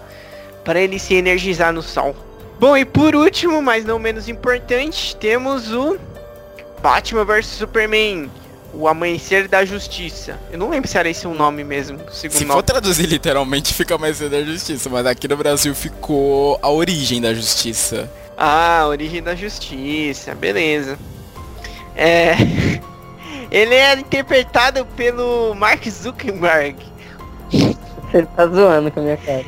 para 0.65 0.81
ele 0.81 0.99
se 0.99 1.15
energizar 1.15 1.73
no 1.73 1.83
sol. 1.83 2.15
Bom, 2.59 2.77
e 2.77 2.85
por 2.85 3.15
último, 3.15 3.63
mas 3.63 3.85
não 3.85 3.99
menos 3.99 4.29
importante, 4.29 5.17
temos 5.17 5.73
o 5.73 5.99
Batman 6.83 7.25
vs 7.25 7.47
Superman, 7.47 8.31
o 8.75 8.87
Amanhecer 8.89 9.49
da 9.49 9.65
Justiça. 9.65 10.39
Eu 10.51 10.59
não 10.59 10.69
lembro 10.71 10.89
se 10.89 10.99
era 10.99 11.09
esse 11.09 11.27
o 11.27 11.35
nome 11.35 11.65
mesmo, 11.65 11.99
Se 12.11 12.29
nome. 12.29 12.47
for 12.53 12.63
traduzir 12.63 13.07
literalmente, 13.09 13.73
fica 13.75 13.97
mais 13.99 14.17
cedo 14.19 14.31
da 14.31 14.43
justiça, 14.43 14.89
mas 14.91 15.07
aqui 15.07 15.27
no 15.29 15.37
Brasil 15.37 15.75
ficou 15.75 16.59
a 16.63 16.71
origem 16.71 17.21
da 17.21 17.33
justiça. 17.33 18.11
Ah, 18.39 18.85
Origem 18.87 19.23
da 19.23 19.35
Justiça, 19.35 20.35
beleza. 20.35 20.99
É. 21.97 22.35
Ele 23.51 23.75
é 23.75 23.95
interpretado 23.95 24.85
pelo 24.97 25.55
Mark 25.55 25.89
Zuckerberg. 25.89 26.77
Você 27.51 28.27
tá 28.37 28.47
zoando 28.47 28.91
com 28.91 29.01
a 29.01 29.03
minha 29.03 29.17
cara. 29.17 29.47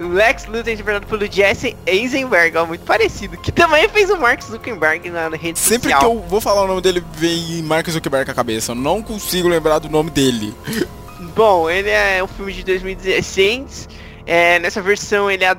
Lex 0.00 0.46
Luthor 0.46 0.68
é 0.68 0.72
interpretado 0.72 1.06
pelo 1.06 1.30
Jesse 1.30 1.76
Eisenberg, 1.86 2.56
ó, 2.56 2.64
muito 2.66 2.84
parecido. 2.84 3.36
Que 3.36 3.50
também 3.52 3.88
fez 3.88 4.10
o 4.10 4.16
Mark 4.16 4.42
Zuckerberg 4.42 5.10
na 5.10 5.28
rede 5.30 5.58
Sempre 5.58 5.88
que 5.88 5.94
social. 5.94 6.12
eu 6.14 6.20
vou 6.22 6.40
falar 6.40 6.62
o 6.62 6.66
nome 6.66 6.80
dele, 6.80 7.02
vem 7.14 7.62
Mark 7.62 7.88
Zuckerberg 7.88 8.26
na 8.28 8.34
cabeça. 8.34 8.72
Eu 8.72 8.76
não 8.76 9.02
consigo 9.02 9.48
lembrar 9.48 9.78
do 9.78 9.88
nome 9.88 10.10
dele. 10.10 10.54
Bom, 11.34 11.68
ele 11.68 11.90
é 11.90 12.22
um 12.22 12.28
filme 12.28 12.52
de 12.52 12.62
2016. 12.64 13.88
É, 14.26 14.58
nessa 14.58 14.80
versão 14.82 15.30
ele 15.30 15.44
é 15.44 15.54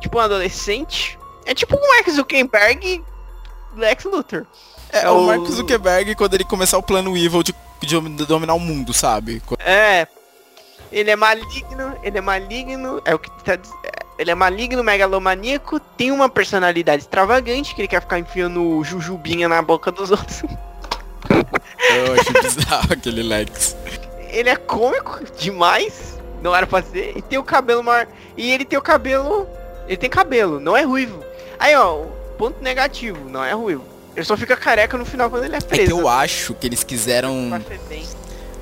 tipo 0.00 0.18
um 0.18 0.20
adolescente. 0.20 1.18
É 1.44 1.54
tipo 1.54 1.76
o 1.76 1.88
Mark 1.88 2.08
Zuckerberg 2.10 3.02
Lex 3.76 4.04
Luthor. 4.04 4.46
É, 4.92 5.04
É 5.04 5.10
o 5.10 5.18
o- 5.18 5.26
Mark 5.26 5.44
Zuckerberg 5.46 6.14
quando 6.14 6.34
ele 6.34 6.44
começar 6.44 6.78
o 6.78 6.82
plano 6.82 7.16
evil 7.16 7.42
de, 7.42 7.54
de 7.80 7.98
dominar 8.26 8.54
o 8.54 8.60
mundo, 8.60 8.92
sabe? 8.94 9.42
É. 9.58 10.06
Ele 10.92 11.10
é 11.10 11.16
maligno, 11.16 11.94
ele 12.02 12.18
é 12.18 12.20
maligno, 12.20 13.00
é 13.04 13.14
o 13.14 13.18
que 13.18 13.30
tá 13.42 13.54
é, 13.54 13.58
Ele 14.18 14.30
é 14.30 14.34
maligno, 14.34 14.84
megalomaníaco, 14.84 15.80
tem 15.80 16.10
uma 16.12 16.28
personalidade 16.28 17.02
extravagante, 17.02 17.74
que 17.74 17.80
ele 17.80 17.88
quer 17.88 18.00
ficar 18.02 18.18
enfiando 18.18 18.82
jujubinha 18.84 19.48
na 19.48 19.62
boca 19.62 19.90
dos 19.90 20.10
outros. 20.10 20.42
Eu 21.30 22.14
achei 22.14 22.42
bizarro 22.42 22.92
aquele 22.92 23.22
Lex. 23.22 23.76
Ele 24.28 24.48
é 24.48 24.56
cômico 24.56 25.20
demais, 25.38 26.18
não 26.42 26.54
era 26.54 26.66
pra 26.66 26.82
ser, 26.82 27.12
e 27.16 27.22
tem 27.22 27.38
o 27.38 27.44
cabelo 27.44 27.82
maior. 27.82 28.06
E 28.36 28.50
ele 28.50 28.64
tem 28.64 28.78
o 28.78 28.82
cabelo. 28.82 29.46
Ele 29.86 29.96
tem 29.96 30.08
cabelo, 30.10 30.60
não 30.60 30.76
é 30.76 30.82
ruivo. 30.82 31.22
Aí 31.58 31.74
ó, 31.74 32.04
ponto 32.38 32.62
negativo, 32.62 33.28
não 33.28 33.44
é 33.44 33.52
ruivo. 33.52 33.84
Ele 34.14 34.24
só 34.24 34.36
fica 34.36 34.56
careca 34.56 34.96
no 34.98 35.04
final 35.06 35.30
quando 35.30 35.44
ele 35.44 35.54
é 35.54 35.58
É 35.58 35.60
que 35.60 35.66
preso. 35.66 35.90
eu 35.90 36.08
acho 36.08 36.54
que 36.54 36.66
eles 36.66 36.84
quiseram. 36.84 37.50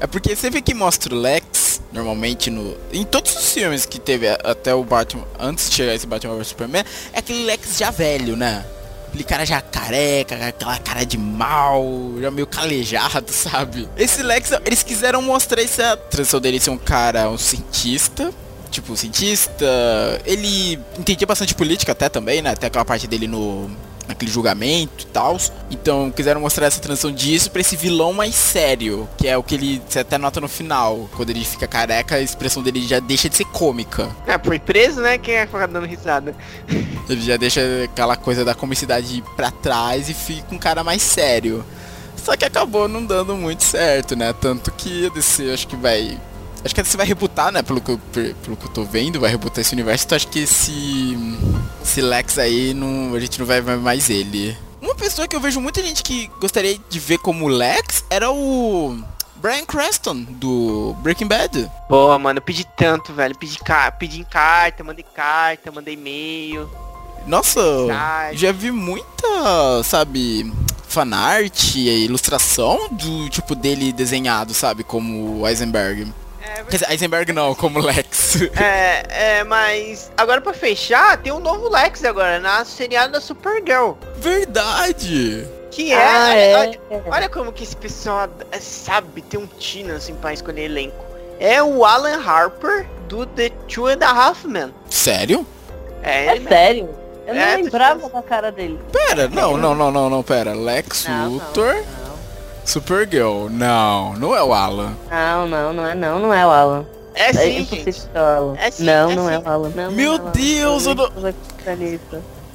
É 0.01 0.07
porque 0.07 0.35
sempre 0.37 0.62
que 0.62 0.72
mostra 0.74 1.14
o 1.14 1.18
Lex, 1.18 1.60
normalmente 1.93 2.51
no. 2.51 2.76
Em 2.93 3.05
todos 3.05 3.34
os 3.34 3.53
filmes 3.53 3.86
que 3.86 3.99
teve 3.99 4.28
até 4.28 4.74
o 4.74 4.84
Batman, 4.84 5.24
antes 5.38 5.68
de 5.70 5.76
chegar 5.76 5.95
esse 5.95 6.07
Batman 6.07 6.36
vs 6.36 6.49
Superman, 6.49 6.84
é 7.12 7.18
aquele 7.18 7.45
Lex 7.45 7.78
já 7.78 7.91
velho, 7.91 8.36
né? 8.36 8.64
Aquele 9.09 9.24
cara 9.24 9.45
já 9.45 9.61
careca, 9.61 10.36
aquela 10.47 10.78
cara 10.78 11.05
de 11.05 11.18
mal, 11.18 11.84
já 12.20 12.30
meio 12.30 12.47
calejado, 12.47 13.30
sabe? 13.32 13.88
Esse 13.97 14.22
Lex, 14.22 14.53
eles 14.64 14.82
quiseram 14.82 15.20
mostrar 15.20 15.62
essa 15.62 15.97
transição 15.97 16.41
dele 16.41 16.61
ser 16.61 16.70
um 16.70 16.78
cara, 16.78 17.28
um 17.28 17.38
cientista. 17.38 18.32
Tipo, 18.70 18.97
cientista. 18.97 19.66
Ele 20.24 20.78
entendia 20.97 21.26
bastante 21.26 21.57
política 21.57 21.91
até 21.91 22.09
também, 22.09 22.41
né? 22.41 22.51
Até 22.51 22.68
aquela 22.68 22.84
parte 22.84 23.09
dele 23.09 23.26
no. 23.26 23.68
Naquele 24.11 24.31
julgamento 24.31 25.05
e 25.05 25.07
tal. 25.07 25.37
Então 25.71 26.11
quiseram 26.11 26.41
mostrar 26.41 26.67
essa 26.67 26.81
transição 26.81 27.13
disso 27.13 27.51
pra 27.51 27.61
esse 27.61 27.77
vilão 27.77 28.13
mais 28.13 28.35
sério. 28.35 29.09
Que 29.17 29.29
é 29.29 29.39
o 29.39 29.43
que 29.43 29.55
ele 29.55 29.81
você 29.89 30.01
até 30.01 30.19
nota 30.19 30.41
no 30.41 30.49
final. 30.49 31.09
Quando 31.17 31.31
ele 31.31 31.45
fica 31.45 31.67
careca, 31.67 32.17
a 32.17 32.21
expressão 32.21 32.63
dele 32.63 32.87
já 32.87 32.99
deixa 32.99 33.29
de 33.29 33.37
ser 33.37 33.45
cômica. 33.45 34.09
É, 34.27 34.37
foi 34.39 34.59
preso, 34.59 35.01
né? 35.01 35.17
Quem 35.17 35.37
é 35.37 35.47
que 35.47 35.67
dando 35.69 35.87
risada? 35.87 36.35
Ele 37.09 37.21
já 37.21 37.37
deixa 37.37 37.61
aquela 37.85 38.17
coisa 38.17 38.45
da 38.45 38.55
comicidade 38.55 39.23
pra 39.37 39.51
trás 39.51 40.09
e 40.09 40.15
fica 40.15 40.55
um 40.55 40.59
cara 40.59 40.83
mais 40.83 41.03
sério. 41.03 41.65
Só 42.17 42.37
que 42.37 42.45
acabou 42.45 42.89
não 42.89 43.05
dando 43.05 43.35
muito 43.35 43.65
certo, 43.65 44.15
né? 44.15 44.33
Tanto 44.33 44.71
que 44.73 45.07
a 45.07 45.09
DC 45.09 45.51
acho 45.53 45.67
que 45.67 45.77
vai. 45.77 46.19
Acho 46.65 46.75
que 46.75 46.81
a 46.81 46.85
DC 46.85 46.97
vai 46.97 47.07
rebutar, 47.07 47.51
né? 47.51 47.63
Pelo 47.63 47.81
que, 47.81 47.91
eu, 47.91 48.01
pelo 48.13 48.57
que 48.57 48.67
eu 48.67 48.71
tô 48.71 48.85
vendo, 48.85 49.19
vai 49.19 49.31
rebutar 49.31 49.61
esse 49.61 49.73
universo. 49.73 50.05
Então 50.05 50.16
acho 50.16 50.28
que 50.28 50.41
esse. 50.41 51.16
Esse 51.91 52.01
Lex 52.01 52.39
aí 52.39 52.73
não, 52.73 53.17
a 53.17 53.19
gente 53.19 53.37
não 53.41 53.45
vai 53.45 53.61
ver 53.61 53.77
mais 53.77 54.09
ele. 54.09 54.57
Uma 54.81 54.95
pessoa 54.95 55.27
que 55.27 55.35
eu 55.35 55.41
vejo 55.41 55.61
muita 55.61 55.83
gente 55.83 56.05
que 56.05 56.29
gostaria 56.39 56.79
de 56.89 57.01
ver 57.01 57.19
como 57.19 57.49
Lex 57.49 58.05
era 58.09 58.31
o. 58.31 58.97
Brian 59.35 59.65
Creston, 59.65 60.23
do 60.23 60.95
Breaking 61.01 61.27
Bad. 61.27 61.69
Pô, 61.89 62.17
mano, 62.17 62.39
eu 62.39 62.43
pedi 62.43 62.65
tanto, 62.77 63.12
velho. 63.12 63.37
Pedi, 63.37 63.59
ca... 63.59 63.91
pedi 63.91 64.21
em 64.21 64.25
carta, 64.25 64.85
mandei 64.85 65.05
carta, 65.05 65.73
mandei 65.73 65.95
e-mail. 65.95 66.71
Nossa, 67.27 67.61
Mensagem. 67.61 68.39
já 68.39 68.53
vi 68.53 68.71
muita, 68.71 69.83
sabe, 69.83 70.53
fanart 70.87 71.75
e 71.75 72.05
ilustração 72.05 72.89
do 72.93 73.29
tipo 73.31 73.57
dele 73.57 73.93
desenhado, 73.93 74.55
sabe, 74.55 74.85
como 74.85 75.45
Eisenberg. 75.45 76.07
Quer 76.69 76.77
dizer, 76.78 76.91
Eisenberg 76.91 77.32
não, 77.32 77.55
como 77.55 77.81
Lex. 77.81 78.43
é, 78.61 79.39
é, 79.39 79.45
mas 79.45 80.11
agora 80.16 80.41
pra 80.41 80.53
fechar, 80.53 81.16
tem 81.19 81.32
um 81.32 81.41
novo 81.41 81.69
Lex 81.69 82.05
agora, 82.05 82.39
na 82.39 82.65
seriada 82.65 83.12
da 83.15 83.20
Supergirl. 83.20 83.93
Verdade! 84.19 85.47
Que 85.70 85.93
é, 85.93 85.97
Ah, 85.97 86.28
olha, 86.28 86.35
é. 86.39 86.57
olha, 86.59 86.81
olha 87.07 87.28
como 87.28 87.53
que 87.53 87.62
esse 87.62 87.77
pessoal 87.77 88.28
é, 88.51 88.59
sabe 88.59 89.23
ter 89.23 89.37
um 89.37 89.47
tino 89.47 89.95
assim 89.95 90.15
pra 90.15 90.32
escolher 90.32 90.65
elenco. 90.65 91.05
É 91.39 91.62
o 91.62 91.85
Alan 91.85 92.20
Harper 92.23 92.87
do 93.09 93.24
The 93.24 93.51
Two 93.69 93.87
and 93.87 94.01
a 94.03 94.11
Half 94.11 94.45
Men. 94.45 94.74
Sério? 94.91 95.47
É, 96.03 96.37
É 96.37 96.41
sério? 96.41 96.91
Eu 97.27 97.35
não 97.35 97.41
É, 97.43 97.57
tô 97.59 97.62
lembrava 97.65 98.09
da 98.09 98.23
cara 98.23 98.51
dele. 98.51 98.81
Pera, 98.93 99.28
não, 99.28 99.57
não, 99.57 99.74
não, 99.74 99.91
não, 99.91 100.11
não, 100.11 100.23
pera. 100.23 100.53
Lex 100.53 101.05
Não, 101.07 101.16
não, 101.19 101.31
Luthor, 101.35 101.77
Supergirl. 102.70 103.48
Não, 103.51 104.14
não 104.14 104.34
é 104.34 104.42
o 104.42 104.52
Alan. 104.55 104.94
Não, 105.10 105.48
não, 105.48 105.72
não 105.72 105.86
é 105.86 105.94
não, 105.94 106.18
não 106.20 106.32
é 106.32 106.47
o 106.47 106.51
Alan. 106.51 106.86
É 107.14 107.30
É 107.30 107.32
sim, 107.32 107.59
impossível 107.62 108.55
gente. 108.55 108.64
É 108.66 108.70
sim, 108.70 108.84
não, 108.84 109.10
é 109.10 109.14
não 109.16 109.30
é 109.30 109.36
sim. 109.38 109.42
o 109.44 109.48
Alan. 109.48 109.72
Não, 109.74 109.90
Meu 109.92 110.12
não 110.12 110.18
é 110.18 110.20
o 110.20 110.22
Alan. 110.22 110.30
Deus, 110.30 110.86
eu 110.86 110.94
não-. 110.94 111.12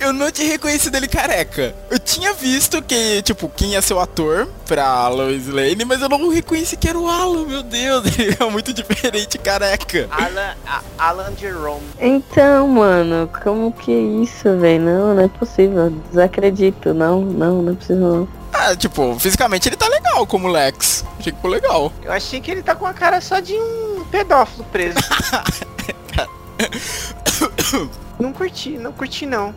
Eu 0.05 0.13
não 0.13 0.31
tinha 0.31 0.47
reconhecido 0.51 0.93
ele 0.95 1.07
careca. 1.07 1.73
Eu 1.89 1.97
tinha 1.97 2.31
visto 2.33 2.79
que, 2.81 3.21
tipo, 3.23 3.49
quem 3.49 3.71
ia 3.71 3.81
ser 3.81 3.95
o 3.95 3.99
ator 3.99 4.47
pra 4.67 5.07
Lois 5.07 5.47
Lane, 5.47 5.83
mas 5.83 5.99
eu 6.01 6.07
não 6.07 6.29
reconheci 6.29 6.77
que 6.77 6.87
era 6.87 6.99
o 6.99 7.09
Alan, 7.09 7.45
meu 7.47 7.63
Deus. 7.63 8.05
Ele 8.19 8.37
é 8.39 8.45
muito 8.51 8.71
diferente 8.71 9.37
careca. 9.39 10.07
Alan, 10.11 10.53
a- 10.67 10.81
Alan 10.99 11.33
Jerome. 11.35 11.81
Então, 11.99 12.67
mano, 12.67 13.27
como 13.43 13.71
que 13.71 13.91
é 13.91 13.99
isso, 14.23 14.55
velho? 14.59 14.83
Não, 14.85 15.15
não 15.15 15.23
é 15.23 15.27
possível. 15.27 15.89
Desacredito. 16.09 16.93
Não, 16.93 17.21
não, 17.21 17.63
não 17.63 17.73
é 17.73 17.75
possível 17.75 18.15
não. 18.15 18.27
Ah, 18.53 18.75
tipo, 18.75 19.17
fisicamente 19.19 19.67
ele 19.67 19.75
tá 19.75 19.87
legal 19.87 20.25
como 20.27 20.47
Lex. 20.47 21.03
Achei 21.19 21.31
que 21.31 21.37
ficou 21.37 21.49
legal. 21.49 21.91
Eu 22.03 22.11
achei 22.11 22.39
que 22.39 22.51
ele 22.51 22.61
tá 22.61 22.75
com 22.75 22.85
a 22.85 22.93
cara 22.93 23.19
só 23.21 23.39
de 23.39 23.53
um 23.53 24.05
pedófilo 24.11 24.63
preso. 24.71 24.97
não 28.19 28.31
curti, 28.31 28.77
não 28.77 28.91
curti 28.93 29.25
não. 29.25 29.53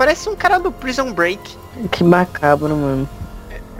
Parece 0.00 0.30
um 0.30 0.34
cara 0.34 0.58
do 0.58 0.72
Prison 0.72 1.12
Break. 1.12 1.58
Que 1.92 2.02
macabro, 2.02 2.74
mano. 2.74 3.06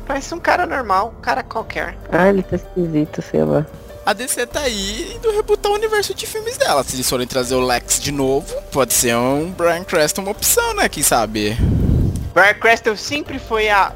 Parece 0.06 0.34
um 0.34 0.38
cara 0.38 0.66
normal, 0.66 1.14
um 1.16 1.20
cara 1.22 1.42
qualquer. 1.42 1.96
Ah, 2.12 2.28
ele 2.28 2.42
tá 2.42 2.56
esquisito, 2.56 3.22
sei 3.22 3.42
lá. 3.42 3.64
A 4.04 4.12
DC 4.12 4.46
tá 4.48 4.60
aí 4.60 5.14
indo 5.16 5.30
rebutar 5.32 5.72
o 5.72 5.76
universo 5.76 6.12
de 6.12 6.26
filmes 6.26 6.58
dela. 6.58 6.84
Se 6.84 6.94
eles 6.94 7.08
forem 7.08 7.26
trazer 7.26 7.54
o 7.54 7.64
Lex 7.64 7.98
de 7.98 8.12
novo, 8.12 8.54
pode 8.70 8.92
ser 8.92 9.16
um 9.16 9.50
Brian 9.52 9.82
Creston 9.82 10.20
uma 10.20 10.32
opção, 10.32 10.74
né? 10.74 10.90
Quem 10.90 11.02
sabe? 11.02 11.56
Brian 12.34 12.52
Creston 12.52 12.96
sempre 12.96 13.38
foi 13.38 13.70
a 13.70 13.90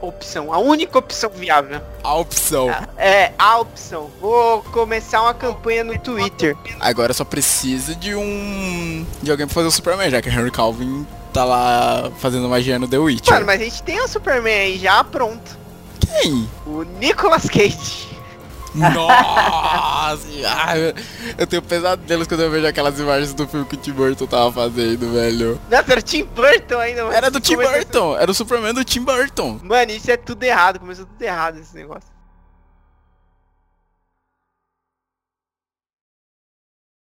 opção, 0.00 0.54
a 0.54 0.58
única 0.58 0.98
opção 0.98 1.28
viável. 1.28 1.82
A 2.02 2.14
opção. 2.14 2.70
É, 2.96 3.32
a 3.38 3.58
opção. 3.58 4.10
Vou 4.18 4.62
começar 4.62 5.20
uma 5.20 5.34
campanha 5.34 5.84
no 5.84 5.98
Twitter. 5.98 6.56
Agora 6.80 7.12
só 7.12 7.22
precisa 7.22 7.94
de 7.94 8.14
um. 8.14 9.04
de 9.22 9.30
alguém 9.30 9.46
pra 9.46 9.52
fazer 9.52 9.68
o 9.68 9.70
Superman, 9.70 10.10
já 10.10 10.22
que 10.22 10.30
Henry 10.30 10.50
Calvin 10.50 11.06
tá 11.36 11.44
lá 11.44 12.10
fazendo 12.18 12.48
magia 12.48 12.78
no 12.78 12.88
The 12.88 12.96
Witcher. 12.96 13.34
Mano, 13.34 13.44
mas 13.44 13.60
a 13.60 13.64
gente 13.64 13.82
tem 13.82 14.00
o 14.00 14.08
Superman 14.08 14.58
aí 14.58 14.78
já 14.78 15.04
pronto. 15.04 15.58
Quem? 16.00 16.48
O 16.66 16.82
Nicolas 16.82 17.46
Cage. 17.46 18.06
Nossa! 18.74 20.26
Eu 21.36 21.46
tenho 21.46 21.62
pesadelos 21.62 22.26
quando 22.26 22.40
eu 22.40 22.50
vejo 22.50 22.66
aquelas 22.66 22.98
imagens 22.98 23.34
do 23.34 23.46
filme 23.48 23.66
que 23.66 23.74
o 23.74 23.78
Tim 23.78 23.92
Burton 23.92 24.26
tava 24.26 24.52
fazendo, 24.52 25.12
velho. 25.12 25.60
Nossa, 25.70 25.92
era 25.92 26.00
o 26.00 26.02
Tim 26.02 26.24
Burton 26.24 26.78
ainda, 26.78 27.04
mano. 27.04 27.14
Era 27.14 27.30
do 27.30 27.40
Tim 27.40 27.56
Burton, 27.56 28.16
era 28.16 28.30
o 28.30 28.34
Superman 28.34 28.74
do 28.74 28.84
Tim 28.84 29.02
Burton. 29.02 29.60
Mano, 29.62 29.92
isso 29.92 30.10
é 30.10 30.16
tudo 30.16 30.42
errado. 30.42 30.78
Começou 30.78 31.06
tudo 31.06 31.22
errado 31.22 31.58
esse 31.58 31.74
negócio. 31.74 32.15